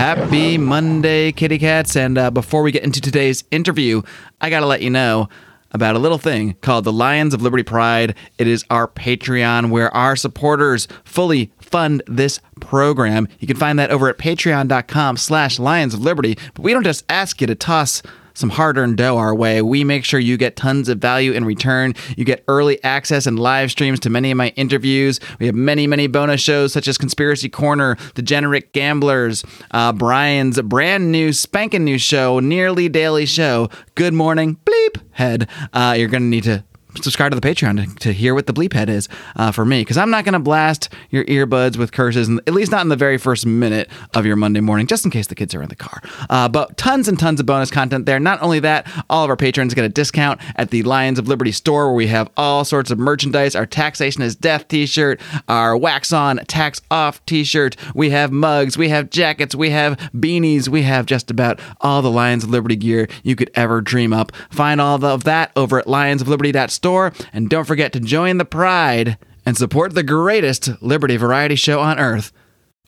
Happy 0.00 0.56
Monday, 0.56 1.30
kitty 1.30 1.58
cats. 1.58 1.94
And 1.94 2.16
uh, 2.16 2.30
before 2.30 2.62
we 2.62 2.72
get 2.72 2.84
into 2.84 3.02
today's 3.02 3.44
interview, 3.50 4.00
I 4.40 4.48
got 4.48 4.60
to 4.60 4.66
let 4.66 4.80
you 4.80 4.88
know 4.88 5.28
about 5.72 5.94
a 5.94 5.98
little 5.98 6.16
thing 6.16 6.54
called 6.62 6.84
the 6.84 6.92
Lions 6.92 7.34
of 7.34 7.42
Liberty 7.42 7.62
Pride. 7.62 8.14
It 8.38 8.46
is 8.46 8.64
our 8.70 8.88
Patreon 8.88 9.68
where 9.68 9.94
our 9.94 10.16
supporters 10.16 10.88
fully 11.04 11.52
fund 11.60 12.02
this 12.06 12.40
program. 12.60 13.28
You 13.40 13.46
can 13.46 13.58
find 13.58 13.78
that 13.78 13.90
over 13.90 14.08
at 14.08 14.16
patreon.com 14.16 15.18
slash 15.18 15.58
Lions 15.58 15.92
of 15.92 16.00
Liberty. 16.00 16.38
But 16.54 16.62
we 16.62 16.72
don't 16.72 16.82
just 16.82 17.04
ask 17.10 17.42
you 17.42 17.46
to 17.48 17.54
toss 17.54 18.00
some 18.34 18.50
hard 18.50 18.78
earned 18.78 18.96
dough 18.96 19.16
our 19.16 19.34
way. 19.34 19.62
We 19.62 19.84
make 19.84 20.04
sure 20.04 20.20
you 20.20 20.36
get 20.36 20.56
tons 20.56 20.88
of 20.88 20.98
value 20.98 21.32
in 21.32 21.44
return. 21.44 21.94
You 22.16 22.24
get 22.24 22.44
early 22.48 22.82
access 22.84 23.26
and 23.26 23.38
live 23.38 23.70
streams 23.70 24.00
to 24.00 24.10
many 24.10 24.30
of 24.30 24.36
my 24.36 24.48
interviews. 24.56 25.20
We 25.38 25.46
have 25.46 25.54
many, 25.54 25.86
many 25.86 26.06
bonus 26.06 26.40
shows 26.40 26.72
such 26.72 26.88
as 26.88 26.98
Conspiracy 26.98 27.48
Corner, 27.48 27.96
Degenerate 28.14 28.72
Gamblers, 28.72 29.44
uh, 29.72 29.92
Brian's 29.92 30.60
brand 30.62 31.12
new, 31.12 31.32
spanking 31.32 31.84
new 31.84 31.98
show, 31.98 32.40
Nearly 32.40 32.88
Daily 32.88 33.26
Show, 33.26 33.68
Good 33.94 34.14
Morning, 34.14 34.58
Bleep 34.64 35.02
Head. 35.12 35.48
Uh, 35.72 35.94
you're 35.96 36.08
going 36.08 36.22
to 36.22 36.28
need 36.28 36.44
to 36.44 36.64
subscribe 36.96 37.32
to 37.32 37.38
the 37.38 37.46
Patreon 37.46 37.88
to, 37.88 37.94
to 38.00 38.12
hear 38.12 38.34
what 38.34 38.46
the 38.46 38.52
bleep 38.52 38.72
head 38.72 38.88
is 38.88 39.08
uh, 39.36 39.52
for 39.52 39.64
me 39.64 39.80
because 39.80 39.96
I'm 39.96 40.10
not 40.10 40.24
going 40.24 40.32
to 40.34 40.38
blast 40.38 40.88
your 41.10 41.24
earbuds 41.24 41.76
with 41.76 41.92
curses, 41.92 42.28
at 42.28 42.54
least 42.54 42.72
not 42.72 42.82
in 42.82 42.88
the 42.88 42.96
very 42.96 43.18
first 43.18 43.46
minute 43.46 43.88
of 44.14 44.26
your 44.26 44.36
Monday 44.36 44.60
morning, 44.60 44.86
just 44.86 45.04
in 45.04 45.10
case 45.10 45.28
the 45.28 45.34
kids 45.34 45.54
are 45.54 45.62
in 45.62 45.68
the 45.68 45.76
car. 45.76 46.02
Uh, 46.28 46.48
but 46.48 46.76
tons 46.76 47.08
and 47.08 47.18
tons 47.18 47.40
of 47.40 47.46
bonus 47.46 47.70
content 47.70 48.06
there. 48.06 48.18
Not 48.18 48.42
only 48.42 48.60
that, 48.60 48.90
all 49.08 49.24
of 49.24 49.30
our 49.30 49.36
patrons 49.36 49.74
get 49.74 49.84
a 49.84 49.88
discount 49.88 50.40
at 50.56 50.70
the 50.70 50.82
Lions 50.82 51.18
of 51.18 51.28
Liberty 51.28 51.52
store 51.52 51.86
where 51.86 51.94
we 51.94 52.06
have 52.08 52.30
all 52.36 52.64
sorts 52.64 52.90
of 52.90 52.98
merchandise. 52.98 53.54
Our 53.54 53.66
taxation 53.66 54.22
is 54.22 54.34
death 54.36 54.68
t-shirt, 54.68 55.20
our 55.48 55.76
wax 55.76 56.12
on, 56.12 56.38
tax 56.48 56.80
off 56.90 57.24
t-shirt. 57.26 57.76
We 57.94 58.10
have 58.10 58.32
mugs, 58.32 58.76
we 58.76 58.88
have 58.88 59.10
jackets, 59.10 59.54
we 59.54 59.70
have 59.70 59.96
beanies, 60.14 60.68
we 60.68 60.82
have 60.82 61.06
just 61.06 61.30
about 61.30 61.60
all 61.80 62.02
the 62.02 62.10
Lions 62.10 62.44
of 62.44 62.50
Liberty 62.50 62.76
gear 62.76 63.08
you 63.22 63.36
could 63.36 63.50
ever 63.54 63.80
dream 63.80 64.12
up. 64.12 64.32
Find 64.50 64.80
all 64.80 65.04
of 65.04 65.24
that 65.24 65.52
over 65.56 65.78
at 65.78 65.86
lionsofliberty.store 65.86 66.79
store. 66.80 67.12
And 67.30 67.50
don't 67.50 67.66
forget 67.66 67.92
to 67.92 68.00
join 68.00 68.38
the 68.38 68.46
pride 68.46 69.18
and 69.44 69.54
support 69.54 69.94
the 69.94 70.02
greatest 70.02 70.70
Liberty 70.82 71.18
variety 71.18 71.54
show 71.54 71.78
on 71.80 71.98
earth 71.98 72.32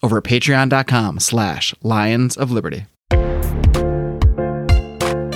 over 0.02 0.16
at 0.16 0.24
patreon.com 0.24 1.20
slash 1.20 1.74
lions 1.82 2.38
of 2.38 2.50
liberty. 2.50 2.86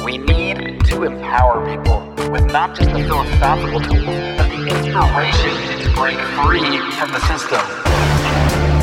We 0.04 0.16
need 0.16 0.80
to 0.86 1.02
empower 1.04 1.68
people 1.68 2.00
with 2.32 2.50
not 2.50 2.74
just 2.74 2.90
the 2.92 3.04
philosophical 3.04 3.80
tools, 3.80 4.24
but 4.38 4.48
the 4.48 4.68
inspiration 4.72 5.52
to 5.82 5.92
break 5.94 6.18
free 6.40 6.80
from 6.96 7.12
the 7.12 7.20
system. 7.28 7.60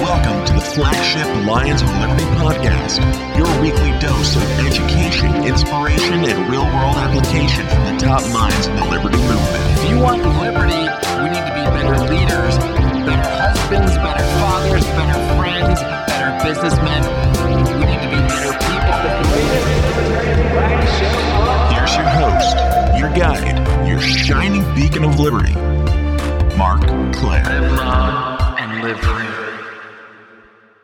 Welcome 0.03 0.45
to 0.47 0.53
the 0.53 0.61
flagship 0.61 1.25
Lions 1.47 1.81
of 1.81 1.89
Liberty 2.01 2.25
podcast, 2.35 2.99
your 3.38 3.47
weekly 3.61 3.97
dose 3.99 4.35
of 4.35 4.44
education, 4.59 5.33
inspiration, 5.45 6.25
and 6.25 6.51
real 6.51 6.66
world 6.66 6.97
application 6.97 7.66
from 7.69 7.85
the 7.85 7.97
top 7.97 8.21
minds 8.33 8.67
in 8.67 8.75
the 8.75 8.83
liberty 8.83 9.17
movement. 9.17 9.62
If 9.94 9.99
you 9.99 10.05
want 10.05 10.23
liberty, 10.23 10.89
we 11.22 11.30
need 11.30 11.45
to 11.45 11.53
be 11.53 11.61
better 11.69 11.95
leaders, 12.09 12.58
better 13.05 13.30
husbands, 13.30 13.94
better 13.97 14.25
fathers, 14.41 14.85
better 14.85 15.19
friends, 15.38 15.81
better 16.09 16.33
businessmen. 16.44 17.03
We 17.45 17.53
need 17.53 18.02
to 18.02 18.09
be 18.09 18.17
better 18.25 18.53
people. 18.66 18.97
Here's 21.69 21.94
your 21.95 22.09
host, 22.09 22.58
your 22.97 23.13
guide, 23.13 23.88
your 23.88 24.00
shining 24.00 24.63
beacon 24.73 25.03
of 25.03 25.19
liberty, 25.19 25.53
Marc 26.57 26.81
Clair. 27.13 27.44
Live 27.44 27.72
long 27.73 28.57
and 28.57 28.81
live 28.81 29.00
free. 29.00 29.28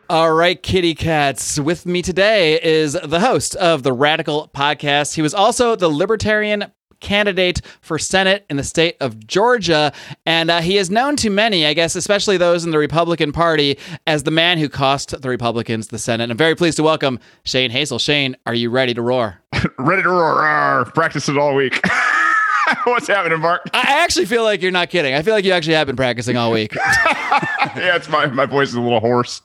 All 0.07 0.33
right, 0.33 0.61
kitty 0.61 0.93
cats. 0.93 1.59
With 1.59 1.87
me 1.87 2.03
today 2.03 2.61
is 2.61 2.93
the 2.93 3.19
host 3.19 3.55
of 3.55 3.81
the 3.81 3.91
Radical 3.91 4.51
podcast. 4.55 5.15
He 5.15 5.23
was 5.23 5.33
also 5.33 5.75
the 5.75 5.89
Libertarian 5.89 6.71
candidate 6.99 7.61
for 7.81 7.97
Senate 7.99 8.45
in 8.49 8.57
the 8.57 8.63
state 8.63 8.97
of 8.99 9.25
Georgia. 9.25 9.91
And 10.25 10.51
uh, 10.51 10.61
he 10.61 10.77
is 10.77 10.89
known 10.89 11.15
to 11.17 11.29
many, 11.29 11.65
I 11.65 11.73
guess, 11.73 11.95
especially 11.95 12.37
those 12.37 12.65
in 12.65 12.71
the 12.71 12.77
Republican 12.77 13.31
Party, 13.31 13.77
as 14.07 14.23
the 14.23 14.31
man 14.31 14.57
who 14.57 14.69
cost 14.69 15.21
the 15.21 15.29
Republicans 15.29 15.87
the 15.87 15.99
Senate. 15.99 16.23
And 16.23 16.31
I'm 16.31 16.37
very 16.37 16.55
pleased 16.55 16.77
to 16.77 16.83
welcome 16.83 17.19
Shane 17.43 17.71
Hazel. 17.71 17.99
Shane, 17.99 18.35
are 18.45 18.53
you 18.53 18.69
ready 18.69 18.93
to 18.93 19.01
roar? 19.01 19.41
ready 19.77 20.03
to 20.03 20.09
roar. 20.09 20.41
Arr, 20.41 20.85
practice 20.85 21.29
it 21.29 21.37
all 21.37 21.55
week. 21.55 21.79
What's 22.83 23.07
happening, 23.07 23.39
Marc? 23.39 23.67
I 23.73 24.03
actually 24.03 24.25
feel 24.25 24.43
like 24.43 24.61
you're 24.61 24.71
not 24.71 24.89
kidding. 24.89 25.15
I 25.15 25.23
feel 25.23 25.33
like 25.33 25.43
you 25.43 25.53
actually 25.53 25.73
have 25.73 25.87
been 25.87 25.95
practicing 25.95 26.37
all 26.37 26.51
week. 26.51 26.75
yeah, 26.75 27.95
it's 27.95 28.09
my 28.09 28.27
my 28.27 28.45
voice 28.45 28.69
is 28.69 28.75
a 28.75 28.81
little 28.81 28.99
hoarse. 28.99 29.41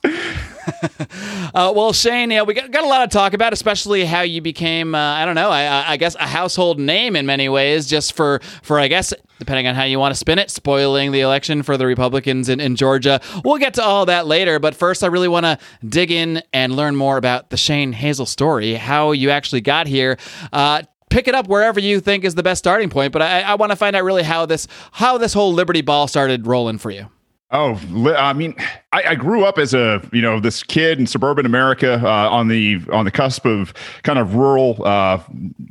Uh, 1.55 1.73
well, 1.73 1.93
Shane, 1.93 2.33
yeah, 2.33 2.43
we 2.43 2.53
got, 2.53 2.73
got 2.73 2.83
a 2.83 2.89
lot 2.89 3.09
to 3.09 3.17
talk 3.17 3.33
about, 3.33 3.53
especially 3.53 4.05
how 4.05 4.23
you 4.23 4.41
became, 4.41 4.93
uh, 4.93 4.99
I 4.99 5.25
don't 5.25 5.37
know, 5.37 5.51
I, 5.51 5.93
I 5.93 5.97
guess 5.97 6.17
a 6.17 6.27
household 6.27 6.81
name 6.81 7.15
in 7.15 7.27
many 7.27 7.49
ways, 7.49 7.87
just 7.87 8.15
for, 8.15 8.41
for 8.65 8.81
I 8.81 8.89
guess, 8.89 9.15
depending 9.39 9.69
on 9.69 9.77
how 9.77 9.85
you 9.85 10.01
want 10.01 10.13
to 10.13 10.19
spin 10.19 10.41
it, 10.41 10.51
spoiling 10.51 11.13
the 11.13 11.21
election 11.21 11.63
for 11.63 11.77
the 11.77 11.87
Republicans 11.87 12.49
in, 12.49 12.59
in 12.59 12.75
Georgia. 12.75 13.21
We'll 13.45 13.59
get 13.59 13.75
to 13.75 13.85
all 13.85 14.07
that 14.07 14.27
later, 14.27 14.59
but 14.59 14.75
first, 14.75 15.05
I 15.05 15.07
really 15.07 15.29
want 15.29 15.47
to 15.47 15.59
dig 15.87 16.11
in 16.11 16.43
and 16.53 16.75
learn 16.75 16.97
more 16.97 17.19
about 17.19 17.51
the 17.51 17.57
Shane 17.57 17.93
Hazel 17.93 18.27
story, 18.27 18.75
how 18.75 19.13
you 19.13 19.31
actually 19.31 19.61
got 19.61 19.87
here. 19.87 20.19
Uh, 20.53 20.83
pick 21.09 21.29
it 21.29 21.37
up 21.37 21.47
wherever 21.47 21.79
you 21.79 22.01
think 22.01 22.25
is 22.25 22.35
the 22.35 22.43
best 22.43 22.59
starting 22.59 22.91
point, 22.91 23.13
but 23.13 23.23
I, 23.23 23.43
I 23.43 23.55
want 23.55 23.71
to 23.71 23.77
find 23.77 23.95
out 23.95 24.03
really 24.03 24.25
how 24.25 24.45
this 24.45 24.67
how 24.91 25.19
this 25.19 25.33
whole 25.33 25.53
Liberty 25.53 25.83
ball 25.83 26.09
started 26.09 26.49
rolling 26.49 26.79
for 26.79 26.91
you. 26.91 27.09
Oh, 27.55 27.81
I 28.17 28.33
mean, 28.33 28.57
I, 28.93 29.11
I, 29.11 29.15
grew 29.15 29.45
up 29.45 29.59
as 29.59 29.75
a 29.75 30.03
you 30.13 30.21
know 30.21 30.41
this 30.41 30.65
kid 30.65 30.99
in 30.99 31.07
suburban 31.07 31.47
America 31.47 32.01
uh, 32.05 32.29
on 32.29 32.49
the 32.49 32.81
on 32.93 33.05
the 33.05 33.13
cusp 33.13 33.47
of 33.47 33.73
kind 34.03 34.19
of 34.19 34.35
rural 34.35 34.85
uh, 34.85 35.23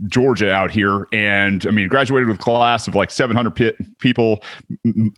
Georgia 0.08 0.50
out 0.50 0.72
here, 0.72 1.10
and 1.12 1.68
I 1.68 1.72
mean, 1.72 1.90
graduated 1.90 2.30
with 2.30 2.40
a 2.40 2.42
class 2.42 2.88
of 2.88 2.96
like 2.96 3.12
700 3.12 3.76
people. 4.00 4.42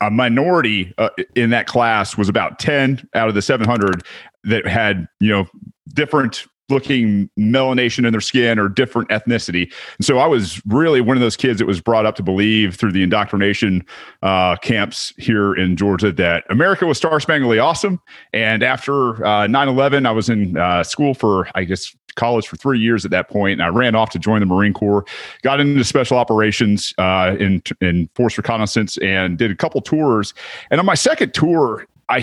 A 0.01 0.09
minority 0.09 0.91
uh, 0.97 1.09
in 1.35 1.51
that 1.51 1.67
class 1.67 2.17
was 2.17 2.29
about 2.29 2.57
10 2.57 3.07
out 3.13 3.29
of 3.29 3.35
the 3.35 3.43
700 3.43 4.01
that 4.45 4.65
had 4.65 5.07
you 5.19 5.29
know 5.29 5.47
different 5.93 6.47
looking 6.69 7.29
melanation 7.37 8.05
in 8.05 8.11
their 8.11 8.21
skin 8.21 8.57
or 8.59 8.69
different 8.69 9.09
ethnicity. 9.09 9.71
And 9.97 10.05
so 10.05 10.17
I 10.17 10.27
was 10.27 10.61
really 10.65 11.01
one 11.01 11.17
of 11.17 11.21
those 11.21 11.37
kids 11.37 11.59
that 11.59 11.65
was 11.65 11.81
brought 11.81 12.05
up 12.05 12.15
to 12.15 12.23
believe 12.23 12.75
through 12.75 12.91
the 12.91 13.03
indoctrination 13.03 13.85
uh, 14.23 14.55
camps 14.57 15.13
here 15.17 15.53
in 15.53 15.75
Georgia 15.75 16.11
that 16.11 16.43
America 16.49 16.85
was 16.85 16.97
star 16.97 17.19
spangled 17.19 17.45
awesome. 17.59 18.01
And 18.33 18.63
after 18.63 19.23
uh, 19.25 19.47
9 19.47 19.67
11, 19.67 20.05
I 20.05 20.11
was 20.11 20.29
in 20.29 20.57
uh, 20.57 20.83
school 20.83 21.13
for, 21.13 21.47
I 21.55 21.63
guess, 21.63 21.95
college 22.15 22.47
for 22.47 22.55
three 22.55 22.79
years 22.79 23.05
at 23.05 23.11
that 23.11 23.29
point, 23.29 23.53
and 23.53 23.63
I 23.63 23.67
ran 23.67 23.93
off 23.95 24.09
to 24.11 24.19
join 24.19 24.39
the 24.39 24.45
Marine 24.45 24.73
Corps. 24.73 25.05
Got 25.43 25.59
into 25.59 25.83
special 25.83 26.17
operations 26.17 26.93
uh, 26.97 27.35
in 27.39 27.61
in 27.81 28.09
force 28.15 28.37
reconnaissance, 28.37 28.97
and 28.97 29.37
did 29.37 29.51
a 29.51 29.55
couple 29.55 29.81
tours. 29.81 30.33
And 30.71 30.79
on 30.79 30.85
my 30.85 30.95
second 30.95 31.33
tour, 31.33 31.85
I 32.09 32.21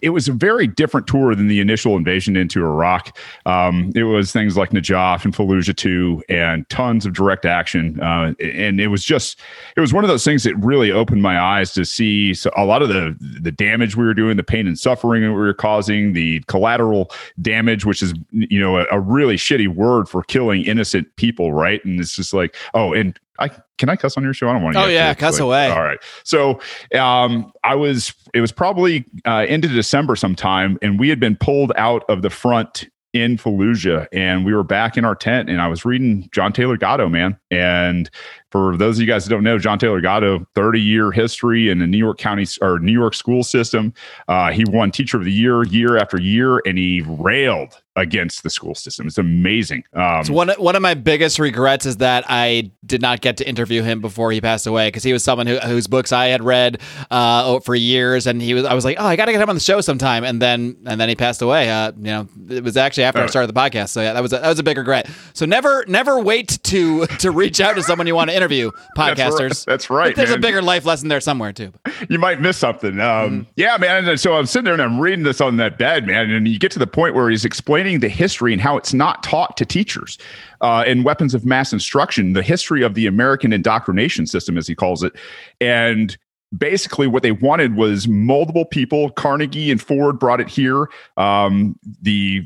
it 0.00 0.10
was 0.10 0.26
a 0.26 0.32
very 0.32 0.66
different 0.66 1.06
tour 1.06 1.34
than 1.34 1.48
the 1.48 1.60
initial 1.60 1.96
invasion 1.96 2.34
into 2.34 2.64
Iraq. 2.64 3.16
Um, 3.44 3.92
it 3.94 4.04
was 4.04 4.32
things 4.32 4.56
like 4.56 4.70
Najaf 4.70 5.24
and 5.24 5.34
Fallujah 5.34 5.76
two, 5.76 6.22
and 6.30 6.68
tons 6.70 7.04
of 7.04 7.12
direct 7.12 7.44
action. 7.44 8.00
Uh, 8.00 8.32
and 8.40 8.80
it 8.80 8.88
was 8.88 9.04
just 9.04 9.38
it 9.76 9.80
was 9.80 9.92
one 9.92 10.02
of 10.02 10.08
those 10.08 10.24
things 10.24 10.44
that 10.44 10.56
really 10.56 10.90
opened 10.90 11.20
my 11.20 11.38
eyes 11.38 11.74
to 11.74 11.84
see 11.84 12.34
a 12.56 12.64
lot 12.64 12.80
of 12.80 12.88
the 12.88 13.16
the 13.20 13.52
damage 13.52 13.96
we 13.96 14.06
were 14.06 14.14
doing, 14.14 14.38
the 14.38 14.42
pain 14.42 14.66
and 14.66 14.78
suffering 14.78 15.22
we 15.22 15.28
were 15.28 15.52
causing, 15.52 16.14
the 16.14 16.40
collateral 16.46 17.10
damage, 17.42 17.84
which 17.84 18.02
is 18.02 18.14
you 18.32 18.58
know 18.58 18.78
a, 18.78 18.86
a 18.90 18.98
really 18.98 19.36
shitty 19.36 19.68
word 19.68 20.08
for 20.08 20.22
killing 20.22 20.64
innocent 20.64 21.14
people, 21.16 21.52
right? 21.52 21.84
And 21.84 22.00
it's 22.00 22.16
just 22.16 22.32
like 22.32 22.56
oh, 22.72 22.94
and 22.94 23.18
I 23.38 23.50
can 23.78 23.88
I 23.88 23.96
cuss 23.96 24.16
on 24.16 24.22
your 24.22 24.34
show? 24.34 24.48
I 24.48 24.52
don't 24.52 24.62
want 24.62 24.74
to. 24.74 24.84
Oh 24.84 24.86
yeah, 24.86 25.14
cuss 25.14 25.38
away. 25.38 25.70
All 25.70 25.82
right. 25.82 25.98
So 26.24 26.60
um, 26.98 27.52
I 27.64 27.74
was. 27.74 28.12
It 28.34 28.40
was 28.40 28.52
probably 28.52 29.04
uh, 29.24 29.46
into 29.48 29.68
December 29.68 30.16
sometime, 30.16 30.78
and 30.82 30.98
we 30.98 31.08
had 31.08 31.20
been 31.20 31.36
pulled 31.36 31.72
out 31.76 32.04
of 32.08 32.22
the 32.22 32.30
front 32.30 32.88
in 33.14 33.36
Fallujah, 33.36 34.06
and 34.12 34.44
we 34.44 34.52
were 34.52 34.62
back 34.62 34.96
in 34.96 35.04
our 35.04 35.14
tent, 35.14 35.48
and 35.48 35.60
I 35.60 35.68
was 35.68 35.84
reading 35.84 36.28
John 36.30 36.52
Taylor 36.52 36.76
Gatto, 36.76 37.08
man, 37.08 37.38
and 37.50 38.10
for 38.50 38.76
those 38.76 38.96
of 38.96 39.00
you 39.00 39.06
guys 39.06 39.24
that 39.24 39.30
don't 39.30 39.42
know, 39.42 39.58
John 39.58 39.78
Taylor 39.78 40.00
Gatto, 40.00 40.46
30 40.54 40.80
year 40.80 41.10
history 41.10 41.70
in 41.70 41.78
the 41.78 41.86
New 41.86 41.98
York 41.98 42.18
County 42.18 42.46
or 42.60 42.78
New 42.78 42.92
York 42.92 43.14
school 43.14 43.42
system. 43.42 43.92
Uh, 44.26 44.52
he 44.52 44.64
won 44.66 44.90
Teacher 44.90 45.16
of 45.16 45.24
the 45.24 45.32
Year 45.32 45.64
year 45.64 45.96
after 45.96 46.20
year, 46.20 46.60
and 46.66 46.76
he 46.78 47.02
railed 47.06 47.80
against 47.98 48.42
the 48.42 48.50
school 48.50 48.74
system. 48.74 49.06
It's 49.06 49.18
amazing. 49.18 49.84
Um, 49.94 50.24
so 50.24 50.32
one 50.32 50.48
one 50.50 50.76
of 50.76 50.82
my 50.82 50.94
biggest 50.94 51.38
regrets 51.38 51.86
is 51.86 51.98
that 51.98 52.24
I 52.28 52.70
did 52.86 53.02
not 53.02 53.20
get 53.20 53.36
to 53.38 53.48
interview 53.48 53.82
him 53.82 54.00
before 54.00 54.32
he 54.32 54.40
passed 54.40 54.66
away 54.66 54.88
because 54.88 55.02
he 55.02 55.12
was 55.12 55.22
someone 55.24 55.46
who, 55.46 55.58
whose 55.58 55.86
books 55.86 56.12
I 56.12 56.26
had 56.26 56.42
read 56.42 56.80
uh, 57.10 57.60
for 57.60 57.74
years, 57.74 58.26
and 58.26 58.40
he 58.40 58.54
was. 58.54 58.64
I 58.64 58.74
was 58.74 58.84
like, 58.84 58.96
oh, 59.00 59.06
I 59.06 59.16
got 59.16 59.26
to 59.26 59.32
get 59.32 59.40
him 59.40 59.48
on 59.48 59.56
the 59.56 59.60
show 59.60 59.80
sometime, 59.80 60.24
and 60.24 60.40
then 60.40 60.76
and 60.86 61.00
then 61.00 61.08
he 61.08 61.14
passed 61.14 61.42
away. 61.42 61.70
Uh, 61.70 61.92
you 61.96 62.02
know, 62.04 62.28
it 62.48 62.64
was 62.64 62.76
actually 62.76 63.04
after 63.04 63.20
I 63.20 63.26
started 63.26 63.48
the 63.54 63.58
podcast, 63.60 63.90
so 63.90 64.00
yeah, 64.00 64.12
that 64.12 64.22
was 64.22 64.32
a, 64.32 64.38
that 64.38 64.48
was 64.48 64.58
a 64.58 64.62
big 64.64 64.78
regret. 64.78 65.08
So 65.34 65.46
never 65.46 65.84
never 65.86 66.18
wait 66.20 66.58
to 66.64 67.06
to 67.06 67.30
reach 67.30 67.60
out 67.60 67.74
to 67.76 67.82
someone 67.82 68.06
you 68.06 68.14
want 68.14 68.30
to 68.30 68.36
interview 68.36 68.70
That's 68.96 69.20
right. 69.20 69.30
podcasters. 69.30 69.64
That's 69.66 69.90
right, 69.90 70.14
there's 70.14 70.30
a 70.30 70.38
bigger 70.38 70.62
life 70.62 70.84
lesson 70.84 71.08
there 71.08 71.20
somewhere 71.20 71.52
too. 71.52 71.72
you 72.08 72.18
might 72.18 72.40
miss 72.40 72.56
something. 72.56 72.98
Um, 73.00 73.28
Mm-hmm. 73.28 73.50
Yeah, 73.56 73.76
man. 73.78 74.16
So 74.16 74.34
I'm 74.34 74.46
sitting 74.46 74.64
there 74.64 74.74
and 74.74 74.82
I'm 74.82 75.00
reading 75.00 75.24
this 75.24 75.40
on 75.40 75.56
that 75.56 75.78
bed, 75.78 76.06
man. 76.06 76.30
And 76.30 76.46
you 76.48 76.58
get 76.58 76.70
to 76.72 76.78
the 76.78 76.86
point 76.86 77.14
where 77.14 77.28
he's 77.30 77.44
explaining 77.44 77.87
the 77.96 78.08
history 78.08 78.52
and 78.52 78.60
how 78.60 78.76
it's 78.76 78.92
not 78.92 79.22
taught 79.22 79.56
to 79.56 79.64
teachers 79.64 80.18
uh, 80.60 80.84
in 80.86 81.02
weapons 81.02 81.34
of 81.34 81.46
mass 81.46 81.72
instruction, 81.72 82.34
the 82.34 82.42
history 82.42 82.82
of 82.82 82.94
the 82.94 83.06
American 83.06 83.52
indoctrination 83.52 84.26
system, 84.26 84.58
as 84.58 84.66
he 84.66 84.74
calls 84.74 85.02
it. 85.02 85.14
And 85.60 86.16
basically 86.56 87.06
what 87.06 87.22
they 87.22 87.32
wanted 87.32 87.76
was 87.76 88.08
multiple 88.08 88.64
people 88.64 89.10
carnegie 89.10 89.70
and 89.70 89.82
ford 89.82 90.18
brought 90.18 90.40
it 90.40 90.48
here. 90.48 90.88
Um, 91.16 91.78
the 92.00 92.42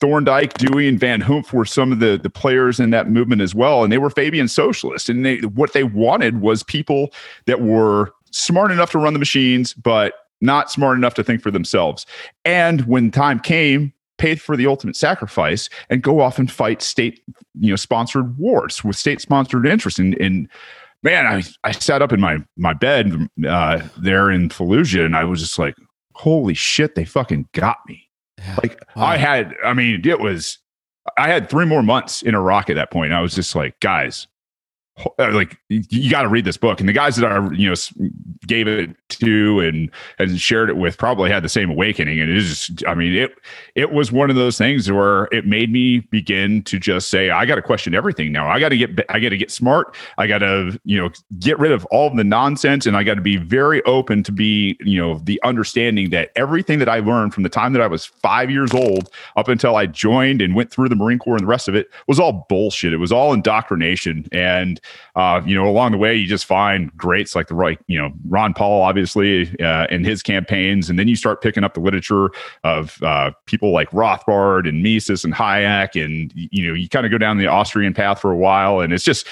thorndike 0.00 0.54
dewey 0.54 0.88
and 0.88 0.98
van 0.98 1.20
Hoof 1.20 1.52
were 1.52 1.64
some 1.64 1.92
of 1.92 2.00
the, 2.00 2.18
the 2.22 2.30
players 2.30 2.80
in 2.80 2.90
that 2.90 3.10
movement 3.10 3.42
as 3.42 3.54
well. 3.54 3.84
And 3.84 3.92
they 3.92 3.98
were 3.98 4.10
fabian 4.10 4.48
socialists. 4.48 5.08
And 5.08 5.24
they 5.24 5.38
what 5.38 5.72
they 5.72 5.84
wanted 5.84 6.40
was 6.40 6.62
people 6.62 7.12
that 7.46 7.60
were 7.60 8.14
smart 8.30 8.70
enough 8.70 8.90
to 8.92 8.98
run 8.98 9.12
the 9.12 9.18
machines 9.18 9.74
but 9.74 10.14
not 10.40 10.70
smart 10.70 10.96
enough 10.98 11.14
to 11.14 11.24
think 11.24 11.42
for 11.42 11.50
themselves. 11.50 12.06
And 12.44 12.82
when 12.82 13.10
time 13.10 13.40
came 13.40 13.92
pay 14.18 14.34
for 14.36 14.56
the 14.56 14.66
ultimate 14.66 14.96
sacrifice 14.96 15.68
and 15.90 16.02
go 16.02 16.20
off 16.20 16.38
and 16.38 16.50
fight 16.50 16.80
state 16.82 17.22
you 17.58 17.70
know 17.70 17.76
sponsored 17.76 18.38
wars 18.38 18.84
with 18.84 18.96
state 18.96 19.20
sponsored 19.20 19.66
interests 19.66 19.98
and, 19.98 20.14
and 20.20 20.48
man, 21.04 21.26
I, 21.26 21.42
I 21.62 21.70
sat 21.72 22.02
up 22.02 22.12
in 22.12 22.20
my 22.20 22.38
my 22.56 22.72
bed 22.72 23.12
uh, 23.46 23.86
there 23.96 24.30
in 24.30 24.48
Fallujah, 24.48 25.04
and 25.04 25.14
I 25.14 25.24
was 25.24 25.40
just 25.40 25.58
like, 25.58 25.76
"Holy 26.14 26.54
shit, 26.54 26.96
they 26.96 27.04
fucking 27.04 27.48
got 27.52 27.76
me!" 27.86 28.08
Like 28.62 28.80
Wow. 28.96 29.06
I 29.06 29.16
had, 29.16 29.54
I 29.64 29.72
mean, 29.72 30.06
it 30.06 30.20
was, 30.20 30.58
I 31.18 31.28
had 31.28 31.48
three 31.48 31.66
more 31.66 31.82
months 31.82 32.22
in 32.22 32.34
Iraq 32.34 32.70
at 32.70 32.76
that 32.76 32.90
point. 32.90 33.12
I 33.12 33.20
was 33.20 33.34
just 33.34 33.54
like, 33.54 33.78
guys, 33.80 34.26
Uh, 35.18 35.32
like 35.32 35.58
you, 35.68 36.08
got 36.08 36.22
to 36.22 36.28
read 36.28 36.44
this 36.44 36.56
book. 36.56 36.78
And 36.78 36.88
the 36.88 36.92
guys 36.92 37.16
that 37.16 37.30
I, 37.30 37.50
you 37.52 37.68
know, 37.68 37.74
gave 38.46 38.68
it 38.68 38.94
to 39.08 39.58
and 39.58 39.90
and 40.20 40.40
shared 40.40 40.70
it 40.70 40.76
with 40.76 40.96
probably 40.98 41.30
had 41.30 41.42
the 41.42 41.48
same 41.48 41.68
awakening. 41.68 42.20
And 42.20 42.30
it 42.30 42.36
is, 42.36 42.68
just, 42.68 42.86
I 42.86 42.94
mean, 42.94 43.12
it 43.12 43.34
it 43.74 43.90
was 43.90 44.12
one 44.12 44.30
of 44.30 44.36
those 44.36 44.56
things 44.56 44.90
where 44.90 45.24
it 45.32 45.46
made 45.46 45.72
me 45.72 45.98
begin 45.98 46.62
to 46.64 46.78
just 46.78 47.08
say, 47.08 47.30
I 47.30 47.44
got 47.44 47.56
to 47.56 47.62
question 47.62 47.92
everything 47.92 48.30
now. 48.30 48.48
I 48.48 48.60
got 48.60 48.68
to 48.68 48.76
get, 48.76 48.90
I 49.08 49.18
got 49.18 49.30
to 49.30 49.36
get 49.36 49.50
smart. 49.50 49.96
I 50.16 50.28
got 50.28 50.38
to, 50.38 50.78
you 50.84 51.00
know, 51.00 51.10
get 51.40 51.58
rid 51.58 51.72
of 51.72 51.84
all 51.86 52.06
of 52.06 52.16
the 52.16 52.22
nonsense, 52.22 52.86
and 52.86 52.96
I 52.96 53.02
got 53.02 53.14
to 53.14 53.20
be 53.20 53.36
very 53.36 53.82
open 53.86 54.22
to 54.22 54.30
be, 54.30 54.76
you 54.78 55.00
know, 55.00 55.18
the 55.24 55.42
understanding 55.42 56.10
that 56.10 56.30
everything 56.36 56.78
that 56.78 56.88
I 56.88 57.00
learned 57.00 57.34
from 57.34 57.42
the 57.42 57.48
time 57.48 57.72
that 57.72 57.82
I 57.82 57.88
was 57.88 58.04
five 58.04 58.48
years 58.48 58.72
old 58.72 59.10
up 59.36 59.48
until 59.48 59.74
I 59.74 59.86
joined 59.86 60.40
and 60.40 60.54
went 60.54 60.70
through 60.70 60.88
the 60.88 60.96
Marine 60.96 61.18
Corps 61.18 61.34
and 61.34 61.42
the 61.42 61.48
rest 61.48 61.66
of 61.66 61.74
it 61.74 61.88
was 62.06 62.20
all 62.20 62.46
bullshit. 62.48 62.92
It 62.92 62.98
was 62.98 63.10
all 63.10 63.32
indoctrination, 63.32 64.28
and 64.30 64.80
uh, 65.16 65.40
you 65.44 65.54
know, 65.54 65.68
along 65.68 65.92
the 65.92 65.98
way, 65.98 66.14
you 66.14 66.26
just 66.26 66.44
find 66.44 66.94
greats 66.96 67.34
like 67.34 67.48
the 67.48 67.54
right, 67.54 67.78
you 67.86 67.98
know, 67.98 68.10
Ron 68.28 68.54
Paul, 68.54 68.82
obviously, 68.82 69.54
uh, 69.60 69.86
and 69.90 70.04
his 70.04 70.22
campaigns, 70.22 70.90
and 70.90 70.98
then 70.98 71.08
you 71.08 71.16
start 71.16 71.40
picking 71.40 71.64
up 71.64 71.74
the 71.74 71.80
literature 71.80 72.30
of 72.64 73.02
uh, 73.02 73.30
people 73.46 73.72
like 73.72 73.90
Rothbard 73.90 74.68
and 74.68 74.82
Mises 74.82 75.24
and 75.24 75.34
Hayek, 75.34 76.02
and 76.02 76.32
you 76.34 76.66
know, 76.66 76.74
you 76.74 76.88
kind 76.88 77.06
of 77.06 77.12
go 77.12 77.18
down 77.18 77.38
the 77.38 77.46
Austrian 77.46 77.94
path 77.94 78.20
for 78.20 78.30
a 78.30 78.36
while, 78.36 78.80
and 78.80 78.92
it's 78.92 79.04
just. 79.04 79.26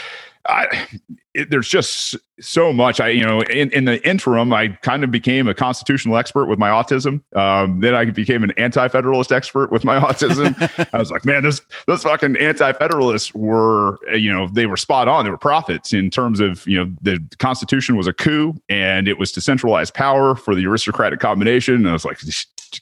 I, 0.49 0.89
it, 1.35 1.51
there's 1.51 1.69
just 1.69 2.17
so 2.41 2.73
much. 2.73 3.01
I, 3.01 3.11
you 3.11 3.25
know, 3.25 3.43
in, 3.43 3.71
in 3.71 3.85
the 3.85 4.07
interim, 4.07 4.53
I 4.53 4.69
kind 4.69 5.05
of 5.05 5.11
became 5.11 5.47
a 5.47 5.55
constitutional 5.55 6.17
expert 6.17 6.47
with 6.47 6.59
my 6.59 6.69
autism. 6.69 7.23
Um, 7.37 7.81
then 7.81 7.95
I 7.95 8.05
became 8.07 8.43
an 8.43 8.51
anti-federalist 8.57 9.31
expert 9.31 9.71
with 9.71 9.85
my 9.85 10.01
autism. 10.01 10.57
I 10.93 10.99
was 10.99 11.11
like, 11.11 11.25
man, 11.25 11.45
this 11.45 11.61
those 11.87 12.03
fucking 12.03 12.37
anti-federalists 12.37 13.33
were, 13.35 13.99
uh, 14.11 14.17
you 14.17 14.33
know, 14.33 14.49
they 14.49 14.67
were 14.67 14.77
spot 14.77 15.09
on. 15.09 15.25
They 15.25 15.31
were 15.31 15.39
prophets 15.39 15.93
in 15.93 16.11
terms 16.11 16.41
of, 16.41 16.67
you 16.67 16.85
know, 16.85 16.93
the 17.01 17.25
Constitution 17.39 17.97
was 17.97 18.07
a 18.07 18.13
coup 18.13 18.55
and 18.69 19.07
it 19.07 19.19
was 19.19 19.31
to 19.33 19.41
centralize 19.41 19.91
power 19.91 20.35
for 20.35 20.55
the 20.55 20.67
aristocratic 20.67 21.21
combination. 21.21 21.77
And 21.77 21.89
I 21.89 21.93
was 21.93 22.05
like, 22.05 22.19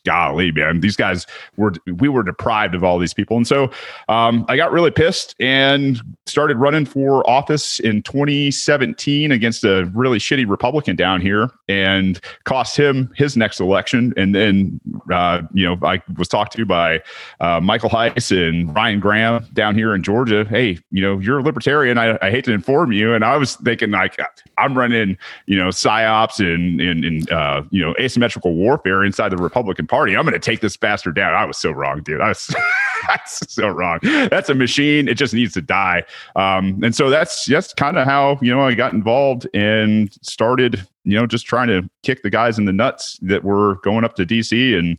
golly, 0.05 0.53
man, 0.53 0.81
these 0.81 0.97
guys 0.97 1.27
were 1.57 1.73
we 1.99 2.09
were 2.09 2.23
deprived 2.23 2.75
of 2.75 2.85
all 2.85 2.99
these 2.99 3.15
people, 3.15 3.37
and 3.37 3.47
so 3.47 3.71
um, 4.09 4.45
I 4.49 4.57
got 4.57 4.73
really 4.73 4.91
pissed 4.91 5.35
and 5.41 6.01
started 6.27 6.57
running 6.57 6.87
for 6.87 7.29
office 7.29 7.81
in 7.81 8.03
2017 8.03 9.33
against 9.33 9.65
a 9.65 9.87
really 9.95 10.19
shitty 10.19 10.49
Republican 10.49 10.97
down 10.97 11.21
here, 11.21 11.51
and 11.69 12.21
cost 12.45 12.77
him 12.77 13.13
his 13.17 13.37
next 13.37 13.61
election. 13.61 14.13
And 14.17 14.35
then 14.35 14.81
uh, 15.13 15.43
you 15.53 15.65
know 15.65 15.79
I 15.87 16.03
was 16.17 16.29
talked 16.29 16.53
to 16.55 16.67
by 16.67 17.03
uh, 17.41 17.61
Michael 17.61 17.91
Heiss 17.91 18.31
and 18.31 18.75
Ryan 18.75 19.01
Graham 19.01 19.47
down 19.53 19.75
here 19.75 19.95
in 19.95 20.03
Georgia. 20.03 20.45
Hey, 20.49 20.79
you 20.91 21.03
know 21.03 21.19
you're 21.19 21.39
a 21.39 21.43
libertarian. 21.43 21.99
I, 21.99 22.19
I 22.23 22.31
hate 22.31 22.45
to 22.45 22.53
inform 22.53 22.93
you, 22.93 23.15
and 23.15 23.25
I 23.25 23.37
was 23.37 23.57
thinking 23.57 23.91
like 23.91 24.19
I'm 24.59 24.77
running 24.77 25.19
you 25.47 25.57
know 25.57 25.69
psyops 25.69 26.39
and 26.41 26.81
and, 26.81 27.05
and 27.05 27.31
uh, 27.31 27.63
you 27.71 27.85
know 27.85 27.95
asymmetrical 28.01 28.55
warfare 28.55 29.05
inside 29.05 29.31
the 29.31 29.37
Republican 29.37 29.80
Party. 29.87 30.17
I'm 30.17 30.25
going 30.25 30.33
to 30.33 30.39
take 30.39 30.61
this 30.61 30.77
bastard 30.77 31.15
down. 31.15 31.35
I 31.35 31.45
was 31.45 31.59
so 31.59 31.71
wrong, 31.71 32.03
dude. 32.03 32.21
I 32.21 32.29
was 32.29 32.55
that's 33.09 33.53
so 33.53 33.69
wrong. 33.69 33.99
That's 34.03 34.49
a 34.49 34.55
machine. 34.55 35.09
It 35.09 35.15
just 35.15 35.35
needs 35.35 35.55
to 35.55 35.63
die. 35.63 36.05
Um, 36.37 36.83
and 36.83 36.95
so 36.95 37.11
that's 37.11 37.47
that's 37.47 37.73
kind 37.75 37.99
of 37.99 38.07
how 38.07 38.39
you 38.43 38.55
know 38.55 38.63
I 38.63 38.75
got 38.75 38.93
involved 38.93 39.49
and 39.55 40.13
started 40.23 40.87
you 41.05 41.19
know 41.19 41.27
just 41.27 41.47
trying 41.47 41.69
to 41.69 41.89
kick 42.03 42.23
the 42.23 42.31
guys 42.31 42.59
in 42.59 42.65
the 42.65 42.73
nuts 42.73 43.19
that 43.23 43.45
were 43.45 43.77
going 43.77 44.05
up 44.05 44.15
to 44.17 44.27
DC 44.27 44.79
and 44.79 44.99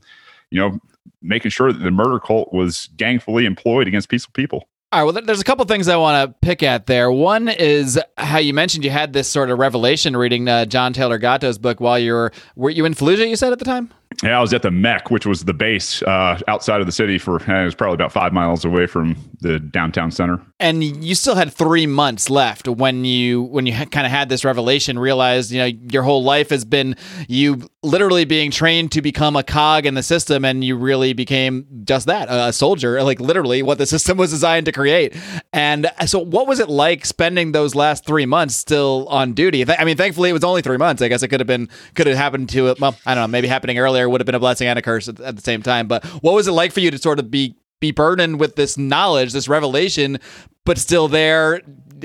you 0.50 0.60
know 0.60 0.80
making 1.22 1.52
sure 1.52 1.72
that 1.72 1.80
the 1.80 1.92
murder 1.92 2.20
cult 2.20 2.52
was 2.54 2.90
gangfully 2.96 3.46
employed 3.46 3.88
against 3.88 4.10
peaceful 4.10 4.32
people. 4.34 4.68
All 4.94 5.06
right. 5.06 5.14
Well, 5.14 5.24
there's 5.24 5.40
a 5.40 5.46
couple 5.46 5.64
things 5.66 5.88
I 5.88 5.96
want 5.96 6.30
to 6.30 6.36
pick 6.46 6.62
at 6.64 6.86
there. 6.86 7.10
One 7.10 7.48
is 7.48 7.98
how 8.18 8.40
you 8.40 8.54
mentioned 8.54 8.84
you 8.84 8.92
had 8.92 9.14
this 9.14 9.30
sort 9.30 9.50
of 9.50 9.58
revelation 9.58 10.18
reading 10.18 10.50
uh, 10.50 10.66
John 10.66 10.92
Taylor 10.92 11.18
Gatto's 11.18 11.58
book 11.58 11.80
while 11.80 11.98
you 11.98 12.12
were 12.12 12.34
were 12.58 12.70
you 12.70 12.84
in 12.84 12.94
Fallujah? 12.94 13.30
You 13.30 13.38
said 13.38 13.54
at 13.54 13.60
the 13.60 13.66
time. 13.66 13.94
Yeah, 14.24 14.38
I 14.38 14.42
was 14.42 14.54
at 14.54 14.62
the 14.62 14.72
Mech, 14.72 15.10
which 15.10 15.26
was 15.26 15.46
the 15.46 15.54
base 15.54 16.02
uh, 16.04 16.40
outside 16.48 16.82
of 16.82 16.86
the 16.86 16.92
city 16.92 17.18
for 17.18 17.42
uh, 17.42 17.62
it 17.62 17.66
was 17.66 17.76
probably 17.76 17.96
about 17.96 18.12
five 18.12 18.34
miles 18.34 18.66
away 18.66 18.86
from 18.86 19.16
the 19.40 19.60
downtown 19.60 20.12
center. 20.12 20.40
and 20.60 20.84
you 20.84 21.16
still 21.16 21.36
had 21.36 21.52
three 21.52 21.88
months 21.88 22.30
left 22.30 22.68
when 22.68 23.04
you 23.06 23.42
when 23.44 23.66
you 23.66 23.74
kind 23.74 24.06
of 24.06 24.12
had 24.12 24.30
this 24.30 24.46
revelation 24.46 25.00
realized 25.00 25.52
you 25.52 25.60
know 25.60 25.66
your 25.92 26.04
whole 26.04 26.24
life 26.24 26.50
has 26.50 26.64
been 26.64 26.96
you 27.28 27.68
literally 27.82 28.26
being 28.26 28.52
trained 28.52 28.92
to 28.92 29.02
become 29.02 29.36
a 29.36 29.42
cog 29.42 29.88
in 29.88 29.96
the 29.96 30.04
system 30.04 30.46
and 30.46 30.64
you 30.64 30.78
really 30.78 31.14
became 31.14 31.66
just 31.84 32.06
that 32.06 32.28
a 32.30 32.54
soldier 32.54 33.02
like 33.02 33.20
literally 33.20 33.64
what 33.64 33.80
the 33.80 33.86
system 33.96 34.18
was 34.18 34.30
designed 34.30 34.66
to 34.68 34.72
create. 34.72 35.16
And 35.52 35.90
so 36.06 36.20
what 36.20 36.46
was 36.48 36.60
it 36.60 36.70
like 36.70 37.06
spending 37.06 37.54
those 37.54 37.74
last 37.74 38.06
three 38.06 38.28
months 38.28 38.56
still 38.56 39.08
on 39.10 39.34
duty? 39.34 39.66
I 39.68 39.84
mean 39.84 39.98
thankfully 39.98 40.30
it 40.30 40.34
was 40.34 40.44
only 40.44 40.62
three 40.62 40.78
months. 40.78 41.02
I 41.02 41.08
guess 41.08 41.24
it 41.24 41.30
could 41.30 41.40
have 41.40 41.48
been 41.48 41.70
could 41.96 42.06
have 42.06 42.18
happened 42.18 42.50
to 42.50 42.68
it 42.68 42.80
well 42.80 42.96
i 43.06 43.16
don't 43.16 43.24
know 43.24 43.28
maybe 43.28 43.48
happening 43.48 43.80
earlier 43.80 44.01
would 44.10 44.22
have 44.22 44.26
been 44.26 44.36
a 44.36 44.40
blessing 44.40 44.68
and 44.68 44.78
a 44.78 44.82
curse 44.82 45.08
at, 45.08 45.20
at 45.20 45.36
the 45.36 45.42
same 45.42 45.62
time 45.62 45.88
but 45.88 46.04
what 46.22 46.34
was 46.34 46.48
it 46.48 46.52
like 46.52 46.72
for 46.72 46.80
you 46.80 46.92
to 46.92 46.98
sort 46.98 47.20
of 47.20 47.30
be 47.32 47.56
be 47.82 47.92
burdened 47.92 48.40
with 48.40 48.56
this 48.56 48.78
knowledge, 48.78 49.34
this 49.34 49.50
revelation, 49.50 50.20
but 50.64 50.78
still 50.78 51.10
there 51.10 51.60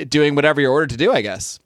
doing 0.09 0.35
whatever 0.35 0.61
you're 0.61 0.73
ordered 0.73 0.91
to 0.91 0.97
do, 0.97 1.13
I 1.13 1.21
guess. 1.21 1.61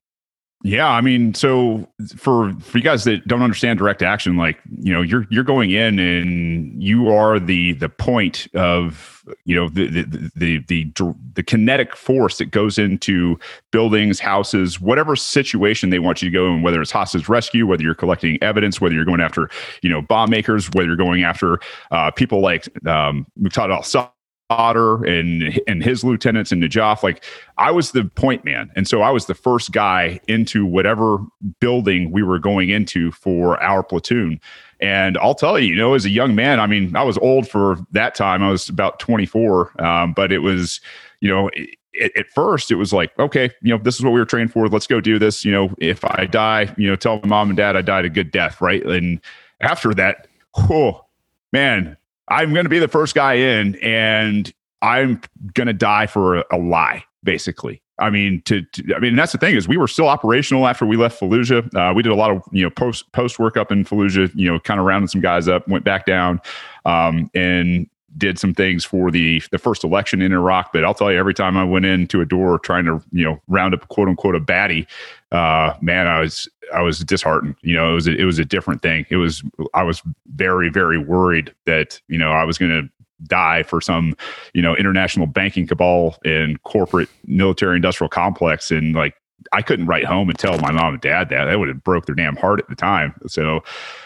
Yeah, 0.63 0.89
I 0.89 1.01
mean, 1.01 1.33
so 1.33 1.89
for 2.17 2.53
for 2.61 2.77
you 2.77 2.85
guys 2.85 3.05
that 3.05 3.27
don't 3.27 3.41
understand 3.41 3.79
direct 3.79 4.03
action, 4.03 4.37
like 4.37 4.59
you 4.83 4.93
know, 4.93 5.01
you're 5.01 5.27
you're 5.31 5.43
going 5.45 5.71
in 5.71 5.99
and 5.99 6.83
you 6.83 7.11
are 7.11 7.41
the 7.41 7.73
the 7.73 7.89
point 7.89 8.47
of 8.55 9.25
you 9.47 9.55
know 9.55 9.71
the 9.71 9.87
the 9.89 10.31
the 10.37 10.59
the, 10.69 11.15
the 11.33 11.43
kinetic 11.43 11.97
force 11.97 12.37
that 12.37 12.51
goes 12.51 12.79
into 12.79 13.39
buildings, 13.71 14.21
houses, 14.21 14.79
whatever 14.79 15.17
situation 15.17 15.89
they 15.89 15.99
want 15.99 16.21
you 16.21 16.29
to 16.29 16.35
go 16.35 16.49
in, 16.49 16.61
whether 16.61 16.83
it's 16.83 16.91
hostage 16.91 17.27
rescue, 17.27 17.67
whether 17.67 17.83
you're 17.83 17.95
collecting 17.95 18.37
evidence, 18.43 18.83
whether 18.83 18.95
you're 18.95 19.07
going 19.07 19.23
after 19.23 19.49
you 19.81 19.89
know 19.89 20.03
bomb 20.03 20.29
makers, 20.29 20.69
whether 20.75 20.89
you're 20.89 20.97
going 20.97 21.23
after 21.25 21.59
uh, 21.91 22.11
people 22.11 22.43
like 22.43 22.67
um, 22.87 23.27
Muqtada 23.41 23.71
al 23.71 24.15
Sadr 24.51 25.05
and 25.05 25.61
and 25.67 25.83
his 25.83 26.03
lieutenants 26.03 26.51
and 26.51 26.63
Najaf, 26.63 27.03
like 27.03 27.25
I 27.57 27.71
was 27.71 27.93
the 27.93 28.05
point 28.05 28.45
man, 28.45 28.71
and 28.75 28.89
so 28.89 29.03
I 29.03 29.11
was 29.11 29.27
the 29.27 29.35
first 29.35 29.71
guy 29.71 30.21
into 30.27 30.67
whatever 30.67 31.19
building 31.61 32.11
we 32.11 32.23
were 32.23 32.39
going 32.39 32.69
into 32.69 33.13
for 33.13 33.63
our 33.63 33.83
platoon. 33.83 34.41
And 34.81 35.17
I'll 35.19 35.35
tell 35.35 35.59
you, 35.59 35.69
you 35.69 35.77
know, 35.77 35.95
as 35.95 36.05
a 36.05 36.11
young 36.11 36.35
man, 36.35 36.59
I 36.59 36.67
mean, 36.67 36.97
I 36.97 37.03
was 37.05 37.17
old 37.19 37.49
for 37.49 37.77
that 37.93 38.15
time. 38.15 38.43
I 38.43 38.51
was 38.51 38.69
about 38.69 38.99
24, 38.99 39.83
um, 39.83 40.13
but 40.15 40.33
it 40.33 40.41
was, 40.41 40.81
you 41.21 41.29
know. 41.29 41.51
It, 41.53 41.71
at 42.17 42.31
first, 42.31 42.71
it 42.71 42.77
was 42.77 42.93
like, 42.93 43.11
okay, 43.19 43.51
you 43.63 43.77
know, 43.77 43.83
this 43.83 43.97
is 43.97 44.05
what 44.05 44.13
we 44.13 44.21
were 44.21 44.25
trained 44.25 44.53
for. 44.53 44.69
Let's 44.69 44.87
go 44.87 45.01
do 45.01 45.19
this. 45.19 45.45
You 45.45 45.51
know, 45.51 45.75
if 45.79 46.05
I 46.05 46.25
die, 46.25 46.73
you 46.79 46.89
know, 46.89 46.95
tell 46.95 47.19
my 47.23 47.27
mom 47.27 47.49
and 47.49 47.57
dad 47.57 47.77
I 47.77 47.83
died 47.83 48.05
a 48.05 48.09
good 48.09 48.31
death, 48.31 48.61
right? 48.61 48.83
And 48.87 49.21
after 49.61 49.93
that, 49.95 50.29
oh 50.57 51.05
man, 51.53 51.97
I'm 52.31 52.53
going 52.53 52.65
to 52.65 52.71
be 52.71 52.79
the 52.79 52.89
first 52.89 53.15
guy 53.15 53.35
in, 53.35 53.77
and 53.77 54.53
I'm 54.83 55.21
going 55.55 55.67
to 55.67 55.73
die 55.73 56.07
for 56.07 56.37
a, 56.37 56.45
a 56.53 56.59
lie, 56.59 57.05
basically. 57.23 57.83
I 57.99 58.09
mean, 58.09 58.41
to, 58.47 58.63
to, 58.63 58.95
I 58.95 58.99
mean, 58.99 59.15
that's 59.15 59.33
the 59.33 59.39
thing 59.39 59.55
is 59.55 59.69
we 59.69 59.77
were 59.77 59.89
still 59.89 60.09
operational 60.09 60.67
after 60.67 60.87
we 60.87 60.97
left 60.97 61.21
Fallujah. 61.21 61.75
Uh, 61.75 61.93
we 61.93 62.03
did 62.03 62.13
a 62.13 62.15
lot 62.15 62.31
of 62.31 62.43
you 62.51 62.63
know 62.63 62.71
post 62.71 63.13
post 63.13 63.39
work 63.39 63.57
up 63.57 63.71
in 63.71 63.85
Fallujah. 63.85 64.31
You 64.35 64.51
know, 64.51 64.59
kind 64.61 64.81
of 64.81 64.87
rounded 64.87 65.11
some 65.11 65.21
guys 65.21 65.49
up, 65.49 65.69
went 65.69 65.85
back 65.85 66.07
down, 66.07 66.41
um, 66.87 67.31
and 67.35 67.89
did 68.17 68.39
some 68.39 68.55
things 68.55 68.85
for 68.85 69.11
the 69.11 69.43
the 69.51 69.59
first 69.59 69.85
election 69.85 70.23
in 70.23 70.33
Iraq. 70.33 70.73
But 70.73 70.85
I'll 70.85 70.95
tell 70.95 71.11
you, 71.11 71.19
every 71.19 71.35
time 71.35 71.57
I 71.57 71.65
went 71.65 71.85
into 71.85 72.21
a 72.21 72.27
door 72.27 72.59
trying 72.59 72.85
to 72.85 73.03
you 73.13 73.25
know 73.25 73.41
round 73.49 73.75
up 73.75 73.87
quote 73.89 74.09
unquote 74.09 74.35
a 74.35 74.41
baddie, 74.41 74.87
uh, 75.33 75.75
man, 75.81 76.07
I 76.07 76.21
was 76.21 76.49
I 76.75 76.83
was 76.83 77.01
disheartened. 77.01 77.57
You 77.63 77.75
know, 77.75 77.93
it 77.93 77.95
was 77.95 78.07
a, 78.07 78.17
it 78.17 78.25
was 78.25 78.39
a 78.39 78.45
different 78.45 78.83
thing. 78.83 79.07
It 79.11 79.17
was 79.17 79.43
I 79.75 79.83
was 79.83 80.03
very 80.35 80.69
very 80.69 80.99
worried 80.99 81.55
that 81.67 82.01
you 82.09 82.19
know 82.19 82.31
I 82.33 82.45
was 82.45 82.59
going 82.59 82.71
to 82.71 82.89
die 83.25 83.63
for 83.63 83.81
some 83.81 84.17
you 84.55 84.63
know 84.63 84.75
international 84.77 85.27
banking 85.27 85.67
cabal 85.67 86.17
and 86.25 86.63
corporate 86.63 87.09
military 87.27 87.77
industrial 87.77 88.09
complex 88.09 88.71
and 88.71 88.95
like 88.95 89.15
I 89.53 89.63
couldn't 89.63 89.87
write 89.87 90.05
home 90.05 90.29
and 90.29 90.39
tell 90.39 90.59
my 90.59 90.71
mom 90.71 90.95
and 90.95 91.01
dad 91.01 91.31
that. 91.31 91.47
That 91.47 91.59
would 91.59 91.69
have 91.69 91.83
broke 91.83 92.07
their 92.07 92.15
damn 92.15 92.37
heart 92.37 92.61
at 92.61 92.69
the 92.69 92.77
time. 92.77 93.15
So, 93.27 93.63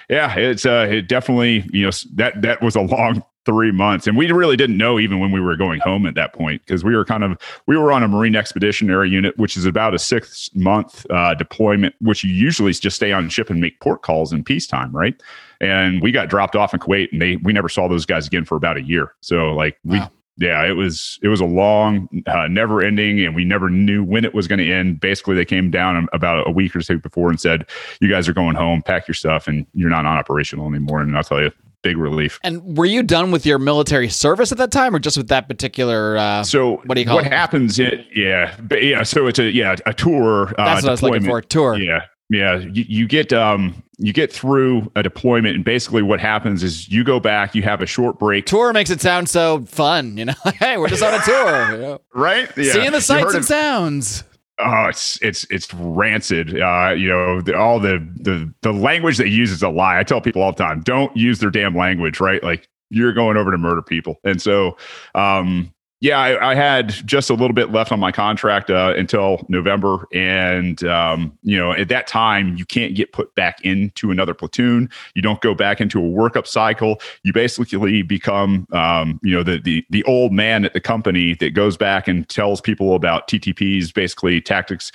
yeah, 0.09 0.35
it's 0.37 0.65
uh, 0.65 0.87
it 0.91 1.09
definitely 1.09 1.69
you 1.73 1.85
know 1.87 1.91
that 2.15 2.41
that 2.43 2.63
was 2.63 2.77
a 2.77 2.83
long 2.83 3.25
three 3.45 3.73
months, 3.73 4.07
and 4.07 4.17
we 4.17 4.31
really 4.31 4.57
didn't 4.57 4.77
know 4.77 4.99
even 4.99 5.21
when 5.21 5.33
we 5.33 5.41
were 5.41 5.57
going 5.57 5.81
home 5.81 6.07
at 6.07 6.15
that 6.15 6.33
point 6.33 6.63
because 6.65 6.85
we 6.85 6.95
were 6.97 7.05
kind 7.05 7.25
of 7.25 7.39
we 7.67 7.77
were 7.77 7.93
on 7.93 8.03
a 8.03 8.09
Marine 8.09 8.37
Expeditionary 8.37 9.11
Unit, 9.11 9.37
which 9.39 9.57
is 9.57 9.67
about 9.67 9.95
a 9.95 9.99
six 9.99 10.51
month 10.55 11.07
uh, 11.11 11.35
deployment, 11.35 11.95
which 12.01 12.25
you 12.25 12.33
usually 12.33 12.73
just 12.73 12.97
stay 12.97 13.13
on 13.13 13.29
ship 13.29 13.51
and 13.51 13.61
make 13.61 13.81
port 13.81 14.03
calls 14.03 14.33
in 14.33 14.45
peacetime, 14.45 14.95
right? 14.95 15.21
And 15.61 16.03
we 16.03 16.13
got 16.13 16.29
dropped 16.29 16.57
off 16.57 16.75
in 16.75 16.81
Kuwait, 16.81 17.13
and 17.13 17.21
they 17.21 17.37
we 17.37 17.53
never 17.53 17.69
saw 17.69 17.89
those 17.89 18.07
guys 18.07 18.27
again 18.27 18.45
for 18.45 18.57
about 18.57 18.77
a 18.77 18.83
year. 18.83 19.15
So 19.21 19.53
like 19.53 19.79
we 19.85 19.99
Wow. 19.99 20.11
yeah, 20.37 20.65
it 20.65 20.73
was 20.73 21.19
it 21.23 21.29
was 21.29 21.41
a 21.41 21.45
long, 21.45 22.09
uh, 22.27 22.49
never 22.49 22.83
ending, 22.83 23.25
and 23.25 23.35
we 23.35 23.45
never 23.45 23.71
knew 23.71 24.03
when 24.03 24.25
it 24.25 24.35
was 24.35 24.49
going 24.49 24.59
to 24.59 24.71
end. 24.73 25.01
Basically, 25.01 25.35
they 25.35 25.45
came 25.45 25.71
down 25.71 26.09
about 26.13 26.49
a 26.49 26.51
week 26.51 26.75
or 26.75 26.81
two 26.81 26.99
before 26.99 27.31
and 27.31 27.41
said, 27.41 27.67
"You 28.01 28.09
guys 28.09 28.29
are 28.29 28.33
going 28.33 28.57
home. 28.57 28.83
Pack 28.83 29.07
your 29.07 29.15
stuff, 29.15 29.47
and 29.47 29.67
you're 29.75 29.91
not 29.91 30.07
on 30.07 30.17
operational 30.17 30.67
anymore." 30.67 31.01
And 31.01 31.17
I'll 31.17 31.23
tell 31.23 31.41
you, 31.41 31.53
big 31.85 31.97
relief. 31.97 32.41
And 32.43 32.77
were 32.77 32.87
you 32.87 33.05
done 33.05 33.31
with 33.31 33.47
your 33.47 33.61
military 33.61 34.09
service 34.09 34.51
at 34.51 34.59
that 34.59 34.73
time, 34.73 34.93
or 34.95 34.99
just 34.99 35.17
with 35.17 35.29
that 35.29 35.49
particular? 35.49 36.17
Uh, 36.17 36.43
So 36.43 36.79
what 36.87 36.97
do 36.97 37.01
you 37.01 37.07
call 37.07 37.19
it? 37.19 37.23
what 37.23 37.27
it? 37.27 37.33
happens? 37.33 37.79
It, 37.79 38.07
yeah, 38.17 38.57
but 38.61 38.83
yeah. 38.83 39.05
So 39.05 39.29
it's 39.29 39.39
a 39.39 39.53
yeah 39.53 39.77
a 39.87 39.95
tour. 39.95 40.49
Uh, 40.59 40.65
That's 40.65 40.83
what 40.83 40.89
I 40.89 40.93
was 40.93 41.03
looking 41.03 41.21
for. 41.25 41.41
deployment. 41.41 41.51
Tour. 41.51 41.77
Yeah, 41.79 42.01
yeah. 42.31 42.57
You, 42.59 42.85
you 42.89 43.07
get 43.07 43.33
um 43.33 43.81
you 43.99 44.13
get 44.13 44.33
through 44.33 44.91
a 44.97 45.03
deployment, 45.05 45.55
and 45.55 45.65
basically 45.65 46.03
what 46.03 46.19
happens 46.19 46.65
is 46.65 46.89
you 46.91 47.05
go 47.05 47.21
back. 47.21 47.55
You 47.55 47.63
have 47.63 47.81
a 47.81 47.87
short 47.87 48.19
break, 48.19 48.47
Tour 48.47 48.73
makes 48.73 48.91
it 48.91 49.01
sound 49.01 49.29
so 49.29 49.65
fun, 49.67 50.17
you 50.17 50.25
know. 50.25 50.35
hey, 50.59 50.77
we're 50.79 50.89
just 50.89 51.03
on 51.05 51.15
a 51.15 51.23
tour, 51.23 51.71
you 51.73 51.79
know? 51.79 52.01
right? 52.15 52.51
Yeah. 52.57 52.73
seeing 52.73 52.91
the 52.91 53.01
sights 53.01 53.35
and 53.35 53.37
of- 53.43 53.45
sounds. 53.45 54.25
Oh, 54.61 54.87
it's 54.89 55.21
it's 55.21 55.45
it's 55.51 55.75
rancid. 55.75 56.61
Uh, 56.61 56.95
you 56.97 57.09
know, 57.09 57.41
the, 57.41 57.59
all 57.59 57.81
the 57.81 57.99
the 58.15 58.53
the 58.63 58.73
language 58.73 59.17
they 59.17 59.27
use 59.27 59.51
is 59.51 59.65
a 59.65 59.69
lie. 59.69 59.99
I 59.99 60.05
tell 60.05 60.21
people 60.21 60.43
all 60.43 60.53
the 60.53 60.63
time, 60.63 60.81
don't 60.83 61.15
use 61.17 61.41
their 61.41 61.51
damn 61.51 61.77
language, 61.77 62.21
right? 62.21 62.43
Like 62.43 62.69
you're 62.89 63.13
going 63.13 63.37
over 63.37 63.51
to 63.51 63.59
murder 63.59 63.83
people. 63.83 64.21
And 64.23 64.41
so, 64.41 64.77
um, 65.17 65.74
yeah, 66.05 66.19
I, 66.19 66.51
I 66.51 66.55
had 66.55 66.91
just 66.91 67.31
a 67.31 67.33
little 67.33 67.55
bit 67.55 67.73
left 67.73 67.91
on 67.91 67.99
my 67.99 68.13
contract 68.13 68.69
uh, 68.69 68.93
until 68.95 69.43
November, 69.49 70.07
and 70.13 70.85
um, 70.85 71.33
you 71.43 71.57
know, 71.57 71.73
at 71.73 71.89
that 71.89 72.07
time, 72.07 72.59
you 72.59 72.67
can't 72.67 72.95
get 72.95 73.13
put 73.13 73.35
back 73.35 73.65
into 73.65 74.11
another 74.11 74.35
platoon. 74.35 74.91
You 75.15 75.23
don't 75.23 75.41
go 75.41 75.55
back 75.55 75.81
into 75.81 75.99
a 75.99 76.03
workup 76.03 76.47
cycle. 76.47 77.01
You 77.23 77.33
basically 77.33 78.03
become, 78.03 78.69
um, 78.73 79.19
you 79.23 79.35
know, 79.35 79.43
the 79.43 79.59
the 79.59 79.83
the 79.89 80.05
old 80.05 80.31
man 80.31 80.67
at 80.67 80.75
the 80.75 80.81
company 80.81 81.37
that 81.37 81.55
goes 81.55 81.79
back 81.79 82.07
and 82.07 82.29
tells 82.29 82.61
people 82.61 82.95
about 82.95 83.27
TTPs, 83.27 83.95
basically 83.95 84.43
tactics 84.43 84.93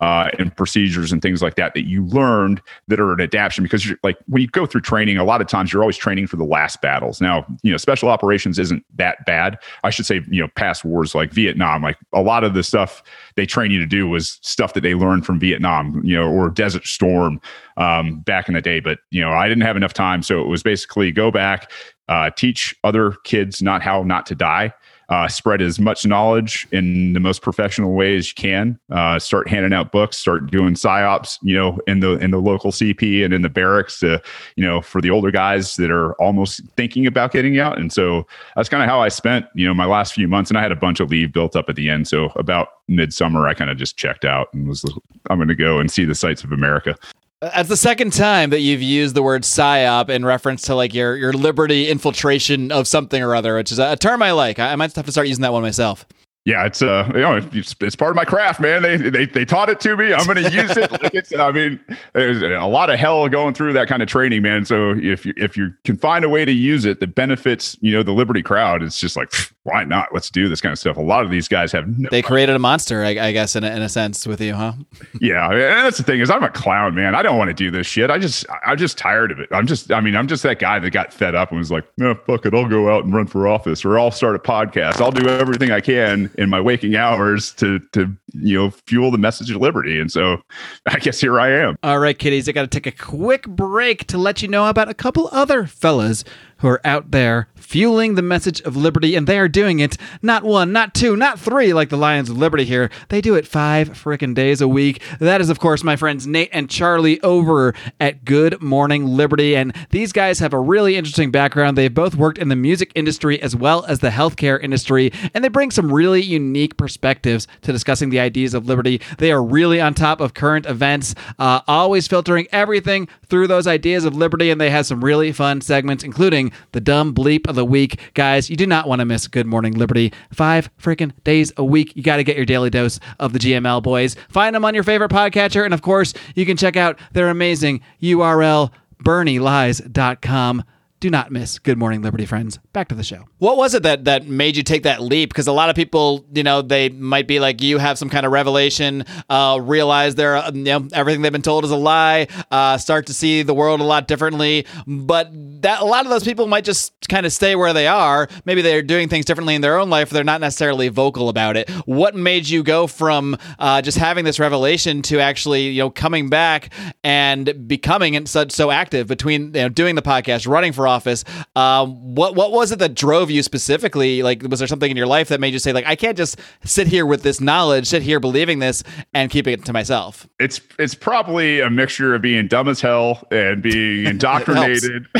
uh, 0.00 0.30
and 0.38 0.56
procedures 0.56 1.12
and 1.12 1.20
things 1.20 1.42
like 1.42 1.56
that 1.56 1.74
that 1.74 1.86
you 1.86 2.04
learned 2.06 2.62
that 2.88 2.98
are 2.98 3.12
an 3.12 3.20
adaptation. 3.20 3.62
Because 3.62 3.86
you're 3.86 3.98
like 4.02 4.16
when 4.26 4.40
you 4.40 4.48
go 4.48 4.64
through 4.64 4.80
training 4.80 5.18
a 5.18 5.24
lot 5.24 5.40
of 5.40 5.48
times 5.48 5.72
you're 5.72 5.82
always 5.82 5.98
training 5.98 6.26
for 6.26 6.36
the 6.36 6.44
last 6.44 6.80
battles. 6.80 7.20
Now 7.20 7.44
you 7.62 7.70
know 7.70 7.76
special 7.76 8.08
operations 8.08 8.58
isn't 8.58 8.84
that 8.96 9.24
bad. 9.26 9.58
I 9.84 9.90
should 9.90 10.06
say 10.06 10.22
you 10.28 10.40
know 10.40 10.48
past 10.56 10.84
wars 10.84 11.14
like 11.14 11.32
vietnam 11.32 11.82
like 11.82 11.98
a 12.12 12.22
lot 12.22 12.44
of 12.44 12.54
the 12.54 12.62
stuff 12.62 13.02
they 13.36 13.44
train 13.44 13.70
you 13.70 13.78
to 13.78 13.86
do 13.86 14.08
was 14.08 14.38
stuff 14.42 14.74
that 14.74 14.80
they 14.80 14.94
learned 14.94 15.26
from 15.26 15.38
vietnam 15.38 16.00
you 16.04 16.16
know 16.16 16.30
or 16.30 16.48
desert 16.48 16.86
storm 16.86 17.40
um, 17.76 18.20
back 18.20 18.48
in 18.48 18.54
the 18.54 18.62
day. 18.62 18.80
But 18.80 19.00
you 19.10 19.20
know 19.20 19.30
i 19.32 19.46
didn't 19.46 19.62
have 19.62 19.76
enough 19.76 19.92
time. 19.92 20.22
So 20.22 20.40
it 20.40 20.46
was 20.46 20.62
basically 20.62 21.12
go 21.12 21.30
back 21.30 21.70
uh, 22.08 22.30
teach 22.30 22.74
other 22.84 23.12
kids 23.24 23.62
not 23.62 23.82
how 23.82 24.02
not 24.02 24.26
to 24.26 24.34
die 24.34 24.72
uh, 25.12 25.28
spread 25.28 25.60
as 25.60 25.78
much 25.78 26.06
knowledge 26.06 26.66
in 26.72 27.12
the 27.12 27.20
most 27.20 27.42
professional 27.42 27.92
way 27.92 28.16
as 28.16 28.28
you 28.28 28.34
can. 28.34 28.80
Uh, 28.90 29.18
start 29.18 29.46
handing 29.46 29.74
out 29.74 29.92
books. 29.92 30.16
Start 30.16 30.50
doing 30.50 30.72
psyops. 30.72 31.38
You 31.42 31.54
know, 31.54 31.78
in 31.86 32.00
the 32.00 32.12
in 32.12 32.30
the 32.30 32.38
local 32.38 32.72
CP 32.72 33.22
and 33.22 33.34
in 33.34 33.42
the 33.42 33.50
barracks. 33.50 33.98
To, 33.98 34.22
you 34.56 34.64
know, 34.64 34.80
for 34.80 35.02
the 35.02 35.10
older 35.10 35.30
guys 35.30 35.76
that 35.76 35.90
are 35.90 36.14
almost 36.14 36.62
thinking 36.78 37.06
about 37.06 37.30
getting 37.30 37.58
out. 37.58 37.78
And 37.78 37.92
so 37.92 38.26
that's 38.56 38.70
kind 38.70 38.82
of 38.82 38.88
how 38.88 39.02
I 39.02 39.08
spent 39.08 39.44
you 39.54 39.66
know 39.66 39.74
my 39.74 39.84
last 39.84 40.14
few 40.14 40.28
months. 40.28 40.50
And 40.50 40.56
I 40.56 40.62
had 40.62 40.72
a 40.72 40.76
bunch 40.76 40.98
of 40.98 41.10
leave 41.10 41.30
built 41.30 41.56
up 41.56 41.68
at 41.68 41.76
the 41.76 41.90
end. 41.90 42.08
So 42.08 42.32
about 42.36 42.68
midsummer, 42.88 43.46
I 43.46 43.52
kind 43.52 43.70
of 43.70 43.76
just 43.76 43.98
checked 43.98 44.24
out 44.24 44.48
and 44.54 44.66
was 44.66 44.82
I'm 45.28 45.36
going 45.36 45.48
to 45.48 45.54
go 45.54 45.78
and 45.78 45.90
see 45.90 46.06
the 46.06 46.14
sights 46.14 46.42
of 46.42 46.52
America. 46.52 46.96
Uh, 47.42 47.50
That's 47.56 47.68
the 47.68 47.76
second 47.76 48.12
time 48.12 48.50
that 48.50 48.60
you've 48.60 48.82
used 48.82 49.16
the 49.16 49.22
word 49.22 49.42
psyop 49.42 50.08
in 50.08 50.24
reference 50.24 50.62
to 50.62 50.76
like 50.76 50.94
your 50.94 51.16
your 51.16 51.32
liberty 51.32 51.88
infiltration 51.88 52.70
of 52.70 52.86
something 52.86 53.20
or 53.20 53.34
other, 53.34 53.56
which 53.56 53.72
is 53.72 53.80
a 53.80 53.96
term 53.96 54.22
I 54.22 54.30
like. 54.30 54.60
I 54.60 54.72
I 54.72 54.76
might 54.76 54.94
have 54.94 55.06
to 55.06 55.12
start 55.12 55.26
using 55.26 55.42
that 55.42 55.52
one 55.52 55.62
myself. 55.62 56.06
Yeah, 56.44 56.66
it's 56.66 56.82
uh, 56.82 57.08
you 57.14 57.20
know, 57.20 57.36
it's, 57.52 57.76
it's 57.80 57.94
part 57.94 58.10
of 58.10 58.16
my 58.16 58.24
craft, 58.24 58.58
man. 58.58 58.82
They 58.82 58.96
they 58.96 59.26
they 59.26 59.44
taught 59.44 59.68
it 59.68 59.78
to 59.80 59.96
me. 59.96 60.12
I'm 60.12 60.26
going 60.26 60.42
to 60.42 60.50
use 60.50 60.76
it. 60.76 60.90
Like 61.02 61.14
it's, 61.14 61.34
I 61.34 61.50
mean, 61.50 61.80
there's 62.12 62.42
a 62.42 62.66
lot 62.66 62.90
of 62.90 62.98
hell 62.98 63.28
going 63.28 63.54
through 63.54 63.72
that 63.72 63.88
kind 63.88 64.02
of 64.02 64.08
training, 64.08 64.42
man. 64.42 64.64
So 64.64 64.90
if 64.90 65.24
you 65.24 65.32
if 65.36 65.56
you 65.56 65.72
can 65.84 65.96
find 65.96 66.24
a 66.24 66.28
way 66.28 66.44
to 66.44 66.52
use 66.52 66.84
it 66.84 67.00
that 67.00 67.14
benefits, 67.14 67.76
you 67.80 67.92
know, 67.92 68.02
the 68.02 68.12
Liberty 68.12 68.42
crowd, 68.42 68.82
it's 68.82 69.00
just 69.00 69.16
like, 69.16 69.32
why 69.62 69.84
not? 69.84 70.12
Let's 70.12 70.30
do 70.30 70.48
this 70.48 70.60
kind 70.60 70.72
of 70.72 70.78
stuff. 70.78 70.96
A 70.96 71.00
lot 71.00 71.24
of 71.24 71.30
these 71.30 71.48
guys 71.48 71.72
have 71.72 71.86
no 71.98 72.08
They 72.10 72.22
created 72.22 72.54
a 72.54 72.58
monster, 72.58 73.04
I, 73.04 73.10
I 73.10 73.32
guess, 73.32 73.56
in 73.56 73.64
a, 73.64 73.70
in 73.70 73.82
a 73.82 73.88
sense, 73.88 74.26
with 74.26 74.40
you, 74.40 74.54
huh? 74.54 74.72
Yeah, 75.20 75.50
and 75.50 75.84
that's 75.86 75.98
the 75.98 76.02
thing 76.02 76.20
is 76.20 76.30
I'm 76.30 76.42
a 76.42 76.50
clown, 76.50 76.94
man. 76.94 77.14
I 77.14 77.22
don't 77.22 77.38
want 77.38 77.48
to 77.48 77.54
do 77.54 77.70
this 77.70 77.86
shit. 77.86 78.10
I 78.10 78.18
just 78.18 78.44
I'm 78.66 78.76
just 78.76 78.98
tired 78.98 79.30
of 79.30 79.38
it. 79.38 79.48
I'm 79.52 79.66
just 79.66 79.92
I 79.92 80.00
mean 80.00 80.16
I'm 80.16 80.26
just 80.26 80.42
that 80.42 80.58
guy 80.58 80.78
that 80.80 80.90
got 80.90 81.12
fed 81.12 81.34
up 81.34 81.50
and 81.50 81.58
was 81.58 81.70
like, 81.70 81.84
no, 81.98 82.14
fuck 82.14 82.44
it, 82.44 82.54
I'll 82.54 82.68
go 82.68 82.94
out 82.94 83.04
and 83.04 83.14
run 83.14 83.26
for 83.26 83.46
office, 83.46 83.84
or 83.84 83.98
I'll 83.98 84.10
start 84.10 84.34
a 84.34 84.40
podcast. 84.40 85.00
I'll 85.00 85.12
do 85.12 85.28
everything 85.28 85.70
I 85.70 85.80
can 85.80 86.31
in 86.38 86.50
my 86.50 86.60
waking 86.60 86.96
hours 86.96 87.52
to 87.54 87.78
to 87.92 88.14
you 88.32 88.58
know 88.58 88.70
fuel 88.70 89.10
the 89.10 89.18
message 89.18 89.50
of 89.50 89.60
liberty. 89.60 90.00
And 90.00 90.10
so 90.10 90.38
I 90.86 90.98
guess 90.98 91.20
here 91.20 91.38
I 91.38 91.50
am. 91.50 91.76
All 91.82 91.98
right, 91.98 92.18
kiddies, 92.18 92.48
I 92.48 92.52
got 92.52 92.62
to 92.62 92.80
take 92.80 92.86
a 92.86 92.96
quick 92.96 93.46
break 93.48 94.06
to 94.08 94.18
let 94.18 94.42
you 94.42 94.48
know 94.48 94.68
about 94.68 94.88
a 94.88 94.94
couple 94.94 95.28
other 95.32 95.66
fellas 95.66 96.24
who 96.58 96.68
are 96.68 96.80
out 96.84 97.10
there 97.10 97.48
fueling 97.72 98.16
the 98.16 98.22
message 98.22 98.60
of 98.60 98.76
liberty, 98.76 99.16
and 99.16 99.26
they 99.26 99.38
are 99.38 99.48
doing 99.48 99.80
it 99.80 99.96
not 100.20 100.44
one, 100.44 100.72
not 100.72 100.92
two, 100.92 101.16
not 101.16 101.40
three, 101.40 101.72
like 101.72 101.88
the 101.88 101.96
Lions 101.96 102.28
of 102.28 102.36
Liberty 102.36 102.66
here. 102.66 102.90
They 103.08 103.22
do 103.22 103.34
it 103.34 103.46
five 103.46 103.88
frickin' 103.88 104.34
days 104.34 104.60
a 104.60 104.68
week. 104.68 105.00
That 105.20 105.40
is, 105.40 105.48
of 105.48 105.58
course, 105.58 105.82
my 105.82 105.96
friends 105.96 106.26
Nate 106.26 106.50
and 106.52 106.68
Charlie 106.68 107.18
over 107.22 107.72
at 107.98 108.26
Good 108.26 108.60
Morning 108.60 109.06
Liberty, 109.06 109.56
and 109.56 109.74
these 109.88 110.12
guys 110.12 110.38
have 110.40 110.52
a 110.52 110.60
really 110.60 110.96
interesting 110.96 111.30
background. 111.30 111.78
They've 111.78 111.92
both 111.92 112.14
worked 112.14 112.36
in 112.36 112.50
the 112.50 112.56
music 112.56 112.92
industry 112.94 113.40
as 113.40 113.56
well 113.56 113.86
as 113.86 114.00
the 114.00 114.10
healthcare 114.10 114.62
industry, 114.62 115.10
and 115.32 115.42
they 115.42 115.48
bring 115.48 115.70
some 115.70 115.90
really 115.90 116.20
unique 116.20 116.76
perspectives 116.76 117.48
to 117.62 117.72
discussing 117.72 118.10
the 118.10 118.20
ideas 118.20 118.52
of 118.52 118.66
liberty. 118.66 119.00
They 119.16 119.32
are 119.32 119.42
really 119.42 119.80
on 119.80 119.94
top 119.94 120.20
of 120.20 120.34
current 120.34 120.66
events, 120.66 121.14
uh, 121.38 121.62
always 121.66 122.06
filtering 122.06 122.48
everything 122.52 123.08
through 123.28 123.46
those 123.46 123.66
ideas 123.66 124.04
of 124.04 124.14
liberty, 124.14 124.50
and 124.50 124.60
they 124.60 124.68
have 124.68 124.84
some 124.84 125.02
really 125.02 125.32
fun 125.32 125.62
segments, 125.62 126.04
including 126.04 126.52
the 126.72 126.80
dumb 126.82 127.14
bleep 127.14 127.48
of 127.48 127.54
the 127.54 127.61
week. 127.64 128.00
Guys, 128.14 128.50
you 128.50 128.56
do 128.56 128.66
not 128.66 128.88
want 128.88 129.00
to 129.00 129.04
miss 129.04 129.26
Good 129.28 129.46
Morning 129.46 129.74
Liberty. 129.74 130.12
Five 130.32 130.70
freaking 130.78 131.12
days 131.24 131.52
a 131.56 131.64
week. 131.64 131.94
You 131.96 132.02
got 132.02 132.16
to 132.16 132.24
get 132.24 132.36
your 132.36 132.46
daily 132.46 132.70
dose 132.70 133.00
of 133.18 133.32
the 133.32 133.38
GML 133.38 133.82
boys. 133.82 134.16
Find 134.28 134.54
them 134.54 134.64
on 134.64 134.74
your 134.74 134.84
favorite 134.84 135.10
podcatcher, 135.10 135.64
and 135.64 135.74
of 135.74 135.82
course, 135.82 136.14
you 136.34 136.46
can 136.46 136.56
check 136.56 136.76
out 136.76 136.98
their 137.12 137.28
amazing 137.28 137.80
URL, 138.02 138.70
bernielies.com. 139.02 140.64
Do 141.02 141.10
not 141.10 141.32
miss 141.32 141.58
Good 141.58 141.78
Morning 141.78 142.00
Liberty, 142.00 142.26
friends. 142.26 142.60
Back 142.72 142.86
to 142.90 142.94
the 142.94 143.02
show. 143.02 143.24
What 143.38 143.56
was 143.56 143.74
it 143.74 143.82
that 143.82 144.04
that 144.04 144.28
made 144.28 144.56
you 144.56 144.62
take 144.62 144.84
that 144.84 145.02
leap? 145.02 145.30
Because 145.30 145.48
a 145.48 145.52
lot 145.52 145.68
of 145.68 145.74
people, 145.74 146.24
you 146.32 146.44
know, 146.44 146.62
they 146.62 146.90
might 146.90 147.26
be 147.26 147.40
like 147.40 147.60
you 147.60 147.78
have 147.78 147.98
some 147.98 148.08
kind 148.08 148.24
of 148.24 148.30
revelation, 148.30 149.04
uh, 149.28 149.58
realize 149.60 150.14
they're, 150.14 150.36
uh, 150.36 150.52
you 150.54 150.62
know, 150.62 150.86
everything 150.92 151.22
they've 151.22 151.32
been 151.32 151.42
told 151.42 151.64
is 151.64 151.72
a 151.72 151.76
lie, 151.76 152.28
uh, 152.52 152.78
start 152.78 153.06
to 153.06 153.14
see 153.14 153.42
the 153.42 153.52
world 153.52 153.80
a 153.80 153.82
lot 153.82 154.06
differently. 154.06 154.64
But 154.86 155.30
that 155.62 155.80
a 155.80 155.84
lot 155.84 156.04
of 156.04 156.10
those 156.10 156.22
people 156.22 156.46
might 156.46 156.62
just 156.62 156.92
kind 157.08 157.26
of 157.26 157.32
stay 157.32 157.56
where 157.56 157.72
they 157.72 157.88
are. 157.88 158.28
Maybe 158.44 158.62
they're 158.62 158.80
doing 158.80 159.08
things 159.08 159.24
differently 159.24 159.56
in 159.56 159.60
their 159.60 159.80
own 159.80 159.90
life. 159.90 160.10
They're 160.10 160.22
not 160.22 160.40
necessarily 160.40 160.86
vocal 160.86 161.28
about 161.28 161.56
it. 161.56 161.68
What 161.84 162.14
made 162.14 162.48
you 162.48 162.62
go 162.62 162.86
from 162.86 163.36
uh, 163.58 163.82
just 163.82 163.98
having 163.98 164.24
this 164.24 164.38
revelation 164.38 165.02
to 165.02 165.18
actually, 165.18 165.70
you 165.70 165.82
know, 165.82 165.90
coming 165.90 166.28
back 166.28 166.72
and 167.02 167.66
becoming 167.66 168.14
and 168.14 168.28
such 168.28 168.52
so 168.52 168.70
active 168.70 169.08
between 169.08 169.46
you 169.46 169.62
know 169.62 169.68
doing 169.68 169.96
the 169.96 170.02
podcast, 170.02 170.46
running 170.46 170.72
for 170.72 170.91
office? 170.92 171.24
Um, 171.56 172.14
what 172.14 172.34
what 172.34 172.52
was 172.52 172.72
it 172.72 172.78
that 172.78 172.94
drove 172.94 173.30
you 173.30 173.42
specifically? 173.42 174.22
Like, 174.22 174.42
was 174.42 174.58
there 174.58 174.68
something 174.68 174.90
in 174.90 174.96
your 174.96 175.06
life 175.06 175.28
that 175.28 175.40
made 175.40 175.52
you 175.52 175.58
say, 175.58 175.72
like, 175.72 175.86
I 175.86 175.96
can't 175.96 176.16
just 176.16 176.38
sit 176.64 176.86
here 176.86 177.06
with 177.06 177.22
this 177.22 177.40
knowledge, 177.40 177.86
sit 177.86 178.02
here 178.02 178.20
believing 178.20 178.58
this, 178.58 178.82
and 179.14 179.30
keeping 179.30 179.54
it 179.54 179.64
to 179.64 179.72
myself? 179.72 180.28
It's 180.38 180.60
it's 180.78 180.94
probably 180.94 181.60
a 181.60 181.70
mixture 181.70 182.14
of 182.14 182.22
being 182.22 182.46
dumb 182.48 182.68
as 182.68 182.80
hell 182.80 183.26
and 183.30 183.62
being 183.62 184.06
indoctrinated. 184.12 185.06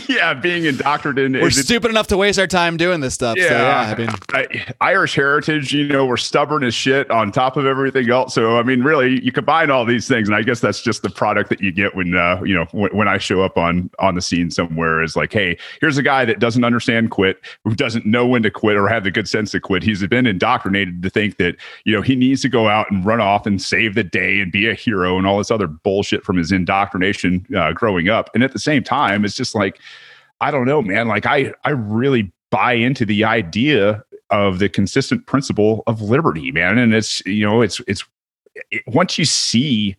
yeah, 0.08 0.34
being 0.34 0.64
indoctrinated. 0.64 1.40
We're 1.40 1.50
stupid 1.50 1.90
enough 1.90 2.08
to 2.08 2.16
waste 2.16 2.38
our 2.38 2.46
time 2.46 2.76
doing 2.76 3.00
this 3.00 3.14
stuff. 3.14 3.36
Yeah, 3.36 3.48
so, 3.48 3.54
yeah 3.54 3.94
I 3.94 3.94
mean, 3.96 4.08
I, 4.30 4.74
Irish 4.80 5.14
heritage. 5.14 5.72
You 5.72 5.86
know, 5.86 6.04
we're 6.04 6.16
stubborn 6.16 6.64
as 6.64 6.74
shit. 6.74 7.10
On 7.10 7.30
top 7.30 7.56
of 7.56 7.66
everything 7.66 8.10
else, 8.10 8.34
so 8.34 8.58
I 8.58 8.62
mean, 8.64 8.82
really, 8.82 9.22
you 9.24 9.30
combine 9.30 9.70
all 9.70 9.84
these 9.84 10.08
things, 10.08 10.28
and 10.28 10.34
I 10.34 10.42
guess 10.42 10.60
that's 10.60 10.82
just 10.82 11.02
the 11.02 11.10
product 11.10 11.48
that 11.50 11.60
you 11.60 11.70
get 11.70 11.94
when 11.94 12.16
uh, 12.16 12.40
you 12.42 12.54
know 12.54 12.66
when, 12.72 12.96
when 12.96 13.08
I 13.08 13.18
show 13.18 13.42
up 13.42 13.56
on 13.56 13.88
on 14.00 14.16
the 14.16 14.22
scene 14.22 14.50
somewhere. 14.50 15.02
Is 15.02 15.14
like, 15.14 15.32
hey, 15.32 15.56
here's 15.80 15.96
a 15.96 16.02
guy 16.02 16.24
that 16.24 16.40
doesn't 16.40 16.64
understand 16.64 17.10
quit, 17.10 17.40
who 17.62 17.74
doesn't 17.74 18.04
know 18.04 18.26
when 18.26 18.42
to 18.42 18.50
quit 18.50 18.76
or 18.76 18.88
have 18.88 19.04
the 19.04 19.10
good 19.12 19.28
sense 19.28 19.52
to 19.52 19.60
quit. 19.60 19.84
He's 19.84 20.04
been 20.06 20.26
indoctrinated 20.26 21.02
to 21.02 21.10
think 21.10 21.36
that 21.36 21.56
you 21.84 21.94
know 21.94 22.02
he 22.02 22.16
needs 22.16 22.42
to 22.42 22.48
go 22.48 22.68
out 22.68 22.90
and 22.90 23.04
run 23.04 23.20
off 23.20 23.46
and 23.46 23.62
save 23.62 23.94
the 23.94 24.04
day 24.04 24.40
and 24.40 24.50
be 24.50 24.68
a 24.68 24.74
hero 24.74 25.18
and 25.18 25.26
all 25.26 25.38
this 25.38 25.52
other 25.52 25.68
bullshit 25.68 26.24
from 26.24 26.36
his 26.36 26.50
indoctrination 26.50 27.46
uh, 27.56 27.72
growing 27.72 28.08
up. 28.08 28.28
And 28.34 28.42
at 28.42 28.52
the 28.52 28.58
same 28.58 28.82
time, 28.82 29.24
it's 29.24 29.36
just 29.36 29.54
like 29.54 29.78
I 30.44 30.50
don't 30.50 30.66
know, 30.66 30.82
man. 30.82 31.08
Like 31.08 31.24
I, 31.24 31.54
I 31.64 31.70
really 31.70 32.30
buy 32.50 32.74
into 32.74 33.06
the 33.06 33.24
idea 33.24 34.04
of 34.28 34.58
the 34.58 34.68
consistent 34.68 35.26
principle 35.26 35.82
of 35.86 36.02
liberty, 36.02 36.52
man. 36.52 36.76
And 36.76 36.92
it's, 36.92 37.24
you 37.24 37.46
know, 37.46 37.62
it's, 37.62 37.80
it's, 37.88 38.04
it, 38.70 38.82
once 38.86 39.16
you 39.16 39.24
see 39.24 39.96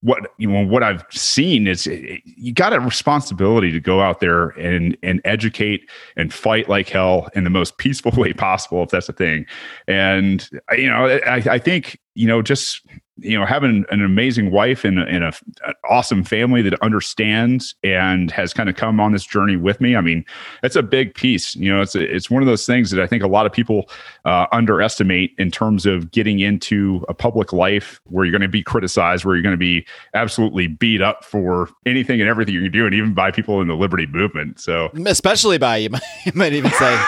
what 0.00 0.32
you 0.36 0.50
know 0.50 0.66
what 0.66 0.82
I've 0.82 1.02
seen 1.10 1.66
is 1.66 1.86
it, 1.86 2.20
you 2.24 2.52
got 2.52 2.74
a 2.74 2.80
responsibility 2.80 3.72
to 3.72 3.80
go 3.80 4.00
out 4.00 4.20
there 4.20 4.48
and 4.50 4.98
and 5.02 5.20
educate 5.24 5.88
and 6.16 6.34
fight 6.34 6.68
like 6.68 6.90
hell 6.90 7.30
in 7.34 7.44
the 7.44 7.50
most 7.50 7.78
peaceful 7.78 8.12
way 8.16 8.34
possible 8.34 8.82
if 8.82 8.90
that's 8.90 9.08
a 9.08 9.14
thing 9.14 9.46
and 9.88 10.46
you 10.76 10.90
know 10.90 11.06
I, 11.06 11.36
I 11.52 11.58
think 11.58 11.98
you 12.14 12.26
know 12.26 12.42
just 12.42 12.82
you 13.18 13.38
know 13.38 13.46
having 13.46 13.84
an 13.90 14.02
amazing 14.02 14.50
wife 14.50 14.84
and, 14.84 14.98
and 14.98 15.24
a, 15.24 15.32
an 15.66 15.74
awesome 15.88 16.24
family 16.24 16.62
that 16.62 16.80
understands 16.82 17.74
and 17.84 18.30
has 18.30 18.52
kind 18.52 18.68
of 18.68 18.76
come 18.76 18.98
on 18.98 19.12
this 19.12 19.24
journey 19.24 19.56
with 19.56 19.80
me 19.80 19.94
i 19.94 20.00
mean 20.00 20.24
it's 20.62 20.76
a 20.76 20.82
big 20.82 21.14
piece. 21.14 21.54
You 21.56 21.72
know 21.72 21.82
it's 21.82 21.94
a, 21.94 22.02
it's 22.02 22.30
one 22.30 22.42
of 22.42 22.46
those 22.46 22.66
things 22.66 22.90
that 22.90 23.00
i 23.00 23.06
think 23.06 23.22
a 23.22 23.28
lot 23.28 23.46
of 23.46 23.52
people 23.52 23.88
uh, 24.24 24.46
underestimate 24.52 25.34
in 25.38 25.50
terms 25.50 25.86
of 25.86 26.10
getting 26.10 26.40
into 26.40 27.04
a 27.08 27.14
public 27.14 27.52
life 27.52 28.00
where 28.04 28.24
you're 28.24 28.32
going 28.32 28.42
to 28.42 28.48
be 28.48 28.62
criticized 28.62 29.24
where 29.24 29.34
you're 29.34 29.42
going 29.42 29.52
to 29.52 29.56
be 29.56 29.86
absolutely 30.14 30.66
beat 30.66 31.02
up 31.02 31.24
for 31.24 31.68
anything 31.86 32.20
and 32.20 32.28
everything 32.28 32.54
you're 32.54 32.68
doing 32.68 32.92
even 32.92 33.14
by 33.14 33.30
people 33.30 33.60
in 33.60 33.68
the 33.68 33.76
liberty 33.76 34.06
movement 34.06 34.58
so. 34.58 34.90
Especially 35.06 35.58
by 35.58 35.76
you 35.76 35.90
might, 35.90 36.02
you 36.24 36.32
might 36.34 36.52
even 36.52 36.70
say 36.72 37.04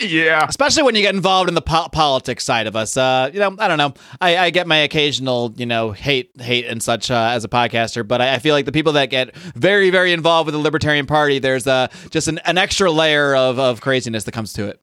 yeah. 0.00 0.46
Especially 0.48 0.82
when 0.82 0.94
you 0.94 1.02
get 1.02 1.14
involved 1.14 1.48
in 1.48 1.54
the 1.54 1.62
po- 1.62 1.88
politics 1.90 2.44
side 2.44 2.66
of 2.66 2.76
us. 2.76 2.96
Uh, 2.96 3.30
you 3.32 3.40
know, 3.40 3.54
I 3.58 3.68
don't 3.68 3.78
know. 3.78 3.94
I, 4.20 4.36
I 4.36 4.50
get 4.50 4.66
my 4.66 4.78
occasional, 4.78 5.52
you 5.56 5.66
know, 5.66 5.92
hate, 5.92 6.30
hate 6.40 6.66
and 6.66 6.82
such 6.82 7.10
uh, 7.10 7.30
as 7.32 7.44
a 7.44 7.48
podcaster, 7.48 8.06
but 8.06 8.20
I, 8.20 8.34
I, 8.34 8.38
feel 8.38 8.54
like 8.54 8.66
the 8.66 8.72
people 8.72 8.94
that 8.94 9.06
get 9.06 9.34
very, 9.36 9.90
very 9.90 10.12
involved 10.12 10.46
with 10.46 10.54
the 10.54 10.58
Libertarian 10.58 11.06
Party, 11.06 11.38
there's 11.38 11.66
uh, 11.66 11.88
just 12.10 12.28
an, 12.28 12.38
an 12.40 12.58
extra 12.58 12.90
layer 12.90 13.34
of, 13.34 13.58
of 13.58 13.80
craziness 13.80 14.24
that 14.24 14.32
comes 14.32 14.52
to 14.54 14.66
it. 14.68 14.81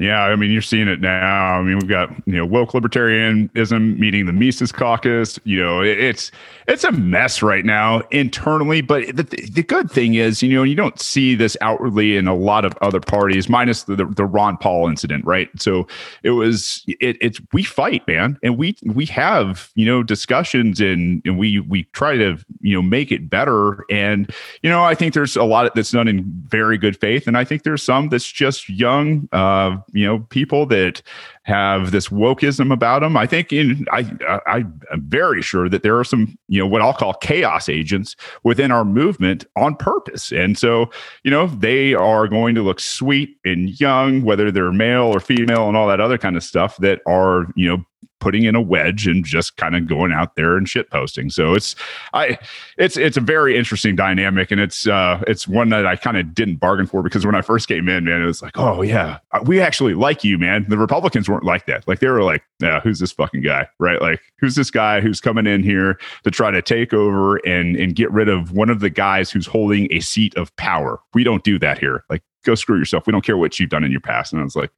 Yeah, 0.00 0.22
I 0.22 0.34
mean, 0.34 0.50
you're 0.50 0.62
seeing 0.62 0.88
it 0.88 1.02
now. 1.02 1.58
I 1.58 1.62
mean, 1.62 1.78
we've 1.78 1.88
got 1.88 2.08
you 2.26 2.32
know 2.32 2.46
woke 2.46 2.70
libertarianism 2.70 3.98
meeting 3.98 4.24
the 4.24 4.32
Mises 4.32 4.72
Caucus. 4.72 5.38
You 5.44 5.62
know, 5.62 5.82
it's 5.82 6.32
it's 6.66 6.84
a 6.84 6.92
mess 6.92 7.42
right 7.42 7.66
now 7.66 8.00
internally. 8.10 8.80
But 8.80 9.14
the, 9.14 9.24
the 9.24 9.62
good 9.62 9.90
thing 9.90 10.14
is, 10.14 10.42
you 10.42 10.54
know, 10.54 10.62
you 10.62 10.74
don't 10.74 10.98
see 10.98 11.34
this 11.34 11.54
outwardly 11.60 12.16
in 12.16 12.28
a 12.28 12.34
lot 12.34 12.64
of 12.64 12.78
other 12.80 13.00
parties, 13.00 13.50
minus 13.50 13.82
the, 13.82 13.96
the, 13.96 14.06
the 14.06 14.24
Ron 14.24 14.56
Paul 14.56 14.88
incident, 14.88 15.22
right? 15.26 15.50
So 15.58 15.86
it 16.22 16.30
was 16.30 16.82
it, 16.86 17.18
it's 17.20 17.38
we 17.52 17.62
fight, 17.62 18.06
man, 18.08 18.38
and 18.42 18.56
we 18.56 18.76
we 18.86 19.04
have 19.06 19.70
you 19.74 19.84
know 19.84 20.02
discussions 20.02 20.80
and 20.80 21.20
and 21.26 21.38
we 21.38 21.60
we 21.60 21.82
try 21.92 22.16
to 22.16 22.38
you 22.62 22.74
know 22.74 22.80
make 22.80 23.12
it 23.12 23.28
better. 23.28 23.84
And 23.90 24.32
you 24.62 24.70
know, 24.70 24.82
I 24.82 24.94
think 24.94 25.12
there's 25.12 25.36
a 25.36 25.44
lot 25.44 25.74
that's 25.74 25.90
done 25.90 26.08
in 26.08 26.24
very 26.46 26.78
good 26.78 26.98
faith, 26.98 27.26
and 27.26 27.36
I 27.36 27.44
think 27.44 27.64
there's 27.64 27.82
some 27.82 28.08
that's 28.08 28.32
just 28.32 28.66
young. 28.70 29.28
Uh, 29.30 29.76
you 29.92 30.06
know 30.06 30.20
people 30.30 30.66
that 30.66 31.02
have 31.44 31.90
this 31.90 32.08
wokeism 32.08 32.72
about 32.72 33.00
them. 33.00 33.16
I 33.16 33.26
think 33.26 33.52
in 33.52 33.86
I, 33.92 34.10
I 34.46 34.58
am 34.92 35.02
very 35.06 35.42
sure 35.42 35.68
that 35.68 35.82
there 35.82 35.98
are 35.98 36.04
some 36.04 36.38
you 36.48 36.60
know 36.60 36.66
what 36.66 36.82
I'll 36.82 36.92
call 36.92 37.14
chaos 37.14 37.68
agents 37.68 38.16
within 38.42 38.70
our 38.70 38.84
movement 38.84 39.44
on 39.56 39.76
purpose, 39.76 40.32
and 40.32 40.58
so 40.58 40.90
you 41.24 41.30
know 41.30 41.46
they 41.46 41.94
are 41.94 42.28
going 42.28 42.54
to 42.54 42.62
look 42.62 42.80
sweet 42.80 43.36
and 43.44 43.80
young, 43.80 44.22
whether 44.22 44.50
they're 44.50 44.72
male 44.72 45.04
or 45.04 45.20
female, 45.20 45.68
and 45.68 45.76
all 45.76 45.88
that 45.88 46.00
other 46.00 46.18
kind 46.18 46.36
of 46.36 46.42
stuff 46.42 46.76
that 46.78 47.00
are 47.06 47.46
you 47.56 47.68
know 47.68 47.84
putting 48.20 48.44
in 48.44 48.54
a 48.54 48.60
wedge 48.60 49.06
and 49.06 49.24
just 49.24 49.56
kind 49.56 49.74
of 49.74 49.86
going 49.86 50.12
out 50.12 50.36
there 50.36 50.56
and 50.56 50.68
shit 50.68 50.90
posting. 50.90 51.30
So 51.30 51.54
it's 51.54 51.74
I 52.12 52.38
it's 52.76 52.96
it's 52.96 53.16
a 53.16 53.20
very 53.20 53.56
interesting 53.56 53.96
dynamic 53.96 54.50
and 54.50 54.60
it's 54.60 54.86
uh 54.86 55.22
it's 55.26 55.48
one 55.48 55.70
that 55.70 55.86
I 55.86 55.96
kind 55.96 56.16
of 56.16 56.34
didn't 56.34 56.56
bargain 56.56 56.86
for 56.86 57.02
because 57.02 57.26
when 57.26 57.34
I 57.34 57.42
first 57.42 57.68
came 57.68 57.88
in, 57.88 58.04
man, 58.04 58.22
it 58.22 58.26
was 58.26 58.42
like, 58.42 58.56
oh 58.58 58.82
yeah, 58.82 59.18
uh, 59.32 59.40
we 59.44 59.60
actually 59.60 59.94
like 59.94 60.22
you, 60.22 60.38
man. 60.38 60.66
The 60.68 60.78
Republicans 60.78 61.28
weren't 61.28 61.44
like 61.44 61.66
that. 61.66 61.86
Like 61.88 62.00
they 62.00 62.08
were 62.08 62.22
like, 62.22 62.42
yeah, 62.60 62.80
who's 62.80 62.98
this 62.98 63.12
fucking 63.12 63.42
guy? 63.42 63.66
Right? 63.78 64.00
Like 64.00 64.20
who's 64.38 64.54
this 64.54 64.70
guy 64.70 65.00
who's 65.00 65.20
coming 65.20 65.46
in 65.46 65.62
here 65.62 65.98
to 66.24 66.30
try 66.30 66.50
to 66.50 66.62
take 66.62 66.92
over 66.92 67.36
and 67.38 67.76
and 67.76 67.96
get 67.96 68.10
rid 68.12 68.28
of 68.28 68.52
one 68.52 68.70
of 68.70 68.80
the 68.80 68.90
guys 68.90 69.30
who's 69.30 69.46
holding 69.46 69.88
a 69.90 70.00
seat 70.00 70.36
of 70.36 70.54
power? 70.56 71.00
We 71.14 71.24
don't 71.24 71.44
do 71.44 71.58
that 71.58 71.78
here. 71.78 72.04
Like 72.10 72.22
go 72.44 72.54
screw 72.54 72.78
yourself. 72.78 73.06
We 73.06 73.12
don't 73.12 73.24
care 73.24 73.36
what 73.36 73.58
you've 73.58 73.70
done 73.70 73.84
in 73.84 73.90
your 73.90 74.00
past. 74.00 74.32
And 74.32 74.40
I 74.40 74.44
was 74.44 74.56
like, 74.56 74.70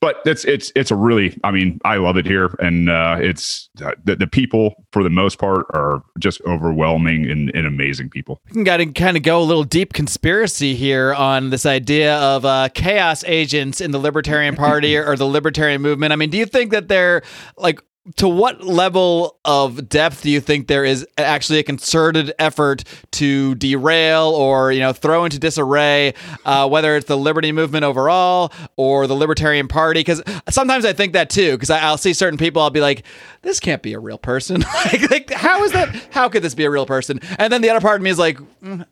but 0.00 0.16
it's 0.24 0.44
it's 0.44 0.72
it's 0.74 0.90
a 0.90 0.96
really, 0.96 1.38
I 1.44 1.50
mean, 1.50 1.80
I 1.84 1.96
love 1.96 2.16
it 2.16 2.26
here, 2.26 2.54
and 2.60 2.90
uh, 2.90 3.16
it's 3.20 3.68
uh, 3.84 3.92
the 4.04 4.16
the 4.16 4.26
people 4.26 4.84
for 4.92 5.02
the 5.02 5.10
most 5.10 5.38
part 5.38 5.66
are 5.74 6.02
just 6.18 6.40
overwhelming 6.46 7.30
and, 7.30 7.50
and 7.54 7.66
amazing 7.66 8.10
people. 8.10 8.40
Got 8.64 8.78
to 8.78 8.86
kind 8.86 9.16
of 9.16 9.22
go 9.22 9.40
a 9.40 9.44
little 9.44 9.64
deep 9.64 9.92
conspiracy 9.92 10.74
here 10.74 11.14
on 11.14 11.50
this 11.50 11.66
idea 11.66 12.16
of 12.16 12.44
uh, 12.44 12.68
chaos 12.74 13.24
agents 13.24 13.80
in 13.80 13.90
the 13.90 13.98
Libertarian 13.98 14.56
Party 14.56 14.96
or 14.96 15.16
the 15.16 15.26
Libertarian 15.26 15.82
movement. 15.82 16.12
I 16.12 16.16
mean, 16.16 16.30
do 16.30 16.38
you 16.38 16.46
think 16.46 16.72
that 16.72 16.88
they're 16.88 17.22
like 17.56 17.80
to 18.14 18.28
what 18.28 18.62
level 18.64 19.38
of 19.44 19.88
depth 19.88 20.22
do 20.22 20.30
you 20.30 20.40
think 20.40 20.68
there 20.68 20.84
is 20.84 21.06
actually 21.18 21.58
a 21.58 21.62
concerted 21.62 22.32
effort 22.38 22.84
to 23.12 23.54
derail 23.56 24.28
or 24.28 24.70
you 24.70 24.80
know 24.80 24.92
throw 24.92 25.24
into 25.24 25.38
disarray 25.38 26.14
uh, 26.44 26.68
whether 26.68 26.96
it's 26.96 27.06
the 27.06 27.18
liberty 27.18 27.50
movement 27.50 27.84
overall 27.84 28.52
or 28.76 29.06
the 29.06 29.14
libertarian 29.14 29.68
party? 29.68 30.00
Because 30.00 30.22
sometimes 30.48 30.84
i 30.84 30.92
think 30.92 31.12
that 31.12 31.28
too 31.30 31.52
because 31.52 31.70
i'll 31.70 31.98
see 31.98 32.12
certain 32.12 32.38
people 32.38 32.62
i'll 32.62 32.70
be 32.70 32.80
like 32.80 33.04
this 33.42 33.60
can't 33.60 33.82
be 33.82 33.92
a 33.92 33.98
real 33.98 34.18
person. 34.18 34.64
Like, 34.86 35.10
like, 35.10 35.30
how 35.30 35.64
is 35.64 35.72
that 35.72 35.94
how 36.10 36.28
could 36.28 36.42
this 36.42 36.54
be 36.54 36.64
a 36.64 36.70
real 36.70 36.86
person? 36.86 37.18
And 37.38 37.52
then 37.52 37.60
the 37.62 37.70
other 37.70 37.80
part 37.80 37.96
of 37.96 38.02
me 38.02 38.10
is 38.10 38.18
like 38.18 38.38
mm, 38.62 38.84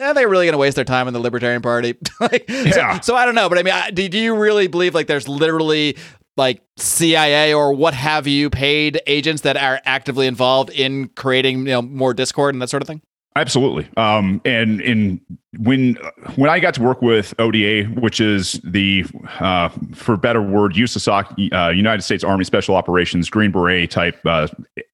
are 0.00 0.14
they 0.14 0.24
really 0.24 0.46
going 0.46 0.52
to 0.52 0.58
waste 0.58 0.76
their 0.76 0.84
time 0.84 1.06
in 1.06 1.12
the 1.12 1.20
libertarian 1.20 1.60
party? 1.60 1.96
Like, 2.20 2.44
yeah. 2.48 3.00
so, 3.00 3.12
so, 3.12 3.16
i 3.16 3.26
don't 3.26 3.34
know 3.34 3.48
but 3.48 3.58
i 3.58 3.62
mean 3.62 3.74
do, 3.94 4.08
do 4.08 4.18
you 4.18 4.34
really 4.36 4.66
believe 4.66 4.94
like 4.94 5.06
there's 5.08 5.28
literally 5.28 5.96
like 6.36 6.62
CIA 6.76 7.54
or 7.54 7.72
what 7.72 7.94
have 7.94 8.26
you 8.26 8.50
paid 8.50 9.00
agents 9.06 9.42
that 9.42 9.56
are 9.56 9.80
actively 9.84 10.26
involved 10.26 10.70
in 10.70 11.08
creating 11.08 11.58
you 11.58 11.64
know 11.64 11.82
more 11.82 12.14
discord 12.14 12.54
and 12.54 12.62
that 12.62 12.70
sort 12.70 12.82
of 12.82 12.86
thing? 12.86 13.02
Absolutely. 13.36 13.88
Um, 13.96 14.40
and 14.44 14.80
in 14.80 15.20
when 15.58 15.94
when 16.36 16.50
I 16.50 16.60
got 16.60 16.74
to 16.74 16.82
work 16.82 17.02
with 17.02 17.34
ODA, 17.38 17.84
which 18.00 18.20
is 18.20 18.60
the 18.64 19.04
uh, 19.40 19.68
for 19.94 20.16
better 20.16 20.42
word, 20.42 20.74
USASOC, 20.74 21.52
uh, 21.52 21.70
United 21.70 22.02
States 22.02 22.24
Army 22.24 22.44
Special 22.44 22.76
Operations 22.76 23.28
Green 23.30 23.50
Beret 23.50 23.90
type 23.90 24.18
uh, 24.24 24.48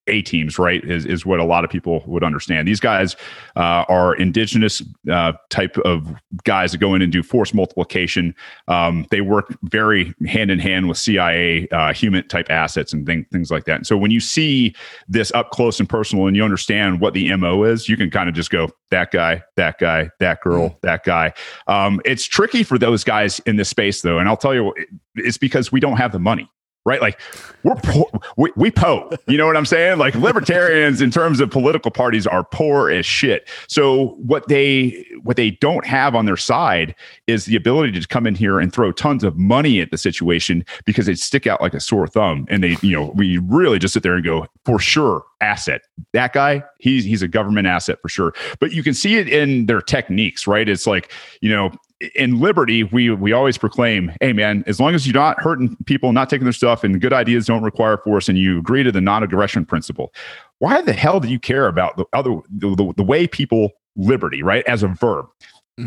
A 0.07 0.23
teams, 0.23 0.59
right? 0.59 0.83
Is 0.85 1.07
is 1.07 1.25
what 1.25 1.41
a 1.41 1.45
lot 1.45 1.65
of 1.65 1.71
people 1.71 2.03
would 2.07 2.25
understand. 2.25 2.67
These 2.67 2.81
guys 2.81 3.17
uh, 3.57 3.85
are 3.89 4.15
indigenous 4.15 4.83
uh, 5.11 5.33
type 5.51 5.77
of 5.79 6.15
guys 6.45 6.73
that 6.73 6.79
go 6.79 6.95
in 6.95 7.03
and 7.03 7.13
do 7.13 7.23
force 7.23 7.55
multiplication. 7.55 8.35
Um, 8.69 9.07
they 9.11 9.21
work 9.21 9.57
very 9.63 10.15
hand 10.27 10.51
in 10.51 10.59
hand 10.59 10.89
with 10.89 10.99
CIA 10.99 11.69
uh, 11.69 11.93
human 11.93 12.27
type 12.29 12.51
assets 12.51 12.93
and 12.93 13.07
thing, 13.07 13.27
things 13.33 13.51
like 13.51 13.65
that. 13.65 13.77
And 13.77 13.87
so 13.87 13.97
when 13.97 14.11
you 14.11 14.21
see 14.21 14.75
this 15.09 15.33
up 15.33 15.51
close 15.51 15.81
and 15.81 15.89
personal, 15.89 16.27
and 16.27 16.37
you 16.37 16.45
understand 16.45 17.01
what 17.01 17.15
the 17.15 17.35
mo 17.37 17.65
is, 17.65 17.89
you 17.89 17.97
can 17.97 18.11
kind 18.11 18.29
of 18.29 18.35
just 18.35 18.51
go 18.51 18.71
that 18.91 19.11
guy, 19.11 19.43
that 19.57 19.79
guy, 19.79 20.11
that 20.19 20.41
girl, 20.41 20.50
mm. 20.59 20.81
that 20.83 21.05
guy. 21.05 21.33
Um, 21.67 22.01
it's 22.05 22.25
tricky 22.25 22.63
for 22.63 22.79
those 22.79 23.05
guys 23.05 23.41
in 23.41 23.57
this 23.57 23.69
space, 23.69 24.03
though, 24.03 24.19
and 24.19 24.29
I'll 24.29 24.37
tell 24.37 24.55
you, 24.55 24.75
it's 25.15 25.39
because 25.39 25.71
we 25.73 25.81
don't 25.81 25.97
have 25.97 26.13
the 26.13 26.19
money 26.19 26.49
right? 26.87 27.01
Like 27.01 27.21
we're 27.63 27.75
poor, 27.77 28.07
we, 28.37 28.51
we 28.57 28.71
po, 28.71 29.11
you 29.27 29.37
know 29.37 29.47
what 29.47 29.57
I'm 29.57 29.67
saying? 29.67 29.99
Like 29.99 30.15
libertarians 30.15 31.03
in 31.03 31.11
terms 31.11 31.41
of 31.41 31.51
political 31.51 31.91
parties 31.91 32.27
are 32.27 32.45
poor 32.45 32.91
as 32.91 33.05
shit. 33.05 33.49
So 33.69 34.17
what 34.19 34.49
they 34.49 35.07
what 35.23 35.37
they 35.37 35.53
don't 35.53 35.87
have 35.87 36.15
on 36.15 36.25
their 36.25 36.37
side 36.37 36.95
is 37.27 37.45
the 37.45 37.57
ability 37.57 38.01
to 38.01 38.09
come 38.09 38.27
in 38.27 38.35
here 38.35 38.59
and 38.59 38.73
throw 38.73 38.93
tons 38.93 39.25
of 39.25 39.37
money 39.37 39.81
at 39.81 39.91
the 39.91 39.99
situation 39.99 40.65
because 40.85 41.07
they 41.07 41.15
stick 41.15 41.47
out 41.47 41.61
like 41.61 41.75
a 41.75 41.81
sore 41.81 42.07
thumb 42.07 42.47
and 42.49 42.65
they, 42.65 42.77
you 42.83 42.93
know, 42.93 43.13
we 43.15 43.39
really 43.39 43.79
just 43.79 43.95
sit 43.95 44.03
there 44.03 44.15
and 44.15 44.25
go, 44.25 44.47
for 44.65 44.79
sure, 44.79 45.25
asset. 45.41 45.83
That 46.13 46.33
guy, 46.33 46.63
he's 46.79 47.05
he's 47.05 47.23
a 47.23 47.29
government 47.29 47.67
asset 47.67 47.99
for 48.01 48.09
sure. 48.09 48.33
But 48.59 48.73
you 48.73 48.83
can 48.83 48.95
see 48.95 49.17
it 49.17 49.29
in 49.29 49.67
their 49.67 49.83
techniques, 49.83 50.47
right? 50.47 50.69
It's 50.69 50.87
like, 50.87 51.13
you 51.41 51.51
know, 51.51 51.73
in 52.15 52.41
liberty, 52.41 52.85
we 52.85 53.11
we 53.11 53.33
always 53.33 53.59
proclaim, 53.59 54.13
"Hey, 54.21 54.33
man, 54.33 54.65
as 54.67 54.81
long 54.81 54.95
as 54.95 55.07
you're 55.07 55.15
not 55.15 55.41
hurting 55.41 55.77
people, 55.87 56.13
not 56.13 56.31
taking 56.31 56.45
their 56.45 56.53
stuff, 56.53 56.83
and 56.83 57.01
good 57.01 57.13
ideas 57.13 57.47
don't 57.47 57.63
require 57.63 57.99
force, 57.99 58.29
and 58.29 58.39
you 58.39 58.59
agree 58.59 58.83
to 58.83 58.93
the 58.93 59.01
non-aggression 59.01 59.67
principle, 59.67 60.13
why 60.59 60.81
the 60.81 60.93
hell 60.93 61.21
do 61.21 61.29
you 61.29 61.39
care 61.39 61.67
about 61.67 61.97
the 61.97 62.07
other 62.13 62.37
the, 62.51 62.75
the, 62.75 62.95
the 62.97 63.03
way 63.03 63.27
people 63.27 63.73
liberty, 63.97 64.43
right, 64.43 64.65
as 64.67 64.83
a 64.83 64.89
verb?" 64.89 65.27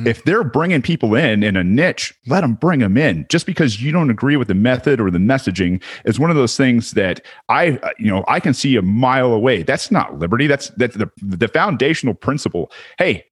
If 0.08 0.24
they're 0.24 0.44
bringing 0.44 0.82
people 0.82 1.14
in 1.14 1.44
in 1.44 1.56
a 1.56 1.64
niche, 1.64 2.16
let 2.26 2.42
them 2.42 2.56
bring 2.56 2.80
them 2.80 2.98
in. 2.98 3.28
Just 3.30 3.46
because 3.46 3.80
you 3.80 3.92
don't 3.92 4.10
agree 4.10 4.38
with 4.38 4.48
the 4.48 4.56
method 4.56 5.00
or 5.00 5.12
the 5.12 5.20
messaging 5.20 5.84
is 6.04 6.20
one 6.20 6.32
of 6.32 6.36
those 6.36 6.58
things 6.58 6.92
that 6.92 7.24
I, 7.48 7.78
uh, 7.84 7.90
you 8.00 8.08
know, 8.08 8.24
I 8.28 8.40
can 8.40 8.56
see 8.56 8.76
a 8.76 8.82
mile 8.82 9.32
away. 9.32 9.62
That's 9.62 9.92
not 9.92 10.18
liberty. 10.18 10.48
That's 10.48 10.70
that's 10.78 10.96
the 10.96 11.12
the 11.22 11.48
foundational 11.48 12.16
principle. 12.16 12.72
Hey, 12.98 13.24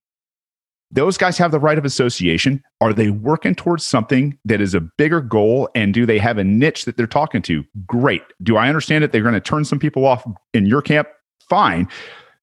those 0.92 1.18
guys 1.18 1.38
have 1.38 1.52
the 1.52 1.60
right 1.60 1.78
of 1.78 1.86
association. 1.86 2.62
Are 2.82 2.94
they 2.94 3.10
working 3.10 3.56
towards 3.56 3.86
something 3.86 4.38
that 4.46 4.60
is 4.60 4.74
a 4.74 4.82
bigger 4.82 5.22
goal? 5.22 5.70
And 5.74 5.94
do 5.94 6.06
they 6.06 6.20
have 6.20 6.38
a 6.38 6.44
niche 6.44 6.86
that 6.86 6.98
they're 6.98 7.08
talking 7.08 7.42
to? 7.44 7.64
Great. 7.86 8.24
Do 8.44 8.58
I 8.58 8.68
understand 8.68 9.04
that 9.04 9.12
they're 9.12 9.22
going 9.22 9.34
to 9.34 9.40
turn 9.40 9.66
some 9.66 9.80
people 9.80 10.06
off 10.06 10.26
in 10.54 10.66
your 10.66 10.82
camp? 10.82 11.08
Fine. 11.50 11.88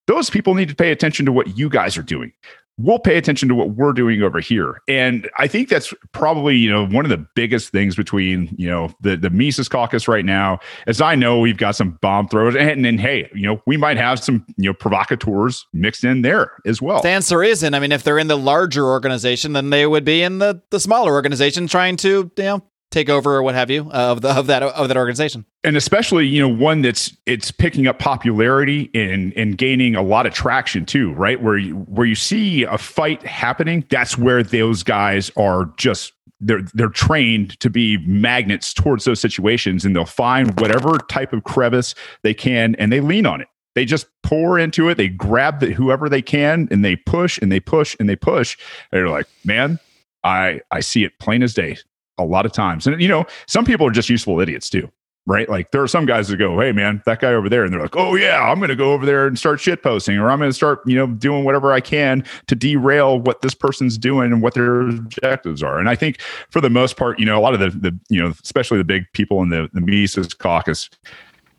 Those 0.07 0.31
people 0.31 0.55
need 0.55 0.69
to 0.71 0.75
pay 0.75 0.91
attention 0.91 1.27
to 1.27 1.33
what 1.33 1.59
you 1.59 1.69
guys 1.69 1.97
are 1.99 2.03
doing 2.03 2.33
we'll 2.79 2.99
pay 2.99 3.19
attention 3.19 3.49
to 3.49 3.55
what 3.55 3.71
we're 3.71 3.93
doing 3.93 4.23
over 4.23 4.41
here. 4.41 4.81
And 4.89 5.29
I 5.37 5.49
think 5.49 5.69
that's 5.69 5.93
probably, 6.13 6.57
you 6.57 6.71
know, 6.71 6.87
one 6.87 7.05
of 7.05 7.11
the 7.11 7.27
biggest 7.35 7.71
things 7.71 7.97
between, 7.97 8.55
you 8.57 8.69
know, 8.69 8.95
the, 9.03 9.17
the 9.17 9.31
Mises 9.31 9.69
caucus 9.69 10.09
right 10.09 10.25
now, 10.25 10.61
as 10.87 11.01
I 11.01 11.17
know 11.17 11.41
we've 11.41 11.57
got 11.57 11.75
some 11.77 11.99
bomb 12.01 12.29
throwers 12.29 12.55
and 12.55 12.85
then, 12.85 12.97
hey, 12.97 13.29
you 13.35 13.47
know, 13.47 13.61
we 13.67 13.77
might 13.77 13.97
have 13.97 14.23
some, 14.23 14.47
you 14.57 14.71
know, 14.71 14.75
provocateurs 14.75 15.67
mixed 15.73 16.05
in 16.05 16.23
there 16.23 16.53
as 16.65 16.81
well. 16.81 17.03
The 17.03 17.09
answer 17.09 17.43
isn't. 17.43 17.75
I 17.75 17.81
mean, 17.81 17.93
if 17.93 18.05
they're 18.05 18.19
in 18.19 18.29
the 18.29 18.39
larger 18.39 18.87
organization, 18.87 19.53
then 19.53 19.71
they 19.71 19.87
would 19.87 20.05
be 20.05 20.23
in 20.23 20.39
the, 20.39 20.63
the 20.71 20.81
smaller 20.81 21.13
organization 21.13 21.67
trying 21.67 21.97
to, 21.99 22.31
you 22.37 22.45
know, 22.45 22.63
take 22.91 23.09
over 23.11 23.37
or 23.37 23.43
what 23.43 23.55
have 23.55 23.71
you 23.71 23.89
uh, 23.91 24.13
of 24.13 24.23
the 24.23 24.31
of 24.31 24.47
that 24.47 24.63
of 24.63 24.89
that 24.89 24.97
organization. 24.97 25.45
And 25.65 25.77
especially 25.77 26.27
you 26.27 26.41
know 26.41 26.49
one 26.49 26.83
that's 26.83 27.17
it's 27.27 27.51
picking 27.51 27.87
up 27.87 27.99
popularity 27.99 28.91
and 28.95 29.33
and 29.37 29.59
gaining 29.59 29.95
a 29.95 30.03
lot 30.03 30.27
of 30.27 30.33
traction 30.33 30.87
too 30.87 31.13
right? 31.13 31.43
Where 31.43 31.59
you 31.59 31.75
where 31.75 32.07
you 32.07 32.15
see 32.15 32.65
a 32.65 32.79
fight 32.79 33.23
happening 33.23 33.85
that's 33.91 34.17
where 34.17 34.43
those 34.43 34.83
guys 34.83 35.31
are 35.37 35.73
just 35.77 36.13
they're 36.41 36.63
they're 36.75 36.89
trained 36.89 37.59
to 37.61 37.69
be 37.69 37.99
magnets 37.99 38.73
towards 38.73 39.05
those 39.05 39.21
situations 39.21 39.85
and 39.85 39.95
they'll 39.95 40.05
find 40.05 40.59
whatever 40.61 40.99
type 41.09 41.33
of 41.33 41.45
crevice 41.45 41.95
they 42.23 42.35
can 42.35 42.75
and 42.77 42.93
they 42.93 43.01
lean 43.01 43.27
on 43.27 43.41
it. 43.41 43.49
They 43.75 43.85
just 43.85 44.07
pour 44.23 44.59
into 44.59 44.89
it 44.89 44.97
they 44.97 45.09
grab 45.09 45.61
the, 45.61 45.73
whoever 45.73 46.09
they 46.09 46.23
can 46.23 46.69
and 46.71 46.85
they 46.85 46.97
push 46.97 47.39
and 47.39 47.53
they 47.53 47.61
push 47.61 47.95
and 48.01 48.09
they 48.09 48.17
push. 48.17 48.57
And 48.91 48.99
they're 48.99 49.09
like 49.09 49.29
man 49.45 49.79
i 50.25 50.61
i 50.73 50.81
see 50.81 51.05
it 51.05 51.17
plain 51.21 51.45
as 51.45 51.55
day 51.55 51.77
a 52.19 52.25
lot 52.25 52.47
of 52.47 52.53
times. 52.53 52.87
And, 52.87 53.01
you 53.01 53.09
know, 53.09 53.27
some 53.47 53.65
people 53.65 53.87
are 53.87 53.91
just 53.91 54.09
useful 54.09 54.41
idiots 54.41 54.69
too, 54.69 54.91
right? 55.27 55.49
Like 55.49 55.71
there 55.71 55.83
are 55.83 55.89
some 55.89 56.07
guys 56.07 56.29
that 56.29 56.37
go, 56.37 56.59
Hey 56.61 56.73
man, 56.73 57.03
that 57.07 57.21
guy 57.21 57.33
over 57.33 57.49
there. 57.49 57.65
And 57.65 57.73
they're 57.73 57.81
like, 57.81 57.97
Oh 57.97 58.15
yeah, 58.15 58.43
I'm 58.43 58.59
going 58.59 58.69
to 58.71 58.77
go 58.77 58.93
over 58.93 59.07
there 59.07 59.27
and 59.27 59.39
start 59.39 59.61
shit 59.61 59.83
posting, 59.83 60.19
or 60.19 60.31
I'm 60.31 60.39
going 60.39 60.51
to 60.51 60.55
start, 60.55 60.81
you 60.87 60.97
know, 60.97 61.07
doing 61.07 61.45
whatever 61.45 61.73
I 61.73 61.81
can 61.81 62.25
to 62.47 62.55
derail 62.55 63.19
what 63.19 63.41
this 63.41 63.55
person's 63.55 63.97
doing 63.97 64.33
and 64.33 64.43
what 64.43 64.55
their 64.55 64.89
objectives 64.89 65.63
are. 65.63 65.79
And 65.79 65.89
I 65.89 65.95
think 65.95 66.21
for 66.51 66.61
the 66.61 66.71
most 66.71 66.97
part, 66.97 67.19
you 67.19 67.27
know, 67.27 67.39
a 67.39 67.43
lot 67.43 67.55
of 67.55 67.61
the, 67.61 67.71
the, 67.71 67.99
you 68.09 68.23
know, 68.23 68.33
especially 68.43 68.79
the 68.79 68.85
big 68.85 69.05
people 69.13 69.43
in 69.43 69.49
the, 69.51 69.69
the 69.73 69.81
Mises 69.81 70.35
caucus, 70.35 70.91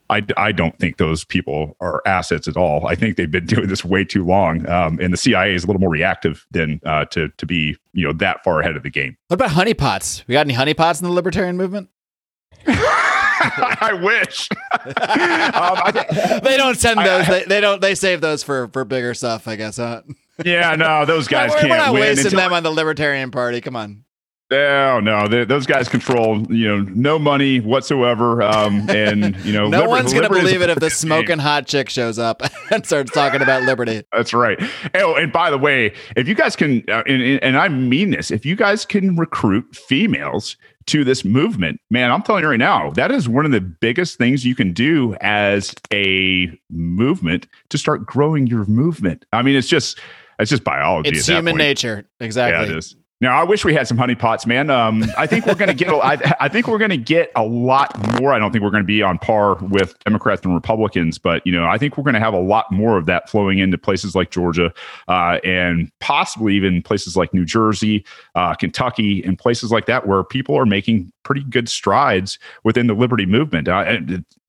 I, 0.10 0.26
I 0.38 0.52
don't 0.52 0.78
think 0.80 0.98
those 0.98 1.24
people 1.24 1.78
are 1.80 2.02
assets 2.06 2.48
at 2.48 2.58
all. 2.58 2.88
I 2.88 2.95
think 2.95 3.15
they've 3.15 3.30
been 3.30 3.45
doing 3.48 3.67
this 3.67 3.86
way 3.86 4.04
too 4.04 4.26
long, 4.26 4.67
um, 4.67 5.00
and 5.00 5.13
the 5.13 5.17
CIA 5.17 5.54
is 5.54 5.63
a 5.63 5.67
little 5.67 5.80
more 5.80 5.89
reactive 5.89 6.45
than 6.52 6.82
uh, 6.86 7.06
to 7.06 7.30
to 7.30 7.45
be 7.45 7.78
you 7.93 8.06
know 8.06 8.13
that 8.13 8.43
far 8.43 8.60
ahead 8.60 8.76
of 8.76 8.84
the 8.84 8.89
game. 8.89 9.17
What 9.28 9.36
about 9.36 9.52
honeypots? 9.52 10.24
We 10.28 10.34
got 10.34 10.45
any 10.45 10.56
honeypots 10.56 11.02
in 11.02 11.08
the 11.08 11.13
libertarian 11.13 11.58
movement? 11.58 11.89
I 12.67 13.98
wish. 14.02 14.50
um, 14.74 14.91
I, 14.93 16.39
they 16.43 16.58
don't 16.58 16.78
send 16.78 17.00
those. 17.00 17.28
I, 17.28 17.32
they, 17.32 17.45
they, 17.45 17.62
don't. 17.62 17.82
They 17.82 17.95
save 17.95 18.22
those 18.22 18.43
for 18.43 18.67
for 18.69 18.84
bigger 18.84 19.13
stuff, 19.13 19.48
I 19.48 19.56
guess. 19.56 19.78
Huh? 19.78 20.02
Yeah, 20.43 20.76
no, 20.76 21.06
those 21.06 21.28
guys 21.28 21.52
we're, 21.52 21.60
can't 21.60 21.69
we're 21.69 21.78
not 21.78 21.93
win. 21.93 22.02
wasting 22.02 22.36
them 22.36 22.54
on 22.54 22.63
the 22.63 22.72
Libertarian 22.72 23.32
Party. 23.32 23.62
Come 23.62 23.76
on. 23.76 24.04
No, 24.52 25.00
no, 25.00 25.28
those 25.46 25.68
guys 25.68 25.88
control 25.88 26.42
you 26.52 26.68
know 26.68 26.82
no 26.82 27.20
money 27.20 27.60
whatsoever, 27.60 28.42
um, 28.42 28.90
and 28.90 29.36
you 29.46 29.54
know 29.54 29.68
no 29.70 29.82
liber- 29.82 29.90
one's 29.90 30.14
gonna 30.14 30.28
believe 30.28 30.62
it 30.64 30.72
if 30.72 30.80
the 30.80 30.90
smoking 30.90 31.38
hot 31.38 31.68
chick 31.68 31.88
shows 31.90 32.18
up 32.18 32.42
and 32.72 32.84
starts 32.86 33.12
talking 33.12 33.44
about 33.44 33.64
liberty. 33.64 34.04
That's 34.12 34.34
right. 34.34 34.60
Oh, 34.96 35.14
and 35.16 35.32
by 35.32 35.52
the 35.52 35.58
way, 35.58 35.94
if 36.16 36.28
you 36.28 36.34
guys 36.34 36.56
can, 36.56 36.84
uh, 36.90 37.04
and, 37.06 37.44
and 37.44 37.58
I 37.58 37.68
mean 37.68 38.10
this, 38.10 38.32
if 38.32 38.44
you 38.44 38.56
guys 38.56 38.86
can 38.86 39.16
recruit 39.16 39.76
females 39.76 40.58
to 40.88 41.04
this 41.04 41.24
movement, 41.24 41.80
man, 41.92 42.10
I'm 42.12 42.24
telling 42.24 42.44
you 42.44 42.50
right 42.50 42.58
now, 42.58 42.90
that 42.92 43.12
is 43.12 43.30
one 43.30 43.46
of 43.46 43.52
the 43.52 43.62
biggest 43.62 44.18
things 44.18 44.46
you 44.46 44.56
can 44.56 44.74
do 44.74 45.16
as 45.22 45.76
a 45.94 46.52
movement 46.72 47.46
to 47.70 47.78
start 47.78 48.04
growing 48.08 48.48
your 48.48 48.66
movement. 48.66 49.26
I 49.32 49.44
mean, 49.44 49.56
it's 49.56 49.68
just 49.68 50.00
it's 50.40 50.50
just 50.50 50.64
biology. 50.64 51.12
It's 51.12 51.28
human 51.28 51.56
nature, 51.56 52.08
exactly. 52.20 52.68
Yeah, 52.68 52.74
it 52.74 52.78
is. 52.80 52.96
Now, 53.21 53.38
I 53.38 53.43
wish 53.43 53.65
we 53.65 53.73
had 53.73 53.86
some 53.86 53.97
honeypots, 53.97 54.45
man. 54.45 54.69
Um, 54.69 55.03
I 55.17 55.27
think 55.27 55.45
we're 55.45 55.55
going 55.55 55.67
to 55.67 55.73
get. 55.73 55.89
I, 55.89 56.36
I 56.39 56.47
think 56.47 56.69
we're 56.69 56.77
going 56.77 56.89
to 56.91 56.97
get 56.97 57.34
a 57.36 57.43
lot 57.43 57.97
more. 58.17 58.32
I 58.32 58.39
don't 58.39 58.53
think 58.53 58.63
we're 58.63 58.69
going 58.69 58.84
to 58.84 58.88
be 58.88 59.03
on 59.03 59.19
par 59.19 59.55
with 59.55 59.99
Democrats 60.05 60.43
and 60.45 60.53
Republicans, 60.53 61.17
but 61.17 61.45
you 61.45 61.51
know, 61.51 61.65
I 61.65 61.77
think 61.77 61.97
we're 61.97 62.05
going 62.05 62.13
to 62.13 62.21
have 62.21 62.34
a 62.34 62.39
lot 62.39 62.71
more 62.71 62.97
of 62.97 63.08
that 63.08 63.29
flowing 63.29 63.60
into 63.60 63.77
places 63.77 64.15
like 64.15 64.32
Georgia, 64.32 64.73
uh, 65.10 65.39
and 65.43 65.91
possibly 65.99 66.55
even 66.55 66.82
places 66.82 67.17
like 67.17 67.34
New 67.34 67.43
Jersey, 67.43 68.05
uh, 68.36 68.53
Kentucky, 68.53 69.21
and 69.25 69.38
places 69.38 69.69
like 69.69 69.86
that 69.88 70.08
where 70.08 70.23
people 70.23 70.58
are 70.58 70.65
making 70.65 71.12
pretty 71.23 71.43
good 71.43 71.67
strides 71.67 72.39
within 72.63 72.88
the 72.88 72.93
liberty 72.93 73.25
movement. 73.25 73.67
Uh, 73.67 73.97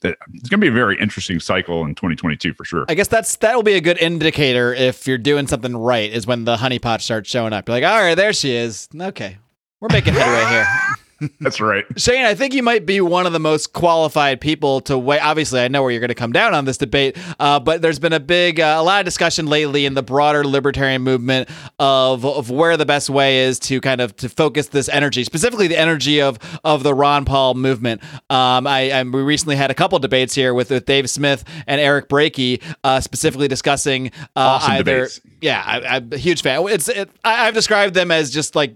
that 0.00 0.18
it's 0.34 0.48
going 0.48 0.60
to 0.60 0.64
be 0.64 0.68
a 0.68 0.72
very 0.72 0.98
interesting 1.00 1.40
cycle 1.40 1.84
in 1.84 1.94
2022 1.94 2.54
for 2.54 2.64
sure. 2.64 2.84
I 2.88 2.94
guess 2.94 3.08
that's 3.08 3.36
that 3.36 3.54
will 3.54 3.62
be 3.62 3.74
a 3.74 3.80
good 3.80 3.98
indicator 3.98 4.72
if 4.72 5.06
you're 5.06 5.18
doing 5.18 5.46
something 5.46 5.76
right 5.76 6.10
is 6.10 6.26
when 6.26 6.44
the 6.44 6.56
honeypot 6.56 7.00
starts 7.00 7.28
showing 7.28 7.52
up. 7.52 7.68
You're 7.68 7.76
like, 7.76 7.84
all 7.84 8.00
right, 8.00 8.14
there 8.14 8.32
she 8.32 8.52
is. 8.52 8.88
Okay, 8.98 9.38
we're 9.80 9.88
making 9.90 10.14
headway 10.14 10.50
here. 10.50 10.66
That's 11.40 11.60
right. 11.60 11.84
Shane, 11.96 12.24
I 12.24 12.34
think 12.34 12.54
you 12.54 12.62
might 12.62 12.86
be 12.86 13.00
one 13.00 13.26
of 13.26 13.32
the 13.32 13.40
most 13.40 13.72
qualified 13.72 14.40
people 14.40 14.80
to 14.82 14.96
weigh. 14.98 15.20
Obviously, 15.20 15.60
I 15.60 15.68
know 15.68 15.82
where 15.82 15.90
you're 15.90 16.00
going 16.00 16.08
to 16.08 16.14
come 16.14 16.32
down 16.32 16.54
on 16.54 16.64
this 16.64 16.78
debate, 16.78 17.16
uh, 17.38 17.60
but 17.60 17.82
there's 17.82 17.98
been 17.98 18.12
a 18.12 18.20
big, 18.20 18.60
uh, 18.60 18.76
a 18.78 18.82
lot 18.82 19.00
of 19.00 19.04
discussion 19.04 19.46
lately 19.46 19.86
in 19.86 19.94
the 19.94 20.02
broader 20.02 20.44
libertarian 20.44 21.02
movement 21.02 21.48
of, 21.78 22.24
of 22.24 22.50
where 22.50 22.76
the 22.76 22.86
best 22.86 23.10
way 23.10 23.40
is 23.40 23.58
to 23.60 23.80
kind 23.80 24.00
of 24.00 24.16
to 24.16 24.28
focus 24.28 24.68
this 24.68 24.88
energy, 24.88 25.24
specifically 25.24 25.66
the 25.66 25.78
energy 25.78 26.20
of 26.20 26.38
of 26.64 26.82
the 26.82 26.94
Ron 26.94 27.24
Paul 27.24 27.54
movement. 27.54 28.02
Um, 28.30 28.66
I, 28.66 28.90
I, 28.90 29.02
we 29.02 29.22
recently 29.22 29.56
had 29.56 29.70
a 29.70 29.74
couple 29.74 29.98
debates 29.98 30.34
here 30.34 30.54
with, 30.54 30.70
with 30.70 30.86
Dave 30.86 31.08
Smith 31.10 31.44
and 31.66 31.80
Eric 31.80 32.08
Brakey, 32.08 32.62
uh, 32.84 33.00
specifically 33.00 33.48
discussing 33.48 34.08
uh, 34.36 34.40
awesome 34.40 34.72
either. 34.72 34.94
Debates. 34.94 35.20
Yeah, 35.40 35.62
I, 35.64 35.96
am 35.96 36.12
a 36.12 36.16
huge 36.16 36.42
fan. 36.42 36.66
It's 36.68 36.88
it, 36.88 37.10
I, 37.24 37.46
I've 37.46 37.54
described 37.54 37.94
them 37.94 38.10
as 38.10 38.30
just 38.30 38.54
like 38.54 38.74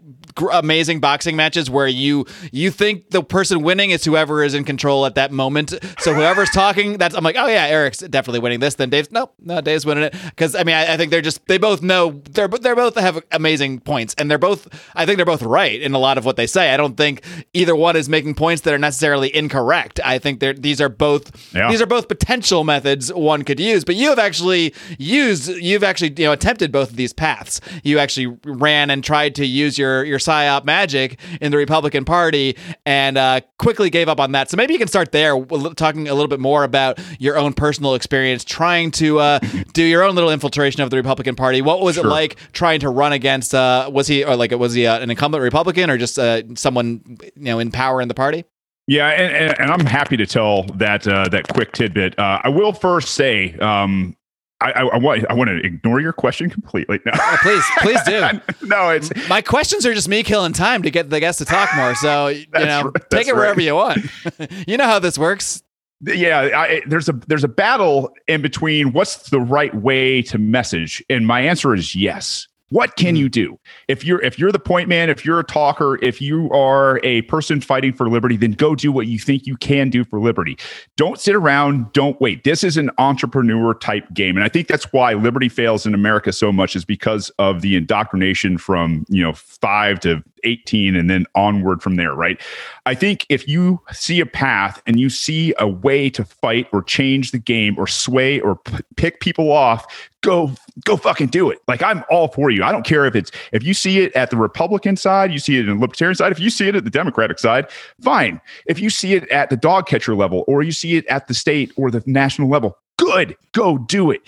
amazing 0.53 1.01
boxing 1.01 1.37
matches 1.37 1.71
where 1.71 1.87
you 1.87 2.27
you 2.53 2.71
think 2.71 3.11
the 3.11 3.23
person 3.23 3.63
winning 3.63 3.91
is 3.91 4.05
whoever 4.05 4.43
is 4.43 4.55
in 4.55 4.65
control 4.65 5.07
at 5.07 5.15
that 5.15 5.33
moment. 5.33 5.75
So 5.99 6.13
whoever's 6.13 6.51
talking, 6.55 6.99
that's 6.99 7.15
I'm 7.15 7.25
like, 7.25 7.37
oh 7.39 7.47
yeah, 7.47 7.67
Eric's 7.67 7.99
definitely 7.99 8.41
winning 8.41 8.61
this. 8.61 8.75
Then 8.75 8.91
Dave's 8.91 9.13
nope, 9.13 9.35
no, 9.41 9.61
Dave's 9.61 9.87
winning 9.87 10.05
it 10.05 10.15
because 10.25 10.55
I 10.55 10.65
mean 10.65 10.75
I, 10.75 10.95
I, 10.95 10.97
think 10.97 11.11
they're 11.11 11.23
just 11.23 11.47
they 11.47 11.59
both 11.59 11.83
know 11.83 12.23
they're 12.31 12.49
they're 12.49 12.77
both 12.77 12.97
have 12.97 13.23
amazing 13.31 13.81
points 13.81 14.15
and 14.19 14.31
they're 14.31 14.39
both 14.39 14.69
I 14.95 15.07
think 15.07 15.17
they're 15.17 15.27
both 15.27 15.43
right 15.43 15.81
in 15.81 15.95
a 15.95 15.99
lot 15.99 16.19
of 16.19 16.25
what 16.25 16.37
they 16.37 16.47
say. 16.47 16.73
I 16.73 16.77
don't 16.77 16.97
think 16.97 17.23
either 17.53 17.77
one 17.77 17.97
is 17.97 18.09
making 18.09 18.35
points 18.35 18.63
that 18.63 18.75
are 18.75 18.79
necessarily 18.79 19.35
incorrect. 19.35 20.01
I 20.05 20.19
think 20.19 20.41
they're 20.41 20.55
these 20.55 20.81
are 20.81 20.89
both 20.89 21.55
yeah. 21.55 21.71
these 21.71 21.81
are 21.81 21.87
both 21.87 22.09
potential 22.09 22.65
methods 22.65 23.13
one 23.13 23.45
could 23.45 23.61
use. 23.61 23.85
But 23.85 23.95
you 23.95 24.09
have 24.09 24.19
actually 24.19 24.75
used 24.99 25.49
you've 25.49 25.85
actually 25.85 26.15
you 26.17 26.27
know 26.27 26.33
attempted 26.33 26.73
both 26.73 26.91
of 26.91 26.97
these 26.97 27.13
paths. 27.13 27.61
You 27.85 27.99
actually 27.99 28.37
ran 28.45 28.91
and 28.91 29.05
tried 29.05 29.35
to 29.37 29.47
use 29.47 29.79
your 29.79 30.05
your 30.05 30.19
psyop 30.25 30.65
magic 30.65 31.19
in 31.41 31.51
the 31.51 31.57
Republican 31.57 32.05
Party 32.05 32.57
and 32.87 33.17
uh, 33.17 33.41
quickly 33.59 33.91
gave 33.91 34.09
up 34.09 34.21
on 34.21 34.33
that. 34.33 34.51
So 34.51 34.57
maybe 34.57 34.73
you 34.73 34.79
can 34.79 34.89
start 34.89 35.13
there, 35.13 35.43
talking 35.77 36.09
a 36.09 36.15
little 36.15 36.29
bit 36.29 36.41
more 36.41 36.65
about 36.65 36.99
your 37.19 37.37
own 37.37 37.53
personal 37.53 37.95
experience 37.95 38.45
trying 38.45 38.91
to 38.93 39.19
uh, 39.19 39.39
do 39.73 39.83
your 39.83 40.03
own 40.03 40.15
little 40.15 40.31
infiltration 40.31 40.83
of 40.83 40.91
the 40.91 40.97
Republican 40.97 41.35
Party. 41.35 41.63
What 41.63 41.81
was 41.81 41.97
sure. 41.97 42.07
it 42.07 42.09
like 42.09 42.37
trying 42.53 42.81
to 42.81 42.89
run 42.89 43.13
against? 43.13 43.55
Uh, 43.55 43.91
was 43.93 44.07
he 44.07 44.25
or 44.25 44.37
like 44.37 44.53
was 44.53 44.75
he 44.75 44.87
uh, 44.87 44.99
an 45.01 45.11
incumbent 45.11 45.43
Republican 45.43 45.91
or 45.91 45.99
just 45.99 46.19
uh, 46.19 46.43
someone 46.55 47.19
you 47.37 47.45
know 47.45 47.59
in 47.59 47.71
power 47.71 48.01
in 48.01 48.09
the 48.09 48.15
party? 48.15 48.45
Yeah, 48.87 49.09
and, 49.09 49.35
and, 49.35 49.61
and, 49.61 49.71
I'm 49.71 49.87
happy 49.87 50.19
to 50.19 50.27
tell 50.27 50.65
that 50.75 51.09
uh, 51.09 51.29
that 51.29 51.49
quick 51.49 51.73
tidbit. 51.73 52.19
Uh, 52.19 52.41
I 52.45 52.51
will 52.51 52.75
first 52.75 53.15
say 53.15 53.55
um, 53.55 54.15
I, 54.61 54.71
I, 54.71 54.83
I, 54.83 54.99
want 54.99 55.27
I 55.29 55.35
want 55.35 55.49
to 55.49 55.57
ignore 55.57 56.01
your 56.01 56.13
question 56.13 56.49
completely. 56.49 57.01
No. 57.05 57.13
Oh, 57.15 57.37
please, 57.43 57.65
please 57.79 58.03
do. 58.05 58.41
no, 58.67 58.91
it's 58.91 59.11
my 59.29 59.43
questions 59.43 59.85
are 59.85 59.95
just 59.95 60.09
me 60.09 60.23
killing 60.23 60.53
time 60.53 60.83
to 60.83 60.91
get 60.91 61.11
the 61.11 61.21
guests 61.21 61.39
to 61.39 61.45
talk 61.45 61.69
more. 61.77 61.95
So 61.97 62.29
you 62.29 62.47
know, 62.55 62.85
right, 62.85 63.11
take 63.11 63.27
it 63.27 63.33
right. 63.33 63.39
wherever 63.39 63.61
you 63.61 63.75
want. 63.75 63.99
you 64.67 64.77
know 64.77 64.85
how 64.85 64.99
this 64.99 65.19
works. 65.19 65.63
Yeah, 66.01 66.51
I, 66.55 66.83
there's 66.87 67.09
a 67.09 67.13
there's 67.13 67.45
a 67.45 67.49
battle 67.49 68.15
in 68.29 68.43
between. 68.43 68.93
What's 68.93 69.31
the 69.31 69.41
right 69.41 69.75
way 69.75 70.23
to 70.23 70.39
message? 70.39 71.05
And 71.09 71.27
my 71.27 71.41
answer 71.41 71.75
is 71.75 71.95
yes. 71.95 72.47
What 72.75 72.97
can 72.97 73.11
mm-hmm. 73.11 73.17
you 73.19 73.29
do? 73.29 73.61
If 73.87 74.05
you're 74.05 74.21
if 74.21 74.37
you're 74.37 74.51
the 74.51 74.59
point 74.59 74.89
man, 74.89 75.09
if 75.09 75.25
you're 75.25 75.39
a 75.39 75.45
talker, 75.45 75.97
if 76.03 76.21
you 76.21 76.51
are 76.51 76.99
a 77.05 77.23
person 77.23 77.61
fighting 77.61 77.93
for 77.93 78.11
liberty, 78.11 78.37
then 78.37 78.51
go 78.51 78.75
do 78.75 78.91
what 78.91 79.07
you 79.07 79.17
think 79.17 79.47
you 79.47 79.57
can 79.57 79.91
do 79.91 80.03
for 80.03 80.19
liberty. 80.19 80.59
Don't 80.97 81.21
sit 81.21 81.37
around, 81.37 81.93
don't 81.93 82.21
wait. 82.21 82.43
This 82.43 82.65
is 82.65 82.77
an 82.77 82.91
entrepreneur 82.99 83.75
type 83.75 84.13
game. 84.13 84.37
And 84.37 84.43
I 84.43 84.49
think 84.49 84.67
that's 84.67 84.93
why 84.93 85.13
liberty 85.13 85.49
fails 85.49 85.87
in 85.87 85.95
America 85.95 86.33
so 86.33 86.51
much 86.51 86.75
is 86.75 86.85
because 86.85 87.31
of 87.39 87.63
the 87.63 87.77
indoctrination 87.77 88.59
from, 88.59 89.07
you 89.09 89.23
know, 89.23 89.35
5 89.35 90.01
to 90.01 90.25
18 90.45 90.97
and 90.97 91.11
then 91.11 91.27
onward 91.35 91.83
from 91.83 91.97
there, 91.97 92.15
right? 92.15 92.41
I 92.87 92.95
think 92.95 93.27
if 93.29 93.49
you 93.49 93.81
see 93.93 94.21
a 94.21 94.27
path 94.27 94.83
and 94.87 95.01
you 95.01 95.11
see 95.11 95.55
a 95.59 95.67
way 95.67 96.11
to 96.11 96.25
fight 96.25 96.69
or 96.73 96.83
change 96.83 97.31
the 97.31 97.39
game 97.39 97.79
or 97.79 97.87
sway 97.87 98.41
or 98.41 98.57
p- 98.57 98.79
pick 98.97 99.21
people 99.21 99.51
off, 99.51 99.87
go 100.21 100.53
go 100.85 100.97
fucking 100.97 101.29
do 101.29 101.51
it. 101.51 101.59
Like 101.69 101.83
I'm 101.83 102.05
all 102.11 102.29
for 102.29 102.51
you. 102.51 102.63
I 102.63 102.73
don't 102.73 102.85
care 102.85 103.07
if 103.07 103.15
it's 103.15 103.31
if 103.53 103.63
you 103.63 103.75
see 103.75 104.01
it 104.01 104.15
at 104.15 104.31
the 104.31 104.37
Republican 104.37 104.97
side, 104.97 105.33
you 105.33 105.39
see 105.39 105.57
it 105.57 105.69
in 105.69 105.77
the 105.77 105.81
Libertarian 105.81 106.15
side, 106.15 106.33
if 106.33 106.41
you 106.41 106.51
see 106.51 106.69
it 106.69 106.77
at 106.77 106.85
the 106.85 106.91
Democratic 106.91 107.39
side, 107.39 107.71
fine. 108.01 108.41
If 108.67 108.81
you 108.81 108.91
see 108.91 109.15
it 109.15 109.29
at 109.31 109.51
the 109.51 109.57
dog 109.57 109.87
catcher 109.87 110.15
level 110.15 110.45
or 110.47 110.63
you 110.63 110.73
see 110.73 110.97
it 110.97 111.07
at 111.07 111.29
the 111.29 111.35
state 111.35 111.73
or 111.77 111.91
the 111.91 112.03
national 112.07 112.49
level, 112.49 112.79
good. 112.97 113.37
Go 113.53 113.79
do 113.79 114.11
it 114.11 114.23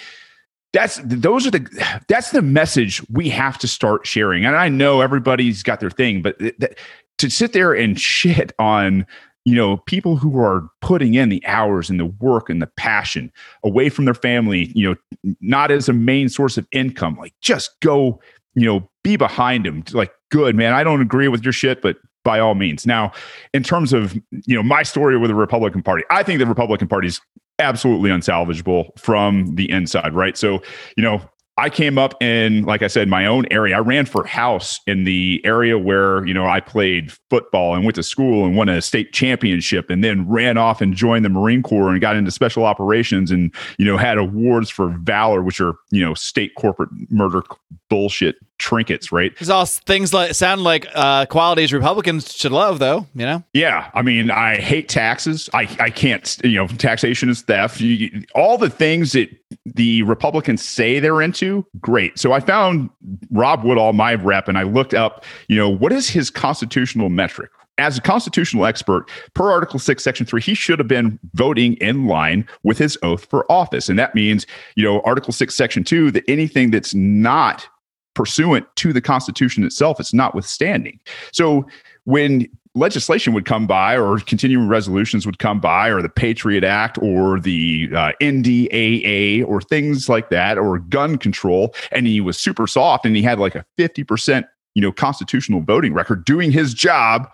that's 0.77 1.01
those 1.03 1.47
are 1.47 1.51
the 1.51 2.03
that's 2.07 2.33
the 2.33 2.43
message 2.43 3.03
we 3.09 3.31
have 3.31 3.57
to 3.59 3.67
start 3.67 4.07
sharing. 4.07 4.45
And 4.45 4.57
i 4.57 4.69
know 4.69 5.01
everybody's 5.01 5.63
got 5.63 5.81
their 5.81 5.91
thing 5.91 6.21
but 6.21 6.39
th- 6.39 6.57
th- 6.59 6.77
to 7.19 7.31
sit 7.31 7.55
there 7.55 7.73
and 7.73 7.99
shit 7.99 8.53
on 8.59 9.07
you 9.47 9.55
know 9.55 9.79
people 9.79 10.17
who 10.17 10.39
are 10.39 10.69
putting 10.83 11.15
in 11.15 11.31
the 11.31 11.45
hours 11.47 11.89
and 11.89 11.99
the 11.99 12.07
work 12.07 12.51
and 12.51 12.61
the 12.61 12.67
passion 12.77 13.33
away 13.65 13.89
from 13.89 14.05
their 14.05 14.15
family 14.15 14.71
you 14.75 14.91
know 14.91 15.35
not 15.41 15.71
as 15.71 15.89
a 15.89 15.95
main 15.95 16.29
source 16.29 16.59
of 16.59 16.67
income 16.73 17.17
like 17.17 17.33
just 17.41 17.71
go 17.81 18.21
you 18.55 18.67
know 18.67 18.87
be 19.03 19.17
behind 19.17 19.65
them 19.65 19.83
like 19.93 20.13
good 20.31 20.55
man 20.55 20.75
i 20.75 20.85
don't 20.85 21.01
agree 21.01 21.29
with 21.29 21.43
your 21.43 21.53
shit 21.53 21.81
but 21.81 21.97
by 22.25 22.41
all 22.41 22.57
means. 22.57 22.85
Now 22.85 23.13
in 23.55 23.63
terms 23.63 23.93
of 23.93 24.15
you 24.47 24.57
know 24.57 24.63
my 24.63 24.83
story 24.83 25.17
with 25.17 25.31
the 25.31 25.35
republican 25.35 25.83
party 25.83 26.03
i 26.11 26.25
think 26.25 26.41
the 26.41 26.47
republican 26.47 26.89
party's 26.89 27.21
absolutely 27.59 28.11
unsalvageable 28.11 28.99
from 28.99 29.55
the 29.55 29.71
inside, 29.71 30.15
right? 30.15 30.37
So, 30.37 30.63
you 30.97 31.03
know, 31.03 31.21
I 31.59 31.71
came 31.71 31.97
up 31.97 32.23
in, 32.23 32.65
like 32.65 32.83
I 32.83 32.87
said, 32.87 33.09
my 33.09 33.25
own 33.25 33.47
area. 33.51 33.77
I 33.77 33.79
ran 33.79 34.05
for 34.05 34.27
House 34.27 34.79
in 34.87 35.05
the 35.05 35.41
area 35.43 35.79
where, 35.79 36.27
you 36.27 36.35
know, 36.35 36.47
I 36.47 36.61
played 36.61 37.13
football 37.31 37.75
and 37.75 37.83
went 37.83 37.95
to 37.95 38.03
school 38.03 38.45
and 38.45 38.55
won 38.55 38.69
a 38.69 38.83
state 38.83 39.15
championship 39.15 39.89
and 39.89 40.05
then 40.05 40.29
ran 40.29 40.59
off 40.59 40.83
and 40.83 40.95
joined 40.95 41.25
the 41.25 41.31
Marine 41.31 41.63
Corps 41.63 41.89
and 41.89 41.99
got 41.99 42.15
into 42.15 42.31
special 42.31 42.67
operations 42.67 43.31
and, 43.31 43.55
you 43.79 43.87
know, 43.87 43.97
had 43.97 44.19
awards 44.19 44.69
for 44.69 44.91
valor, 45.01 45.43
which 45.43 45.59
are, 45.59 45.77
you 45.91 46.05
know, 46.05 46.13
state 46.13 46.55
corporate 46.57 46.91
murder 47.09 47.41
bullshit 47.89 48.37
trinkets, 48.67 49.13
right? 49.13 49.33
It's 49.39 49.49
all 49.49 49.65
things 49.65 50.13
like 50.13 50.35
sound 50.35 50.65
like 50.65 50.87
uh, 50.93 51.27
qualities 51.27 51.73
Republicans 51.73 52.35
should 52.35 52.51
love, 52.51 52.81
though. 52.81 53.07
You 53.15 53.25
know? 53.25 53.45
Yeah, 53.55 53.91
I 53.95 54.03
mean, 54.03 54.31
I 54.31 54.57
hate 54.57 54.89
taxes. 54.89 55.49
I 55.55 55.69
I 55.79 55.91
can't. 55.91 56.37
You 56.43 56.57
know, 56.57 56.67
taxation 56.67 57.29
is 57.29 57.43
theft. 57.43 57.81
You, 57.81 58.25
all 58.35 58.59
the 58.59 58.69
things 58.69 59.13
that 59.13 59.31
the 59.65 60.03
Republicans 60.03 60.65
say 60.65 60.99
they're 60.99 61.23
into, 61.23 61.65
great. 61.81 62.19
So 62.19 62.33
I 62.33 62.41
found 62.41 62.91
Rob 63.31 63.63
Woodall, 63.63 63.93
my 63.93 64.17
rep, 64.17 64.49
and 64.49 64.59
I 64.59 64.65
looked 64.65 64.95
up. 64.95 65.25
You 65.49 65.57
know, 65.57 65.69
what 65.69 65.93
is 65.93 66.11
his 66.11 66.29
constitutional 66.29 67.09
metric? 67.09 67.51
as 67.79 67.99
a 67.99 68.01
constitutional 68.01 68.65
expert, 68.65 69.07
per 69.35 69.51
Article 69.51 69.79
6, 69.79 70.03
Section 70.03 70.25
3, 70.25 70.41
he 70.41 70.55
should 70.55 70.79
have 70.79 70.89
been 70.89 71.19
voting 71.35 71.75
in 71.75 72.07
line 72.07 72.49
with 72.63 72.79
his 72.79 72.97
oath 73.03 73.27
for 73.27 73.45
office. 73.53 73.91
And 73.91 73.99
that 73.99 74.15
means, 74.15 74.47
you 74.77 74.83
know, 74.83 75.03
Article 75.03 75.31
6, 75.31 75.55
Section 75.55 75.85
2, 75.85 76.11
that 76.13 76.25
anything 76.27 76.71
that's 76.71 76.95
not 76.95 77.69
pursuant 78.17 78.67
to 78.77 78.93
the 78.93 79.01
Constitution 79.01 79.63
itself. 79.63 80.01
It's 80.01 80.13
notwithstanding. 80.13 80.99
So 81.31 81.67
when 82.05 82.49
legislation 82.75 83.33
would 83.35 83.45
come 83.45 83.67
by 83.67 83.97
or 83.97 84.19
continuing 84.19 84.69
resolutions 84.69 85.25
would 85.27 85.39
come 85.39 85.61
by 85.61 85.89
or 85.89 86.03
the 86.03 86.09
patriot 86.09 86.65
act 86.65 86.99
or 86.99 87.41
the 87.41 87.89
uh, 87.95 88.13
ndaa 88.21 89.47
or 89.47 89.61
things 89.63 90.09
like 90.09 90.29
that 90.29 90.59
or 90.59 90.79
gun 90.79 91.17
control 91.17 91.75
and 91.91 92.07
he 92.07 92.21
was 92.21 92.39
super 92.39 92.67
soft 92.67 93.07
and 93.07 93.17
he 93.17 93.23
had 93.23 93.39
like 93.39 93.55
a 93.55 93.65
50% 93.79 94.47
you 94.75 94.83
know 94.83 94.93
constitutional 94.93 95.63
voting 95.63 95.95
record 95.95 96.25
doing 96.27 96.53
his 96.53 96.75
job 96.75 97.31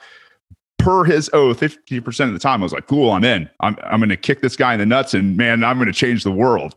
per 0.79 1.03
his 1.03 1.29
oath 1.33 1.59
50% 1.59 2.27
of 2.29 2.33
the 2.33 2.39
time 2.39 2.63
i 2.63 2.65
was 2.65 2.73
like 2.73 2.87
cool 2.87 3.11
i'm 3.11 3.25
in 3.25 3.51
i'm, 3.61 3.77
I'm 3.83 3.99
going 3.99 4.11
to 4.11 4.17
kick 4.17 4.43
this 4.43 4.55
guy 4.55 4.75
in 4.75 4.79
the 4.79 4.87
nuts 4.87 5.13
and 5.13 5.37
man 5.37 5.65
i'm 5.65 5.77
going 5.77 5.93
to 5.93 5.93
change 5.93 6.23
the 6.23 6.31
world 6.31 6.77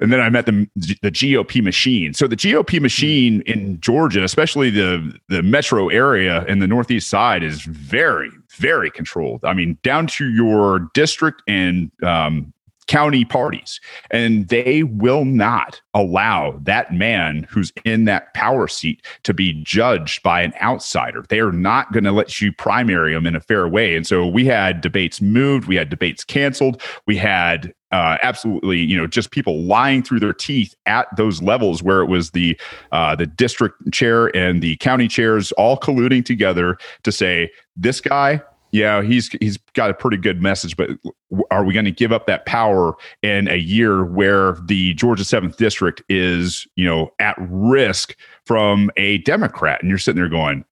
and 0.00 0.12
then 0.12 0.20
I 0.20 0.30
met 0.30 0.46
the 0.46 0.66
the 1.02 1.10
GOP 1.10 1.62
machine. 1.62 2.14
So 2.14 2.26
the 2.26 2.36
GOP 2.36 2.80
machine 2.80 3.42
in 3.42 3.80
Georgia, 3.80 4.24
especially 4.24 4.70
the 4.70 5.18
the 5.28 5.42
metro 5.42 5.88
area 5.88 6.44
and 6.48 6.60
the 6.60 6.66
northeast 6.66 7.08
side, 7.08 7.42
is 7.42 7.62
very 7.62 8.30
very 8.56 8.90
controlled. 8.90 9.44
I 9.44 9.54
mean, 9.54 9.78
down 9.82 10.06
to 10.08 10.28
your 10.30 10.90
district 10.94 11.42
and 11.46 11.90
um, 12.02 12.52
county 12.90 13.24
parties, 13.24 13.80
and 14.10 14.48
they 14.48 14.82
will 14.82 15.24
not 15.24 15.80
allow 15.94 16.58
that 16.62 16.92
man 16.92 17.46
who's 17.48 17.72
in 17.84 18.04
that 18.06 18.34
power 18.34 18.66
seat 18.66 19.06
to 19.22 19.32
be 19.32 19.52
judged 19.62 20.24
by 20.24 20.40
an 20.42 20.52
outsider. 20.60 21.24
They 21.28 21.38
are 21.38 21.52
not 21.52 21.92
going 21.92 22.02
to 22.02 22.10
let 22.10 22.40
you 22.40 22.52
primary 22.52 23.14
him 23.14 23.28
in 23.28 23.36
a 23.36 23.40
fair 23.40 23.68
way. 23.68 23.94
And 23.94 24.04
so 24.04 24.26
we 24.26 24.44
had 24.44 24.80
debates 24.80 25.20
moved, 25.20 25.68
we 25.68 25.76
had 25.76 25.88
debates 25.88 26.24
canceled, 26.24 26.82
we 27.06 27.16
had 27.16 27.72
uh, 27.92 28.18
absolutely, 28.22 28.78
you 28.78 28.96
know, 28.96 29.06
just 29.06 29.30
people 29.30 29.62
lying 29.64 30.02
through 30.02 30.20
their 30.20 30.32
teeth 30.32 30.74
at 30.86 31.08
those 31.16 31.42
levels 31.42 31.82
where 31.82 32.00
it 32.00 32.06
was 32.06 32.30
the 32.30 32.58
uh, 32.92 33.16
the 33.16 33.26
district 33.26 33.92
chair 33.92 34.34
and 34.36 34.62
the 34.62 34.76
county 34.76 35.08
chairs 35.08 35.52
all 35.52 35.76
colluding 35.76 36.24
together 36.24 36.78
to 37.02 37.12
say 37.12 37.50
this 37.76 38.00
guy 38.00 38.40
yeah, 38.72 39.02
he's 39.02 39.28
he's 39.40 39.56
got 39.74 39.90
a 39.90 39.94
pretty 39.94 40.16
good 40.16 40.42
message, 40.42 40.76
but 40.76 40.90
are 41.50 41.64
we 41.64 41.74
going 41.74 41.84
to 41.86 41.90
give 41.90 42.12
up 42.12 42.26
that 42.26 42.46
power 42.46 42.94
in 43.22 43.48
a 43.48 43.56
year 43.56 44.04
where 44.04 44.56
the 44.64 44.94
Georgia 44.94 45.24
seventh 45.24 45.56
district 45.56 46.02
is, 46.08 46.66
you 46.76 46.84
know, 46.84 47.12
at 47.18 47.36
risk 47.38 48.16
from 48.44 48.90
a 48.96 49.18
Democrat? 49.18 49.80
And 49.80 49.88
you're 49.88 49.98
sitting 49.98 50.20
there 50.20 50.28
going, 50.28 50.64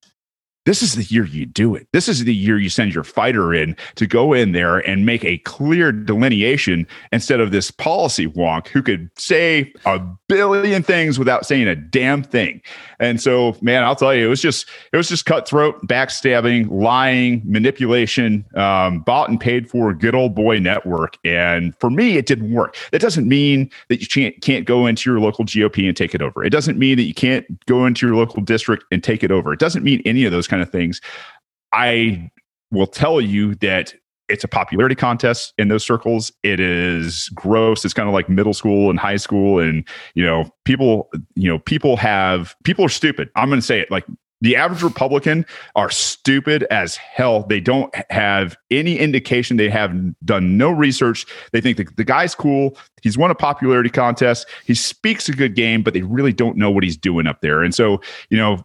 this 0.69 0.83
is 0.83 0.97
the 0.97 1.05
year 1.05 1.25
you 1.25 1.47
do 1.47 1.75
it. 1.75 1.89
This 1.95 2.11
is 2.11 2.25
the 2.25 2.35
year 2.35 2.59
you 2.59 2.69
send 2.69 2.93
your 2.93 3.03
fighter 3.03 3.55
in 3.55 3.75
to 3.95 4.07
go 4.07 4.35
in 4.35 4.53
there 4.53 4.81
and 4.81 5.07
make 5.07 5.25
a 5.25 5.39
clear 5.39 5.93
delineation 5.93 6.87
instead 7.11 7.41
of 7.41 7.53
this 7.53 7.71
policy 7.71 8.27
wonk 8.27 8.69
who 8.69 8.83
could 8.83 9.09
say 9.17 9.73
a 9.87 9.99
billion 10.29 10.83
things 10.83 11.19
without 11.19 11.47
saying 11.47 11.69
a 11.69 11.75
damn 11.75 12.23
thing. 12.23 12.61
And 13.01 13.19
so, 13.19 13.57
man, 13.63 13.83
I'll 13.83 13.97
tell 13.97 14.15
you, 14.15 14.27
it 14.27 14.29
was 14.29 14.43
just 14.43 14.69
it 14.93 14.99
was 14.99 15.09
just 15.09 15.25
cutthroat, 15.25 15.87
backstabbing, 15.87 16.71
lying, 16.71 17.41
manipulation, 17.47 18.45
um, 18.55 19.01
bought 19.01 19.31
and 19.31 19.41
paid 19.41 19.71
for 19.71 19.95
good 19.95 20.15
old 20.15 20.35
boy 20.35 20.59
network. 20.59 21.17
And 21.25 21.75
for 21.81 21.89
me, 21.89 22.19
it 22.19 22.27
didn't 22.27 22.53
work. 22.53 22.77
That 22.93 23.01
doesn't 23.01 23.27
mean 23.27 23.71
that 23.89 24.03
you 24.03 24.07
can't 24.07 24.39
can't 24.43 24.67
go 24.67 24.87
into 24.87 25.11
your 25.11 25.19
local 25.19 25.47
GOP 25.47 25.89
and 25.89 25.97
take 25.97 26.15
it 26.15 26.21
over. 26.21 26.45
It 26.45 26.51
doesn't 26.51 26.79
mean 26.79 26.99
that 26.99 27.05
you 27.05 27.15
can't 27.15 27.47
go 27.65 27.87
into 27.87 28.07
your 28.07 28.17
local 28.17 28.43
district 28.43 28.85
and 28.93 29.03
take 29.03 29.25
it 29.25 29.31
over. 29.31 29.55
It 29.55 29.61
doesn't 29.61 29.83
mean 29.83 30.03
any 30.05 30.27
of 30.27 30.33
those 30.33 30.47
kind 30.47 30.58
kind 30.59 30.67
of 30.67 30.73
things. 30.73 31.01
I 31.73 32.31
will 32.71 32.87
tell 32.87 33.21
you 33.21 33.55
that 33.57 33.95
it's 34.29 34.45
a 34.45 34.49
popularity 34.49 34.95
contest 34.95 35.55
in 35.57 35.69
those 35.69 35.85
circles. 35.85 36.31
It 36.43 36.61
is 36.61 37.31
gross. 37.35 37.85
It's 37.85 37.95
kind 37.95 38.09
of 38.09 38.15
like 38.15 38.29
middle 38.29 38.53
school 38.53 38.91
and 38.91 38.99
high 38.99 39.17
school. 39.17 39.59
And, 39.59 39.89
you 40.15 40.25
know, 40.25 40.51
people, 40.65 41.09
you 41.35 41.49
know, 41.49 41.59
people 41.61 41.97
have, 41.97 42.55
people 42.65 42.85
are 42.85 42.91
stupid. 42.91 43.31
I'm 43.37 43.49
going 43.49 43.61
to 43.61 43.67
say 43.67 43.81
it 43.81 43.91
like 43.91 44.05
the 44.41 44.55
average 44.55 44.83
Republican 44.83 45.47
are 45.77 45.91
stupid 45.91 46.65
as 46.71 46.95
hell. 46.95 47.45
They 47.45 47.59
don't 47.59 47.93
have 48.11 48.57
any 48.71 48.99
indication. 48.99 49.57
They 49.57 49.71
have 49.71 49.97
done 50.25 50.59
no 50.59 50.71
research. 50.71 51.27
They 51.53 51.61
think 51.63 51.79
the, 51.79 51.89
the 51.97 52.05
guy's 52.05 52.35
cool. 52.35 52.77
He's 53.03 53.17
won 53.17 53.31
a 53.31 53.35
popularity 53.35 53.91
contest. 53.91 54.47
He 54.65 54.75
speaks 54.75 55.29
a 55.29 55.33
good 55.33 55.55
game, 55.55 55.83
but 55.83 55.95
they 55.95 56.03
really 56.03 56.35
don't 56.35 56.57
know 56.57 56.71
what 56.71 56.85
he's 56.85 56.99
doing 56.99 57.27
up 57.27 57.41
there. 57.41 57.63
And 57.63 57.75
so, 57.75 58.01
you 58.29 58.37
know, 58.37 58.65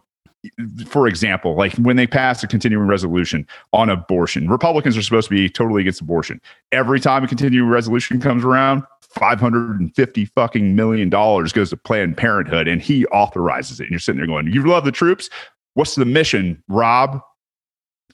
for 0.86 1.06
example, 1.06 1.54
like 1.54 1.74
when 1.74 1.96
they 1.96 2.06
pass 2.06 2.42
a 2.42 2.46
continuing 2.46 2.86
resolution 2.86 3.46
on 3.72 3.88
abortion, 3.88 4.48
Republicans 4.48 4.96
are 4.96 5.02
supposed 5.02 5.28
to 5.28 5.34
be 5.34 5.48
totally 5.48 5.82
against 5.82 6.00
abortion. 6.00 6.40
Every 6.72 7.00
time 7.00 7.24
a 7.24 7.28
continuing 7.28 7.68
resolution 7.68 8.20
comes 8.20 8.44
around, 8.44 8.82
550 9.14 10.24
fucking 10.26 10.74
million 10.74 11.08
dollars 11.08 11.52
goes 11.52 11.70
to 11.70 11.76
Planned 11.76 12.16
Parenthood 12.16 12.66
and 12.66 12.82
he 12.82 13.06
authorizes 13.06 13.80
it. 13.80 13.84
And 13.84 13.90
you're 13.90 14.00
sitting 14.00 14.18
there 14.18 14.26
going, 14.26 14.48
You 14.48 14.66
love 14.66 14.84
the 14.84 14.92
troops? 14.92 15.30
What's 15.74 15.94
the 15.94 16.04
mission, 16.04 16.62
Rob? 16.68 17.20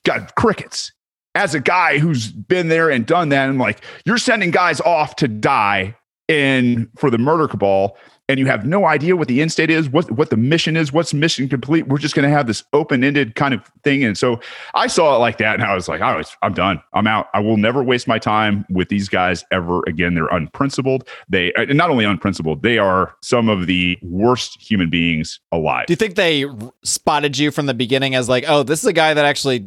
Got 0.04 0.34
crickets. 0.34 0.92
As 1.34 1.54
a 1.54 1.60
guy 1.60 1.98
who's 1.98 2.32
been 2.32 2.68
there 2.68 2.90
and 2.90 3.06
done 3.06 3.28
that, 3.28 3.48
I'm 3.48 3.58
like, 3.58 3.82
you're 4.04 4.18
sending 4.18 4.50
guys 4.50 4.80
off 4.80 5.16
to 5.16 5.28
die 5.28 5.94
in 6.26 6.88
for 6.96 7.10
the 7.10 7.18
murder 7.18 7.46
cabal 7.46 7.96
and 8.30 8.38
you 8.38 8.46
have 8.46 8.64
no 8.64 8.86
idea 8.86 9.16
what 9.16 9.26
the 9.26 9.42
end 9.42 9.50
state 9.50 9.70
is, 9.70 9.88
what 9.88 10.08
what 10.12 10.30
the 10.30 10.36
mission 10.36 10.76
is, 10.76 10.92
what's 10.92 11.12
mission 11.12 11.48
complete. 11.48 11.88
We're 11.88 11.98
just 11.98 12.14
going 12.14 12.28
to 12.28 12.34
have 12.34 12.46
this 12.46 12.62
open 12.72 13.02
ended 13.02 13.34
kind 13.34 13.52
of 13.52 13.60
thing. 13.82 14.04
And 14.04 14.16
so 14.16 14.40
I 14.74 14.86
saw 14.86 15.16
it 15.16 15.18
like 15.18 15.38
that, 15.38 15.54
and 15.54 15.64
I 15.64 15.74
was 15.74 15.88
like, 15.88 16.00
I 16.00 16.16
was, 16.16 16.36
I'm 16.42 16.54
done. 16.54 16.80
I'm 16.94 17.06
out. 17.06 17.28
I 17.34 17.40
will 17.40 17.56
never 17.56 17.82
waste 17.82 18.06
my 18.06 18.18
time 18.18 18.64
with 18.70 18.88
these 18.88 19.08
guys 19.08 19.44
ever 19.50 19.82
again. 19.88 20.14
They're 20.14 20.28
unprincipled. 20.28 21.08
They 21.28 21.52
uh, 21.54 21.62
and 21.62 21.76
not 21.76 21.90
only 21.90 22.04
unprincipled, 22.04 22.62
they 22.62 22.78
are 22.78 23.14
some 23.20 23.48
of 23.48 23.66
the 23.66 23.98
worst 24.02 24.60
human 24.62 24.90
beings 24.90 25.40
alive. 25.50 25.86
Do 25.86 25.92
you 25.92 25.96
think 25.96 26.14
they 26.14 26.46
spotted 26.84 27.36
you 27.36 27.50
from 27.50 27.66
the 27.66 27.74
beginning 27.74 28.14
as 28.14 28.28
like, 28.28 28.44
oh, 28.46 28.62
this 28.62 28.78
is 28.80 28.86
a 28.86 28.92
guy 28.92 29.12
that 29.12 29.24
actually 29.24 29.66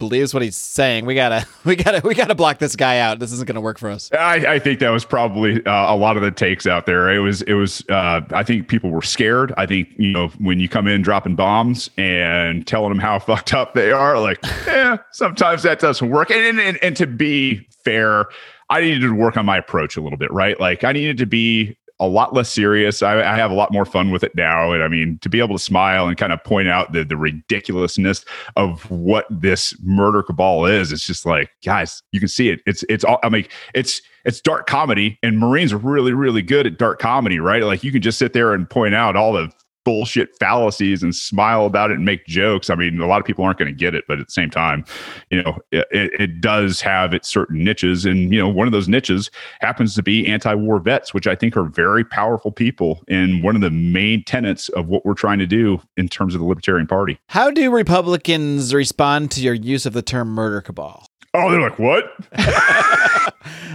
believes 0.00 0.34
what 0.34 0.42
he's 0.42 0.56
saying? 0.56 1.06
We 1.06 1.14
gotta, 1.14 1.46
we 1.64 1.76
gotta, 1.76 2.00
we 2.04 2.14
gotta 2.16 2.34
block 2.34 2.58
this 2.58 2.74
guy 2.74 2.98
out. 2.98 3.20
This 3.20 3.30
isn't 3.30 3.46
gonna 3.46 3.60
work 3.60 3.78
for 3.78 3.88
us. 3.88 4.10
I, 4.12 4.54
I 4.54 4.58
think 4.58 4.80
that 4.80 4.90
was 4.90 5.04
probably 5.04 5.64
uh, 5.64 5.94
a 5.94 5.96
lot 5.96 6.16
of 6.16 6.24
the 6.24 6.32
takes 6.32 6.66
out 6.66 6.86
there. 6.86 7.08
It 7.10 7.20
was, 7.20 7.42
it 7.42 7.54
was. 7.54 7.84
Uh, 7.88 8.22
I 8.30 8.42
think 8.42 8.66
people 8.66 8.90
were 8.90 9.02
scared. 9.02 9.54
I 9.56 9.66
think 9.66 9.90
you 9.96 10.10
know 10.10 10.28
when 10.38 10.58
you 10.58 10.68
come 10.68 10.88
in 10.88 11.02
dropping 11.02 11.36
bombs 11.36 11.88
and 11.96 12.66
telling 12.66 12.88
them 12.88 12.98
how 12.98 13.18
fucked 13.20 13.54
up 13.54 13.74
they 13.74 13.92
are, 13.92 14.18
like, 14.18 14.38
yeah, 14.66 14.96
sometimes 15.12 15.62
that 15.62 15.78
doesn't 15.78 16.10
work. 16.10 16.30
And 16.30 16.40
and, 16.40 16.58
and, 16.58 16.78
and 16.82 16.96
to 16.96 17.06
be 17.06 17.68
fair, 17.84 18.26
I 18.70 18.80
needed 18.80 19.00
to 19.00 19.14
work 19.14 19.36
on 19.36 19.44
my 19.44 19.58
approach 19.58 19.96
a 19.96 20.00
little 20.00 20.16
bit, 20.16 20.32
right? 20.32 20.58
Like 20.58 20.84
I 20.84 20.92
needed 20.92 21.18
to 21.18 21.26
be 21.26 21.76
a 22.00 22.06
lot 22.06 22.34
less 22.34 22.52
serious. 22.52 23.02
I, 23.02 23.20
I, 23.20 23.36
have 23.36 23.50
a 23.50 23.54
lot 23.54 23.72
more 23.72 23.84
fun 23.84 24.10
with 24.10 24.24
it 24.24 24.34
now. 24.34 24.72
And 24.72 24.82
I 24.82 24.88
mean, 24.88 25.18
to 25.20 25.28
be 25.28 25.38
able 25.38 25.56
to 25.56 25.62
smile 25.62 26.08
and 26.08 26.16
kind 26.16 26.32
of 26.32 26.42
point 26.42 26.66
out 26.66 26.92
the, 26.92 27.04
the 27.04 27.16
ridiculousness 27.16 28.24
of 28.56 28.90
what 28.90 29.26
this 29.30 29.74
murder 29.82 30.22
cabal 30.22 30.64
is, 30.64 30.92
it's 30.92 31.06
just 31.06 31.26
like, 31.26 31.50
guys, 31.64 32.02
you 32.12 32.18
can 32.18 32.28
see 32.28 32.48
it. 32.48 32.60
It's, 32.66 32.82
it's 32.88 33.04
all, 33.04 33.20
I 33.22 33.28
mean, 33.28 33.46
it's, 33.74 34.00
it's 34.24 34.40
dark 34.40 34.66
comedy 34.66 35.18
and 35.22 35.38
Marines 35.38 35.72
are 35.74 35.78
really, 35.78 36.12
really 36.12 36.42
good 36.42 36.66
at 36.66 36.78
dark 36.78 36.98
comedy, 36.98 37.38
right? 37.38 37.62
Like 37.62 37.84
you 37.84 37.92
can 37.92 38.02
just 38.02 38.18
sit 38.18 38.32
there 38.32 38.54
and 38.54 38.68
point 38.68 38.94
out 38.94 39.14
all 39.14 39.32
the 39.32 39.52
bullshit 39.84 40.36
fallacies 40.38 41.02
and 41.02 41.14
smile 41.14 41.66
about 41.66 41.90
it 41.90 41.94
and 41.94 42.04
make 42.04 42.26
jokes. 42.26 42.70
I 42.70 42.74
mean, 42.74 43.00
a 43.00 43.06
lot 43.06 43.20
of 43.20 43.26
people 43.26 43.44
aren't 43.44 43.58
going 43.58 43.70
to 43.70 43.76
get 43.76 43.94
it, 43.94 44.04
but 44.06 44.18
at 44.18 44.26
the 44.26 44.32
same 44.32 44.50
time, 44.50 44.84
you 45.30 45.42
know, 45.42 45.58
it, 45.70 45.86
it, 45.90 46.40
does 46.40 46.80
have 46.80 47.12
its 47.12 47.28
certain 47.28 47.62
niches. 47.62 48.06
And, 48.06 48.32
you 48.32 48.38
know, 48.38 48.48
one 48.48 48.66
of 48.66 48.72
those 48.72 48.88
niches 48.88 49.30
happens 49.60 49.94
to 49.94 50.02
be 50.02 50.26
anti 50.26 50.54
war 50.54 50.78
vets, 50.78 51.12
which 51.12 51.26
I 51.26 51.34
think 51.34 51.56
are 51.56 51.64
very 51.64 52.04
powerful 52.04 52.50
people 52.50 53.02
and 53.08 53.42
one 53.42 53.54
of 53.54 53.62
the 53.62 53.70
main 53.70 54.24
tenets 54.24 54.68
of 54.70 54.88
what 54.88 55.04
we're 55.04 55.14
trying 55.14 55.38
to 55.38 55.46
do 55.46 55.80
in 55.96 56.08
terms 56.08 56.34
of 56.34 56.40
the 56.40 56.46
Libertarian 56.46 56.86
Party. 56.86 57.18
How 57.28 57.50
do 57.50 57.70
Republicans 57.70 58.74
respond 58.74 59.30
to 59.32 59.42
your 59.42 59.54
use 59.54 59.86
of 59.86 59.92
the 59.92 60.02
term 60.02 60.28
murder 60.28 60.60
cabal? 60.60 61.06
Oh, 61.34 61.50
they're 61.50 61.60
like, 61.60 61.78
what? 61.78 62.04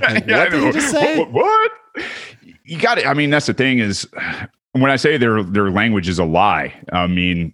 like, 0.01 0.27
what 0.27 0.51
did 0.51 0.63
you 0.63 0.73
just 0.73 0.91
say? 0.91 1.19
What? 1.19 1.31
what? 1.31 1.71
You 2.63 2.79
got 2.79 2.97
it. 2.97 3.05
I 3.05 3.13
mean, 3.13 3.29
that's 3.29 3.45
the 3.45 3.53
thing 3.53 3.79
is 3.79 4.07
when 4.81 4.91
I 4.91 4.95
say 4.95 5.17
their 5.17 5.43
their 5.43 5.71
language 5.71 6.09
is 6.09 6.19
a 6.19 6.25
lie, 6.25 6.73
I 6.91 7.07
mean 7.07 7.53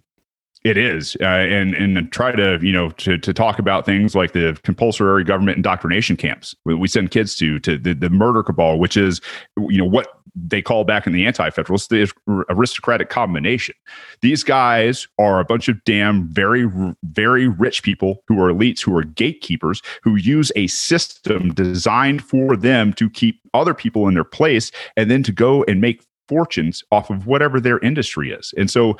it 0.64 0.76
is, 0.76 1.16
uh, 1.20 1.26
and 1.26 1.74
and 1.74 2.10
try 2.12 2.32
to 2.32 2.58
you 2.62 2.72
know 2.72 2.90
to 2.90 3.18
to 3.18 3.32
talk 3.32 3.58
about 3.58 3.84
things 3.84 4.14
like 4.14 4.32
the 4.32 4.58
compulsory 4.62 5.24
government 5.24 5.56
indoctrination 5.56 6.16
camps 6.16 6.54
we 6.64 6.88
send 6.88 7.10
kids 7.10 7.34
to 7.36 7.58
to 7.60 7.78
the, 7.78 7.94
the 7.94 8.10
murder 8.10 8.42
cabal, 8.42 8.78
which 8.78 8.96
is 8.96 9.20
you 9.56 9.78
know 9.78 9.84
what 9.84 10.08
they 10.34 10.62
call 10.62 10.82
back 10.82 11.06
in 11.06 11.12
the 11.12 11.26
anti-federalists 11.26 11.88
the 11.88 12.10
aristocratic 12.48 13.10
combination. 13.10 13.74
These 14.22 14.42
guys 14.42 15.06
are 15.18 15.40
a 15.40 15.44
bunch 15.44 15.68
of 15.68 15.82
damn 15.84 16.28
very 16.28 16.70
very 17.02 17.48
rich 17.48 17.82
people 17.82 18.22
who 18.28 18.40
are 18.40 18.52
elites, 18.52 18.80
who 18.80 18.96
are 18.96 19.02
gatekeepers, 19.02 19.82
who 20.02 20.16
use 20.16 20.50
a 20.56 20.68
system 20.68 21.52
designed 21.54 22.24
for 22.24 22.56
them 22.56 22.92
to 22.94 23.10
keep 23.10 23.40
other 23.52 23.74
people 23.74 24.08
in 24.08 24.14
their 24.14 24.24
place, 24.24 24.70
and 24.96 25.10
then 25.10 25.22
to 25.24 25.32
go 25.32 25.64
and 25.64 25.80
make 25.80 26.02
fortunes 26.32 26.82
off 26.90 27.10
of 27.10 27.26
whatever 27.26 27.60
their 27.60 27.78
industry 27.80 28.32
is. 28.32 28.54
And 28.56 28.70
so 28.70 28.96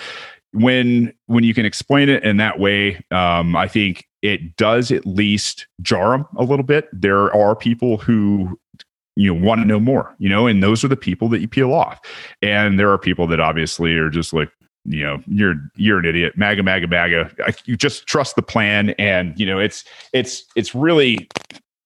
when 0.53 1.13
when 1.27 1.45
you 1.45 1.55
can 1.55 1.65
explain 1.65 2.09
it 2.09 2.23
in 2.25 2.37
that 2.37 2.59
way, 2.59 3.03
um, 3.11 3.57
I 3.57 3.67
think 3.67 4.07
it 4.21 4.57
does 4.57 4.93
at 4.93 5.07
least 5.07 5.67
jar 5.81 6.11
them 6.11 6.27
a 6.37 6.45
little 6.45 6.65
bit. 6.65 6.89
There 6.93 7.35
are 7.35 7.57
people 7.57 7.97
who 7.97 8.59
you 9.17 9.35
know 9.35 9.47
want 9.47 9.61
to 9.63 9.67
know 9.67 9.81
more, 9.81 10.15
you 10.19 10.29
know, 10.29 10.47
and 10.47 10.63
those 10.63 10.85
are 10.85 10.89
the 10.89 10.97
people 10.97 11.29
that 11.31 11.41
you 11.41 11.49
peel 11.49 11.73
off. 11.73 12.01
And 12.43 12.79
there 12.79 12.93
are 12.93 12.99
people 12.99 13.27
that 13.29 13.41
obviously 13.41 13.95
are 13.95 14.11
just 14.11 14.33
like 14.33 14.51
you 14.85 15.03
know 15.03 15.23
you're 15.27 15.55
you're 15.77 16.01
an 16.01 16.05
idiot 16.05 16.37
maga 16.37 16.63
maga 16.63 16.89
maga 16.89 17.31
you 17.67 17.77
just 17.77 18.07
trust 18.07 18.35
the 18.35 18.43
plan 18.43 18.91
and 18.99 19.39
you 19.39 19.47
know 19.47 19.61
it's 19.61 19.85
it's 20.13 20.45
it's 20.57 20.75
really 20.75 21.29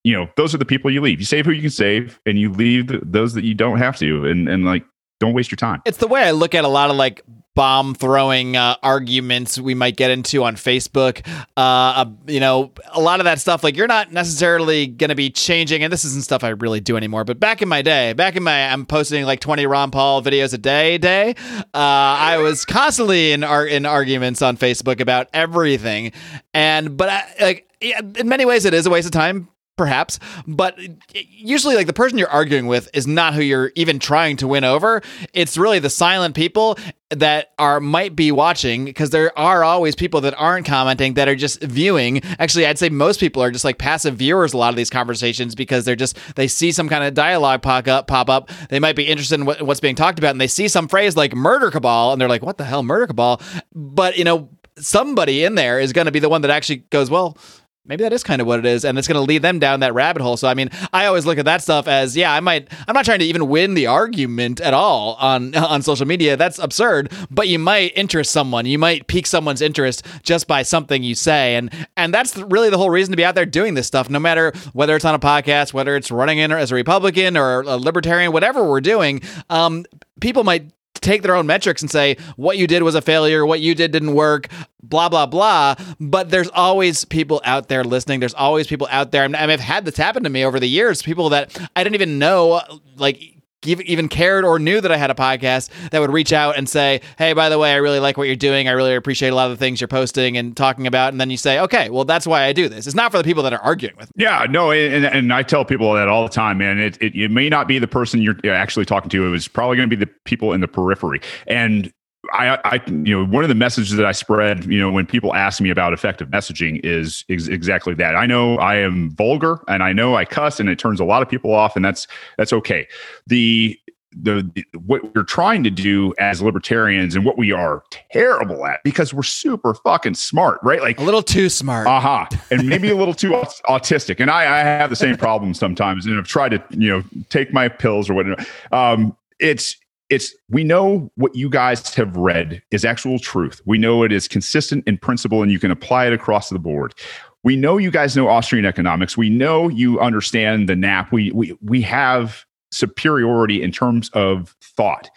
you 0.03 0.15
know 0.15 0.29
those 0.37 0.55
are 0.55 0.59
the 0.59 0.65
people 0.65 0.91
you 0.91 1.01
leave 1.01 1.19
you 1.19 1.27
save 1.27 1.45
who 1.45 1.53
you 1.53 1.61
can 1.61 1.71
save 1.71 2.19
and 2.25 2.39
you 2.39 2.51
leave 2.51 2.99
those 3.03 3.35
that 3.35 3.45
you 3.45 3.55
don't 3.55 3.79
have 3.79 3.99
to 3.99 4.25
and 4.27 4.49
and 4.49 4.65
like 4.65 4.85
don't 5.19 5.33
waste 5.33 5.51
your 5.51 5.57
time. 5.57 5.83
It's 5.85 5.99
the 5.99 6.09
way 6.09 6.23
I 6.23 6.33
look 6.33 6.55
at 6.55 6.65
a 6.65 6.69
lot 6.69 6.91
of 6.91 6.97
like 6.97 7.23
bomb 7.57 7.95
throwing 7.95 8.55
uh, 8.55 8.77
arguments 8.83 9.59
we 9.59 9.75
might 9.75 9.97
get 9.97 10.11
into 10.11 10.45
on 10.45 10.55
Facebook. 10.55 11.27
Uh, 11.57 11.61
uh, 11.61 12.05
you 12.29 12.39
know, 12.39 12.71
a 12.93 13.01
lot 13.01 13.19
of 13.19 13.25
that 13.25 13.41
stuff, 13.41 13.65
like 13.65 13.77
you're 13.77 13.87
not 13.87 14.13
necessarily 14.13 14.87
going 14.87 15.09
to 15.09 15.17
be 15.17 15.31
changing, 15.31 15.83
and 15.83 15.93
this 15.93 16.05
isn't 16.05 16.23
stuff 16.23 16.45
I 16.45 16.51
really 16.51 16.81
do 16.81 16.97
anymore. 16.97 17.25
But 17.25 17.41
back 17.41 17.63
in 17.63 17.69
my 17.69 17.83
day, 17.83 18.13
back 18.13 18.37
in 18.37 18.43
my, 18.43 18.69
I'm 18.69 18.87
posting 18.87 19.25
like 19.25 19.41
20 19.41 19.67
Ron 19.67 19.91
Paul 19.91 20.23
videos 20.23 20.53
a 20.53 20.59
day. 20.59 20.99
Day, 20.99 21.35
uh, 21.59 21.65
I 21.75 22.39
was 22.39 22.65
constantly 22.65 23.33
in 23.33 23.43
ar- 23.43 23.67
in 23.67 23.87
arguments 23.87 24.43
on 24.43 24.57
Facebook 24.57 25.01
about 25.01 25.29
everything, 25.33 26.13
and 26.53 26.97
but 26.97 27.09
I, 27.09 27.35
like 27.41 27.71
in 27.81 28.29
many 28.29 28.45
ways, 28.45 28.67
it 28.67 28.75
is 28.75 28.87
a 28.87 28.91
waste 28.91 29.07
of 29.07 29.13
time 29.13 29.49
perhaps 29.77 30.19
but 30.47 30.79
usually 31.15 31.75
like 31.75 31.87
the 31.87 31.93
person 31.93 32.19
you're 32.19 32.29
arguing 32.29 32.67
with 32.67 32.89
is 32.95 33.07
not 33.07 33.35
who 33.35 33.43
you're 33.43 33.73
even 33.75 33.99
trying 33.99 34.37
to 34.37 34.49
win 34.49 34.65
over. 34.65 35.03
It's 35.33 35.57
really 35.57 35.79
the 35.79 35.91
silent 35.91 36.35
people 36.35 36.79
that 37.11 37.53
are 37.59 37.79
might 37.79 38.17
be 38.17 38.33
watching 38.33 38.85
because 38.85 39.11
there 39.11 39.37
are 39.39 39.63
always 39.63 39.95
people 39.95 40.21
that 40.23 40.35
aren't 40.37 40.67
commenting 40.67 41.15
that 41.15 41.29
are 41.29 41.37
just 41.37 41.63
viewing. 41.63 42.23
Actually 42.39 42.67
i'd 42.67 42.79
say 42.79 42.89
most 42.89 43.21
people 43.21 43.43
are 43.43 43.51
just 43.51 43.65
like 43.65 43.79
passive 43.79 44.17
viewers 44.17 44.53
a 44.53 44.57
lot 44.57 44.71
of 44.71 44.77
these 44.77 44.91
conversations 44.91 45.55
because 45.55 45.85
they're 45.85 45.97
just 45.97 46.19
they 46.35 46.49
see 46.49 46.73
some 46.73 46.89
kind 46.89 47.05
of 47.05 47.15
dialogue 47.15 47.63
pop 47.63 47.87
up 47.89 48.07
pop 48.07 48.29
up. 48.29 48.51
They 48.71 48.81
might 48.81 48.97
be 48.97 49.05
interested 49.05 49.41
in 49.41 49.47
what, 49.47 49.63
what's 49.63 49.81
being 49.81 49.95
talked 49.95 50.19
about 50.19 50.31
and 50.31 50.41
they 50.41 50.49
see 50.49 50.69
some 50.69 50.89
phrase 50.89 51.17
like 51.17 51.35
murder 51.35 51.71
cabal 51.71 52.13
and 52.13 52.21
they're 52.21 52.29
like 52.29 52.43
what 52.43 52.59
the 52.59 52.65
hell 52.65 52.83
murder 52.83 53.07
cabal? 53.07 53.41
But 53.75 54.17
you 54.17 54.25
know 54.25 54.49
somebody 54.79 55.45
in 55.45 55.55
there 55.55 55.81
is 55.81 55.93
going 55.93 56.05
to 56.05 56.13
be 56.13 56.19
the 56.19 56.29
one 56.29 56.43
that 56.43 56.51
actually 56.51 56.77
goes 56.91 57.09
well 57.09 57.39
maybe 57.87 58.03
that 58.03 58.13
is 58.13 58.23
kind 58.23 58.41
of 58.41 58.47
what 58.47 58.59
it 58.59 58.67
is 58.67 58.85
and 58.85 58.99
it's 58.99 59.09
going 59.09 59.17
to 59.17 59.27
lead 59.27 59.43
them 59.43 59.59
down 59.59 59.81
that 59.81 59.95
rabbit 59.95 60.23
hole. 60.23 60.37
So 60.37 60.49
i 60.49 60.55
mean 60.55 60.71
i 60.93 61.07
always 61.07 61.27
look 61.27 61.39
at 61.39 61.45
that 61.45 61.63
stuff 61.63 61.89
as 61.89 62.17
yeah 62.17 62.33
i 62.33 62.41
might 62.41 62.69
i'm 62.87 62.95
not 62.95 63.05
trying 63.05 63.21
to 63.21 63.25
even 63.25 63.49
win 63.49 63.75
the 63.75 63.87
argument 63.87 64.61
at 64.61 64.75
all 64.75 65.15
on 65.15 65.55
on 65.57 65.83
social 65.83 66.07
media. 66.07 66.37
That's 66.37 66.59
absurd. 66.59 67.13
But 67.31 67.49
you 67.49 67.59
might 67.59 67.93
interest 67.97 68.31
someone. 68.31 68.67
You 68.67 68.79
might 68.79 69.07
pique 69.07 69.27
someone's 69.27 69.61
interest 69.61 70.05
just 70.23 70.47
by 70.47 70.63
something 70.63 71.03
you 71.03 71.15
say. 71.15 71.57
And 71.57 71.71
and 71.97 72.13
that's 72.13 72.37
really 72.37 72.71
the 72.71 72.79
whole 72.79 72.91
reason 72.91 73.13
to 73.13 73.17
be 73.17 73.25
out 73.25 73.35
there 73.35 73.47
doing 73.47 73.75
this 73.75 73.87
stuff 73.87 74.09
no 74.11 74.19
matter 74.19 74.53
whether 74.73 74.97
it's 74.97 75.05
on 75.05 75.15
a 75.15 75.19
podcast 75.19 75.73
whether 75.73 75.97
it's 75.97 76.11
running 76.11 76.39
in 76.39 76.53
as 76.53 76.73
a 76.73 76.75
republican 76.75 77.37
or 77.37 77.61
a 77.63 77.77
libertarian 77.77 78.33
whatever 78.33 78.69
we're 78.69 78.81
doing 78.81 79.21
um 79.51 79.85
people 80.21 80.45
might 80.45 80.71
take 81.01 81.23
their 81.23 81.37
own 81.37 81.47
metrics 81.47 81.83
and 81.83 81.91
say 81.91 82.17
what 82.37 82.59
you 82.59 82.67
did 82.67 82.83
was 82.83 82.95
a 82.95 83.03
failure, 83.03 83.45
what 83.45 83.61
you 83.61 83.75
did 83.75 83.93
didn't 83.93 84.15
work, 84.15 84.49
blah 84.83 85.09
blah 85.09 85.27
blah. 85.27 85.75
But 86.01 86.31
there's 86.31 86.51
always 86.51 87.05
people 87.05 87.41
out 87.45 87.69
there 87.69 87.85
listening. 87.85 88.21
There's 88.21 88.35
always 88.35 88.67
people 88.67 88.89
out 88.91 89.11
there. 89.11 89.23
I 89.25 89.29
mean, 89.29 89.37
I've 89.37 89.61
had 89.61 89.85
this 89.85 89.97
happen 89.97 90.25
to 90.25 90.31
me 90.31 90.45
over 90.45 90.61
the 90.61 90.69
years. 90.69 91.03
People 91.03 91.29
that 91.31 91.57
I 91.75 91.85
didn't 91.85 91.95
even 91.95 92.19
know, 92.19 92.61
like 92.97 93.36
even 93.65 94.09
cared 94.09 94.45
or 94.45 94.59
knew 94.59 94.81
that 94.81 94.93
I 94.93 94.97
had 94.97 95.11
a 95.11 95.15
podcast 95.15 95.71
that 95.91 96.01
would 96.01 96.11
reach 96.11 96.33
out 96.33 96.57
and 96.57 96.69
say, 96.69 97.01
"Hey, 97.19 97.33
by 97.33 97.49
the 97.49 97.59
way, 97.59 97.73
I 97.73 97.77
really 97.77 98.01
like 98.01 98.17
what 98.17 98.25
you're 98.25 98.37
doing. 98.37 98.69
I 98.69 98.73
really 98.73 98.95
appreciate 98.95 99.31
a 99.31 99.35
lot 99.35 99.51
of 99.51 99.59
the 99.59 99.65
things 99.65 99.81
you're 99.81 99.89
posting 99.89 100.37
and 100.37 100.57
talking 100.57 100.87
about." 100.87 101.13
And 101.13 101.21
then 101.21 101.31
you 101.31 101.37
say, 101.37 101.59
"Okay, 101.61 101.91
well, 101.91 102.05
that's 102.05 102.27
why 102.27 102.45
I 102.45 102.53
do 102.53 102.69
this. 102.69 102.87
It's 102.87 102.97
not 102.97 103.11
for 103.11 103.19
the 103.19 103.25
people 103.25 103.43
that 103.45 103.53
are 103.53 103.61
arguing 103.61 103.97
with." 103.97 104.09
Me. 104.17 104.25
Yeah, 104.25 104.47
no, 104.49 104.71
and, 104.71 105.05
and 105.05 105.33
I 105.33 105.43
tell 105.43 105.65
people 105.65 105.93
that 105.95 106.09
all 106.09 106.23
the 106.23 106.29
time, 106.29 106.59
man. 106.59 106.79
It, 106.79 106.99
it 107.01 107.15
it 107.15 107.31
may 107.31 107.49
not 107.49 107.67
be 107.67 107.79
the 107.79 107.89
person 107.89 108.23
you're 108.23 108.37
actually 108.47 108.85
talking 108.85 109.11
to. 109.11 109.27
It 109.27 109.31
was 109.31 109.49
probably 109.49 109.77
going 109.77 109.89
to 109.89 109.97
be 109.97 110.05
the 110.05 110.11
people 110.25 110.53
in 110.53 110.61
the 110.61 110.69
periphery, 110.69 111.21
and 111.47 111.93
I, 112.33 112.59
I, 112.65 112.81
you 112.87 113.19
know, 113.19 113.25
one 113.25 113.45
of 113.45 113.49
the 113.49 113.55
messages 113.55 113.97
that 113.97 114.07
I 114.07 114.13
spread, 114.13 114.65
you 114.65 114.79
know, 114.79 114.91
when 114.91 115.07
people 115.07 115.35
ask 115.35 115.61
me 115.61 115.71
about 115.71 115.93
effective 115.93 116.29
messaging 116.29 116.81
is 116.85 117.25
ex- 117.29 117.49
exactly 117.49 117.95
that. 117.95 118.17
I 118.17 118.27
know 118.27 118.57
I 118.59 118.77
am 118.77 119.11
vulgar 119.11 119.63
and 119.69 119.83
I 119.83 119.93
know 119.93 120.17
I 120.17 120.25
cuss 120.25 120.61
and 120.61 120.69
it 120.69 120.79
turns 120.79 121.01
a 121.01 121.05
lot 121.05 121.23
of 121.23 121.29
people 121.29 121.55
off 121.55 121.77
and 121.77 121.85
that's, 121.85 122.07
that's 122.39 122.53
okay. 122.53 122.87
The, 123.27 123.79
the, 124.19 124.51
the 124.55 124.79
what 124.79 125.15
we're 125.15 125.23
trying 125.23 125.63
to 125.65 125.71
do 125.71 126.15
as 126.19 126.41
libertarians 126.41 127.15
and 127.15 127.25
what 127.25 127.37
we 127.37 127.53
are 127.53 127.83
terrible 128.11 128.65
at 128.67 128.81
because 128.83 129.13
we're 129.13 129.23
super 129.23 129.75
fucking 129.75 130.15
smart, 130.15 130.59
right? 130.63 130.81
Like 130.81 130.99
a 130.99 131.03
little 131.03 131.23
too 131.23 131.49
smart. 131.49 131.87
Uh-huh. 131.87 132.27
And 132.51 132.69
maybe 132.69 132.91
a 132.91 132.97
little 132.97 133.13
too 133.13 133.33
autistic. 133.69 134.21
And 134.21 134.31
I, 134.31 134.43
I 134.43 134.59
have 134.61 134.89
the 134.89 134.97
same 134.97 135.17
problem 135.17 135.53
sometimes 135.53 136.07
and 136.07 136.17
I've 136.19 136.27
tried 136.27 136.51
to, 136.51 136.63
you 136.71 136.89
know, 136.89 137.03
take 137.29 137.53
my 137.53 137.69
pills 137.69 138.09
or 138.09 138.15
whatever. 138.15 138.45
Um, 138.73 139.17
it's 139.39 139.77
it's 140.09 140.35
we 140.49 140.65
know 140.65 141.11
what 141.17 141.35
you 141.35 141.51
guys 141.51 141.95
have 141.95 142.17
read 142.17 142.63
is 142.71 142.85
actual 142.85 143.19
truth. 143.19 143.61
We 143.67 143.79
know 143.79 144.03
it 144.03 144.13
is 144.13 144.29
consistent 144.29 144.87
in 144.87 144.99
principle 144.99 145.43
and 145.43 145.51
you 145.51 145.59
can 145.59 145.71
apply 145.71 146.07
it 146.07 146.13
across 146.13 146.49
the 146.49 146.59
board. 146.59 146.95
We 147.43 147.57
know 147.57 147.77
you 147.79 147.91
guys 147.91 148.17
know 148.17 148.29
Austrian 148.29 148.65
economics. 148.65 149.17
We 149.17 149.31
know 149.31 149.69
you 149.69 150.01
understand 150.01 150.69
the 150.69 150.77
NAP. 150.77 151.13
We 151.13 151.31
we 151.33 151.57
we 151.61 151.83
have 151.83 152.45
superiority 152.73 153.63
in 153.63 153.73
terms 153.73 154.11
of 154.11 154.55
thought. 154.61 155.11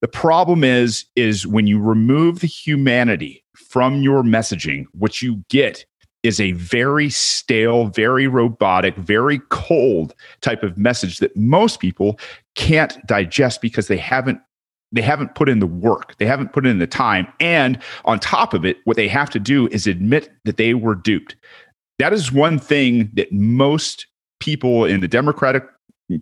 The 0.00 0.08
problem 0.08 0.64
is 0.64 1.06
is 1.16 1.46
when 1.46 1.66
you 1.66 1.80
remove 1.80 2.40
the 2.40 2.46
humanity 2.46 3.44
from 3.54 4.02
your 4.02 4.22
messaging, 4.22 4.84
what 4.92 5.22
you 5.22 5.44
get 5.48 5.84
is 6.24 6.40
a 6.40 6.52
very 6.52 7.10
stale, 7.10 7.86
very 7.86 8.26
robotic, 8.26 8.96
very 8.96 9.40
cold 9.50 10.14
type 10.40 10.64
of 10.64 10.76
message 10.76 11.18
that 11.18 11.36
most 11.36 11.78
people 11.78 12.18
can't 12.56 12.96
digest 13.06 13.60
because 13.60 13.86
they 13.86 13.98
haven't 13.98 14.40
they 14.90 15.02
haven't 15.02 15.34
put 15.34 15.48
in 15.48 15.58
the 15.58 15.66
work. 15.66 16.16
They 16.18 16.26
haven't 16.26 16.52
put 16.52 16.66
in 16.66 16.78
the 16.78 16.86
time. 16.86 17.26
And 17.40 17.80
on 18.04 18.20
top 18.20 18.54
of 18.54 18.64
it 18.64 18.78
what 18.84 18.96
they 18.96 19.08
have 19.08 19.28
to 19.30 19.38
do 19.38 19.68
is 19.68 19.86
admit 19.86 20.30
that 20.44 20.56
they 20.56 20.74
were 20.74 20.94
duped. 20.94 21.36
That 21.98 22.12
is 22.12 22.32
one 22.32 22.58
thing 22.58 23.10
that 23.14 23.30
most 23.30 24.06
people 24.40 24.84
in 24.84 25.00
the 25.00 25.08
democratic 25.08 25.64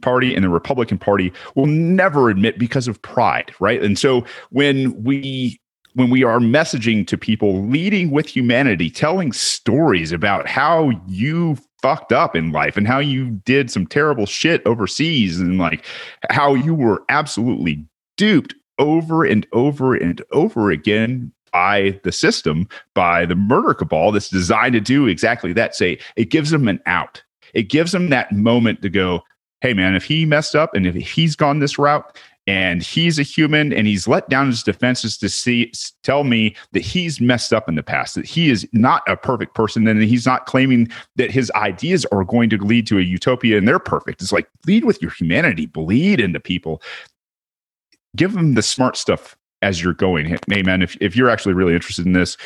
party 0.00 0.34
and 0.34 0.44
the 0.44 0.48
republican 0.48 0.96
party 0.96 1.32
will 1.56 1.66
never 1.66 2.30
admit 2.30 2.56
because 2.56 2.86
of 2.86 3.02
pride 3.02 3.52
right? 3.58 3.82
And 3.82 3.98
so 3.98 4.24
when 4.50 5.02
we 5.02 5.60
when 5.94 6.10
we 6.10 6.24
are 6.24 6.38
messaging 6.38 7.06
to 7.06 7.18
people 7.18 7.64
leading 7.66 8.10
with 8.10 8.26
humanity 8.26 8.90
telling 8.90 9.32
stories 9.32 10.12
about 10.12 10.48
how 10.48 10.90
you 11.06 11.56
fucked 11.82 12.12
up 12.12 12.36
in 12.36 12.52
life 12.52 12.76
and 12.76 12.86
how 12.86 12.98
you 12.98 13.30
did 13.44 13.70
some 13.70 13.86
terrible 13.86 14.24
shit 14.24 14.64
overseas 14.66 15.40
and 15.40 15.58
like 15.58 15.84
how 16.30 16.54
you 16.54 16.74
were 16.74 17.02
absolutely 17.08 17.84
duped 18.16 18.54
over 18.78 19.24
and 19.24 19.46
over 19.52 19.94
and 19.94 20.22
over 20.32 20.70
again 20.70 21.32
by 21.52 22.00
the 22.04 22.12
system, 22.12 22.66
by 22.94 23.26
the 23.26 23.34
murder 23.34 23.74
cabal 23.74 24.12
that's 24.12 24.30
designed 24.30 24.72
to 24.72 24.80
do 24.80 25.06
exactly 25.06 25.52
that. 25.52 25.74
Say 25.74 25.98
it 26.16 26.30
gives 26.30 26.50
them 26.50 26.68
an 26.68 26.80
out. 26.86 27.22
It 27.52 27.64
gives 27.64 27.92
them 27.92 28.08
that 28.08 28.32
moment 28.32 28.80
to 28.82 28.88
go, 28.88 29.22
hey 29.60 29.74
man, 29.74 29.94
if 29.94 30.04
he 30.04 30.24
messed 30.24 30.56
up 30.56 30.74
and 30.74 30.86
if 30.86 30.94
he's 30.94 31.36
gone 31.36 31.58
this 31.58 31.78
route 31.78 32.18
and 32.46 32.82
he's 32.82 33.18
a 33.18 33.22
human 33.22 33.72
and 33.72 33.86
he's 33.86 34.08
let 34.08 34.28
down 34.28 34.48
his 34.48 34.62
defenses 34.62 35.16
to 35.18 35.28
see 35.28 35.72
tell 36.02 36.24
me 36.24 36.56
that 36.72 36.80
he's 36.80 37.20
messed 37.20 37.52
up 37.52 37.68
in 37.68 37.76
the 37.76 37.82
past, 37.82 38.14
that 38.16 38.26
he 38.26 38.50
is 38.50 38.66
not 38.72 39.02
a 39.06 39.16
perfect 39.16 39.54
person, 39.54 39.86
and 39.86 40.02
he's 40.02 40.26
not 40.26 40.46
claiming 40.46 40.88
that 41.16 41.30
his 41.30 41.50
ideas 41.52 42.04
are 42.06 42.24
going 42.24 42.50
to 42.50 42.56
lead 42.58 42.86
to 42.88 42.98
a 42.98 43.02
utopia 43.02 43.58
and 43.58 43.68
they're 43.68 43.78
perfect. 43.78 44.22
It's 44.22 44.32
like 44.32 44.48
lead 44.66 44.84
with 44.84 45.00
your 45.00 45.12
humanity, 45.12 45.66
bleed 45.66 46.20
into 46.20 46.40
people 46.40 46.82
give 48.16 48.34
them 48.34 48.54
the 48.54 48.62
smart 48.62 48.96
stuff 48.96 49.36
as 49.62 49.82
you're 49.82 49.94
going. 49.94 50.36
Hey, 50.48 50.62
man, 50.62 50.82
if, 50.82 50.96
if 51.00 51.14
you're 51.14 51.30
actually 51.30 51.54
really 51.54 51.74
interested 51.74 52.04
in 52.04 52.12
this, 52.12 52.36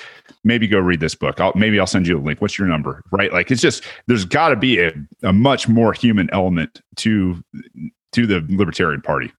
maybe 0.44 0.66
go 0.66 0.78
read 0.78 1.00
this 1.00 1.14
book. 1.14 1.40
I'll, 1.40 1.52
maybe 1.54 1.80
I'll 1.80 1.86
send 1.86 2.06
you 2.06 2.18
a 2.18 2.20
link. 2.20 2.40
What's 2.40 2.58
your 2.58 2.68
number? 2.68 3.02
Right? 3.10 3.32
Like 3.32 3.50
it's 3.50 3.62
just 3.62 3.84
there's 4.06 4.24
got 4.24 4.50
to 4.50 4.56
be 4.56 4.78
a, 4.80 4.92
a 5.22 5.32
much 5.32 5.68
more 5.68 5.92
human 5.92 6.28
element 6.32 6.80
to 6.96 7.42
to 8.12 8.26
the 8.26 8.44
Libertarian 8.48 9.00
Party. 9.00 9.32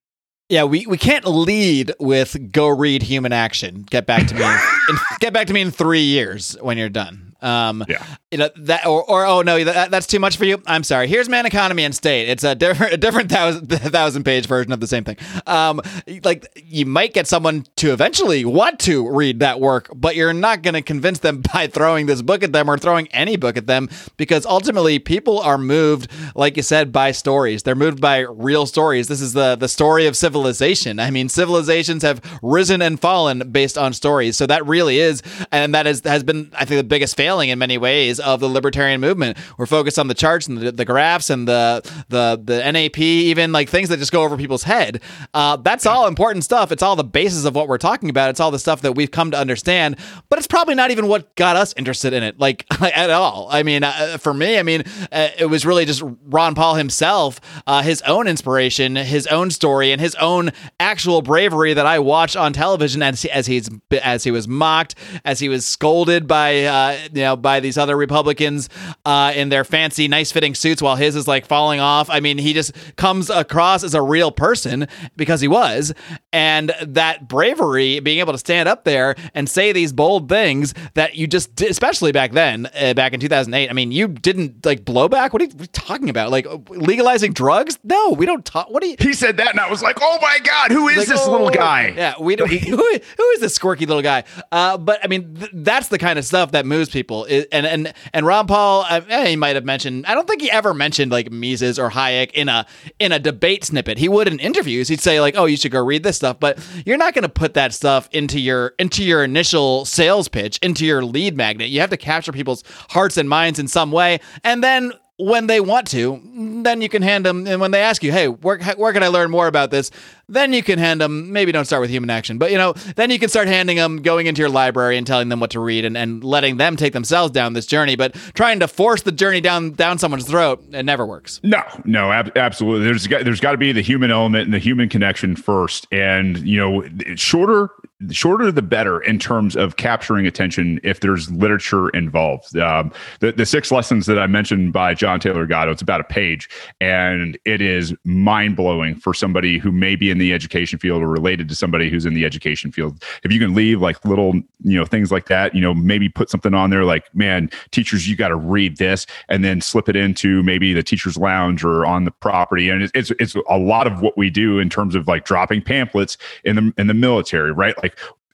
Yeah, 0.49 0.63
we, 0.63 0.85
we 0.85 0.97
can't 0.97 1.25
lead 1.25 1.93
with 1.99 2.51
go 2.53 2.67
read 2.69 3.03
human 3.03 3.33
action. 3.33 3.85
Get 3.89 4.05
back 4.05 4.27
to 4.27 4.33
me. 4.33 4.41
in, 4.89 4.95
get 5.19 5.33
back 5.33 5.47
to 5.47 5.53
me 5.53 5.59
in 5.61 5.71
three 5.71 6.03
years 6.03 6.55
when 6.61 6.77
you're 6.77 6.87
done. 6.87 7.26
Um, 7.41 7.85
yeah. 7.87 8.03
You 8.31 8.39
know 8.39 8.49
that, 8.57 8.85
or, 8.85 9.09
or 9.09 9.25
oh 9.25 9.41
no, 9.41 9.63
that, 9.63 9.91
that's 9.91 10.07
too 10.07 10.19
much 10.19 10.37
for 10.37 10.45
you. 10.45 10.61
I'm 10.65 10.83
sorry. 10.83 11.07
Here's 11.07 11.29
Man, 11.29 11.45
Economy, 11.45 11.83
and 11.83 11.95
State. 11.95 12.29
It's 12.29 12.43
a 12.43 12.55
different, 12.55 12.93
a 12.93 12.97
different 12.97 13.29
thousand, 13.29 13.67
thousand 13.69 14.23
page 14.23 14.47
version 14.47 14.71
of 14.71 14.79
the 14.79 14.87
same 14.87 15.03
thing. 15.03 15.17
Um, 15.45 15.81
like 16.23 16.47
you 16.55 16.85
might 16.85 17.13
get 17.13 17.27
someone 17.27 17.65
to 17.77 17.93
eventually 17.93 18.43
want 18.43 18.79
to 18.81 19.09
read 19.09 19.39
that 19.39 19.59
work, 19.59 19.89
but 19.95 20.15
you're 20.15 20.33
not 20.33 20.61
going 20.61 20.73
to 20.73 20.81
convince 20.81 21.19
them 21.19 21.41
by 21.53 21.67
throwing 21.67 22.07
this 22.07 22.21
book 22.21 22.43
at 22.43 22.53
them 22.53 22.69
or 22.69 22.77
throwing 22.77 23.07
any 23.09 23.37
book 23.37 23.55
at 23.55 23.67
them 23.67 23.89
because 24.17 24.45
ultimately 24.45 24.99
people 24.99 25.39
are 25.39 25.57
moved, 25.57 26.11
like 26.35 26.57
you 26.57 26.63
said, 26.63 26.91
by 26.91 27.11
stories. 27.11 27.63
They're 27.63 27.75
moved 27.75 28.01
by 28.01 28.19
real 28.19 28.65
stories. 28.65 29.07
This 29.07 29.21
is 29.21 29.33
the 29.33 29.55
the 29.55 29.67
story 29.67 30.07
of 30.07 30.17
civilization. 30.17 30.99
I 30.99 31.11
mean, 31.11 31.29
civilizations 31.29 32.03
have 32.03 32.21
risen 32.41 32.81
and 32.81 32.99
fallen 32.99 33.51
based 33.51 33.77
on 33.77 33.93
stories. 33.93 34.35
So 34.35 34.45
that 34.47 34.65
really 34.65 34.99
is, 34.99 35.21
and 35.51 35.73
that 35.75 35.87
is 35.87 36.01
has 36.03 36.23
been, 36.23 36.51
I 36.53 36.65
think, 36.65 36.79
the 36.79 36.83
biggest 36.83 37.15
failure 37.15 37.26
failing 37.27 37.49
in 37.49 37.59
many 37.59 37.77
ways 37.77 38.21
of 38.21 38.39
the 38.39 38.47
libertarian 38.47 39.01
movement. 39.01 39.37
We're 39.57 39.65
focused 39.65 39.99
on 39.99 40.07
the 40.07 40.13
charts 40.13 40.47
and 40.47 40.57
the, 40.57 40.71
the 40.71 40.85
graphs 40.85 41.29
and 41.29 41.45
the 41.45 41.81
the 42.07 42.41
the 42.41 42.71
NAP, 42.71 42.99
even 42.99 43.51
like 43.51 43.67
things 43.69 43.89
that 43.89 43.99
just 43.99 44.13
go 44.13 44.23
over 44.23 44.37
people's 44.37 44.63
head. 44.63 45.01
Uh, 45.33 45.57
that's 45.57 45.85
all 45.85 46.07
important 46.07 46.45
stuff. 46.45 46.71
It's 46.71 46.81
all 46.81 46.95
the 46.95 47.03
basis 47.03 47.43
of 47.43 47.53
what 47.53 47.67
we're 47.67 47.77
talking 47.77 48.09
about. 48.09 48.29
It's 48.29 48.39
all 48.39 48.49
the 48.49 48.59
stuff 48.59 48.79
that 48.83 48.93
we've 48.93 49.11
come 49.11 49.31
to 49.31 49.37
understand. 49.37 49.97
But 50.29 50.39
it's 50.39 50.47
probably 50.47 50.75
not 50.75 50.89
even 50.91 51.07
what 51.07 51.35
got 51.35 51.57
us 51.57 51.73
interested 51.75 52.13
in 52.13 52.23
it, 52.23 52.39
like 52.39 52.65
at 52.81 53.09
all. 53.09 53.49
I 53.51 53.63
mean, 53.63 53.83
uh, 53.83 54.17
for 54.19 54.33
me, 54.33 54.57
I 54.57 54.63
mean, 54.63 54.83
uh, 55.11 55.27
it 55.37 55.47
was 55.47 55.65
really 55.65 55.83
just 55.83 56.01
Ron 56.27 56.55
Paul 56.55 56.75
himself, 56.75 57.41
uh, 57.67 57.81
his 57.81 58.01
own 58.03 58.27
inspiration, 58.27 58.95
his 58.95 59.27
own 59.27 59.51
story, 59.51 59.91
and 59.91 59.99
his 59.99 60.15
own 60.15 60.51
actual 60.79 61.21
bravery 61.21 61.73
that 61.73 61.85
I 61.85 61.99
watched 61.99 62.37
on 62.37 62.53
television 62.53 63.03
as 63.03 63.25
as 63.25 63.47
he's 63.47 63.69
as 64.01 64.23
he 64.23 64.31
was 64.31 64.47
mocked, 64.47 64.95
as 65.25 65.41
he 65.41 65.49
was 65.49 65.65
scolded 65.67 66.25
by 66.25 66.63
uh, 66.63 66.97
you 67.17 67.23
know, 67.23 67.35
by 67.35 67.59
these 67.59 67.77
other 67.77 67.97
Republicans 67.97 68.69
uh, 69.05 69.33
in 69.35 69.49
their 69.49 69.63
fancy, 69.63 70.07
nice 70.07 70.31
fitting 70.31 70.55
suits 70.55 70.81
while 70.81 70.95
his 70.95 71.15
is 71.15 71.27
like 71.27 71.45
falling 71.45 71.79
off. 71.79 72.09
I 72.09 72.19
mean, 72.19 72.37
he 72.37 72.53
just 72.53 72.73
comes 72.95 73.29
across 73.29 73.83
as 73.83 73.93
a 73.93 74.01
real 74.01 74.31
person 74.31 74.87
because 75.15 75.41
he 75.41 75.47
was. 75.47 75.93
And 76.31 76.73
that 76.81 77.27
bravery, 77.27 77.99
being 77.99 78.19
able 78.19 78.33
to 78.33 78.39
stand 78.39 78.69
up 78.69 78.83
there 78.83 79.15
and 79.33 79.49
say 79.49 79.71
these 79.71 79.91
bold 79.91 80.29
things 80.29 80.73
that 80.93 81.15
you 81.15 81.27
just 81.27 81.55
did, 81.55 81.71
especially 81.71 82.11
back 82.11 82.31
then, 82.31 82.69
uh, 82.79 82.93
back 82.93 83.13
in 83.13 83.19
2008. 83.19 83.69
I 83.69 83.73
mean, 83.73 83.91
you 83.91 84.07
didn't 84.07 84.65
like 84.65 84.85
blowback. 84.85 85.33
What 85.33 85.41
are 85.41 85.45
you 85.45 85.51
talking 85.67 86.09
about? 86.09 86.31
Like 86.31 86.47
legalizing 86.69 87.33
drugs? 87.33 87.79
No, 87.83 88.11
we 88.11 88.25
don't 88.25 88.45
talk. 88.45 88.69
What 88.69 88.83
are 88.83 88.87
you? 88.87 88.95
He 88.99 89.13
said 89.13 89.37
that, 89.37 89.51
and 89.51 89.59
I 89.59 89.69
was 89.69 89.81
like, 89.81 89.97
oh 90.01 90.17
my 90.21 90.39
God, 90.43 90.71
who 90.71 90.87
is 90.87 90.97
like, 90.97 91.07
this 91.07 91.21
oh, 91.25 91.31
little 91.31 91.49
guy? 91.49 91.93
Yeah, 91.95 92.13
we 92.19 92.35
don't. 92.35 92.51
who, 92.51 92.77
who 92.77 93.29
is 93.31 93.39
this 93.39 93.57
quirky 93.57 93.85
little 93.85 94.03
guy? 94.03 94.23
Uh, 94.51 94.77
but 94.77 95.03
I 95.03 95.07
mean, 95.07 95.35
th- 95.35 95.51
that's 95.53 95.87
the 95.87 95.97
kind 95.97 96.19
of 96.19 96.25
stuff 96.25 96.51
that 96.51 96.65
moves 96.65 96.89
people 96.89 97.06
people. 97.07 97.25
And 97.51 97.65
and 97.65 97.93
and 98.13 98.25
Ron 98.25 98.47
Paul, 98.47 98.85
eh, 98.89 99.27
he 99.27 99.35
might 99.35 99.55
have 99.55 99.65
mentioned. 99.65 100.05
I 100.05 100.13
don't 100.13 100.27
think 100.27 100.41
he 100.41 100.51
ever 100.51 100.73
mentioned 100.73 101.11
like 101.11 101.31
Mises 101.31 101.79
or 101.79 101.89
Hayek 101.89 102.31
in 102.31 102.49
a 102.49 102.65
in 102.99 103.11
a 103.11 103.19
debate 103.19 103.63
snippet. 103.63 103.97
He 103.97 104.09
would 104.09 104.27
in 104.27 104.39
interviews. 104.39 104.87
He'd 104.87 105.01
say 105.01 105.21
like, 105.21 105.35
"Oh, 105.37 105.45
you 105.45 105.57
should 105.57 105.71
go 105.71 105.83
read 105.83 106.03
this 106.03 106.17
stuff," 106.17 106.39
but 106.39 106.59
you're 106.85 106.97
not 106.97 107.13
going 107.13 107.23
to 107.23 107.29
put 107.29 107.53
that 107.53 107.73
stuff 107.73 108.09
into 108.11 108.39
your 108.39 108.73
into 108.79 109.03
your 109.03 109.23
initial 109.23 109.85
sales 109.85 110.27
pitch, 110.27 110.59
into 110.61 110.85
your 110.85 111.03
lead 111.03 111.35
magnet. 111.37 111.69
You 111.69 111.79
have 111.79 111.89
to 111.91 111.97
capture 111.97 112.31
people's 112.31 112.63
hearts 112.89 113.17
and 113.17 113.29
minds 113.29 113.59
in 113.59 113.67
some 113.67 113.91
way, 113.91 114.19
and 114.43 114.63
then 114.63 114.91
when 115.17 115.47
they 115.47 115.59
want 115.59 115.87
to, 115.87 116.21
then 116.63 116.81
you 116.81 116.89
can 116.89 117.01
hand 117.01 117.25
them. 117.25 117.47
And 117.47 117.59
when 117.59 117.71
they 117.71 117.81
ask 117.81 118.03
you, 118.03 118.11
hey, 118.11 118.27
where, 118.27 118.59
where 118.75 118.93
can 118.93 119.01
I 119.01 119.07
learn 119.07 119.31
more 119.31 119.47
about 119.47 119.71
this? 119.71 119.89
Then 120.29 120.53
you 120.53 120.61
can 120.61 120.77
hand 120.77 121.01
them, 121.01 121.31
maybe 121.31 121.51
don't 121.51 121.65
start 121.65 121.81
with 121.81 121.89
human 121.89 122.09
action, 122.09 122.37
but 122.37 122.51
you 122.51 122.57
know, 122.57 122.73
then 122.95 123.09
you 123.09 123.17
can 123.17 123.29
start 123.29 123.47
handing 123.47 123.77
them, 123.77 124.01
going 124.01 124.27
into 124.27 124.41
your 124.41 124.49
library 124.49 124.97
and 124.97 125.07
telling 125.07 125.29
them 125.29 125.39
what 125.39 125.51
to 125.51 125.59
read 125.59 125.85
and, 125.85 125.97
and 125.97 126.23
letting 126.23 126.57
them 126.57 126.75
take 126.75 126.93
themselves 126.93 127.31
down 127.31 127.53
this 127.53 127.65
journey. 127.65 127.95
But 127.95 128.13
trying 128.33 128.59
to 128.59 128.67
force 128.67 129.01
the 129.01 129.11
journey 129.11 129.41
down 129.41 129.71
down 129.71 129.97
someone's 129.97 130.27
throat, 130.27 130.63
it 130.71 130.83
never 130.83 131.05
works. 131.05 131.39
No, 131.43 131.63
no, 131.85 132.11
ab- 132.11 132.37
absolutely. 132.37 132.85
There's 132.85 133.07
got, 133.07 133.23
there's 133.23 133.39
got 133.39 133.53
to 133.53 133.57
be 133.57 133.71
the 133.71 133.81
human 133.81 134.11
element 134.11 134.45
and 134.45 134.53
the 134.53 134.59
human 134.59 134.89
connection 134.89 135.35
first. 135.35 135.87
And, 135.91 136.37
you 136.39 136.59
know, 136.59 136.83
shorter, 137.15 137.69
shorter 138.11 138.51
the 138.51 138.61
better 138.61 138.99
in 138.99 139.19
terms 139.19 139.55
of 139.55 139.77
capturing 139.77 140.27
attention 140.27 140.79
if 140.83 140.99
there's 140.99 141.31
literature 141.31 141.89
involved. 141.89 142.55
Um, 142.57 142.91
the, 143.21 143.31
the 143.31 143.45
six 143.45 143.71
lessons 143.71 144.05
that 144.07 144.19
I 144.19 144.27
mentioned 144.27 144.73
by 144.73 144.93
John 144.93 145.19
Taylor 145.21 145.45
Gatto, 145.45 145.71
it's 145.71 145.81
about 145.81 146.01
a 146.01 146.05
page 146.05 146.49
and 146.81 147.37
it 147.45 147.61
is 147.61 147.93
mind 148.03 148.57
blowing 148.57 148.95
for 148.95 149.13
somebody 149.13 149.57
who 149.57 149.71
may 149.71 149.95
be 149.95 150.11
in 150.11 150.17
in 150.17 150.19
the 150.19 150.33
education 150.33 150.79
field 150.79 151.03
or 151.03 151.07
related 151.07 151.47
to 151.47 151.55
somebody 151.55 151.89
who's 151.89 152.05
in 152.05 152.15
the 152.15 152.25
education 152.25 152.71
field. 152.71 153.03
If 153.23 153.31
you 153.31 153.39
can 153.39 153.53
leave 153.53 153.81
like 153.81 154.03
little, 154.03 154.33
you 154.33 154.77
know, 154.77 154.83
things 154.83 155.11
like 155.11 155.27
that, 155.27 155.53
you 155.53 155.61
know, 155.61 155.73
maybe 155.73 156.09
put 156.09 156.29
something 156.29 156.53
on 156.55 156.71
there 156.71 156.83
like, 156.83 157.13
man, 157.15 157.49
teachers, 157.71 158.07
you 158.07 158.15
got 158.15 158.29
to 158.29 158.35
read 158.35 158.77
this 158.77 159.05
and 159.29 159.43
then 159.43 159.61
slip 159.61 159.87
it 159.87 159.95
into 159.95 160.41
maybe 160.41 160.73
the 160.73 160.81
teacher's 160.81 161.17
lounge 161.17 161.63
or 161.63 161.85
on 161.85 162.05
the 162.05 162.11
property. 162.11 162.69
And 162.69 162.81
it's, 162.81 162.91
it's, 162.95 163.11
it's 163.19 163.35
a 163.47 163.57
lot 163.57 163.85
of 163.85 164.01
what 164.01 164.17
we 164.17 164.29
do 164.29 164.57
in 164.59 164.69
terms 164.69 164.95
of 164.95 165.07
like 165.07 165.23
dropping 165.23 165.61
pamphlets 165.61 166.17
in 166.43 166.55
the, 166.55 166.73
in 166.77 166.87
the 166.87 166.95
military, 166.95 167.51
right? 167.51 167.77
Like 167.83 167.86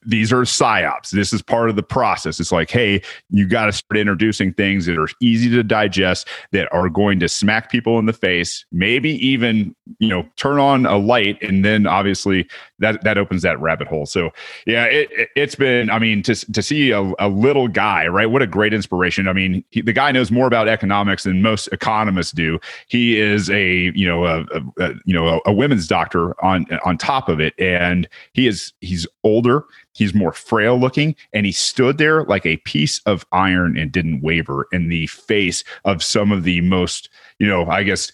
these 0.06 0.32
are 0.32 0.42
psyops. 0.42 1.10
This 1.10 1.32
is 1.32 1.42
part 1.42 1.70
of 1.70 1.76
the 1.76 1.82
process. 1.82 2.38
It's 2.38 2.52
like, 2.52 2.70
hey, 2.70 3.02
you 3.30 3.48
got 3.48 3.66
to 3.66 3.72
start 3.72 3.98
introducing 3.98 4.52
things 4.52 4.86
that 4.86 4.98
are 4.98 5.08
easy 5.20 5.48
to 5.50 5.62
digest, 5.62 6.28
that 6.52 6.70
are 6.72 6.88
going 6.88 7.20
to 7.20 7.28
smack 7.28 7.70
people 7.70 7.98
in 7.98 8.06
the 8.06 8.12
face, 8.12 8.66
maybe 8.70 9.10
even, 9.26 9.74
you 9.98 10.08
know, 10.08 10.28
turn 10.36 10.58
on 10.58 10.84
a 10.86 10.98
light. 10.98 11.42
And 11.42 11.64
then 11.64 11.86
obviously 11.86 12.46
that, 12.78 13.02
that 13.04 13.18
opens 13.18 13.42
that 13.42 13.60
rabbit 13.60 13.88
hole. 13.88 14.06
So 14.06 14.30
yeah, 14.66 14.84
it, 14.84 15.30
has 15.36 15.54
been, 15.54 15.90
I 15.90 15.98
mean, 15.98 16.22
to, 16.24 16.34
to 16.52 16.62
see 16.62 16.90
a, 16.90 17.12
a, 17.18 17.28
little 17.28 17.68
guy, 17.68 18.06
right? 18.06 18.30
What 18.30 18.42
a 18.42 18.46
great 18.46 18.74
inspiration. 18.74 19.28
I 19.28 19.32
mean, 19.32 19.64
he, 19.70 19.80
the 19.80 19.92
guy 19.92 20.12
knows 20.12 20.30
more 20.30 20.46
about 20.46 20.68
economics 20.68 21.24
than 21.24 21.42
most 21.42 21.68
economists 21.68 22.32
do. 22.32 22.58
He 22.88 23.20
is 23.20 23.50
a, 23.50 23.92
you 23.94 24.06
know, 24.06 24.24
a, 24.26 24.44
a 24.78 24.94
you 25.04 25.14
know, 25.14 25.28
a, 25.28 25.40
a 25.46 25.52
women's 25.52 25.86
doctor 25.86 26.42
on, 26.44 26.66
on 26.84 26.98
top 26.98 27.28
of 27.28 27.40
it. 27.40 27.54
And 27.58 28.08
he 28.32 28.46
is, 28.46 28.72
he's 28.80 29.06
older 29.22 29.64
He's 29.94 30.12
more 30.12 30.32
frail 30.32 30.78
looking, 30.78 31.14
and 31.32 31.46
he 31.46 31.52
stood 31.52 31.98
there 31.98 32.24
like 32.24 32.44
a 32.44 32.56
piece 32.58 32.98
of 33.06 33.24
iron 33.30 33.78
and 33.78 33.92
didn't 33.92 34.22
waver 34.22 34.66
in 34.72 34.88
the 34.88 35.06
face 35.06 35.62
of 35.84 36.02
some 36.02 36.32
of 36.32 36.42
the 36.42 36.60
most, 36.62 37.08
you 37.38 37.46
know, 37.46 37.66
I 37.66 37.84
guess 37.84 38.10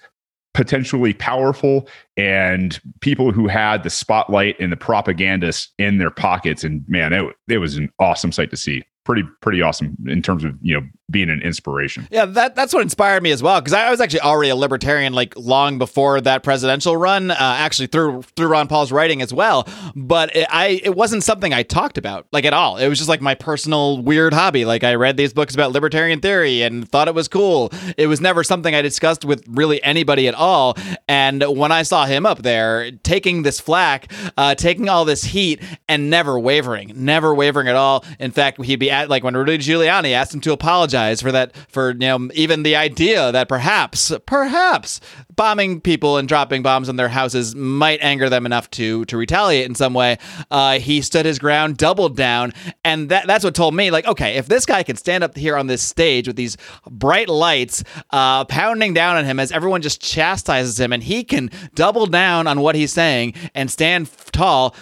potentially 0.54 1.14
powerful 1.14 1.88
and 2.16 2.80
people 3.00 3.32
who 3.32 3.46
had 3.46 3.82
the 3.82 3.90
spotlight 3.90 4.58
and 4.58 4.72
the 4.72 4.76
propagandists 4.76 5.72
in 5.78 5.98
their 5.98 6.10
pockets. 6.10 6.64
And 6.64 6.84
man, 6.88 7.12
it, 7.12 7.34
it 7.48 7.58
was 7.58 7.76
an 7.76 7.90
awesome 7.98 8.32
sight 8.32 8.50
to 8.50 8.56
see 8.56 8.82
pretty 9.04 9.22
pretty 9.40 9.62
awesome 9.62 9.96
in 10.06 10.22
terms 10.22 10.44
of 10.44 10.54
you 10.60 10.74
know 10.74 10.86
being 11.10 11.30
an 11.30 11.42
inspiration. 11.42 12.06
Yeah, 12.10 12.26
that 12.26 12.54
that's 12.54 12.72
what 12.72 12.82
inspired 12.82 13.22
me 13.22 13.30
as 13.30 13.42
well 13.42 13.60
because 13.60 13.72
I 13.72 13.90
was 13.90 14.00
actually 14.00 14.20
already 14.20 14.50
a 14.50 14.56
libertarian 14.56 15.12
like 15.12 15.36
long 15.36 15.78
before 15.78 16.20
that 16.20 16.42
presidential 16.42 16.96
run. 16.96 17.30
Uh, 17.30 17.36
actually, 17.38 17.88
through 17.88 18.22
through 18.36 18.48
Ron 18.48 18.68
Paul's 18.68 18.92
writing 18.92 19.22
as 19.22 19.32
well, 19.32 19.68
but 19.96 20.34
it, 20.36 20.46
I 20.50 20.80
it 20.84 20.94
wasn't 20.94 21.24
something 21.24 21.52
I 21.52 21.62
talked 21.62 21.98
about 21.98 22.26
like 22.32 22.44
at 22.44 22.52
all. 22.52 22.76
It 22.76 22.88
was 22.88 22.98
just 22.98 23.08
like 23.08 23.20
my 23.20 23.34
personal 23.34 24.00
weird 24.00 24.32
hobby. 24.32 24.64
Like 24.64 24.84
I 24.84 24.94
read 24.94 25.16
these 25.16 25.32
books 25.32 25.54
about 25.54 25.72
libertarian 25.72 26.20
theory 26.20 26.62
and 26.62 26.88
thought 26.88 27.08
it 27.08 27.14
was 27.14 27.28
cool. 27.28 27.72
It 27.96 28.06
was 28.06 28.20
never 28.20 28.44
something 28.44 28.74
I 28.74 28.82
discussed 28.82 29.24
with 29.24 29.44
really 29.48 29.82
anybody 29.82 30.28
at 30.28 30.34
all. 30.34 30.76
And 31.08 31.42
when 31.42 31.72
I 31.72 31.82
saw 31.82 32.06
him 32.06 32.26
up 32.26 32.42
there 32.42 32.90
taking 32.90 33.42
this 33.42 33.58
flack, 33.58 34.12
uh, 34.36 34.54
taking 34.54 34.88
all 34.88 35.04
this 35.04 35.24
heat, 35.24 35.60
and 35.88 36.10
never 36.10 36.38
wavering, 36.38 36.92
never 36.94 37.34
wavering 37.34 37.68
at 37.68 37.76
all. 37.76 38.04
In 38.18 38.30
fact, 38.30 38.62
he'd 38.62 38.76
be 38.76 38.90
at 38.90 39.08
like 39.08 39.24
when 39.24 39.36
Rudy 39.36 39.58
Giuliani 39.58 40.12
asked 40.12 40.34
him 40.34 40.40
to 40.42 40.52
apologize 40.52 40.99
for 41.20 41.32
that, 41.32 41.54
for 41.68 41.90
you 41.92 41.98
know 41.98 42.28
even 42.34 42.62
the 42.62 42.76
idea 42.76 43.32
that 43.32 43.48
perhaps, 43.48 44.12
perhaps 44.26 45.00
bombing 45.36 45.80
people 45.80 46.18
and 46.18 46.28
dropping 46.28 46.62
bombs 46.62 46.88
on 46.88 46.96
their 46.96 47.08
houses 47.08 47.54
might 47.54 47.98
anger 48.02 48.28
them 48.28 48.44
enough 48.44 48.70
to 48.70 49.04
to 49.06 49.16
retaliate 49.16 49.66
in 49.66 49.74
some 49.74 49.94
way. 49.94 50.18
Uh, 50.50 50.78
he 50.78 51.00
stood 51.00 51.24
his 51.24 51.38
ground, 51.38 51.76
doubled 51.76 52.16
down, 52.16 52.52
and 52.84 53.08
that 53.08 53.26
that's 53.26 53.44
what 53.44 53.54
told 53.54 53.74
me 53.74 53.90
like, 53.90 54.06
okay, 54.06 54.36
if 54.36 54.46
this 54.46 54.66
guy 54.66 54.82
can 54.82 54.96
stand 54.96 55.24
up 55.24 55.36
here 55.36 55.56
on 55.56 55.66
this 55.66 55.82
stage 55.82 56.26
with 56.26 56.36
these 56.36 56.56
bright 56.90 57.28
lights 57.28 57.82
uh, 58.10 58.44
pounding 58.44 58.94
down 58.94 59.16
on 59.16 59.24
him 59.24 59.40
as 59.40 59.50
everyone 59.52 59.82
just 59.82 60.00
chastises 60.00 60.78
him, 60.78 60.92
and 60.92 61.02
he 61.02 61.24
can 61.24 61.50
double 61.74 62.06
down 62.06 62.46
on 62.46 62.60
what 62.60 62.74
he's 62.74 62.92
saying 62.92 63.34
and 63.54 63.70
stand 63.70 64.10
tall. 64.32 64.74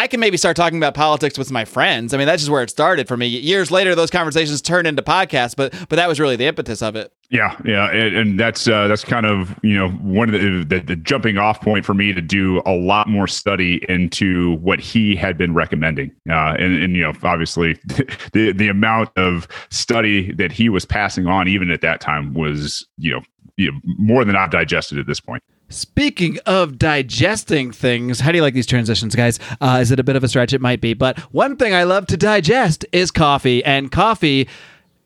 I 0.00 0.06
can 0.06 0.18
maybe 0.18 0.38
start 0.38 0.56
talking 0.56 0.78
about 0.78 0.94
politics 0.94 1.36
with 1.36 1.52
my 1.52 1.66
friends. 1.66 2.14
I 2.14 2.16
mean, 2.16 2.26
that's 2.26 2.40
just 2.40 2.50
where 2.50 2.62
it 2.62 2.70
started 2.70 3.06
for 3.06 3.18
me. 3.18 3.26
Years 3.26 3.70
later, 3.70 3.94
those 3.94 4.08
conversations 4.08 4.62
turned 4.62 4.86
into 4.86 5.02
podcasts, 5.02 5.54
but 5.54 5.74
but 5.90 5.96
that 5.96 6.08
was 6.08 6.18
really 6.18 6.36
the 6.36 6.46
impetus 6.46 6.80
of 6.80 6.96
it. 6.96 7.12
Yeah, 7.28 7.54
yeah, 7.66 7.90
and, 7.90 8.16
and 8.16 8.40
that's 8.40 8.66
uh, 8.66 8.88
that's 8.88 9.04
kind 9.04 9.26
of 9.26 9.54
you 9.62 9.76
know 9.76 9.90
one 9.90 10.34
of 10.34 10.40
the, 10.40 10.64
the 10.64 10.80
the 10.80 10.96
jumping 10.96 11.36
off 11.36 11.60
point 11.60 11.84
for 11.84 11.92
me 11.92 12.14
to 12.14 12.22
do 12.22 12.62
a 12.64 12.72
lot 12.72 13.08
more 13.08 13.26
study 13.26 13.84
into 13.90 14.56
what 14.60 14.80
he 14.80 15.14
had 15.14 15.36
been 15.36 15.52
recommending, 15.52 16.10
uh, 16.30 16.56
and 16.58 16.82
and 16.82 16.96
you 16.96 17.02
know 17.02 17.12
obviously 17.22 17.74
the 18.32 18.52
the 18.52 18.68
amount 18.68 19.10
of 19.18 19.46
study 19.68 20.32
that 20.32 20.50
he 20.50 20.70
was 20.70 20.86
passing 20.86 21.26
on 21.26 21.46
even 21.46 21.70
at 21.70 21.82
that 21.82 22.00
time 22.00 22.32
was 22.32 22.86
you 22.96 23.12
know, 23.12 23.20
you 23.58 23.70
know 23.70 23.78
more 23.98 24.24
than 24.24 24.34
I've 24.34 24.50
digested 24.50 24.98
at 24.98 25.06
this 25.06 25.20
point. 25.20 25.42
Speaking 25.70 26.36
of 26.46 26.78
digesting 26.78 27.70
things, 27.70 28.18
how 28.18 28.32
do 28.32 28.38
you 28.38 28.42
like 28.42 28.54
these 28.54 28.66
transitions, 28.66 29.14
guys? 29.14 29.38
Uh, 29.60 29.78
is 29.80 29.92
it 29.92 30.00
a 30.00 30.02
bit 30.02 30.16
of 30.16 30.24
a 30.24 30.28
stretch? 30.28 30.52
It 30.52 30.60
might 30.60 30.80
be. 30.80 30.94
But 30.94 31.18
one 31.32 31.56
thing 31.56 31.72
I 31.72 31.84
love 31.84 32.06
to 32.08 32.16
digest 32.16 32.84
is 32.90 33.12
coffee. 33.12 33.64
And 33.64 33.92
coffee 33.92 34.48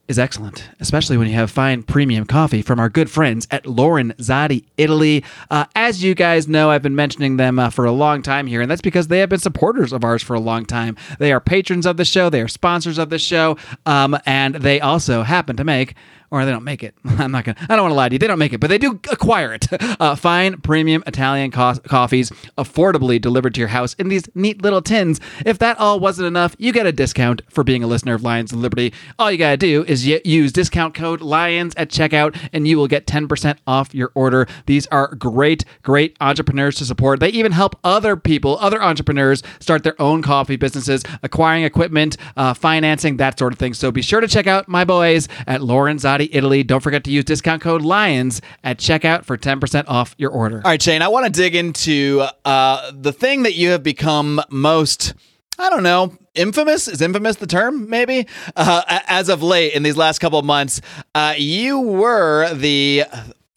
is 0.08 0.18
excellent, 0.18 0.68
especially 0.80 1.16
when 1.16 1.28
you 1.28 1.34
have 1.34 1.50
fine 1.50 1.82
premium 1.82 2.24
coffee 2.24 2.62
from 2.62 2.78
our 2.78 2.88
good 2.88 3.10
friends 3.10 3.46
at 3.50 3.64
Lorenzotti 3.64 4.64
Italy. 4.76 5.24
Uh, 5.50 5.64
as 5.74 6.02
you 6.02 6.14
guys 6.14 6.46
know, 6.48 6.70
I've 6.70 6.82
been 6.82 6.96
mentioning 6.96 7.36
them 7.36 7.58
uh, 7.58 7.70
for 7.70 7.84
a 7.84 7.92
long 7.92 8.22
time 8.22 8.46
here, 8.46 8.60
and 8.60 8.70
that's 8.70 8.82
because 8.82 9.08
they 9.08 9.18
have 9.20 9.30
been 9.30 9.40
supporters 9.40 9.92
of 9.92 10.04
ours 10.04 10.22
for 10.22 10.34
a 10.34 10.40
long 10.40 10.66
time. 10.66 10.96
They 11.18 11.32
are 11.32 11.40
patrons 11.40 11.86
of 11.86 11.96
the 11.96 12.04
show, 12.04 12.28
they 12.28 12.42
are 12.42 12.48
sponsors 12.48 12.98
of 12.98 13.10
the 13.10 13.18
show, 13.18 13.56
um, 13.86 14.16
and 14.26 14.56
they 14.56 14.80
also 14.80 15.22
happen 15.22 15.56
to 15.56 15.64
make 15.64 15.94
or 16.34 16.44
they 16.44 16.50
don't 16.50 16.64
make 16.64 16.82
it. 16.82 16.96
I'm 17.04 17.30
not 17.30 17.44
gonna. 17.44 17.56
I 17.68 17.76
don't 17.76 17.84
want 17.84 17.92
to 17.92 17.96
lie 17.96 18.08
to 18.08 18.14
you. 18.16 18.18
They 18.18 18.26
don't 18.26 18.40
make 18.40 18.52
it, 18.52 18.58
but 18.58 18.68
they 18.68 18.78
do 18.78 18.98
acquire 19.10 19.54
it. 19.54 19.68
Uh, 20.00 20.16
fine 20.16 20.60
premium 20.60 21.04
Italian 21.06 21.50
co- 21.50 21.76
coffees, 21.86 22.30
affordably 22.58 23.20
delivered 23.20 23.54
to 23.54 23.60
your 23.60 23.68
house 23.68 23.94
in 23.94 24.08
these 24.08 24.24
neat 24.34 24.60
little 24.60 24.82
tins. 24.82 25.20
If 25.46 25.58
that 25.58 25.78
all 25.78 26.00
wasn't 26.00 26.26
enough, 26.26 26.56
you 26.58 26.72
get 26.72 26.84
a 26.84 26.92
discount 26.92 27.42
for 27.48 27.62
being 27.62 27.84
a 27.84 27.86
listener 27.86 28.14
of 28.14 28.22
Lions 28.22 28.52
of 28.52 28.58
Liberty. 28.58 28.92
All 29.18 29.30
you 29.30 29.38
gotta 29.38 29.56
do 29.56 29.84
is 29.84 30.06
use 30.06 30.52
discount 30.52 30.94
code 30.94 31.20
Lions 31.20 31.74
at 31.76 31.90
checkout, 31.90 32.36
and 32.52 32.66
you 32.66 32.76
will 32.76 32.88
get 32.88 33.06
10% 33.06 33.58
off 33.66 33.94
your 33.94 34.10
order. 34.14 34.46
These 34.66 34.86
are 34.88 35.14
great, 35.14 35.64
great 35.82 36.16
entrepreneurs 36.20 36.76
to 36.76 36.84
support. 36.84 37.20
They 37.20 37.28
even 37.28 37.52
help 37.52 37.78
other 37.84 38.16
people, 38.16 38.58
other 38.60 38.82
entrepreneurs, 38.82 39.42
start 39.60 39.84
their 39.84 40.00
own 40.00 40.22
coffee 40.22 40.56
businesses, 40.56 41.04
acquiring 41.22 41.64
equipment, 41.64 42.16
uh, 42.36 42.54
financing, 42.54 43.18
that 43.18 43.38
sort 43.38 43.52
of 43.52 43.58
thing. 43.58 43.74
So 43.74 43.92
be 43.92 44.02
sure 44.02 44.20
to 44.20 44.28
check 44.28 44.46
out 44.46 44.66
my 44.68 44.84
boys 44.84 45.28
at 45.46 45.60
Italy. 46.32 46.62
Don't 46.62 46.80
forget 46.80 47.04
to 47.04 47.10
use 47.10 47.24
discount 47.24 47.62
code 47.62 47.82
LIONS 47.82 48.40
at 48.62 48.78
checkout 48.78 49.24
for 49.24 49.36
10% 49.36 49.84
off 49.88 50.14
your 50.18 50.30
order. 50.30 50.56
All 50.58 50.70
right, 50.70 50.80
Shane, 50.80 51.02
I 51.02 51.08
want 51.08 51.26
to 51.26 51.32
dig 51.32 51.54
into 51.54 52.24
uh, 52.44 52.92
the 52.92 53.12
thing 53.12 53.42
that 53.44 53.54
you 53.54 53.70
have 53.70 53.82
become 53.82 54.40
most. 54.50 55.14
I 55.58 55.70
don't 55.70 55.82
know. 55.82 56.16
Infamous 56.34 56.88
is 56.88 57.00
infamous 57.00 57.36
the 57.36 57.46
term 57.46 57.88
maybe. 57.88 58.26
Uh, 58.56 58.82
as 59.06 59.28
of 59.28 59.42
late 59.42 59.72
in 59.74 59.82
these 59.84 59.96
last 59.96 60.18
couple 60.18 60.38
of 60.38 60.44
months, 60.44 60.80
uh, 61.14 61.34
you 61.36 61.80
were 61.80 62.52
the 62.54 63.04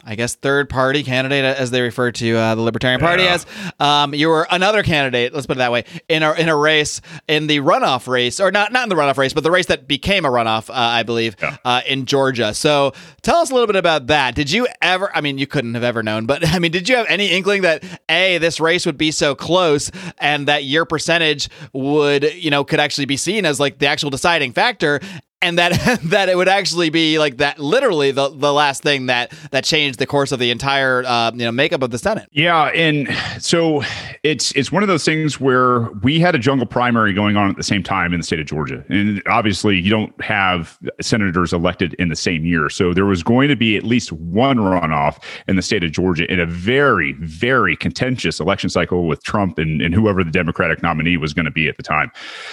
I 0.09 0.15
guess 0.15 0.35
third 0.35 0.69
party 0.69 1.03
candidate, 1.03 1.43
as 1.43 1.69
they 1.69 1.81
refer 1.81 2.11
to 2.13 2.35
uh, 2.37 2.55
the 2.55 2.61
Libertarian 2.61 3.01
Party 3.01 3.23
Yeah. 3.23 3.33
as. 3.33 3.45
Um, 3.77 4.13
you 4.13 4.29
were 4.29 4.47
another 4.49 4.81
candidate. 4.81 5.33
Let's 5.33 5.45
put 5.47 5.57
it 5.57 5.59
that 5.59 5.71
way 5.73 5.83
in 6.07 6.23
a 6.23 6.31
in 6.33 6.47
a 6.47 6.55
race 6.55 7.01
in 7.27 7.47
the 7.47 7.59
runoff 7.59 8.07
race, 8.07 8.39
or 8.39 8.49
not 8.49 8.71
not 8.71 8.83
in 8.83 8.89
the 8.89 8.95
runoff 8.95 9.17
race, 9.17 9.33
but 9.33 9.43
the 9.43 9.51
race 9.51 9.65
that 9.65 9.85
became 9.87 10.23
a 10.23 10.29
runoff, 10.29 10.69
uh, 10.69 10.73
I 10.75 11.03
believe, 11.03 11.35
Yeah. 11.41 11.57
uh, 11.65 11.81
in 11.85 12.05
Georgia. 12.05 12.53
So 12.53 12.93
tell 13.21 13.35
us 13.37 13.49
a 13.51 13.53
little 13.53 13.67
bit 13.67 13.75
about 13.75 14.07
that. 14.07 14.33
Did 14.33 14.49
you 14.49 14.65
ever? 14.81 15.13
I 15.13 15.19
mean, 15.19 15.37
you 15.37 15.45
couldn't 15.47 15.73
have 15.73 15.83
ever 15.83 16.01
known, 16.01 16.25
but 16.25 16.47
I 16.53 16.59
mean, 16.59 16.71
did 16.71 16.87
you 16.87 16.95
have 16.95 17.07
any 17.09 17.27
inkling 17.27 17.63
that 17.63 17.83
a 18.09 18.37
this 18.37 18.61
race 18.61 18.85
would 18.85 18.97
be 18.97 19.11
so 19.11 19.35
close 19.35 19.91
and 20.19 20.47
that 20.47 20.63
your 20.63 20.85
percentage 20.85 21.49
would 21.73 22.33
you 22.35 22.49
know 22.49 22.63
could 22.63 22.79
actually 22.79 23.05
be 23.05 23.17
seen 23.17 23.45
as 23.45 23.59
like 23.59 23.79
the 23.79 23.87
actual 23.87 24.09
deciding 24.09 24.53
factor? 24.53 25.01
And 25.41 25.57
that 25.59 25.99
that 26.03 26.29
it 26.29 26.37
would 26.37 26.47
actually 26.47 26.89
be 26.89 27.19
like 27.19 27.37
that 27.37 27.59
literally 27.59 28.11
the 28.11 28.29
the 28.29 28.53
last 28.53 28.83
thing 28.83 29.07
that 29.07 29.31
that 29.51 29.63
changed 29.63 29.99
the 29.99 30.05
course 30.05 30.31
of 30.31 30.39
the 30.39 30.51
entire 30.51 31.03
uh, 31.05 31.31
you 31.31 31.39
know 31.45 31.51
makeup 31.51 31.81
of 31.81 31.91
the 31.91 31.97
Senate. 31.97 32.27
Yeah, 32.31 32.65
and 32.65 33.07
so 33.39 33.83
it's 34.23 34.51
it's 34.53 34.71
one 34.71 34.83
of 34.83 34.87
those 34.87 35.05
things 35.05 35.39
where 35.39 35.81
we 36.03 36.19
had 36.19 36.35
a 36.35 36.39
jungle 36.39 36.65
primary 36.65 37.13
going 37.13 37.37
on 37.37 37.49
at 37.49 37.55
the 37.55 37.63
same 37.63 37.83
time 37.83 38.13
in 38.13 38.19
the 38.19 38.25
state 38.25 38.39
of 38.39 38.45
Georgia, 38.45 38.83
and 38.89 39.21
obviously 39.27 39.79
you 39.79 39.89
don't 39.89 40.19
have 40.21 40.77
senators 41.01 41.53
elected 41.53 41.93
in 41.95 42.09
the 42.09 42.15
same 42.15 42.45
year, 42.45 42.69
so 42.69 42.93
there 42.93 43.05
was 43.05 43.23
going 43.23 43.49
to 43.49 43.55
be 43.55 43.77
at 43.77 43.83
least 43.83 44.11
one 44.11 44.57
runoff 44.57 45.21
in 45.47 45.55
the 45.55 45.61
state 45.61 45.83
of 45.83 45.91
Georgia 45.91 46.31
in 46.31 46.39
a 46.39 46.45
very 46.45 47.13
very 47.19 47.75
contentious 47.75 48.39
election 48.39 48.69
cycle 48.69 49.07
with 49.07 49.23
Trump 49.23 49.57
and, 49.57 49.81
and 49.81 49.93
whoever 49.93 50.23
the 50.23 50.31
Democratic 50.31 50.81
nominee 50.81 51.17
was 51.17 51.33
going 51.33 51.45
to 51.45 51.51
be 51.51 51.67
at 51.67 51.77
the 51.77 51.83
time. 51.83 52.11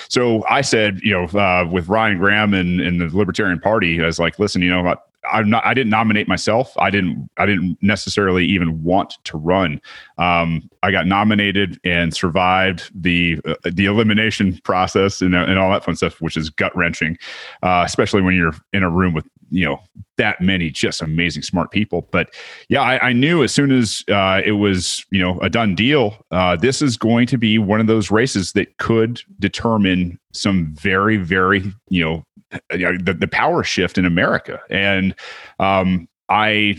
So 0.09 0.45
I 0.49 0.61
said, 0.61 1.01
you 1.03 1.13
know, 1.13 1.25
uh, 1.39 1.67
with 1.71 1.89
Ryan 1.89 2.19
Graham 2.19 2.55
and, 2.55 2.74
and 2.81 3.01
the 3.01 3.17
Libertarian 3.17 3.61
Party, 3.61 4.03
I 4.03 4.07
was 4.07 4.19
like, 4.19 4.39
listen, 4.39 4.63
you 4.63 4.71
know, 4.71 4.95
I'm 5.33 5.49
not. 5.49 5.65
I 5.65 5.75
didn't 5.75 5.91
nominate 5.91 6.29
myself. 6.29 6.73
I 6.79 6.91
didn't. 6.91 7.31
I 7.39 7.47
didn't 7.47 7.79
necessarily 7.81 8.45
even 8.47 8.83
want 8.83 9.15
to 9.25 9.39
run. 9.39 9.81
Um, 10.19 10.69
I 10.83 10.91
got 10.91 11.07
nominated 11.07 11.81
and 11.85 12.15
survived 12.15 12.91
the 12.95 13.41
uh, 13.45 13.55
the 13.65 13.87
elimination 13.87 14.59
process 14.65 15.21
and, 15.21 15.35
and 15.35 15.59
all 15.59 15.71
that 15.71 15.85
fun 15.85 15.97
stuff, 15.97 16.21
which 16.21 16.37
is 16.37 16.51
gut 16.51 16.75
wrenching, 16.77 17.19
uh, 17.63 17.83
especially 17.85 18.23
when 18.23 18.35
you're 18.35 18.55
in 18.73 18.83
a 18.83 18.91
room 18.91 19.15
with 19.15 19.27
you 19.51 19.65
know 19.65 19.81
that 20.17 20.41
many 20.41 20.71
just 20.71 21.03
amazing 21.03 21.43
smart 21.43 21.71
people. 21.71 22.09
But 22.11 22.35
yeah, 22.69 22.83
I, 22.83 23.09
I 23.09 23.13
knew 23.13 23.43
as 23.43 23.53
soon 23.53 23.73
as 23.73 24.05
uh, 24.09 24.41
it 24.45 24.53
was 24.53 25.05
you 25.11 25.21
know 25.21 25.39
a 25.41 25.51
done 25.51 25.75
deal, 25.75 26.17
uh, 26.31 26.57
this 26.57 26.81
is 26.81 26.97
going 26.97 27.27
to 27.29 27.39
be 27.39 27.59
one 27.59 27.81
of 27.81 27.87
those 27.87 28.11
races 28.11 28.53
that 28.53 28.77
could 28.79 29.21
determine 29.41 30.19
some 30.33 30.75
very 30.75 31.17
very 31.17 31.63
you 31.89 32.05
know 32.05 32.25
the, 32.71 33.17
the 33.19 33.29
power 33.29 33.63
shift 33.65 33.99
in 33.99 34.05
America. 34.05 34.61
And 34.71 35.15
um, 35.59 36.09
I, 36.29 36.77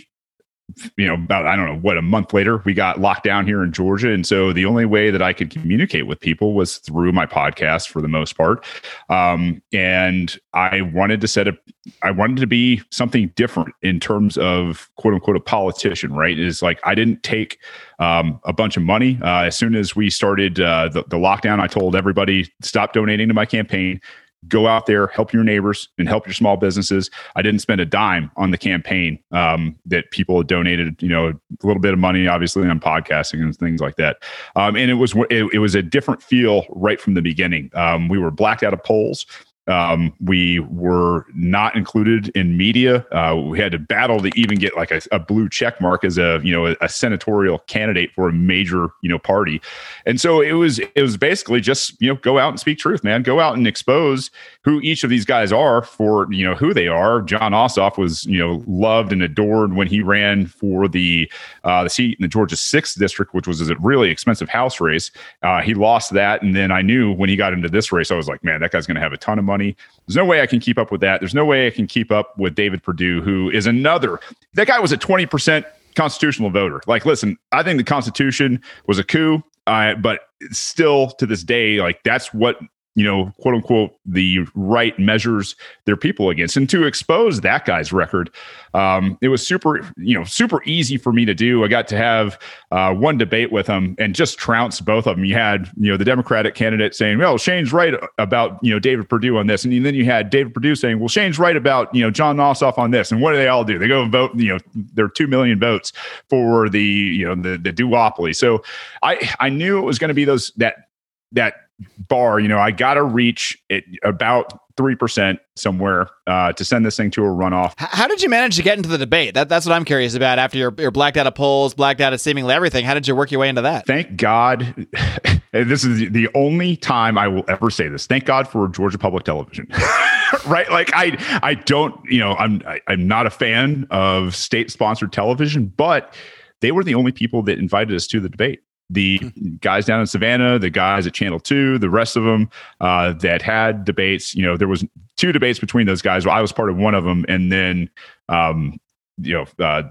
you 0.97 1.05
know, 1.05 1.13
about, 1.13 1.45
I 1.45 1.55
don't 1.55 1.67
know 1.67 1.79
what, 1.79 1.97
a 1.97 2.01
month 2.01 2.33
later, 2.33 2.61
we 2.65 2.73
got 2.73 2.99
locked 2.99 3.23
down 3.23 3.45
here 3.45 3.63
in 3.63 3.71
Georgia. 3.71 4.11
And 4.11 4.25
so 4.25 4.51
the 4.51 4.65
only 4.65 4.85
way 4.85 5.11
that 5.11 5.21
I 5.21 5.31
could 5.31 5.49
communicate 5.51 6.07
with 6.07 6.19
people 6.19 6.53
was 6.53 6.77
through 6.77 7.11
my 7.11 7.25
podcast 7.25 7.87
for 7.87 8.01
the 8.01 8.07
most 8.07 8.35
part. 8.35 8.65
Um, 9.09 9.61
and 9.71 10.37
I 10.53 10.81
wanted 10.81 11.21
to 11.21 11.27
set 11.27 11.47
up, 11.47 11.55
I 12.01 12.11
wanted 12.11 12.37
to 12.37 12.47
be 12.47 12.81
something 12.91 13.31
different 13.35 13.73
in 13.83 13.99
terms 13.99 14.37
of 14.37 14.89
quote 14.97 15.13
unquote 15.13 15.35
a 15.35 15.39
politician, 15.39 16.13
right? 16.13 16.37
Is 16.37 16.61
like 16.61 16.79
I 16.83 16.95
didn't 16.95 17.23
take 17.23 17.59
um, 17.99 18.39
a 18.43 18.53
bunch 18.53 18.75
of 18.75 18.83
money. 18.83 19.19
Uh, 19.21 19.43
as 19.43 19.55
soon 19.55 19.75
as 19.75 19.95
we 19.95 20.09
started 20.09 20.59
uh, 20.59 20.89
the, 20.89 21.03
the 21.03 21.17
lockdown, 21.17 21.59
I 21.59 21.67
told 21.67 21.95
everybody 21.95 22.51
stop 22.61 22.93
donating 22.93 23.27
to 23.27 23.33
my 23.33 23.45
campaign 23.45 24.01
go 24.47 24.67
out 24.67 24.85
there, 24.85 25.07
help 25.07 25.33
your 25.33 25.43
neighbors, 25.43 25.89
and 25.97 26.07
help 26.07 26.25
your 26.25 26.33
small 26.33 26.57
businesses. 26.57 27.09
I 27.35 27.41
didn't 27.41 27.59
spend 27.59 27.81
a 27.81 27.85
dime 27.85 28.31
on 28.37 28.51
the 28.51 28.57
campaign 28.57 29.19
um, 29.31 29.75
that 29.85 30.11
people 30.11 30.41
donated. 30.43 31.01
You 31.01 31.09
know, 31.09 31.27
a 31.29 31.33
little 31.67 31.81
bit 31.81 31.93
of 31.93 31.99
money, 31.99 32.27
obviously, 32.27 32.67
on 32.67 32.79
podcasting 32.79 33.41
and 33.41 33.55
things 33.55 33.81
like 33.81 33.95
that. 33.95 34.17
Um, 34.55 34.75
and 34.75 34.89
it 34.89 34.95
was 34.95 35.15
it, 35.29 35.53
it 35.53 35.59
was 35.59 35.75
a 35.75 35.81
different 35.81 36.21
feel 36.21 36.65
right 36.69 36.99
from 36.99 37.13
the 37.13 37.21
beginning. 37.21 37.69
Um, 37.73 38.07
we 38.07 38.17
were 38.17 38.31
blacked 38.31 38.63
out 38.63 38.73
of 38.73 38.83
polls. 38.83 39.25
Um, 39.67 40.13
we 40.19 40.59
were 40.59 41.25
not 41.33 41.75
included 41.75 42.29
in 42.35 42.55
media. 42.55 43.05
Uh, 43.11 43.35
we 43.35 43.59
had 43.59 43.71
to 43.71 43.79
battle 43.79 44.19
to 44.19 44.31
even 44.39 44.59
get 44.59 44.75
like 44.75 44.91
a, 44.91 45.01
a 45.11 45.17
blue 45.17 45.49
check 45.49 45.81
mark 45.81 46.03
as 46.03 46.19
a 46.19 46.39
you 46.43 46.51
know 46.51 46.67
a, 46.67 46.75
a, 46.81 46.89
senatorial 46.89 47.59
candidate 47.59 48.11
for 48.11 48.29
a 48.29 48.33
major 48.33 48.89
you 49.01 49.09
know 49.09 49.17
party, 49.17 49.59
and 50.05 50.21
so 50.21 50.39
it 50.39 50.53
was 50.53 50.77
it 50.77 51.01
was 51.01 51.17
basically 51.17 51.61
just 51.61 51.99
you 51.99 52.09
know 52.09 52.15
go 52.15 52.37
out 52.37 52.49
and 52.49 52.59
speak 52.59 52.77
truth, 52.77 53.03
man. 53.03 53.23
Go 53.23 53.39
out 53.39 53.57
and 53.57 53.67
expose 53.67 54.29
who 54.63 54.79
each 54.81 55.03
of 55.03 55.09
these 55.09 55.25
guys 55.25 55.51
are 55.51 55.81
for 55.81 56.31
you 56.31 56.45
know 56.45 56.53
who 56.53 56.71
they 56.71 56.87
are. 56.87 57.21
Jon 57.21 57.51
Ossoff 57.51 57.97
was 57.97 58.23
you 58.25 58.37
know 58.37 58.63
loved 58.67 59.11
and 59.11 59.23
adored 59.23 59.73
when 59.73 59.87
he 59.87 60.01
ran 60.01 60.45
for 60.45 60.87
the 60.87 61.29
uh, 61.63 61.83
the 61.83 61.89
seat 61.89 62.19
in 62.19 62.23
the 62.23 62.27
Georgia 62.27 62.55
sixth 62.55 62.99
district, 62.99 63.33
which 63.33 63.47
was 63.47 63.67
a 63.67 63.75
really 63.77 64.11
expensive 64.11 64.47
House 64.47 64.79
race. 64.79 65.09
Uh, 65.41 65.61
he 65.61 65.73
lost 65.73 66.13
that, 66.13 66.43
and 66.43 66.55
then 66.55 66.71
I 66.71 66.83
knew 66.83 67.11
when 67.11 67.29
he 67.29 67.35
got 67.35 67.51
into 67.51 67.67
this 67.67 67.91
race, 67.91 68.11
I 68.11 68.15
was 68.15 68.27
like, 68.27 68.43
man, 68.43 68.61
that 68.61 68.71
guy's 68.71 68.85
going 68.85 68.95
to 68.95 69.01
have 69.01 69.13
a 69.13 69.17
ton 69.17 69.39
of 69.39 69.45
money 69.45 69.54
money. 69.55 69.75
There's 70.05 70.17
no 70.17 70.25
way 70.25 70.41
I 70.41 70.47
can 70.47 70.59
keep 70.59 70.77
up 70.77 70.91
with 70.91 71.01
that. 71.01 71.21
There's 71.21 71.33
no 71.33 71.45
way 71.45 71.67
I 71.67 71.69
can 71.69 71.87
keep 71.87 72.11
up 72.11 72.37
with 72.37 72.55
David 72.55 72.83
Perdue, 72.83 73.21
who 73.21 73.49
is 73.49 73.65
another. 73.65 74.19
That 74.53 74.67
guy 74.67 74.79
was 74.79 74.91
a 74.91 74.97
20% 74.97 75.65
constitutional 75.95 76.49
voter. 76.49 76.81
Like, 76.87 77.05
listen, 77.05 77.37
I 77.51 77.63
think 77.63 77.77
the 77.77 77.83
Constitution 77.85 78.61
was 78.85 78.99
a 78.99 79.03
coup, 79.03 79.41
uh, 79.65 79.95
but 79.95 80.19
still 80.51 81.11
to 81.11 81.25
this 81.25 81.43
day, 81.43 81.79
like 81.79 82.03
that's 82.03 82.33
what 82.33 82.59
you 82.95 83.03
know, 83.03 83.31
quote 83.39 83.55
unquote, 83.55 83.93
the 84.05 84.39
right 84.55 84.97
measures 84.97 85.55
their 85.83 85.97
people 85.97 86.29
against. 86.29 86.55
And 86.55 86.69
to 86.69 86.85
expose 86.85 87.41
that 87.41 87.65
guy's 87.65 87.91
record, 87.91 88.29
um, 88.73 89.17
it 89.21 89.27
was 89.27 89.45
super, 89.45 89.85
you 89.97 90.17
know, 90.17 90.23
super 90.23 90.63
easy 90.63 90.97
for 90.97 91.11
me 91.11 91.25
to 91.25 91.33
do. 91.33 91.63
I 91.63 91.67
got 91.67 91.87
to 91.89 91.97
have 91.97 92.39
uh, 92.71 92.93
one 92.93 93.17
debate 93.17 93.51
with 93.51 93.67
him 93.67 93.95
and 93.99 94.15
just 94.15 94.37
trounce 94.37 94.79
both 94.79 95.07
of 95.07 95.17
them. 95.17 95.25
You 95.25 95.33
had, 95.33 95.69
you 95.77 95.91
know, 95.91 95.97
the 95.97 96.05
Democratic 96.05 96.55
candidate 96.55 96.95
saying, 96.95 97.17
well, 97.17 97.37
Shane's 97.37 97.73
right 97.73 97.93
about, 98.17 98.59
you 98.61 98.71
know, 98.71 98.79
David 98.79 99.09
Perdue 99.09 99.37
on 99.37 99.47
this. 99.47 99.65
And 99.65 99.85
then 99.85 99.93
you 99.93 100.05
had 100.05 100.29
David 100.29 100.53
Perdue 100.53 100.75
saying, 100.75 100.99
well, 100.99 101.09
Shane's 101.09 101.37
right 101.37 101.55
about, 101.57 101.93
you 101.93 102.01
know, 102.01 102.11
Jon 102.11 102.37
Ossoff 102.37 102.77
on 102.77 102.91
this. 102.91 103.11
And 103.11 103.21
what 103.21 103.31
do 103.31 103.37
they 103.37 103.49
all 103.49 103.65
do? 103.65 103.77
They 103.77 103.89
go 103.89 104.03
and 104.03 104.11
vote, 104.11 104.33
you 104.35 104.53
know, 104.53 104.59
there 104.73 105.05
are 105.05 105.09
2 105.09 105.27
million 105.27 105.59
votes 105.59 105.91
for 106.29 106.69
the, 106.69 106.81
you 106.81 107.25
know, 107.25 107.35
the, 107.35 107.57
the 107.57 107.73
duopoly. 107.73 108.33
So 108.33 108.63
I, 109.03 109.31
I 109.41 109.49
knew 109.49 109.79
it 109.79 109.85
was 109.85 109.99
going 109.99 110.09
to 110.09 110.13
be 110.13 110.23
those, 110.23 110.51
that, 110.57 110.89
that 111.33 111.64
bar, 112.07 112.39
you 112.39 112.47
know, 112.47 112.59
I 112.59 112.71
got 112.71 112.95
to 112.95 113.03
reach 113.03 113.61
it 113.69 113.83
about 114.03 114.59
3% 114.77 115.39
somewhere 115.55 116.07
uh, 116.27 116.51
to 116.53 116.65
send 116.65 116.85
this 116.85 116.97
thing 116.97 117.09
to 117.11 117.23
a 117.23 117.27
runoff. 117.27 117.73
How 117.77 118.07
did 118.07 118.21
you 118.21 118.29
manage 118.29 118.57
to 118.57 118.63
get 118.63 118.77
into 118.77 118.89
the 118.89 118.97
debate? 118.97 119.33
That, 119.33 119.47
that's 119.47 119.65
what 119.65 119.73
I'm 119.73 119.85
curious 119.85 120.15
about 120.15 120.37
after 120.37 120.57
you're, 120.57 120.73
you're 120.77 120.91
blacked 120.91 121.17
out 121.17 121.27
of 121.27 121.35
polls, 121.35 121.73
blacked 121.73 122.01
out 122.01 122.13
of 122.13 122.19
seemingly 122.19 122.53
everything. 122.53 122.83
How 122.83 122.93
did 122.93 123.07
you 123.07 123.15
work 123.15 123.31
your 123.31 123.39
way 123.39 123.49
into 123.49 123.61
that? 123.61 123.85
Thank 123.85 124.17
God. 124.17 124.87
this 125.51 125.85
is 125.85 126.11
the 126.11 126.29
only 126.35 126.75
time 126.75 127.17
I 127.17 127.27
will 127.27 127.45
ever 127.47 127.69
say 127.69 127.87
this. 127.87 128.05
Thank 128.05 128.25
God 128.25 128.47
for 128.47 128.67
Georgia 128.67 128.97
Public 128.97 129.23
Television. 129.23 129.67
right? 130.47 130.69
Like 130.69 130.91
I 130.93 131.17
I 131.41 131.53
don't, 131.53 131.99
you 132.05 132.19
know, 132.19 132.33
I'm 132.33 132.61
I, 132.65 132.75
am 132.75 132.81
i 132.87 132.93
am 132.93 133.07
not 133.07 133.25
a 133.25 133.29
fan 133.29 133.87
of 133.91 134.35
state 134.35 134.71
sponsored 134.71 135.13
television, 135.13 135.67
but 135.67 136.13
they 136.61 136.71
were 136.71 136.83
the 136.83 136.95
only 136.95 137.11
people 137.11 137.43
that 137.43 137.59
invited 137.59 137.95
us 137.95 138.07
to 138.07 138.19
the 138.19 138.29
debate 138.29 138.61
the 138.89 139.19
guys 139.61 139.85
down 139.85 139.99
in 139.99 140.07
Savannah, 140.07 140.59
the 140.59 140.69
guys 140.69 141.07
at 141.07 141.13
Channel 141.13 141.39
Two, 141.39 141.77
the 141.79 141.89
rest 141.89 142.15
of 142.15 142.23
them 142.23 142.49
uh, 142.81 143.13
that 143.13 143.41
had 143.41 143.85
debates. 143.85 144.35
You 144.35 144.43
know, 144.43 144.57
there 144.57 144.67
was 144.67 144.85
two 145.17 145.31
debates 145.31 145.59
between 145.59 145.87
those 145.87 146.01
guys. 146.01 146.25
Well, 146.25 146.35
I 146.35 146.41
was 146.41 146.51
part 146.51 146.69
of 146.69 146.77
one 146.77 146.93
of 146.93 147.03
them, 147.03 147.25
and 147.27 147.51
then 147.51 147.89
um, 148.29 148.79
you 149.17 149.33
know, 149.33 149.65
uh, 149.65 149.83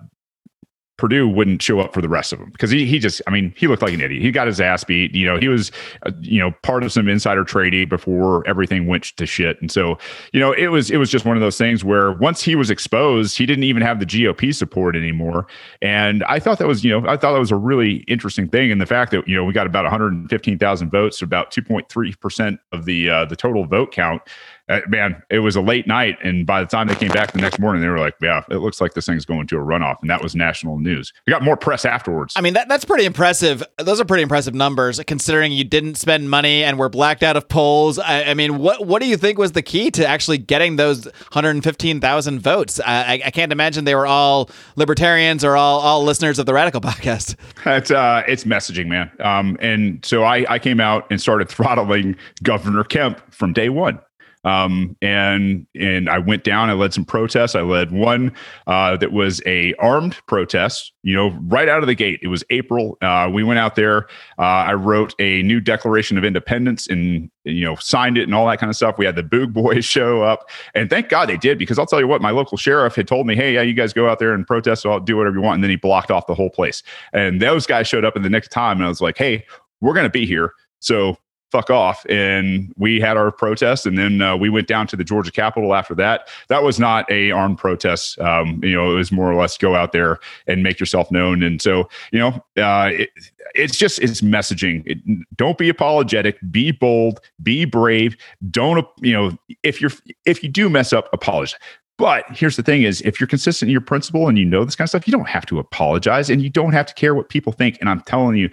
Perdue 0.97 1.29
wouldn't 1.29 1.61
show 1.61 1.81
up 1.81 1.93
for 1.93 2.01
the 2.01 2.09
rest 2.09 2.33
of 2.33 2.39
them 2.39 2.51
because 2.51 2.71
he 2.71 2.87
he 2.87 3.01
just 3.01 3.21
I 3.27 3.31
mean 3.31 3.53
he 3.57 3.67
looked 3.67 3.83
like 3.83 3.93
an 3.93 4.01
idiot. 4.01 4.23
He 4.23 4.31
got 4.31 4.47
his 4.47 4.61
ass 4.61 4.85
beat. 4.85 5.13
You 5.15 5.27
know 5.27 5.37
he 5.37 5.49
was 5.49 5.73
uh, 6.07 6.13
you 6.21 6.39
know 6.39 6.53
part 6.63 6.85
of 6.85 6.93
some 6.93 7.09
insider 7.09 7.43
trading 7.43 7.89
before 7.89 8.47
everything 8.47 8.87
went 8.87 9.05
to 9.05 9.27
shit. 9.27 9.61
And 9.61 9.73
so 9.73 9.99
you 10.33 10.39
know 10.39 10.53
it 10.53 10.69
was 10.69 10.93
it 10.93 10.99
was 10.99 11.11
just 11.11 11.25
one 11.25 11.37
of 11.37 11.41
those 11.41 11.59
things 11.59 11.85
where 11.85 12.13
once 12.13 12.43
he 12.43 12.55
was 12.55 12.71
exposed, 12.71 13.37
he 13.37 13.45
didn't 13.45 13.65
even 13.65 13.83
have 13.83 13.99
the 13.99 14.07
GOP 14.07 14.55
support 14.55 14.95
anymore. 14.95 15.47
And 15.83 16.23
I 16.25 16.39
thought 16.39 16.59
that 16.59 16.69
was 16.69 16.85
you 16.85 16.91
know 16.91 17.09
I 17.09 17.17
thought 17.17 17.33
that 17.33 17.41
was 17.41 17.51
a 17.51 17.57
really 17.57 18.05
interesting 18.07 18.49
thing. 18.49 18.71
And 18.71 18.81
the 18.81 18.87
fact 18.87 19.11
that 19.11 19.27
you 19.27 19.35
know 19.35 19.45
we 19.45 19.53
got 19.53 19.67
about 19.67 19.85
115,000 19.85 20.91
votes, 20.91 21.23
about 21.23 21.51
2.3 21.51 22.21
percent 22.21 22.61
of 22.71 22.85
the 22.85 23.11
uh, 23.11 23.25
the 23.25 23.37
total 23.37 23.67
vote 23.67 23.91
count 23.91 24.23
uh, 24.69 24.81
man, 24.89 25.23
it 25.31 25.41
was 25.41 25.57
a 25.57 25.61
late 25.61 25.87
night, 25.87 26.17
and 26.23 26.47
by 26.47 26.61
the 26.61 26.67
time 26.67 26.89
they 26.89 26.95
came 26.95 27.11
back 27.11 27.33
the 27.33 27.39
next 27.39 27.59
morning, 27.59 27.83
they 27.83 27.89
were 27.89 27.99
like, 27.99 28.15
"Yeah, 28.23 28.43
it 28.51 28.57
looks 28.57 28.81
like 28.81 28.95
this 28.95 29.05
thing's 29.05 29.27
going 29.27 29.47
to 29.49 29.57
a 29.57 29.61
runoff," 29.61 29.97
and 30.01 30.09
that 30.09 30.23
was 30.23 30.35
national 30.35 30.79
news. 30.79 31.13
We 31.27 31.33
got 31.33 31.43
more 31.43 31.57
press 31.57 31.85
afterwards. 31.85 32.33
I 32.35 32.41
mean, 32.41 32.55
that, 32.55 32.69
that's 32.69 32.87
pretty 32.87 33.05
impressive. 33.05 33.63
Those 33.79 34.01
are 34.01 34.07
pretty 34.07 34.23
impressive 34.23 34.55
numbers, 34.55 34.99
considering 35.07 35.53
you 35.53 35.65
didn't 35.65 35.97
spend 35.97 36.31
money 36.31 36.65
and 36.65 36.79
were 36.79 36.89
blacked 36.89 37.23
out 37.23 37.37
of 37.37 37.47
polls. 37.47 37.99
I, 37.99 38.25
I 38.25 38.35
mean, 38.35 38.59
what 38.59 38.87
what 38.87 39.03
do 39.03 39.09
you 39.09 39.19
think 39.19 39.39
was 39.39 39.53
the 39.53 39.61
key 39.61 39.91
to 39.93 40.07
actually 40.07 40.39
getting 40.39 40.77
those 40.77 41.05
115,000 41.05 42.41
votes? 42.41 42.81
I, 42.81 43.23
I, 43.25 43.31
can't 43.31 43.53
imagine 43.53 43.85
they 43.85 43.95
were 43.95 44.07
all 44.07 44.49
libertarians 44.77 45.45
or 45.45 45.57
all 45.59 45.81
all 45.81 46.05
listeners 46.05 46.39
of 46.39 46.47
the 46.47 46.55
Radical 46.55 46.81
podcast. 46.81 47.37
It's 47.67 47.91
uh, 47.91 48.23
it's 48.29 48.45
messaging, 48.45 48.87
man. 48.87 49.11
Um, 49.21 49.57
and 49.61 50.05
so 50.05 50.23
I 50.23 50.45
I 50.49 50.59
came 50.59 50.81
out 50.81 51.07
and 51.11 51.21
started 51.21 51.49
throttling 51.51 52.17
Governor 52.43 52.85
Kemp 52.85 53.21
from 53.33 53.53
day 53.53 53.69
one. 53.69 53.99
Um, 54.45 54.97
and 55.03 55.67
and 55.75 56.09
I 56.09 56.19
went 56.19 56.45
down. 56.45 56.71
I 56.71 56.75
led 56.75 56.93
some 56.93 57.05
protests. 57.05 57.55
I 57.55 57.63
led 57.63 57.93
one 57.93 58.33
uh, 58.67 58.97
that 58.99 59.13
was 59.13 59.43
a 59.47 59.75
armed 59.75 60.17
protest. 60.27 60.93
You 61.03 61.15
know, 61.15 61.39
right 61.49 61.69
out 61.69 61.83
of 61.83 61.87
the 61.87 61.95
gate. 61.95 62.21
It 62.23 62.29
was 62.29 62.45
April. 62.51 62.97
Uh, 63.03 63.31
we 63.33 63.43
went 63.43 63.59
out 63.59 63.75
there. 63.75 64.07
Uh, 64.39 64.43
I 64.43 64.75
wrote 64.75 65.15
a 65.19 65.43
new 65.43 65.61
Declaration 65.61 66.17
of 66.19 66.25
Independence 66.25 66.89
and 66.89 67.31
you 67.45 67.65
know 67.65 67.75
signed 67.77 68.19
it 68.19 68.25
and 68.25 68.35
all 68.35 68.47
that 68.49 68.59
kind 68.59 68.71
of 68.71 68.77
stuff. 68.77 68.97
We 68.99 69.05
had 69.05 69.17
the 69.17 69.23
Boog 69.23 69.53
Boys 69.53 69.85
show 69.95 70.23
up, 70.23 70.49
and 70.75 70.89
thank 70.91 71.09
God 71.09 71.29
they 71.29 71.37
did 71.37 71.59
because 71.59 71.79
I'll 71.79 71.87
tell 71.87 72.01
you 72.01 72.09
what, 72.09 72.21
my 72.21 72.31
local 72.31 72.59
sheriff 72.59 72.95
had 72.95 73.09
told 73.09 73.27
me, 73.27 73.35
hey, 73.35 73.55
yeah, 73.55 73.63
you 73.63 73.75
guys 73.75 73.93
go 73.93 74.09
out 74.09 74.19
there 74.19 74.33
and 74.33 74.47
protest. 74.47 74.83
So 74.83 74.91
I'll 74.91 75.01
do 75.01 75.17
whatever 75.17 75.37
you 75.37 75.43
want. 75.43 75.57
And 75.57 75.65
then 75.65 75.71
he 75.71 75.77
blocked 75.77 76.11
off 76.11 76.27
the 76.27 76.35
whole 76.35 76.51
place. 76.51 76.83
And 77.13 77.41
those 77.41 77.67
guys 77.67 77.87
showed 77.87 78.05
up 78.05 78.17
in 78.17 78.23
the 78.23 78.31
next 78.31 78.49
time, 78.49 78.79
and 78.79 78.85
I 78.85 78.89
was 78.89 79.01
like, 79.01 79.19
hey, 79.19 79.45
we're 79.81 79.95
going 79.95 80.05
to 80.05 80.11
be 80.11 80.27
here. 80.27 80.53
So 80.81 81.17
fuck 81.55 81.71
off. 81.71 82.05
And 82.09 82.75
we 82.77 82.99
had 82.99 83.17
our 83.17 83.31
protest, 83.31 83.87
and 83.87 83.97
then 83.97 84.21
uh, 84.21 84.37
we 84.37 84.51
went 84.51 84.67
down 84.67 84.89
to 84.89 84.97
the 84.97 85.05
Georgia 85.05 85.31
Capitol 85.31 85.73
after 85.73 85.95
that. 85.95 86.29
That 86.49 86.65
was 86.65 86.81
not 86.81 87.09
a 87.09 87.31
armed 87.31 87.59
protest. 87.59 88.19
Um, 88.19 88.61
you 88.65 88.73
know, 88.73 88.93
it 88.93 88.97
was 88.97 89.13
more 89.13 89.31
or 89.31 89.37
less 89.37 89.57
go 89.57 89.77
out 89.77 89.93
there 89.93 90.19
and 90.49 90.65
make 90.65 90.81
yourself 90.81 91.13
known. 91.13 91.45
And 91.45 91.63
so, 91.63 91.89
you 92.11 92.19
know, 92.19 92.31
uh, 92.61 92.91
it, 92.93 93.11
it's 93.55 93.77
just 93.77 94.01
it's 94.01 94.21
messaging. 94.21 94.83
It, 94.85 94.99
don't 95.37 95.57
be 95.57 95.69
apologetic. 95.69 96.39
Be 96.51 96.73
bold. 96.73 97.21
Be 97.41 97.65
brave. 97.65 98.17
Don't 98.51 98.85
you 99.01 99.13
know 99.13 99.39
if 99.63 99.81
you're 99.81 99.93
if 100.27 100.43
you 100.43 100.49
do 100.49 100.69
mess 100.69 100.93
up, 100.93 101.09
apologize. 101.13 101.57
But 101.97 102.25
here's 102.31 102.57
the 102.57 102.65
thing 102.65 102.83
is 102.83 103.01
if 103.03 103.21
you're 103.21 103.29
consistent 103.29 103.69
in 103.69 103.73
your 103.73 103.81
principle 103.81 104.27
and 104.27 104.37
you 104.37 104.45
know 104.45 104.65
this 104.65 104.75
kind 104.75 104.87
of 104.87 104.89
stuff, 104.89 105.07
you 105.07 105.13
don't 105.13 105.29
have 105.29 105.47
to 105.47 105.61
apologize 105.61 106.29
and 106.29 106.43
you 106.43 106.51
don't 106.51 106.73
have 106.73 106.87
to 106.87 106.95
care 106.95 107.15
what 107.15 107.29
people 107.29 107.53
think. 107.53 107.79
And 107.81 107.89
I'm 107.89 108.01
telling 108.01 108.37
you, 108.37 108.51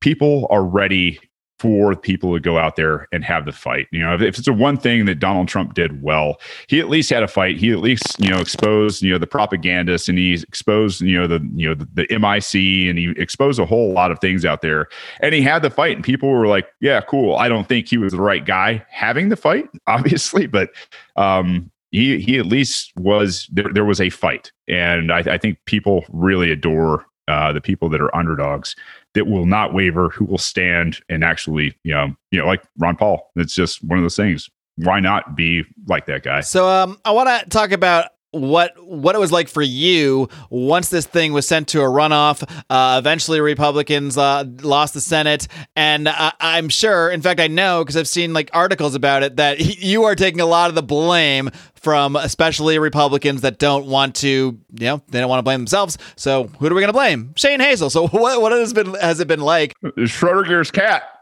people 0.00 0.46
are 0.50 0.64
ready 0.64 1.18
for 1.58 1.94
people 1.94 2.34
to 2.34 2.40
go 2.40 2.58
out 2.58 2.76
there 2.76 3.06
and 3.12 3.24
have 3.24 3.44
the 3.44 3.52
fight. 3.52 3.86
You 3.92 4.00
know, 4.00 4.14
if, 4.14 4.20
if 4.20 4.38
it's 4.38 4.48
a 4.48 4.52
one 4.52 4.76
thing 4.76 5.04
that 5.06 5.20
Donald 5.20 5.48
Trump 5.48 5.74
did 5.74 6.02
well, 6.02 6.40
he 6.68 6.80
at 6.80 6.88
least 6.88 7.10
had 7.10 7.22
a 7.22 7.28
fight. 7.28 7.58
He 7.58 7.70
at 7.70 7.78
least, 7.78 8.18
you 8.18 8.30
know, 8.30 8.38
exposed, 8.38 9.02
you 9.02 9.12
know, 9.12 9.18
the 9.18 9.26
propagandists 9.26 10.08
and 10.08 10.18
he 10.18 10.34
exposed, 10.34 11.00
you 11.00 11.18
know, 11.18 11.26
the, 11.26 11.48
you 11.54 11.68
know, 11.68 11.74
the, 11.74 11.86
the 11.94 12.18
MIC 12.18 12.88
and 12.88 12.98
he 12.98 13.14
exposed 13.16 13.60
a 13.60 13.66
whole 13.66 13.92
lot 13.92 14.10
of 14.10 14.18
things 14.18 14.44
out 14.44 14.62
there. 14.62 14.88
And 15.20 15.34
he 15.34 15.42
had 15.42 15.62
the 15.62 15.70
fight 15.70 15.96
and 15.96 16.04
people 16.04 16.28
were 16.28 16.46
like, 16.46 16.66
yeah, 16.80 17.00
cool. 17.00 17.36
I 17.36 17.48
don't 17.48 17.68
think 17.68 17.88
he 17.88 17.98
was 17.98 18.12
the 18.12 18.20
right 18.20 18.44
guy 18.44 18.84
having 18.90 19.28
the 19.28 19.36
fight, 19.36 19.68
obviously, 19.86 20.46
but 20.46 20.70
um 21.16 21.70
he 21.92 22.18
he 22.18 22.38
at 22.38 22.46
least 22.46 22.92
was 22.96 23.48
there, 23.52 23.72
there 23.72 23.84
was 23.84 24.00
a 24.00 24.10
fight. 24.10 24.50
And 24.66 25.12
I, 25.12 25.18
I 25.20 25.38
think 25.38 25.58
people 25.66 26.04
really 26.08 26.50
adore 26.50 27.06
uh, 27.28 27.52
the 27.52 27.60
people 27.60 27.88
that 27.88 28.00
are 28.00 28.14
underdogs 28.14 28.74
that 29.14 29.26
will 29.26 29.46
not 29.46 29.72
waver, 29.72 30.10
who 30.10 30.24
will 30.24 30.38
stand 30.38 31.00
and 31.08 31.24
actually, 31.24 31.76
you 31.84 31.94
know, 31.94 32.14
you 32.30 32.38
know, 32.40 32.46
like 32.46 32.62
Ron 32.78 32.96
Paul. 32.96 33.30
It's 33.36 33.54
just 33.54 33.82
one 33.84 33.98
of 33.98 34.04
those 34.04 34.16
things. 34.16 34.50
Why 34.76 35.00
not 35.00 35.36
be 35.36 35.62
like 35.86 36.06
that 36.06 36.24
guy? 36.24 36.40
So, 36.40 36.68
um, 36.68 36.98
I 37.04 37.12
want 37.12 37.28
to 37.28 37.48
talk 37.48 37.70
about 37.70 38.06
what 38.34 38.72
what 38.84 39.14
it 39.14 39.18
was 39.18 39.32
like 39.32 39.48
for 39.48 39.62
you 39.62 40.28
once 40.50 40.88
this 40.88 41.06
thing 41.06 41.32
was 41.32 41.46
sent 41.46 41.68
to 41.68 41.80
a 41.80 41.84
runoff. 41.84 42.42
Uh, 42.68 42.98
eventually, 42.98 43.40
Republicans 43.40 44.18
uh, 44.18 44.44
lost 44.62 44.94
the 44.94 45.00
Senate, 45.00 45.46
and 45.76 46.08
I'm 46.08 46.68
sure, 46.68 47.10
in 47.10 47.22
fact, 47.22 47.40
I 47.40 47.46
know 47.46 47.82
because 47.82 47.96
I've 47.96 48.08
seen 48.08 48.32
like 48.32 48.50
articles 48.52 48.94
about 48.94 49.22
it 49.22 49.36
that 49.36 49.60
you 49.82 50.04
are 50.04 50.14
taking 50.14 50.40
a 50.40 50.46
lot 50.46 50.68
of 50.68 50.74
the 50.74 50.82
blame 50.82 51.50
from 51.74 52.16
especially 52.16 52.78
Republicans 52.78 53.42
that 53.42 53.58
don't 53.58 53.86
want 53.86 54.16
to, 54.16 54.28
you 54.28 54.86
know, 54.86 55.02
they 55.08 55.20
don't 55.20 55.28
want 55.28 55.38
to 55.38 55.42
blame 55.42 55.60
themselves. 55.60 55.98
So 56.16 56.44
who 56.44 56.66
are 56.66 56.74
we 56.74 56.80
going 56.80 56.86
to 56.86 56.92
blame? 56.92 57.34
Shane 57.36 57.60
Hazel. 57.60 57.90
So 57.90 58.08
what 58.08 58.40
what 58.40 58.52
has 58.52 58.72
been 58.72 58.94
has 58.94 59.20
it 59.20 59.28
been 59.28 59.40
like? 59.40 59.74
Schrodinger's 59.84 60.70
cat. 60.70 61.13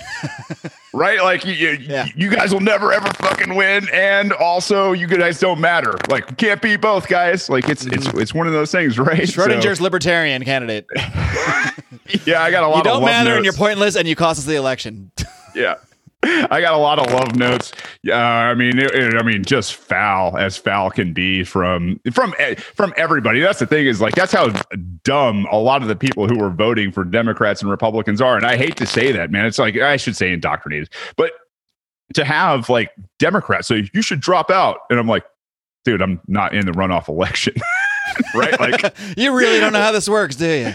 right? 0.92 1.20
Like 1.22 1.44
you, 1.44 1.52
you, 1.52 1.70
yeah. 1.80 2.06
you, 2.14 2.30
guys 2.30 2.52
will 2.52 2.60
never 2.60 2.92
ever 2.92 3.08
fucking 3.14 3.54
win, 3.54 3.88
and 3.92 4.32
also 4.32 4.92
you 4.92 5.06
guys 5.06 5.38
don't 5.38 5.60
matter. 5.60 5.96
Like 6.08 6.30
you 6.30 6.36
can't 6.36 6.62
be 6.62 6.76
both, 6.76 7.08
guys. 7.08 7.48
Like 7.48 7.68
it's 7.68 7.84
it's 7.86 8.08
mm-hmm. 8.08 8.20
it's 8.20 8.34
one 8.34 8.46
of 8.46 8.52
those 8.52 8.70
things, 8.70 8.98
right? 8.98 9.22
Schrodinger's 9.22 9.78
so. 9.78 9.84
libertarian 9.84 10.44
candidate. 10.44 10.86
yeah, 12.24 12.42
I 12.42 12.50
got 12.50 12.64
a 12.64 12.68
lot. 12.68 12.78
You 12.78 12.82
don't 12.84 13.04
matter, 13.04 13.30
notes. 13.30 13.36
and 13.36 13.44
you're 13.44 13.54
pointless, 13.54 13.96
and 13.96 14.06
you 14.06 14.16
cost 14.16 14.38
us 14.38 14.44
the 14.44 14.56
election. 14.56 15.12
yeah. 15.54 15.76
I 16.24 16.60
got 16.60 16.72
a 16.74 16.78
lot 16.78 16.98
of 16.98 17.12
love 17.12 17.34
notes. 17.36 17.72
Yeah, 18.02 18.16
I 18.24 18.54
mean, 18.54 18.78
it, 18.78 18.90
it- 18.94 19.14
I 19.16 19.22
mean, 19.24 19.42
just 19.44 19.74
foul 19.74 20.36
as 20.38 20.56
foul 20.56 20.90
can 20.90 21.12
be 21.12 21.42
from 21.44 22.00
from 22.12 22.32
from 22.74 22.94
everybody. 22.96 23.40
That's 23.40 23.58
the 23.58 23.66
thing 23.66 23.86
is 23.86 24.00
like 24.00 24.14
that's 24.14 24.32
how 24.32 24.48
dumb 25.02 25.46
a 25.50 25.56
lot 25.58 25.82
of 25.82 25.88
the 25.88 25.96
people 25.96 26.28
who 26.28 26.38
were 26.38 26.50
voting 26.50 26.92
for 26.92 27.04
Democrats 27.04 27.60
and 27.62 27.70
Republicans 27.70 28.20
are. 28.20 28.36
And 28.36 28.46
I 28.46 28.56
hate 28.56 28.76
to 28.76 28.86
say 28.86 29.10
that, 29.12 29.30
man. 29.30 29.46
It's 29.46 29.58
like 29.58 29.76
I 29.76 29.96
should 29.96 30.16
say 30.16 30.32
indoctrinated, 30.32 30.90
but 31.16 31.32
to 32.14 32.24
have 32.24 32.68
like 32.68 32.90
Democrats, 33.18 33.66
so 33.66 33.74
you 33.92 34.02
should 34.02 34.20
drop 34.20 34.50
out, 34.50 34.80
and 34.90 34.98
I'm 35.00 35.08
like, 35.08 35.24
dude, 35.84 36.02
I'm 36.02 36.20
not 36.28 36.54
in 36.54 36.66
the 36.66 36.72
runoff 36.72 37.08
election, 37.08 37.54
right? 38.34 38.58
Like. 38.58 38.94
you 39.16 39.36
really 39.36 39.60
don't 39.60 39.72
know 39.72 39.80
how 39.80 39.92
this 39.92 40.08
works, 40.08 40.36
do 40.36 40.46
you? 40.46 40.72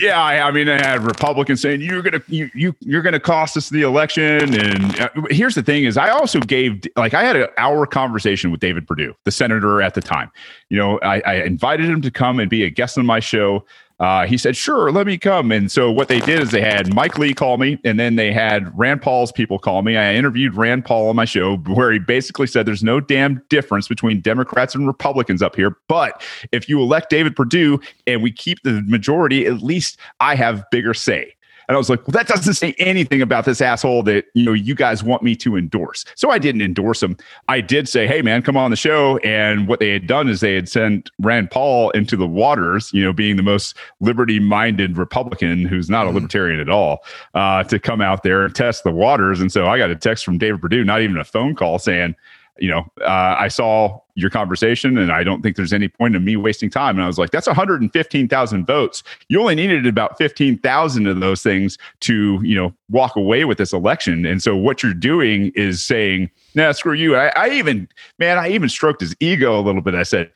Yeah, 0.00 0.20
I, 0.20 0.48
I 0.48 0.50
mean, 0.50 0.68
I 0.68 0.76
had 0.76 1.02
Republicans 1.02 1.60
saying 1.60 1.80
you're 1.80 2.02
gonna 2.02 2.22
you 2.28 2.50
you 2.54 2.74
you're 2.80 3.02
gonna 3.02 3.20
cost 3.20 3.56
us 3.56 3.68
the 3.68 3.82
election. 3.82 4.54
And 4.54 5.00
uh, 5.00 5.08
here's 5.30 5.54
the 5.54 5.62
thing: 5.62 5.84
is 5.84 5.96
I 5.96 6.10
also 6.10 6.40
gave 6.40 6.84
like 6.96 7.14
I 7.14 7.24
had 7.24 7.36
an 7.36 7.48
hour 7.56 7.86
conversation 7.86 8.50
with 8.50 8.60
David 8.60 8.86
Perdue, 8.86 9.14
the 9.24 9.30
senator 9.30 9.82
at 9.82 9.94
the 9.94 10.00
time. 10.00 10.30
You 10.68 10.78
know, 10.78 10.98
I, 11.00 11.20
I 11.20 11.34
invited 11.42 11.86
him 11.86 12.02
to 12.02 12.10
come 12.10 12.38
and 12.38 12.50
be 12.50 12.64
a 12.64 12.70
guest 12.70 12.98
on 12.98 13.06
my 13.06 13.20
show. 13.20 13.64
Uh, 14.00 14.26
he 14.26 14.38
said, 14.38 14.56
"Sure, 14.56 14.92
let 14.92 15.06
me 15.06 15.18
come." 15.18 15.50
And 15.50 15.70
so 15.70 15.90
what 15.90 16.08
they 16.08 16.20
did 16.20 16.40
is 16.40 16.50
they 16.50 16.60
had 16.60 16.94
Mike 16.94 17.18
Lee 17.18 17.34
call 17.34 17.58
me, 17.58 17.78
and 17.84 17.98
then 17.98 18.16
they 18.16 18.32
had 18.32 18.76
Rand 18.78 19.02
Paul's 19.02 19.32
people 19.32 19.58
call 19.58 19.82
me. 19.82 19.96
I 19.96 20.14
interviewed 20.14 20.54
Rand 20.54 20.84
Paul 20.84 21.08
on 21.08 21.16
my 21.16 21.24
show, 21.24 21.56
where 21.56 21.90
he 21.90 21.98
basically 21.98 22.46
said, 22.46 22.64
"There's 22.66 22.84
no 22.84 23.00
damn 23.00 23.42
difference 23.48 23.88
between 23.88 24.20
Democrats 24.20 24.74
and 24.74 24.86
Republicans 24.86 25.42
up 25.42 25.56
here, 25.56 25.76
but 25.88 26.22
if 26.52 26.68
you 26.68 26.80
elect 26.80 27.10
David 27.10 27.34
Perdue 27.34 27.80
and 28.06 28.22
we 28.22 28.30
keep 28.30 28.62
the 28.62 28.82
majority, 28.86 29.46
at 29.46 29.62
least 29.62 29.98
I 30.20 30.36
have 30.36 30.64
bigger 30.70 30.94
say." 30.94 31.34
And 31.68 31.74
I 31.74 31.78
was 31.78 31.90
like, 31.90 32.06
well, 32.06 32.12
that 32.12 32.26
doesn't 32.26 32.54
say 32.54 32.74
anything 32.78 33.20
about 33.20 33.44
this 33.44 33.60
asshole 33.60 34.02
that 34.04 34.24
you 34.32 34.44
know 34.44 34.54
you 34.54 34.74
guys 34.74 35.04
want 35.04 35.22
me 35.22 35.36
to 35.36 35.56
endorse. 35.56 36.06
So 36.14 36.30
I 36.30 36.38
didn't 36.38 36.62
endorse 36.62 37.02
him. 37.02 37.16
I 37.48 37.60
did 37.60 37.88
say, 37.88 38.06
hey 38.06 38.22
man, 38.22 38.40
come 38.42 38.56
on 38.56 38.70
the 38.70 38.76
show. 38.76 39.18
And 39.18 39.68
what 39.68 39.78
they 39.78 39.90
had 39.90 40.06
done 40.06 40.28
is 40.28 40.40
they 40.40 40.54
had 40.54 40.68
sent 40.68 41.10
Rand 41.18 41.50
Paul 41.50 41.90
into 41.90 42.16
the 42.16 42.26
waters, 42.26 42.90
you 42.94 43.04
know, 43.04 43.12
being 43.12 43.36
the 43.36 43.42
most 43.42 43.76
liberty-minded 44.00 44.96
Republican 44.96 45.66
who's 45.66 45.90
not 45.90 46.06
a 46.06 46.10
libertarian 46.10 46.58
at 46.58 46.70
all, 46.70 47.04
uh, 47.34 47.64
to 47.64 47.78
come 47.78 48.00
out 48.00 48.22
there 48.22 48.44
and 48.44 48.54
test 48.54 48.82
the 48.82 48.90
waters. 48.90 49.40
And 49.40 49.52
so 49.52 49.66
I 49.66 49.76
got 49.76 49.90
a 49.90 49.96
text 49.96 50.24
from 50.24 50.38
David 50.38 50.62
Perdue, 50.62 50.84
not 50.84 51.02
even 51.02 51.18
a 51.18 51.24
phone 51.24 51.54
call, 51.54 51.78
saying, 51.78 52.14
you 52.58 52.68
know, 52.68 52.86
uh, 53.00 53.36
I 53.38 53.48
saw 53.48 54.00
your 54.14 54.30
conversation 54.30 54.98
and 54.98 55.12
I 55.12 55.22
don't 55.22 55.42
think 55.42 55.56
there's 55.56 55.72
any 55.72 55.88
point 55.88 56.16
in 56.16 56.24
me 56.24 56.36
wasting 56.36 56.70
time. 56.70 56.96
And 56.96 57.04
I 57.04 57.06
was 57.06 57.18
like, 57.18 57.30
that's 57.30 57.46
115,000 57.46 58.66
votes. 58.66 59.02
You 59.28 59.40
only 59.40 59.54
needed 59.54 59.86
about 59.86 60.18
15,000 60.18 61.06
of 61.06 61.20
those 61.20 61.42
things 61.42 61.78
to, 62.00 62.40
you 62.42 62.56
know, 62.56 62.74
walk 62.90 63.14
away 63.14 63.44
with 63.44 63.58
this 63.58 63.72
election. 63.72 64.26
And 64.26 64.42
so 64.42 64.56
what 64.56 64.82
you're 64.82 64.92
doing 64.92 65.52
is 65.54 65.84
saying, 65.84 66.30
nah, 66.54 66.72
screw 66.72 66.94
you. 66.94 67.16
I, 67.16 67.28
I 67.36 67.50
even, 67.50 67.88
man, 68.18 68.38
I 68.38 68.48
even 68.48 68.68
stroked 68.68 69.00
his 69.00 69.14
ego 69.20 69.58
a 69.58 69.62
little 69.62 69.82
bit. 69.82 69.94
I 69.94 70.02
said, 70.02 70.30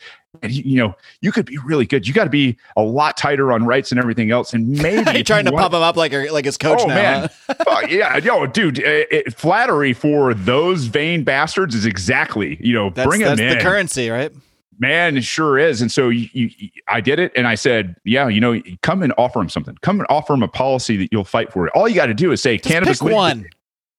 you 0.48 0.62
you 0.64 0.76
know, 0.78 0.94
you 1.20 1.30
could 1.30 1.46
be 1.46 1.58
really 1.58 1.84
good. 1.86 2.06
You 2.08 2.14
got 2.14 2.24
to 2.24 2.30
be 2.30 2.56
a 2.76 2.82
lot 2.82 3.16
tighter 3.16 3.52
on 3.52 3.64
rights 3.66 3.92
and 3.92 3.98
everything 4.00 4.30
else. 4.30 4.52
And 4.54 4.68
maybe 4.82 5.10
You're 5.12 5.22
trying 5.24 5.44
you 5.44 5.50
to 5.50 5.54
want- 5.54 5.62
pump 5.64 5.74
him 5.74 5.82
up 5.82 5.96
like 5.96 6.12
like 6.30 6.44
his 6.44 6.56
coach 6.56 6.80
oh 6.82 6.86
now. 6.86 6.94
man, 6.94 7.30
huh? 7.48 7.86
Yeah, 7.88 8.16
yo, 8.18 8.46
dude, 8.46 8.78
it, 8.78 9.08
it- 9.10 9.34
flattery 9.34 9.92
for 9.92 10.32
those 10.34 10.84
vain 10.84 11.24
bastards 11.24 11.74
is 11.74 11.84
exactly 11.84 12.56
you 12.60 12.72
know 12.72 12.90
That's, 12.90 13.06
bring 13.08 13.20
that's 13.20 13.38
them 13.38 13.48
in, 13.48 13.58
the 13.58 13.62
currency, 13.62 14.08
right? 14.10 14.32
man. 14.78 15.16
It 15.16 15.22
sure 15.24 15.58
is. 15.58 15.80
And 15.82 15.92
so 15.92 16.08
you, 16.08 16.28
you, 16.32 16.50
I 16.88 17.00
did 17.00 17.20
it, 17.20 17.30
and 17.36 17.46
I 17.46 17.54
said, 17.54 17.94
yeah, 18.04 18.26
you 18.26 18.40
know, 18.40 18.60
come 18.82 19.02
and 19.04 19.12
offer 19.16 19.40
him 19.40 19.48
something. 19.48 19.76
Come 19.82 20.00
and 20.00 20.06
offer 20.08 20.32
him 20.34 20.42
a 20.42 20.48
policy 20.48 20.96
that 20.96 21.08
you'll 21.12 21.22
fight 21.24 21.52
for. 21.52 21.66
It. 21.66 21.72
All 21.76 21.88
you 21.88 21.94
got 21.94 22.06
to 22.06 22.14
do 22.14 22.32
is 22.32 22.42
say 22.42 22.56
Just 22.56 22.68
cannabis 22.68 23.00
legal- 23.02 23.16
one. 23.16 23.46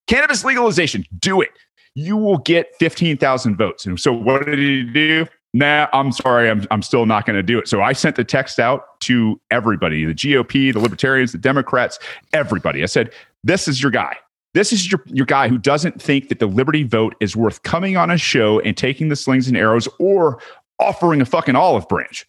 cannabis 0.08 0.44
legalization. 0.44 1.06
Do 1.20 1.40
it. 1.42 1.52
You 1.96 2.18
will 2.18 2.40
get 2.40 2.76
15,000 2.80 3.56
votes. 3.56 3.86
And 3.86 3.98
so 4.00 4.12
what 4.12 4.46
did 4.46 4.58
he 4.60 4.84
do? 4.84 5.26
Nah, 5.54 5.88
I'm 5.94 6.12
sorry. 6.12 6.50
I'm, 6.50 6.66
I'm 6.72 6.82
still 6.82 7.06
not 7.06 7.26
going 7.26 7.36
to 7.36 7.44
do 7.44 7.60
it. 7.60 7.68
So 7.68 7.82
I 7.82 7.94
sent 7.94 8.16
the 8.16 8.24
text 8.24 8.60
out 8.60 9.00
to 9.02 9.40
everybody 9.52 10.04
the 10.04 10.14
GOP, 10.14 10.74
the 10.74 10.80
Libertarians, 10.80 11.32
the 11.32 11.38
Democrats, 11.38 12.00
everybody. 12.34 12.82
I 12.82 12.88
said, 12.88 13.14
this 13.44 13.68
is 13.68 13.82
your 13.82 13.92
guy. 13.92 14.18
This 14.54 14.74
is 14.74 14.92
your, 14.92 15.04
your 15.08 15.26
guy 15.26 15.48
who 15.48 15.58
doesn't 15.58 16.02
think 16.02 16.30
that 16.30 16.40
the 16.40 16.48
Liberty 16.48 16.84
vote 16.84 17.16
is 17.20 17.36
worth 17.36 17.64
coming 17.64 17.98
on 17.98 18.10
a 18.10 18.18
show 18.18 18.60
and 18.62 18.76
taking 18.76 19.10
the 19.10 19.16
slings 19.16 19.48
and 19.48 19.58
arrows 19.58 19.88
or 20.00 20.40
offering 20.80 21.22
a 21.22 21.26
fucking 21.26 21.56
olive 21.56 21.88
branch. 21.88 22.28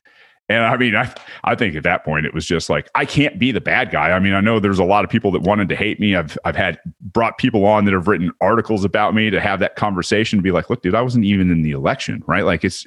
And 0.49 0.63
I 0.63 0.77
mean, 0.77 0.95
I 0.95 1.13
I 1.45 1.55
think 1.55 1.75
at 1.75 1.85
that 1.85 2.05
point 2.05 2.27
it 2.27 2.35
was 2.35 2.45
just 2.45 2.69
like 2.69 2.91
I 2.95 3.07
can't 3.07 3.39
be 3.39 3.51
the 3.51 3.63
bad 3.63 3.91
guy. 3.91 4.11
I 4.11 4.19
mean, 4.19 4.35
I 4.35 4.41
know 4.41 4.61
there's 4.61 4.79
a 4.79 4.85
lot 4.85 5.03
of 5.03 5.11
people 5.11 5.31
that 5.33 5.41
wanted 5.41 5.71
to 5.71 5.77
hate 5.77 5.99
me. 5.99 6.15
I've 6.15 6.37
I've 6.45 6.57
had 6.57 6.79
brought 7.01 7.39
people 7.39 7.65
on 7.65 7.87
that 7.87 7.95
have 7.95 8.09
written 8.09 8.31
articles 8.43 8.85
about 8.85 9.15
me 9.15 9.31
to 9.31 9.41
have 9.41 9.59
that 9.61 9.77
conversation 9.77 10.43
be 10.43 10.51
like, 10.51 10.69
look, 10.69 10.83
dude, 10.83 10.95
I 10.95 11.01
wasn't 11.01 11.25
even 11.25 11.51
in 11.51 11.63
the 11.63 11.71
election, 11.71 12.23
right? 12.27 12.45
Like 12.45 12.63
it's 12.63 12.87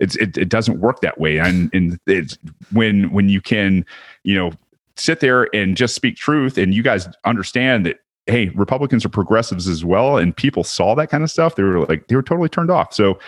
it's 0.00 0.16
it, 0.16 0.36
it 0.36 0.48
doesn't 0.48 0.80
work 0.80 1.00
that 1.00 1.20
way. 1.20 1.38
And 1.38 1.70
and 1.72 1.98
it's 2.06 2.36
when 2.72 3.12
when 3.12 3.28
you 3.28 3.40
can, 3.40 3.84
you 4.24 4.34
know, 4.34 4.50
sit 4.96 5.20
there 5.20 5.48
and 5.54 5.76
just 5.76 5.94
speak 5.94 6.16
truth 6.16 6.58
and 6.58 6.74
you 6.74 6.82
guys 6.82 7.08
understand 7.24 7.86
that 7.86 8.00
hey, 8.26 8.48
Republicans 8.50 9.04
are 9.04 9.08
progressives 9.08 9.68
as 9.68 9.84
well, 9.84 10.16
and 10.16 10.36
people 10.36 10.64
saw 10.64 10.96
that 10.96 11.08
kind 11.08 11.22
of 11.22 11.30
stuff. 11.30 11.54
They 11.54 11.62
were 11.62 11.86
like 11.86 12.08
they 12.08 12.16
were 12.16 12.22
totally 12.22 12.48
turned 12.48 12.70
off. 12.70 12.92
So 12.92 13.18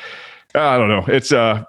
I 0.55 0.77
don't 0.77 0.89
know. 0.89 1.05
It's 1.09 1.33
uh, 1.33 1.65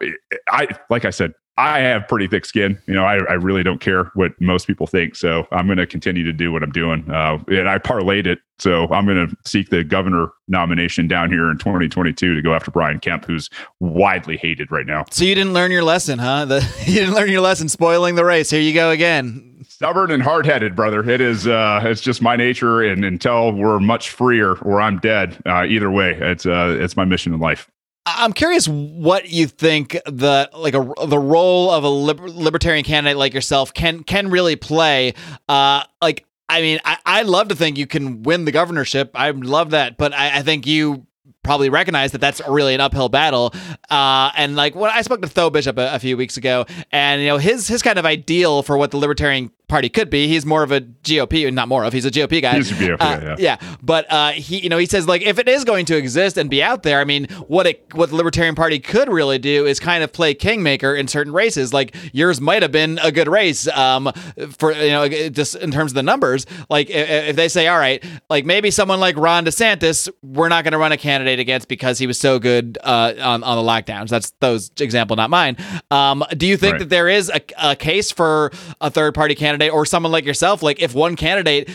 I 0.47 0.67
like 0.89 1.05
I 1.05 1.09
said, 1.09 1.33
I 1.59 1.79
have 1.79 2.07
pretty 2.07 2.27
thick 2.27 2.45
skin. 2.45 2.81
You 2.87 2.93
know, 2.93 3.03
I, 3.03 3.17
I 3.29 3.33
really 3.33 3.63
don't 3.63 3.81
care 3.81 4.05
what 4.13 4.31
most 4.39 4.65
people 4.65 4.87
think. 4.87 5.17
So 5.17 5.45
I'm 5.51 5.65
going 5.65 5.77
to 5.77 5.85
continue 5.85 6.23
to 6.23 6.31
do 6.31 6.53
what 6.53 6.63
I'm 6.63 6.71
doing. 6.71 7.03
Uh, 7.11 7.37
and 7.49 7.67
I 7.67 7.77
parlayed 7.77 8.27
it. 8.27 8.39
So 8.59 8.87
I'm 8.93 9.05
going 9.05 9.27
to 9.27 9.35
seek 9.45 9.69
the 9.69 9.83
governor 9.83 10.29
nomination 10.47 11.09
down 11.09 11.29
here 11.29 11.51
in 11.51 11.57
2022 11.57 12.33
to 12.33 12.41
go 12.41 12.53
after 12.53 12.71
Brian 12.71 12.99
Kemp, 12.99 13.25
who's 13.25 13.49
widely 13.81 14.37
hated 14.37 14.71
right 14.71 14.85
now. 14.85 15.03
So 15.11 15.25
you 15.25 15.35
didn't 15.35 15.53
learn 15.53 15.71
your 15.71 15.83
lesson, 15.83 16.17
huh? 16.17 16.45
The, 16.45 16.61
you 16.85 16.95
didn't 16.95 17.15
learn 17.15 17.29
your 17.29 17.41
lesson 17.41 17.67
spoiling 17.67 18.15
the 18.15 18.23
race. 18.23 18.49
Here 18.49 18.61
you 18.61 18.73
go 18.73 18.91
again. 18.91 19.65
Stubborn 19.67 20.11
and 20.11 20.23
hard 20.23 20.45
headed, 20.45 20.77
brother. 20.77 21.07
It 21.09 21.19
is. 21.19 21.45
Uh, 21.45 21.81
it's 21.83 22.01
just 22.01 22.21
my 22.21 22.37
nature. 22.37 22.81
And 22.81 23.03
until 23.03 23.51
we're 23.51 23.79
much 23.79 24.11
freer 24.11 24.55
or 24.55 24.79
I'm 24.79 24.99
dead, 24.99 25.37
uh, 25.45 25.65
either 25.65 25.91
way, 25.91 26.17
it's 26.19 26.45
uh, 26.45 26.77
it's 26.79 26.95
my 26.95 27.05
mission 27.05 27.33
in 27.33 27.39
life. 27.41 27.69
I- 28.17 28.23
I'm 28.23 28.33
curious 28.33 28.67
what 28.67 29.29
you 29.29 29.47
think 29.47 29.91
the 30.05 30.49
like 30.53 30.73
a 30.73 30.91
the 31.07 31.19
role 31.19 31.71
of 31.71 31.83
a 31.83 31.89
liber- 31.89 32.29
libertarian 32.29 32.83
candidate 32.83 33.17
like 33.17 33.33
yourself 33.33 33.73
can 33.73 34.03
can 34.03 34.29
really 34.29 34.55
play. 34.55 35.13
Uh, 35.47 35.83
like 36.01 36.25
I 36.47 36.61
mean, 36.61 36.79
I 36.83 36.97
I'd 37.05 37.25
love 37.27 37.49
to 37.49 37.55
think 37.55 37.77
you 37.77 37.87
can 37.87 38.23
win 38.23 38.45
the 38.45 38.51
governorship. 38.51 39.11
I 39.15 39.29
love 39.31 39.71
that, 39.71 39.97
but 39.97 40.13
I, 40.13 40.39
I 40.39 40.41
think 40.41 40.65
you 40.65 41.05
probably 41.43 41.69
recognize 41.69 42.11
that 42.11 42.19
that's 42.21 42.41
really 42.47 42.75
an 42.75 42.81
uphill 42.81 43.07
battle. 43.09 43.53
Uh, 43.89 44.31
and 44.35 44.55
like 44.55 44.75
when 44.75 44.91
I 44.91 45.01
spoke 45.03 45.21
to 45.21 45.27
Tho 45.33 45.49
Bishop 45.49 45.77
a, 45.77 45.95
a 45.95 45.99
few 45.99 46.17
weeks 46.17 46.37
ago, 46.37 46.65
and 46.91 47.21
you 47.21 47.27
know 47.27 47.37
his 47.37 47.67
his 47.67 47.81
kind 47.81 47.97
of 47.99 48.05
ideal 48.05 48.63
for 48.63 48.77
what 48.77 48.91
the 48.91 48.97
Libertarian 48.97 49.51
Party 49.69 49.87
could 49.87 50.09
be. 50.09 50.27
He's 50.27 50.45
more 50.45 50.63
of 50.63 50.71
a 50.71 50.81
GOP, 50.81 51.51
not 51.53 51.67
more 51.67 51.83
of. 51.85 51.93
He's 51.93 52.05
a 52.05 52.11
GOP 52.11 52.41
guy. 52.41 52.55
He's 52.55 52.71
a 52.71 52.75
GOP, 52.75 52.97
Uh, 52.99 53.19
yeah. 53.21 53.35
yeah, 53.61 53.75
but 53.81 54.11
uh, 54.11 54.31
he, 54.31 54.59
you 54.59 54.69
know, 54.69 54.77
he 54.77 54.85
says 54.85 55.07
like 55.07 55.21
if 55.21 55.39
it 55.39 55.47
is 55.47 55.63
going 55.63 55.85
to 55.85 55.95
exist 55.97 56.37
and 56.37 56.49
be 56.49 56.61
out 56.61 56.83
there, 56.83 56.99
I 56.99 57.03
mean, 57.05 57.25
what 57.47 57.67
it 57.67 57.85
what 57.93 58.09
the 58.09 58.15
Libertarian 58.15 58.55
Party 58.55 58.79
could 58.79 59.07
really 59.09 59.37
do 59.39 59.65
is 59.65 59.79
kind 59.79 60.03
of 60.03 60.11
play 60.11 60.33
kingmaker 60.33 60.95
in 60.95 61.07
certain 61.07 61.31
races. 61.31 61.73
Like 61.73 61.95
yours 62.11 62.41
might 62.41 62.61
have 62.63 62.71
been 62.71 62.99
a 63.03 63.11
good 63.11 63.27
race, 63.27 63.67
um, 63.69 64.11
for 64.57 64.71
you 64.73 64.89
know, 64.89 65.07
just 65.29 65.55
in 65.55 65.71
terms 65.71 65.91
of 65.91 65.95
the 65.95 66.03
numbers. 66.03 66.45
Like 66.69 66.89
if, 66.89 67.29
if 67.29 67.35
they 67.35 67.47
say, 67.47 67.67
all 67.67 67.77
right, 67.79 68.03
like 68.29 68.45
maybe 68.45 68.71
someone 68.71 68.99
like 68.99 69.15
Ron 69.17 69.45
DeSantis, 69.45 70.09
we're 70.23 70.49
not 70.49 70.63
going 70.63 70.71
to 70.73 70.77
run 70.79 70.91
a 70.91 70.97
candidate 70.97 71.39
against 71.39 71.67
because 71.67 71.99
he 71.99 72.07
was 72.07 72.17
so 72.19 72.39
good 72.39 72.77
uh, 72.83 73.13
on 73.21 73.43
on 73.43 73.63
the 73.63 73.69
lockdowns. 73.71 74.09
That's 74.09 74.31
those 74.39 74.71
example, 74.79 75.15
not 75.15 75.29
mine. 75.29 75.55
Um, 75.91 76.23
do 76.35 76.47
you 76.47 76.57
think 76.57 76.73
Right. 76.73 76.79
that 76.79 76.89
there 76.89 77.07
is 77.09 77.29
a, 77.29 77.41
a 77.61 77.75
case 77.75 78.11
for 78.11 78.51
a 78.81 78.89
third 78.89 79.13
party 79.13 79.35
candidate 79.35 79.58
or 79.67 79.85
someone 79.85 80.13
like 80.13 80.23
yourself? 80.23 80.63
Like 80.63 80.79
if 80.79 80.93
one 80.93 81.17
candidate 81.17 81.69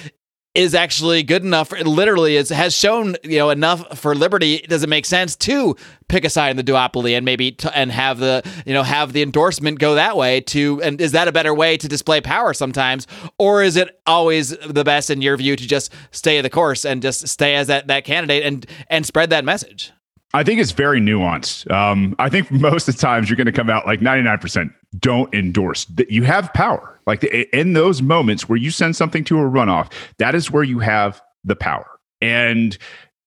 is 0.54 0.74
actually 0.74 1.22
good 1.24 1.42
enough 1.42 1.72
literally 1.72 2.36
is 2.36 2.48
has 2.48 2.72
shown 2.74 3.16
you 3.24 3.38
know 3.38 3.50
enough 3.50 3.98
for 3.98 4.14
liberty 4.14 4.58
does 4.68 4.84
it 4.84 4.88
make 4.88 5.04
sense 5.04 5.34
to 5.34 5.74
pick 6.08 6.24
a 6.24 6.30
side 6.30 6.50
in 6.50 6.56
the 6.56 6.62
duopoly 6.62 7.16
and 7.16 7.24
maybe 7.24 7.50
t- 7.50 7.68
and 7.74 7.90
have 7.90 8.18
the 8.18 8.42
you 8.64 8.72
know 8.72 8.84
have 8.84 9.12
the 9.12 9.20
endorsement 9.20 9.80
go 9.80 9.96
that 9.96 10.16
way 10.16 10.40
to 10.40 10.80
and 10.82 11.00
is 11.00 11.10
that 11.12 11.26
a 11.26 11.32
better 11.32 11.52
way 11.52 11.76
to 11.76 11.88
display 11.88 12.20
power 12.20 12.54
sometimes 12.54 13.08
or 13.36 13.64
is 13.64 13.76
it 13.76 14.00
always 14.06 14.50
the 14.58 14.84
best 14.84 15.10
in 15.10 15.20
your 15.20 15.36
view 15.36 15.56
to 15.56 15.66
just 15.66 15.92
stay 16.12 16.40
the 16.40 16.50
course 16.50 16.84
and 16.84 17.02
just 17.02 17.26
stay 17.26 17.56
as 17.56 17.66
that 17.66 17.88
that 17.88 18.04
candidate 18.04 18.44
and 18.44 18.64
and 18.88 19.04
spread 19.04 19.30
that 19.30 19.44
message 19.44 19.92
I 20.34 20.42
think 20.42 20.60
it's 20.60 20.72
very 20.72 21.00
nuanced. 21.00 21.70
Um, 21.70 22.16
I 22.18 22.28
think 22.28 22.50
most 22.50 22.88
of 22.88 22.96
the 22.96 23.00
times 23.00 23.30
you're 23.30 23.36
going 23.36 23.46
to 23.46 23.52
come 23.52 23.70
out 23.70 23.86
like 23.86 24.00
99% 24.00 24.68
don't 24.98 25.32
endorse. 25.32 25.84
That 25.86 26.10
You 26.10 26.24
have 26.24 26.52
power. 26.52 27.00
Like 27.06 27.22
in 27.24 27.74
those 27.74 28.02
moments 28.02 28.48
where 28.48 28.58
you 28.58 28.70
send 28.70 28.96
something 28.96 29.22
to 29.24 29.38
a 29.38 29.42
runoff, 29.42 29.92
that 30.18 30.34
is 30.34 30.50
where 30.50 30.64
you 30.64 30.80
have 30.80 31.22
the 31.44 31.54
power. 31.54 31.88
And 32.20 32.76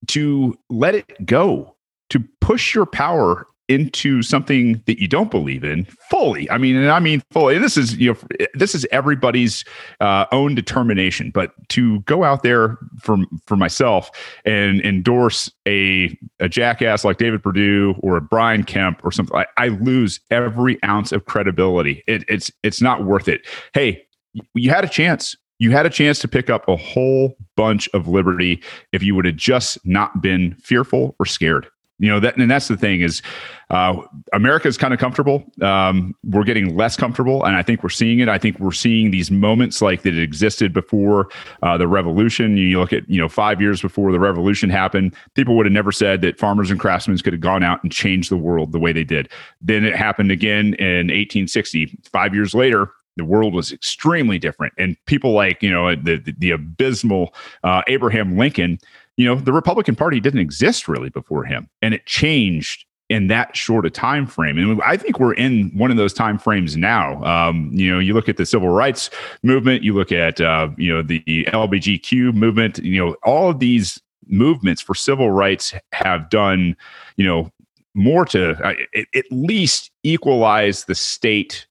to 0.08 0.58
let 0.70 0.96
it 0.96 1.26
go, 1.26 1.76
to 2.10 2.24
push 2.42 2.76
your 2.76 2.86
power 2.86 3.48
into 3.68 4.22
something 4.22 4.82
that 4.86 5.00
you 5.00 5.08
don't 5.08 5.30
believe 5.30 5.64
in 5.64 5.86
fully. 6.10 6.50
I 6.50 6.58
mean, 6.58 6.76
and 6.76 6.90
I 6.90 7.00
mean 7.00 7.22
fully. 7.32 7.58
This 7.58 7.78
is 7.78 7.98
you 7.98 8.14
know 8.14 8.48
this 8.54 8.74
is 8.74 8.86
everybody's 8.92 9.66
uh, 10.00 10.26
own 10.32 10.56
determination. 10.56 11.32
But 11.32 11.52
to 11.70 12.00
go 12.02 12.24
out 12.24 12.44
there 12.44 12.78
for 13.02 13.18
for 13.46 13.56
myself 13.56 14.10
and 14.46 14.82
endorse 14.82 15.52
a 15.68 16.18
a 16.40 16.48
jackass 16.48 17.04
like 17.04 17.18
David 17.18 17.44
Perdue 17.44 17.96
or 18.00 18.18
a 18.18 18.22
Brian 18.22 18.64
Kemp 18.64 19.04
or 19.04 19.12
something, 19.12 19.36
I, 19.38 19.46
I 19.58 19.68
lose 19.70 20.20
every 20.32 20.82
ounce 20.84 21.12
of 21.12 21.26
credibility. 21.26 22.04
It, 22.08 22.24
it's 22.28 22.52
it's 22.64 22.82
not 22.82 23.06
worth 23.06 23.28
it. 23.28 23.46
Hey, 23.74 24.06
you 24.54 24.70
had 24.70 24.86
a 24.86 24.90
chance. 24.90 25.36
You 25.60 25.72
had 25.72 25.88
a 25.88 25.90
chance 25.90 26.20
to 26.20 26.28
pick 26.28 26.52
up 26.52 26.68
a 26.68 26.76
whole 26.76 27.36
bunch 27.56 27.90
of 27.96 28.08
liberty 28.08 28.62
if 28.92 29.02
you 29.02 29.16
would 29.16 29.26
have 29.26 29.36
just 29.36 29.84
not 29.86 30.22
been 30.22 30.54
fearful 30.62 31.16
or 31.20 31.26
scared 31.26 31.68
you 32.00 32.10
know 32.10 32.20
that 32.20 32.38
and 32.38 32.50
that's 32.50 32.68
the 32.68 32.78
thing 32.78 33.02
is 33.02 33.22
uh, 33.70 34.02
america 34.34 34.68
is 34.68 34.78
kind 34.78 34.94
of 34.94 35.00
comfortable. 35.00 35.44
Um, 35.62 36.16
we're 36.24 36.44
getting 36.44 36.76
less 36.78 36.96
comfortable 36.96 37.44
and 37.44 37.56
i 37.56 37.64
think 37.64 37.84
we're 37.84 37.90
seeing 37.90 38.20
it. 38.20 38.30
I 38.30 38.38
think 38.38 38.60
we're 38.60 38.72
seeing 38.72 39.12
these 39.12 39.32
moments 39.32 39.82
like 39.82 40.04
that 40.04 40.18
existed 40.18 40.74
before 40.74 41.30
uh, 41.64 41.78
the 41.78 41.88
revolution. 41.88 42.58
You 42.58 42.80
look 42.80 42.94
at 42.94 43.10
you 43.10 43.20
know 43.20 43.30
five 43.30 43.62
years 43.62 43.82
before 43.82 44.12
the 44.12 44.20
revolution 44.20 44.70
happened 44.70 45.16
people 45.34 45.56
would 45.58 45.66
have 45.66 45.74
never 45.74 45.92
said 45.92 46.22
that 46.22 46.40
farmers 46.40 46.72
and 46.72 46.80
craftsmen 46.80 47.18
could 47.18 47.34
have 47.34 47.42
gone 47.42 47.64
out 47.64 47.82
and 47.84 47.92
changed 47.92 48.30
the 48.30 48.38
world 48.38 48.72
the 48.72 48.80
way 48.80 48.94
they 48.94 49.04
did. 49.04 49.30
Then 49.62 49.84
it 49.84 49.96
happened 49.96 50.32
again 50.32 50.76
in 50.76 51.08
1860 51.08 51.98
five 52.12 52.34
years 52.34 52.54
later 52.54 52.92
the 53.18 53.26
world 53.26 53.54
was 53.54 53.72
extremely 53.72 54.40
different 54.40 54.74
and 54.78 54.96
people 55.06 55.34
like 55.34 55.62
you 55.62 55.72
know 55.72 55.94
the 55.96 56.18
the, 56.18 56.34
the 56.38 56.52
abysmal 56.52 57.34
uh, 57.64 57.82
abraham 57.88 58.38
lincoln 58.38 58.80
you 59.18 59.26
know 59.26 59.36
the 59.36 59.54
republican 59.54 59.96
party 59.96 60.20
didn't 60.20 60.40
exist 60.40 60.88
really 60.88 61.10
before 61.10 61.44
him 61.44 61.70
and 61.82 61.94
it 61.94 62.06
changed 62.06 62.86
in 63.10 63.28
that 63.28 63.56
short 63.56 63.86
a 63.86 63.90
time 63.90 64.26
frame 64.26 64.58
and 64.58 64.82
i 64.84 64.98
think 64.98 65.20
we're 65.20 65.34
in 65.34 65.70
one 65.78 65.92
of 65.92 65.98
those 65.98 66.14
time 66.14 66.38
frames 66.38 66.76
now. 66.76 67.24
Um, 67.24 67.70
you 67.74 67.92
know 67.92 68.00
you 68.00 68.14
look 68.14 68.30
at 68.30 68.38
the 68.38 68.46
civil 68.46 68.70
rights 68.70 69.10
movement 69.44 69.84
you 69.84 69.94
look 69.94 70.12
at 70.12 70.42
uh, 70.42 70.70
you 70.78 70.94
know 70.94 71.02
the 71.02 71.22
lbgq 71.22 72.34
movement 72.34 72.80
you 72.80 73.04
know 73.04 73.16
all 73.24 73.50
of 73.50 73.60
these 73.60 74.02
movements 74.28 74.82
for 74.82 74.94
civil 74.94 75.32
rights 75.32 75.74
have 75.94 76.30
done 76.30 76.76
you 77.16 77.26
know 77.26 77.52
more 77.94 78.26
to 78.26 78.52
uh, 78.64 78.74
at 79.16 79.26
least 79.32 79.92
equalize 80.04 80.86
the 80.86 80.96
state 80.96 81.67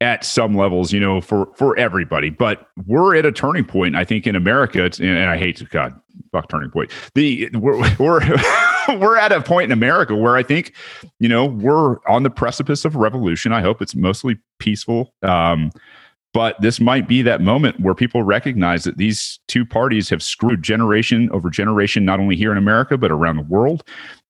at 0.00 0.24
some 0.24 0.54
levels, 0.56 0.92
you 0.92 1.00
know, 1.00 1.20
for 1.20 1.48
for 1.54 1.76
everybody. 1.78 2.30
But 2.30 2.68
we're 2.86 3.16
at 3.16 3.24
a 3.24 3.32
turning 3.32 3.64
point, 3.64 3.96
I 3.96 4.04
think, 4.04 4.26
in 4.26 4.36
America. 4.36 4.84
It's, 4.84 5.00
and 5.00 5.18
I 5.18 5.36
hate 5.38 5.56
to 5.56 5.64
God, 5.64 5.98
fuck 6.32 6.48
turning 6.48 6.70
point. 6.70 6.90
The 7.14 7.48
we're 7.54 7.78
we're 7.98 8.20
we're 8.98 9.16
at 9.16 9.32
a 9.32 9.40
point 9.40 9.66
in 9.66 9.72
America 9.72 10.14
where 10.14 10.36
I 10.36 10.42
think, 10.42 10.74
you 11.18 11.28
know, 11.28 11.46
we're 11.46 11.96
on 12.06 12.22
the 12.22 12.30
precipice 12.30 12.84
of 12.84 12.96
revolution. 12.96 13.52
I 13.52 13.62
hope 13.62 13.80
it's 13.80 13.94
mostly 13.94 14.38
peaceful. 14.58 15.12
Um, 15.22 15.70
but 16.34 16.60
this 16.60 16.80
might 16.80 17.08
be 17.08 17.22
that 17.22 17.40
moment 17.40 17.80
where 17.80 17.94
people 17.94 18.22
recognize 18.22 18.84
that 18.84 18.98
these 18.98 19.40
two 19.48 19.64
parties 19.64 20.10
have 20.10 20.22
screwed 20.22 20.62
generation 20.62 21.30
over 21.30 21.48
generation, 21.48 22.04
not 22.04 22.20
only 22.20 22.36
here 22.36 22.52
in 22.52 22.58
America, 22.58 22.98
but 22.98 23.10
around 23.10 23.36
the 23.36 23.42
world. 23.42 23.82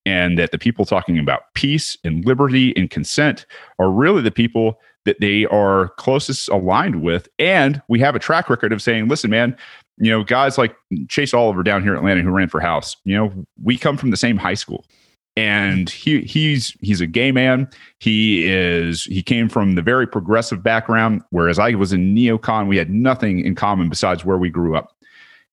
And 0.05 0.39
that 0.39 0.53
the 0.53 0.59
people 0.59 0.85
talking 0.85 1.19
about 1.19 1.53
peace 1.55 1.99
and 2.05 2.25
liberty 2.25 2.73
and 2.77 2.89
consent 2.89 3.45
are 3.81 3.91
really 3.91 4.23
the 4.23 4.31
people 4.31 4.79
that 5.07 5.21
they 5.21 5.47
are 5.47 5.89
closest 5.97 6.49
aligned 6.51 7.03
with. 7.03 7.29
And 7.39 7.81
we 7.89 7.99
have 8.01 8.15
a 8.15 8.19
track 8.19 8.51
record 8.51 8.73
of 8.73 8.83
saying, 8.83 9.09
listen, 9.09 9.31
man, 9.31 9.57
you 9.97 10.11
know, 10.11 10.23
guys 10.23 10.59
like 10.59 10.77
Chase 11.09 11.33
Oliver 11.33 11.63
down 11.63 11.83
here 11.83 11.93
in 11.93 11.99
Atlanta 11.99 12.21
who 12.21 12.31
ran 12.31 12.49
for 12.49 12.61
House, 12.61 12.97
you 13.05 13.17
know, 13.17 13.33
we 13.63 13.79
come 13.79 13.97
from 13.97 14.11
the 14.11 14.17
same 14.17 14.37
high 14.37 14.55
school. 14.55 14.85
And 15.39 15.91
he 15.91 16.23
he's 16.23 16.75
he's 16.81 17.03
a 17.03 17.07
gay 17.07 17.31
man. 17.31 17.69
He 18.01 18.51
is 18.51 19.05
he 19.05 19.23
came 19.23 19.51
from 19.51 19.75
the 19.75 19.83
very 19.83 20.07
progressive 20.07 20.63
background, 20.63 21.23
whereas 21.29 21.59
I 21.59 21.75
was 21.75 21.93
in 21.93 22.15
neocon. 22.15 22.69
We 22.69 22.79
had 22.79 22.89
nothing 22.89 23.41
in 23.41 23.55
common 23.55 23.91
besides 23.91 24.25
where 24.25 24.39
we 24.39 24.49
grew 24.49 24.77
up. 24.77 24.97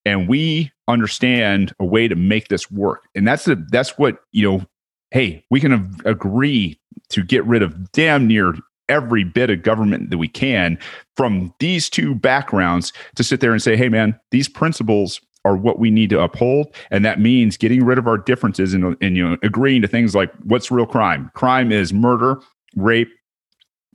And 0.06 0.30
we 0.30 0.72
understand 0.88 1.74
a 1.80 1.86
way 1.86 2.08
to 2.08 2.16
make 2.16 2.48
this 2.48 2.72
work. 2.72 3.04
And 3.14 3.28
that's 3.28 3.44
the 3.44 3.56
that's 3.72 3.98
what, 3.98 4.20
you 4.32 4.50
know, 4.50 4.66
hey, 5.12 5.46
we 5.50 5.60
can 5.60 5.96
agree 6.06 6.80
to 7.10 7.24
get 7.24 7.46
rid 7.46 7.62
of 7.62 7.92
damn 7.92 8.26
near 8.26 8.56
every 8.90 9.24
bit 9.24 9.50
of 9.50 9.64
government 9.64 10.10
that 10.10 10.18
we 10.18 10.28
can 10.28 10.78
from 11.16 11.54
these 11.60 11.90
two 11.90 12.16
backgrounds 12.16 12.94
to 13.16 13.24
sit 13.24 13.40
there 13.40 13.52
and 13.52 13.62
say, 13.62 13.76
hey, 13.76 13.90
man, 13.90 14.20
these 14.32 14.48
principles 14.50 15.22
are 15.46 15.58
what 15.58 15.80
we 15.80 15.92
need 15.92 16.10
to 16.10 16.22
uphold. 16.22 16.74
And 16.90 17.04
that 17.04 17.20
means 17.20 17.58
getting 17.58 17.84
rid 17.84 17.98
of 17.98 18.08
our 18.08 18.18
differences 18.18 18.74
and, 18.74 18.96
and 19.02 19.18
you 19.18 19.28
know, 19.28 19.38
agreeing 19.44 19.82
to 19.82 19.88
things 19.88 20.16
like 20.16 20.34
what's 20.44 20.72
real 20.72 20.86
crime? 20.86 21.30
Crime 21.34 21.72
is 21.72 21.94
murder, 21.94 22.40
rape, 22.76 23.10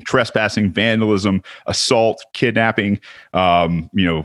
trespassing, 0.05 0.71
vandalism, 0.71 1.43
assault, 1.67 2.23
kidnapping, 2.35 3.01
um, 3.33 3.91
you 3.93 4.05
know, 4.05 4.25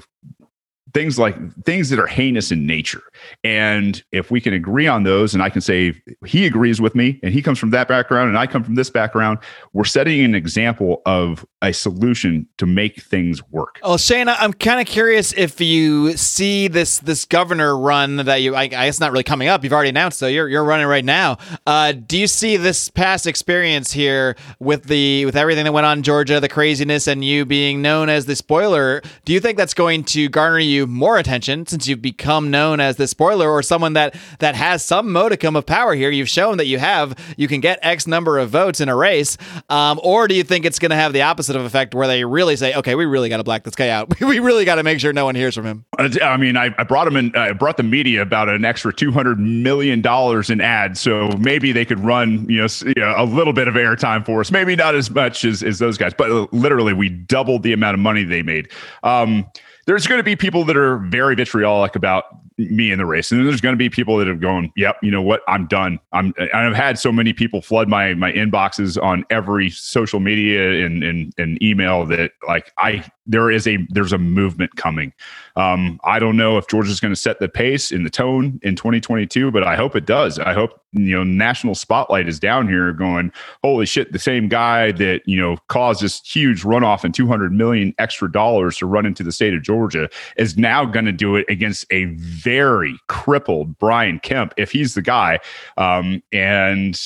things 0.93 1.17
like 1.17 1.35
things 1.63 1.89
that 1.89 1.99
are 1.99 2.07
heinous 2.07 2.51
in 2.51 2.67
nature. 2.67 3.01
And 3.43 4.03
if 4.11 4.29
we 4.29 4.39
can 4.39 4.53
agree 4.53 4.87
on 4.87 5.03
those, 5.03 5.33
and 5.33 5.41
I 5.41 5.49
can 5.49 5.61
say 5.61 5.93
he 6.25 6.45
agrees 6.45 6.79
with 6.79 6.93
me, 6.93 7.19
and 7.23 7.33
he 7.33 7.41
comes 7.41 7.57
from 7.57 7.71
that 7.71 7.87
background, 7.87 8.29
and 8.29 8.37
I 8.37 8.45
come 8.45 8.63
from 8.63 8.75
this 8.75 8.89
background, 8.89 9.39
we're 9.73 9.85
setting 9.85 10.23
an 10.23 10.35
example 10.35 11.01
of 11.05 11.45
a 11.61 11.73
solution 11.73 12.47
to 12.57 12.65
make 12.65 13.01
things 13.01 13.41
work. 13.49 13.79
Oh, 13.81 13.97
Shane, 13.97 14.29
I'm 14.29 14.53
kind 14.53 14.79
of 14.79 14.87
curious 14.87 15.33
if 15.33 15.59
you 15.59 16.15
see 16.15 16.67
this 16.67 16.99
this 16.99 17.25
governor 17.25 17.77
run 17.77 18.17
that 18.17 18.41
you, 18.41 18.55
I, 18.55 18.63
I 18.63 18.67
guess, 18.67 18.99
not 18.99 19.11
really 19.11 19.23
coming 19.23 19.47
up. 19.47 19.63
You've 19.63 19.73
already 19.73 19.89
announced, 19.89 20.19
so 20.19 20.27
you're 20.27 20.47
you're 20.47 20.63
running 20.63 20.87
right 20.87 21.05
now. 21.05 21.37
Uh, 21.65 21.93
do 21.93 22.17
you 22.17 22.27
see 22.27 22.57
this 22.57 22.89
past 22.89 23.25
experience 23.25 23.91
here 23.91 24.35
with 24.59 24.83
the 24.83 25.25
with 25.25 25.35
everything 25.35 25.63
that 25.63 25.73
went 25.73 25.85
on 25.85 25.99
in 25.99 26.03
Georgia, 26.03 26.39
the 26.39 26.49
craziness, 26.49 27.07
and 27.07 27.23
you 27.25 27.45
being 27.45 27.81
known 27.81 28.09
as 28.09 28.25
the 28.25 28.35
spoiler? 28.35 29.01
Do 29.25 29.33
you 29.33 29.39
think 29.39 29.57
that's 29.57 29.73
going 29.73 30.03
to 30.05 30.29
garner 30.29 30.59
you 30.59 30.82
more 30.87 31.17
attention 31.17 31.65
since 31.65 31.87
you've 31.87 32.01
become 32.01 32.51
known 32.51 32.79
as 32.79 32.97
the 32.97 33.07
spoiler 33.07 33.49
or 33.49 33.61
someone 33.61 33.93
that 33.93 34.15
that 34.39 34.55
has 34.55 34.83
some 34.83 35.11
modicum 35.11 35.55
of 35.55 35.65
power 35.65 35.93
here? 35.95 36.09
You've 36.09 36.29
shown 36.29 36.57
that 36.57 36.67
you 36.67 36.79
have 36.79 37.17
you 37.37 37.47
can 37.47 37.59
get 37.59 37.79
X 37.81 38.07
number 38.07 38.37
of 38.37 38.49
votes 38.49 38.81
in 38.81 38.89
a 38.89 38.95
race, 38.95 39.37
um, 39.69 39.99
or 40.03 40.27
do 40.27 40.35
you 40.35 40.43
think 40.43 40.65
it's 40.65 40.79
going 40.79 40.91
to 40.91 40.95
have 40.95 41.13
the 41.13 41.21
opposite 41.21 41.55
of 41.55 41.63
effect 41.63 41.95
where 41.95 42.07
they 42.07 42.23
really 42.25 42.55
say, 42.55 42.73
okay, 42.75 42.95
we 42.95 43.05
really 43.05 43.29
got 43.29 43.37
to 43.37 43.43
black 43.43 43.63
this 43.63 43.75
guy 43.75 43.89
out. 43.89 44.19
we 44.21 44.39
really 44.39 44.65
got 44.65 44.75
to 44.75 44.83
make 44.83 44.99
sure 44.99 45.13
no 45.13 45.25
one 45.25 45.35
hears 45.35 45.55
from 45.55 45.65
him. 45.65 45.85
I 45.97 46.37
mean, 46.37 46.57
I, 46.57 46.73
I 46.77 46.83
brought 46.83 47.07
him 47.07 47.15
in. 47.15 47.35
I 47.35 47.53
brought 47.53 47.77
the 47.77 47.83
media 47.83 48.21
about 48.21 48.49
an 48.49 48.65
extra 48.65 48.93
two 48.93 49.11
hundred 49.11 49.39
million 49.39 50.01
dollars 50.01 50.49
in 50.49 50.61
ads, 50.61 50.99
so 50.99 51.29
maybe 51.39 51.71
they 51.71 51.85
could 51.85 51.99
run 51.99 52.49
you 52.49 52.59
know, 52.59 52.67
you 52.95 53.13
a 53.15 53.25
little 53.25 53.53
bit 53.53 53.67
of 53.67 53.75
airtime 53.75 54.25
for 54.25 54.41
us. 54.41 54.51
Maybe 54.51 54.75
not 54.75 54.95
as 54.95 55.09
much 55.09 55.45
as 55.45 55.63
as 55.63 55.79
those 55.79 55.97
guys, 55.97 56.13
but 56.13 56.51
literally 56.53 56.93
we 56.93 57.09
doubled 57.09 57.63
the 57.63 57.73
amount 57.73 57.95
of 57.95 57.99
money 57.99 58.23
they 58.23 58.41
made. 58.41 58.69
Um, 59.03 59.45
there's 59.85 60.07
going 60.07 60.19
to 60.19 60.23
be 60.23 60.35
people 60.35 60.63
that 60.65 60.77
are 60.77 60.97
very 60.97 61.35
vitriolic 61.35 61.95
about 61.95 62.25
me 62.57 62.91
in 62.91 62.99
the 62.99 63.05
race, 63.05 63.31
and 63.31 63.39
then 63.39 63.47
there's 63.47 63.61
going 63.61 63.73
to 63.73 63.77
be 63.77 63.89
people 63.89 64.17
that 64.17 64.27
have 64.27 64.39
gone, 64.39 64.71
"Yep, 64.75 64.97
you 65.01 65.11
know 65.11 65.21
what? 65.21 65.41
I'm 65.47 65.67
done." 65.67 65.99
I'm. 66.11 66.33
I've 66.53 66.75
had 66.75 66.99
so 66.99 67.11
many 67.11 67.33
people 67.33 67.61
flood 67.61 67.89
my 67.89 68.13
my 68.13 68.31
inboxes 68.31 69.01
on 69.01 69.25
every 69.29 69.69
social 69.69 70.19
media 70.19 70.85
and 70.85 71.03
and, 71.03 71.33
and 71.37 71.61
email 71.61 72.05
that 72.05 72.31
like 72.47 72.71
I 72.77 73.03
there 73.25 73.49
is 73.49 73.67
a 73.67 73.77
there's 73.89 74.13
a 74.13 74.17
movement 74.17 74.75
coming. 74.75 75.13
Um, 75.55 75.99
I 76.03 76.19
don't 76.19 76.35
know 76.35 76.57
if 76.57 76.67
Georgia's 76.67 76.99
going 76.99 77.13
to 77.13 77.19
set 77.19 77.39
the 77.39 77.47
pace 77.47 77.91
in 77.91 78.03
the 78.03 78.09
tone 78.09 78.59
in 78.63 78.75
2022, 78.75 79.51
but 79.51 79.63
I 79.63 79.75
hope 79.75 79.95
it 79.95 80.05
does. 80.05 80.39
I 80.39 80.53
hope 80.53 80.81
you 80.91 81.15
know 81.15 81.23
national 81.23 81.75
spotlight 81.75 82.27
is 82.27 82.39
down 82.39 82.67
here 82.67 82.91
going, 82.91 83.31
holy 83.63 83.85
shit, 83.85 84.11
the 84.11 84.19
same 84.19 84.49
guy 84.49 84.91
that 84.93 85.21
you 85.25 85.39
know 85.39 85.57
caused 85.69 86.01
this 86.01 86.21
huge 86.21 86.63
runoff 86.63 87.03
and 87.03 87.13
200 87.13 87.53
million 87.53 87.93
extra 87.97 88.31
dollars 88.31 88.77
to 88.77 88.85
run 88.85 89.05
into 89.05 89.23
the 89.23 89.31
state 89.31 89.53
of 89.53 89.61
Georgia 89.61 90.09
is 90.37 90.57
now 90.57 90.83
going 90.85 91.05
to 91.05 91.11
do 91.11 91.35
it 91.35 91.45
against 91.49 91.85
a 91.91 92.05
very 92.05 92.97
crippled 93.07 93.77
Brian 93.79 94.19
Kemp 94.19 94.53
if 94.57 94.71
he's 94.71 94.95
the 94.95 95.01
guy. 95.01 95.39
Um, 95.77 96.21
and 96.31 96.99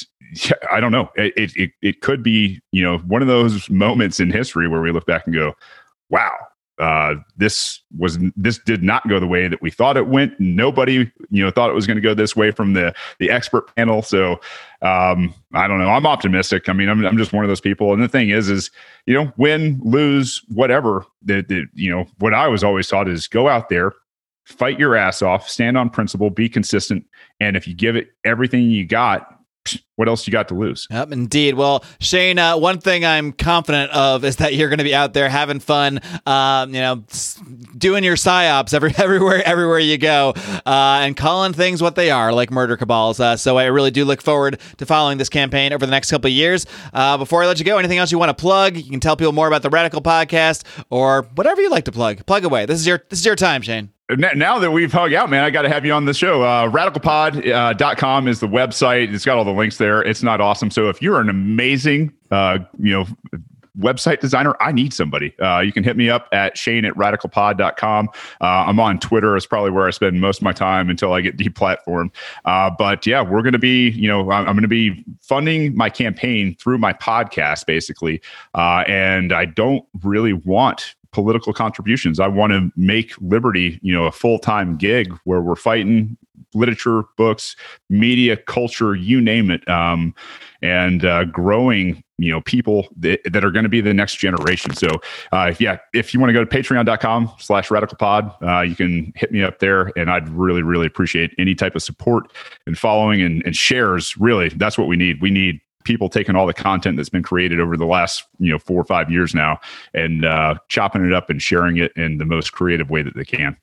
I 0.71 0.79
don't 0.79 0.91
know. 0.91 1.09
It, 1.15 1.55
it 1.55 1.71
it 1.81 2.01
could 2.01 2.23
be 2.23 2.59
you 2.71 2.83
know 2.83 2.97
one 2.99 3.21
of 3.21 3.27
those 3.27 3.69
moments 3.69 4.19
in 4.19 4.31
history 4.31 4.67
where 4.67 4.81
we 4.81 4.91
look 4.91 5.05
back 5.05 5.25
and 5.25 5.33
go, 5.33 5.53
wow, 6.09 6.35
uh, 6.79 7.15
this 7.37 7.81
was 7.97 8.19
this 8.35 8.59
did 8.59 8.83
not 8.83 9.07
go 9.07 9.19
the 9.19 9.27
way 9.27 9.47
that 9.47 9.61
we 9.61 9.71
thought 9.71 9.97
it 9.97 10.07
went. 10.07 10.39
Nobody, 10.39 11.11
you 11.31 11.43
know, 11.43 11.49
thought 11.49 11.71
it 11.71 11.73
was 11.73 11.87
going 11.87 11.97
to 11.97 12.01
go 12.01 12.13
this 12.13 12.35
way 12.35 12.51
from 12.51 12.73
the 12.73 12.93
the 13.19 13.31
expert 13.31 13.75
panel. 13.75 14.03
So 14.03 14.33
um, 14.83 15.33
I 15.53 15.67
don't 15.67 15.79
know. 15.79 15.89
I'm 15.89 16.05
optimistic. 16.05 16.69
I 16.69 16.73
mean, 16.73 16.87
I'm 16.87 17.03
I'm 17.03 17.17
just 17.17 17.33
one 17.33 17.43
of 17.43 17.49
those 17.49 17.61
people. 17.61 17.93
And 17.93 18.03
the 18.03 18.07
thing 18.07 18.29
is, 18.29 18.47
is 18.49 18.69
you 19.07 19.15
know, 19.15 19.31
win, 19.37 19.79
lose, 19.83 20.43
whatever. 20.49 21.03
That 21.23 21.49
you 21.73 21.89
know, 21.89 22.05
what 22.19 22.35
I 22.35 22.47
was 22.47 22.63
always 22.63 22.87
taught 22.87 23.09
is 23.09 23.27
go 23.27 23.47
out 23.47 23.69
there, 23.69 23.93
fight 24.45 24.77
your 24.77 24.95
ass 24.95 25.23
off, 25.23 25.49
stand 25.49 25.79
on 25.79 25.89
principle, 25.89 26.29
be 26.29 26.47
consistent, 26.47 27.05
and 27.39 27.57
if 27.57 27.67
you 27.67 27.73
give 27.73 27.95
it 27.95 28.09
everything 28.23 28.69
you 28.69 28.85
got, 28.85 29.35
what 29.97 30.07
else 30.07 30.27
you 30.27 30.31
got 30.31 30.47
to 30.47 30.53
lose? 30.53 30.87
Yep, 30.91 31.11
indeed. 31.11 31.55
Well, 31.55 31.83
Shane, 31.99 32.37
uh, 32.37 32.55
one 32.55 32.79
thing 32.79 33.03
I'm 33.03 33.31
confident 33.31 33.91
of 33.91 34.23
is 34.23 34.37
that 34.37 34.53
you're 34.53 34.69
going 34.69 34.77
to 34.77 34.83
be 34.83 34.93
out 34.93 35.13
there 35.13 35.27
having 35.27 35.59
fun, 35.59 35.99
um, 36.27 36.73
you 36.73 36.79
know, 36.79 37.03
doing 37.75 38.03
your 38.03 38.15
psyops 38.15 38.75
every, 38.75 38.93
everywhere, 38.97 39.41
everywhere 39.43 39.79
you 39.79 39.97
go, 39.97 40.33
uh, 40.67 40.99
and 41.01 41.17
calling 41.17 41.51
things 41.51 41.81
what 41.81 41.95
they 41.95 42.11
are, 42.11 42.31
like 42.31 42.51
murder 42.51 42.77
cabals. 42.77 43.19
Uh, 43.19 43.35
so 43.35 43.57
I 43.57 43.65
really 43.65 43.89
do 43.89 44.05
look 44.05 44.21
forward 44.21 44.59
to 44.77 44.85
following 44.85 45.17
this 45.17 45.29
campaign 45.29 45.73
over 45.73 45.85
the 45.85 45.91
next 45.91 46.11
couple 46.11 46.27
of 46.27 46.33
years. 46.33 46.67
Uh, 46.93 47.17
before 47.17 47.41
I 47.43 47.47
let 47.47 47.57
you 47.57 47.65
go, 47.65 47.79
anything 47.79 47.97
else 47.97 48.11
you 48.11 48.19
want 48.19 48.29
to 48.29 48.39
plug? 48.39 48.77
You 48.77 48.91
can 48.91 48.99
tell 48.99 49.17
people 49.17 49.33
more 49.33 49.47
about 49.47 49.63
the 49.63 49.71
Radical 49.71 50.03
Podcast 50.03 50.63
or 50.91 51.23
whatever 51.33 51.59
you 51.59 51.71
like 51.71 51.85
to 51.85 51.91
plug. 51.91 52.23
Plug 52.27 52.45
away. 52.45 52.67
This 52.67 52.79
is 52.79 52.85
your 52.85 53.03
this 53.09 53.19
is 53.19 53.25
your 53.25 53.35
time, 53.35 53.63
Shane. 53.63 53.89
Now 54.09 54.57
that 54.59 54.71
we've 54.71 54.91
hung 54.91 55.13
out, 55.15 55.29
man, 55.29 55.43
I 55.43 55.49
got 55.49 55.63
to 55.63 55.69
have 55.69 55.85
you 55.85 55.91
on 55.91 56.05
the 56.05 56.13
show. 56.13 56.41
Uh, 56.41 56.71
radicalpod.com 56.71 58.29
is 58.29 58.39
the 58.39 58.47
website. 58.47 59.13
It's 59.13 59.25
got 59.25 59.37
all 59.37 59.43
the 59.43 59.51
links 59.51 59.75
there. 59.77 59.86
It's 59.87 60.23
not 60.23 60.41
awesome. 60.41 60.71
So 60.71 60.89
if 60.89 61.01
you're 61.01 61.19
an 61.19 61.29
amazing, 61.29 62.13
uh, 62.31 62.59
you 62.79 62.91
know, 62.91 63.07
website 63.79 64.19
designer, 64.19 64.55
I 64.59 64.71
need 64.71 64.93
somebody. 64.93 65.37
Uh, 65.39 65.59
you 65.59 65.71
can 65.71 65.83
hit 65.83 65.97
me 65.97 66.09
up 66.09 66.27
at 66.31 66.57
Shane 66.57 66.85
at 66.85 66.93
radicalpod.com. 66.95 68.09
Uh, 68.41 68.43
I'm 68.43 68.79
on 68.79 68.99
Twitter. 68.99 69.37
It's 69.37 69.45
probably 69.45 69.71
where 69.71 69.87
I 69.87 69.91
spend 69.91 70.19
most 70.19 70.37
of 70.37 70.43
my 70.43 70.53
time 70.53 70.89
until 70.89 71.13
I 71.13 71.21
get 71.21 71.37
deplatformed. 71.37 72.11
Uh, 72.45 72.71
but 72.77 73.05
yeah, 73.05 73.21
we're 73.21 73.41
going 73.41 73.53
to 73.53 73.59
be, 73.59 73.89
you 73.91 74.07
know, 74.07 74.31
I'm, 74.31 74.47
I'm 74.47 74.55
going 74.55 74.61
to 74.63 74.67
be 74.67 75.05
funding 75.21 75.75
my 75.75 75.89
campaign 75.89 76.55
through 76.55 76.79
my 76.79 76.93
podcast, 76.93 77.65
basically. 77.65 78.21
Uh, 78.55 78.83
and 78.87 79.31
I 79.31 79.45
don't 79.45 79.85
really 80.03 80.33
want 80.33 80.95
political 81.11 81.53
contributions. 81.53 82.19
I 82.19 82.27
want 82.27 82.51
to 82.53 82.71
make 82.75 83.13
Liberty, 83.21 83.79
you 83.81 83.93
know, 83.93 84.05
a 84.05 84.11
full 84.11 84.39
time 84.39 84.77
gig 84.77 85.17
where 85.23 85.41
we're 85.41 85.55
fighting 85.55 86.17
literature, 86.53 87.03
books, 87.17 87.55
media, 87.89 88.37
culture, 88.37 88.95
you 88.95 89.21
name 89.21 89.51
it, 89.51 89.67
um, 89.69 90.13
and 90.61 91.05
uh, 91.05 91.25
growing. 91.25 92.03
You 92.19 92.31
know, 92.31 92.41
people 92.41 92.87
that, 92.97 93.19
that 93.31 93.45
are 93.45 93.51
going 93.51 93.61
to 93.61 93.69
be 93.69 93.79
the 93.79 93.93
next 93.93 94.15
generation. 94.15 94.73
So, 94.73 94.87
uh, 95.31 95.53
yeah, 95.59 95.77
if 95.93 96.15
you 96.15 96.19
want 96.19 96.29
to 96.29 96.33
go 96.33 96.43
to 96.43 96.49
patreon.com 96.49 97.31
slash 97.37 97.69
radical 97.69 97.95
pod, 97.95 98.33
uh, 98.41 98.61
you 98.61 98.75
can 98.75 99.13
hit 99.15 99.31
me 99.31 99.43
up 99.43 99.59
there. 99.59 99.91
And 99.95 100.09
I'd 100.09 100.27
really, 100.29 100.63
really 100.63 100.87
appreciate 100.87 101.35
any 101.37 101.53
type 101.53 101.75
of 101.75 101.83
support 101.83 102.31
and 102.65 102.75
following 102.75 103.21
and, 103.21 103.45
and 103.45 103.55
shares. 103.55 104.17
Really, 104.17 104.49
that's 104.49 104.79
what 104.79 104.87
we 104.87 104.95
need. 104.95 105.21
We 105.21 105.29
need 105.29 105.61
people 105.87 106.09
taking 106.09 106.35
all 106.35 106.45
the 106.45 106.53
content 106.53 106.97
that's 106.97 107.09
been 107.09 107.23
created 107.23 107.61
over 107.61 107.77
the 107.77 107.85
last 107.85 108.25
you 108.39 108.51
know 108.51 108.59
four 108.59 108.79
or 108.79 108.83
five 108.83 109.09
years 109.09 109.33
now 109.33 109.57
and 109.93 110.25
uh, 110.25 110.55
chopping 110.67 111.05
it 111.05 111.13
up 111.13 111.29
and 111.29 111.41
sharing 111.41 111.77
it 111.77 111.93
in 111.95 112.17
the 112.17 112.25
most 112.25 112.51
creative 112.51 112.89
way 112.89 113.01
that 113.01 113.15
they 113.15 113.23
can. 113.23 113.55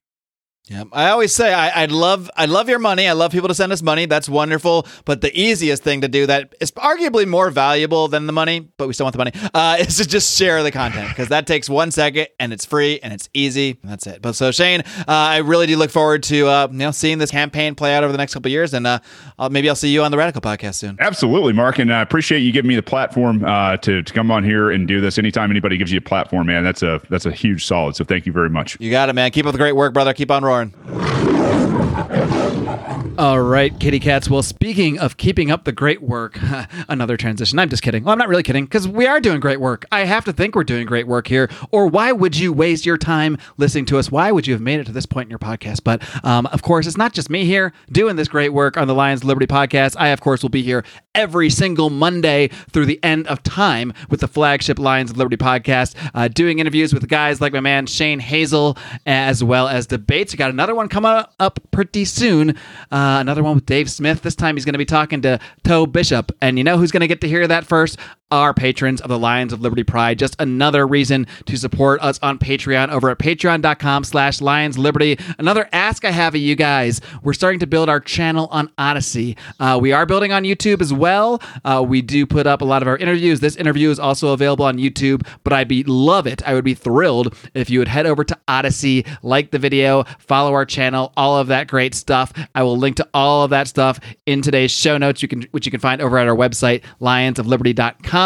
Yeah, 0.66 0.84
I 0.92 1.10
always 1.10 1.34
say 1.34 1.52
I, 1.52 1.82
I'd 1.82 1.92
love 1.92 2.30
I 2.36 2.46
love 2.46 2.70
your 2.70 2.78
money. 2.78 3.06
I 3.06 3.12
love 3.12 3.32
people 3.32 3.48
to 3.48 3.54
send 3.54 3.70
us 3.70 3.82
money. 3.82 4.06
That's 4.06 4.30
wonderful. 4.30 4.86
But 5.04 5.20
the 5.20 5.30
easiest 5.38 5.82
thing 5.82 6.00
to 6.00 6.08
do 6.08 6.24
that 6.26 6.54
is 6.58 6.70
arguably 6.72 7.26
more 7.26 7.50
valuable 7.50 8.08
than 8.08 8.26
the 8.26 8.32
money, 8.32 8.60
but 8.78 8.88
we 8.88 8.94
still 8.94 9.04
want 9.04 9.12
the 9.12 9.18
money. 9.18 9.32
Uh, 9.52 9.76
is 9.80 9.98
to 9.98 10.08
just 10.08 10.38
share 10.38 10.62
the 10.62 10.72
content 10.72 11.10
because 11.10 11.28
that 11.28 11.46
takes 11.46 11.68
one 11.68 11.90
second 11.90 12.28
and 12.40 12.50
it's 12.50 12.64
free 12.64 12.98
and 13.02 13.12
it's 13.12 13.28
easy. 13.34 13.78
And 13.82 13.90
that's 13.90 14.06
it. 14.06 14.22
But 14.22 14.36
so 14.36 14.52
Shane, 14.52 14.80
uh, 14.80 15.04
I 15.06 15.38
really 15.38 15.66
do 15.66 15.76
look 15.76 15.90
forward 15.90 16.22
to 16.24 16.46
uh, 16.46 16.68
you 16.70 16.78
know 16.78 16.92
seeing 16.92 17.18
this 17.18 17.30
campaign 17.30 17.74
play 17.74 17.94
out 17.94 18.02
over 18.02 18.12
the 18.12 18.18
next 18.18 18.32
couple 18.32 18.48
of 18.48 18.52
years, 18.52 18.72
and 18.72 18.86
uh, 18.86 19.00
I'll, 19.38 19.50
maybe 19.50 19.68
I'll 19.68 19.76
see 19.76 19.92
you 19.92 20.02
on 20.02 20.12
the 20.12 20.16
Radical 20.16 20.40
podcast 20.40 20.76
soon. 20.76 20.96
Absolutely, 20.98 21.52
Marc, 21.52 21.78
and 21.78 21.92
I 21.92 22.00
appreciate 22.00 22.38
you 22.38 22.52
giving 22.52 22.70
me 22.70 22.76
the 22.76 22.82
platform 22.82 23.44
uh, 23.44 23.76
to 23.78 24.02
to 24.02 24.12
come 24.14 24.30
on 24.30 24.42
here 24.42 24.70
and 24.70 24.88
do 24.88 25.02
this. 25.02 25.18
Anytime 25.18 25.50
anybody 25.50 25.76
gives 25.76 25.92
you 25.92 25.98
a 25.98 26.00
platform, 26.00 26.46
man, 26.46 26.64
that's 26.64 26.82
a 26.82 27.02
that's 27.10 27.26
a 27.26 27.32
huge 27.32 27.66
solid. 27.66 27.96
So 27.96 28.04
thank 28.04 28.24
you 28.24 28.32
very 28.32 28.48
much. 28.48 28.80
You 28.80 28.90
got 28.90 29.10
it, 29.10 29.12
man. 29.12 29.30
Keep 29.30 29.44
up 29.44 29.52
the 29.52 29.58
great 29.58 29.76
work, 29.76 29.92
brother. 29.92 30.14
Keep 30.14 30.30
on 30.30 30.42
roaring. 30.54 31.33
All 33.16 33.40
right, 33.40 33.78
kitty 33.78 34.00
cats. 34.00 34.28
Well, 34.28 34.42
speaking 34.42 34.98
of 34.98 35.16
keeping 35.16 35.52
up 35.52 35.62
the 35.62 35.70
great 35.70 36.02
work, 36.02 36.36
another 36.88 37.16
transition. 37.16 37.60
I'm 37.60 37.68
just 37.68 37.82
kidding. 37.82 38.02
Well, 38.02 38.12
I'm 38.12 38.18
not 38.18 38.28
really 38.28 38.42
kidding 38.42 38.64
because 38.64 38.88
we 38.88 39.06
are 39.06 39.20
doing 39.20 39.38
great 39.38 39.60
work. 39.60 39.84
I 39.92 40.00
have 40.00 40.24
to 40.24 40.32
think 40.32 40.56
we're 40.56 40.64
doing 40.64 40.84
great 40.84 41.06
work 41.06 41.28
here. 41.28 41.48
Or 41.70 41.86
why 41.86 42.10
would 42.10 42.36
you 42.36 42.52
waste 42.52 42.84
your 42.84 42.98
time 42.98 43.38
listening 43.56 43.84
to 43.86 43.98
us? 43.98 44.10
Why 44.10 44.32
would 44.32 44.48
you 44.48 44.54
have 44.54 44.60
made 44.60 44.80
it 44.80 44.86
to 44.86 44.92
this 44.92 45.06
point 45.06 45.26
in 45.26 45.30
your 45.30 45.38
podcast? 45.38 45.84
But 45.84 46.02
um, 46.24 46.46
of 46.46 46.62
course, 46.62 46.88
it's 46.88 46.96
not 46.96 47.12
just 47.12 47.30
me 47.30 47.44
here 47.44 47.72
doing 47.92 48.16
this 48.16 48.26
great 48.26 48.52
work 48.52 48.76
on 48.76 48.88
the 48.88 48.94
Lions 48.94 49.22
Liberty 49.22 49.46
podcast. 49.46 49.94
I, 49.96 50.08
of 50.08 50.20
course, 50.20 50.42
will 50.42 50.50
be 50.50 50.62
here 50.62 50.84
every 51.14 51.50
single 51.50 51.90
Monday 51.90 52.48
through 52.72 52.86
the 52.86 52.98
end 53.04 53.28
of 53.28 53.44
time 53.44 53.92
with 54.10 54.20
the 54.20 54.28
flagship 54.28 54.80
Lions 54.80 55.12
of 55.12 55.16
Liberty 55.16 55.36
podcast, 55.36 55.94
uh, 56.14 56.26
doing 56.26 56.58
interviews 56.58 56.92
with 56.92 57.08
guys 57.08 57.40
like 57.40 57.52
my 57.52 57.60
man 57.60 57.86
Shane 57.86 58.18
Hazel, 58.18 58.76
as 59.06 59.44
well 59.44 59.68
as 59.68 59.86
debates. 59.86 60.32
We 60.32 60.36
got 60.36 60.50
another 60.50 60.74
one 60.74 60.88
coming 60.88 61.24
up 61.38 61.60
pretty 61.84 62.04
soon. 62.04 62.50
Uh, 62.90 63.18
another 63.20 63.42
one 63.42 63.56
with 63.56 63.66
Dave 63.66 63.90
Smith. 63.90 64.22
This 64.22 64.34
time 64.34 64.56
he's 64.56 64.64
going 64.64 64.74
to 64.74 64.78
be 64.78 64.84
talking 64.84 65.20
to 65.22 65.38
Toe 65.64 65.86
Bishop. 65.86 66.32
And 66.40 66.56
you 66.56 66.64
know 66.64 66.78
who's 66.78 66.90
going 66.90 67.02
to 67.02 67.06
get 67.06 67.20
to 67.20 67.28
hear 67.28 67.46
that 67.46 67.66
first? 67.66 67.98
Our 68.34 68.52
patrons 68.52 69.00
of 69.00 69.08
the 69.08 69.18
Lions 69.18 69.52
of 69.52 69.60
Liberty 69.60 69.84
Pride. 69.84 70.18
Just 70.18 70.34
another 70.40 70.88
reason 70.88 71.28
to 71.46 71.56
support 71.56 72.00
us 72.02 72.18
on 72.20 72.36
Patreon 72.36 72.90
over 72.90 73.08
at 73.10 73.18
patreon.com 73.18 74.02
slash 74.02 74.40
Lions 74.40 74.76
Liberty. 74.76 75.16
Another 75.38 75.68
ask 75.72 76.04
I 76.04 76.10
have 76.10 76.34
of 76.34 76.40
you 76.40 76.56
guys. 76.56 77.00
We're 77.22 77.32
starting 77.32 77.60
to 77.60 77.66
build 77.68 77.88
our 77.88 78.00
channel 78.00 78.48
on 78.50 78.72
Odysee. 78.76 79.36
Uh, 79.60 79.78
we 79.80 79.92
are 79.92 80.04
building 80.04 80.32
on 80.32 80.42
YouTube 80.42 80.80
as 80.80 80.92
well. 80.92 81.40
Uh, 81.64 81.84
we 81.86 82.02
do 82.02 82.26
put 82.26 82.44
up 82.48 82.60
a 82.60 82.64
lot 82.64 82.82
of 82.82 82.88
our 82.88 82.96
interviews. 82.96 83.38
This 83.38 83.54
interview 83.54 83.88
is 83.88 84.00
also 84.00 84.32
available 84.32 84.64
on 84.64 84.78
YouTube, 84.78 85.24
but 85.44 85.52
I'd 85.52 85.68
be 85.68 85.84
love 85.84 86.26
it. 86.26 86.42
I 86.44 86.54
would 86.54 86.64
be 86.64 86.74
thrilled 86.74 87.36
if 87.54 87.70
you 87.70 87.78
would 87.78 87.86
head 87.86 88.04
over 88.04 88.24
to 88.24 88.36
Odysee, 88.48 89.04
like 89.22 89.52
the 89.52 89.60
video, 89.60 90.02
follow 90.18 90.54
our 90.54 90.66
channel, 90.66 91.12
all 91.16 91.38
of 91.38 91.46
that 91.46 91.68
great 91.68 91.94
stuff. 91.94 92.32
I 92.56 92.64
will 92.64 92.76
link 92.76 92.96
to 92.96 93.08
all 93.14 93.44
of 93.44 93.50
that 93.50 93.68
stuff 93.68 94.00
in 94.26 94.42
today's 94.42 94.72
show 94.72 94.98
notes, 94.98 95.22
you 95.22 95.28
can 95.28 95.42
which 95.52 95.66
you 95.66 95.70
can 95.70 95.78
find 95.78 96.02
over 96.02 96.18
at 96.18 96.26
our 96.26 96.34
website, 96.34 96.82
lionsofliberty.com. 97.00 98.23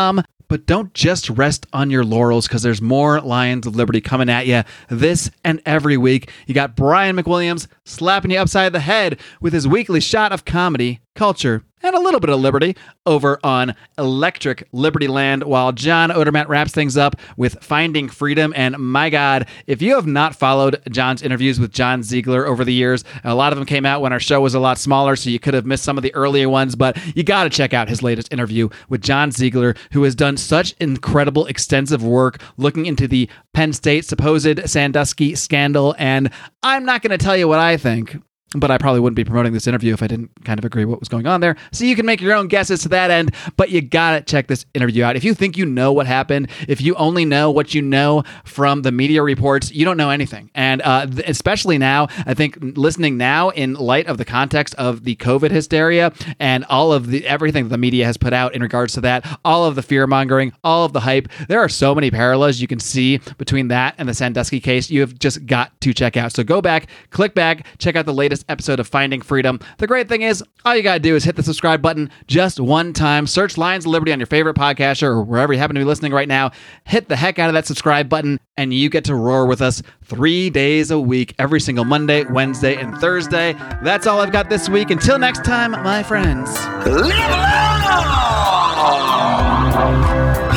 But 0.48 0.64
don't 0.64 0.94
just 0.94 1.28
rest 1.28 1.66
on 1.74 1.90
your 1.90 2.04
laurels 2.04 2.48
because 2.48 2.62
there's 2.62 2.80
more 2.80 3.20
Lions 3.20 3.66
of 3.66 3.76
Liberty 3.76 4.00
coming 4.00 4.30
at 4.30 4.46
you 4.46 4.62
this 4.88 5.30
and 5.44 5.60
every 5.66 5.98
week. 5.98 6.30
You 6.46 6.54
got 6.54 6.74
Brian 6.74 7.16
McWilliams 7.16 7.66
slapping 7.84 8.30
you 8.30 8.38
upside 8.38 8.72
the 8.72 8.80
head 8.80 9.20
with 9.42 9.52
his 9.52 9.68
weekly 9.68 10.00
shot 10.00 10.32
of 10.32 10.46
comedy, 10.46 11.00
culture, 11.18 11.64
and 11.82 11.94
a 11.94 12.00
little 12.00 12.20
bit 12.20 12.30
of 12.30 12.40
liberty 12.40 12.76
over 13.04 13.38
on 13.42 13.74
Electric 13.98 14.68
Liberty 14.72 15.08
Land 15.08 15.42
while 15.42 15.72
John 15.72 16.10
Odermatt 16.10 16.48
wraps 16.48 16.72
things 16.72 16.96
up 16.96 17.16
with 17.36 17.62
Finding 17.62 18.08
Freedom. 18.08 18.52
And 18.56 18.76
my 18.78 19.10
God, 19.10 19.48
if 19.66 19.82
you 19.82 19.96
have 19.96 20.06
not 20.06 20.34
followed 20.34 20.80
John's 20.90 21.22
interviews 21.22 21.58
with 21.58 21.72
John 21.72 22.02
Ziegler 22.02 22.46
over 22.46 22.64
the 22.64 22.72
years, 22.72 23.04
a 23.24 23.34
lot 23.34 23.52
of 23.52 23.58
them 23.58 23.66
came 23.66 23.84
out 23.84 24.00
when 24.00 24.12
our 24.12 24.20
show 24.20 24.40
was 24.40 24.54
a 24.54 24.60
lot 24.60 24.78
smaller, 24.78 25.16
so 25.16 25.30
you 25.30 25.40
could 25.40 25.54
have 25.54 25.66
missed 25.66 25.84
some 25.84 25.96
of 25.96 26.02
the 26.02 26.14
earlier 26.14 26.48
ones, 26.48 26.76
but 26.76 26.96
you 27.16 27.24
got 27.24 27.44
to 27.44 27.50
check 27.50 27.74
out 27.74 27.88
his 27.88 28.02
latest 28.02 28.32
interview 28.32 28.68
with 28.88 29.02
John 29.02 29.32
Ziegler, 29.32 29.74
who 29.92 30.04
has 30.04 30.14
done 30.14 30.36
such 30.36 30.74
incredible, 30.80 31.46
extensive 31.46 32.04
work 32.04 32.40
looking 32.56 32.86
into 32.86 33.08
the 33.08 33.28
Penn 33.54 33.72
State 33.72 34.04
supposed 34.04 34.68
Sandusky 34.68 35.34
scandal. 35.34 35.94
And 35.98 36.30
I'm 36.62 36.84
not 36.84 37.02
going 37.02 37.16
to 37.16 37.24
tell 37.24 37.36
you 37.36 37.48
what 37.48 37.58
I 37.58 37.76
think 37.76 38.16
but 38.56 38.70
I 38.70 38.78
probably 38.78 39.00
wouldn't 39.00 39.16
be 39.16 39.24
promoting 39.24 39.52
this 39.52 39.66
interview 39.66 39.92
if 39.92 40.02
I 40.02 40.06
didn't 40.06 40.30
kind 40.44 40.58
of 40.58 40.64
agree 40.64 40.84
what 40.84 41.00
was 41.00 41.08
going 41.08 41.26
on 41.26 41.40
there. 41.40 41.56
So 41.72 41.84
you 41.84 41.94
can 41.94 42.06
make 42.06 42.20
your 42.20 42.34
own 42.34 42.48
guesses 42.48 42.82
to 42.82 42.88
that 42.90 43.10
end, 43.10 43.34
but 43.56 43.70
you 43.70 43.82
gotta 43.82 44.22
check 44.22 44.46
this 44.46 44.64
interview 44.74 45.04
out. 45.04 45.16
If 45.16 45.24
you 45.24 45.34
think 45.34 45.58
you 45.58 45.66
know 45.66 45.92
what 45.92 46.06
happened, 46.06 46.48
if 46.66 46.80
you 46.80 46.94
only 46.94 47.24
know 47.24 47.50
what 47.50 47.74
you 47.74 47.82
know 47.82 48.22
from 48.44 48.82
the 48.82 48.92
media 48.92 49.22
reports, 49.22 49.70
you 49.70 49.84
don't 49.84 49.98
know 49.98 50.10
anything. 50.10 50.50
And 50.54 50.80
uh, 50.82 51.06
th- 51.06 51.28
especially 51.28 51.76
now, 51.76 52.08
I 52.26 52.34
think 52.34 52.56
listening 52.60 53.18
now 53.18 53.50
in 53.50 53.74
light 53.74 54.06
of 54.06 54.16
the 54.16 54.24
context 54.24 54.74
of 54.76 55.04
the 55.04 55.16
COVID 55.16 55.50
hysteria 55.50 56.12
and 56.40 56.64
all 56.66 56.92
of 56.92 57.08
the 57.08 57.26
everything 57.26 57.68
the 57.68 57.78
media 57.78 58.06
has 58.06 58.16
put 58.16 58.32
out 58.32 58.54
in 58.54 58.62
regards 58.62 58.94
to 58.94 59.02
that, 59.02 59.26
all 59.44 59.66
of 59.66 59.74
the 59.74 59.82
fear 59.82 60.06
mongering, 60.06 60.52
all 60.64 60.86
of 60.86 60.94
the 60.94 61.00
hype, 61.00 61.28
there 61.48 61.60
are 61.60 61.68
so 61.68 61.94
many 61.94 62.10
parallels 62.10 62.60
you 62.60 62.66
can 62.66 62.80
see 62.80 63.18
between 63.36 63.68
that 63.68 63.94
and 63.98 64.08
the 64.08 64.14
Sandusky 64.14 64.60
case. 64.60 64.90
You 64.90 65.00
have 65.00 65.18
just 65.18 65.44
got 65.44 65.78
to 65.82 65.92
check 65.92 66.16
out. 66.16 66.32
So 66.32 66.42
go 66.42 66.62
back, 66.62 66.88
click 67.10 67.34
back, 67.34 67.66
check 67.78 67.94
out 67.94 68.06
the 68.06 68.14
latest 68.38 68.50
episode 68.50 68.80
of 68.80 68.88
Finding 68.88 69.20
Freedom. 69.20 69.58
The 69.78 69.86
great 69.86 70.08
thing 70.08 70.22
is, 70.22 70.42
all 70.64 70.74
you 70.76 70.82
got 70.82 70.94
to 70.94 71.00
do 71.00 71.14
is 71.16 71.24
hit 71.24 71.36
the 71.36 71.42
subscribe 71.42 71.82
button 71.82 72.10
just 72.26 72.60
one 72.60 72.92
time. 72.92 73.26
Search 73.26 73.58
Lions 73.58 73.84
of 73.84 73.90
Liberty 73.92 74.12
on 74.12 74.20
your 74.20 74.26
favorite 74.26 74.56
podcaster 74.56 75.04
or 75.04 75.22
wherever 75.22 75.52
you 75.52 75.58
happen 75.58 75.74
to 75.74 75.80
be 75.80 75.84
listening 75.84 76.12
right 76.12 76.28
now. 76.28 76.50
Hit 76.84 77.08
the 77.08 77.16
heck 77.16 77.38
out 77.38 77.48
of 77.48 77.54
that 77.54 77.66
subscribe 77.66 78.08
button, 78.08 78.38
and 78.56 78.72
you 78.72 78.88
get 78.90 79.04
to 79.04 79.14
roar 79.14 79.46
with 79.46 79.60
us 79.60 79.82
three 80.04 80.50
days 80.50 80.90
a 80.90 80.98
week, 80.98 81.34
every 81.38 81.60
single 81.60 81.84
Monday, 81.84 82.24
Wednesday, 82.24 82.76
and 82.76 82.96
Thursday. 82.98 83.54
That's 83.82 84.06
all 84.06 84.20
I've 84.20 84.32
got 84.32 84.48
this 84.50 84.68
week. 84.68 84.90
Until 84.90 85.18
next 85.18 85.44
time, 85.44 85.72
my 85.72 86.02
friends. 86.02 86.50
Live 86.86 87.30
long 87.30 87.88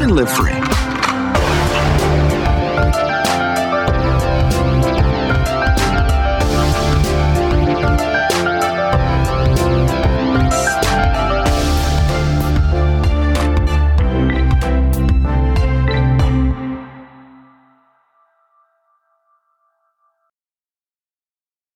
and 0.01 0.11
live 0.11 0.31
free. 0.31 0.70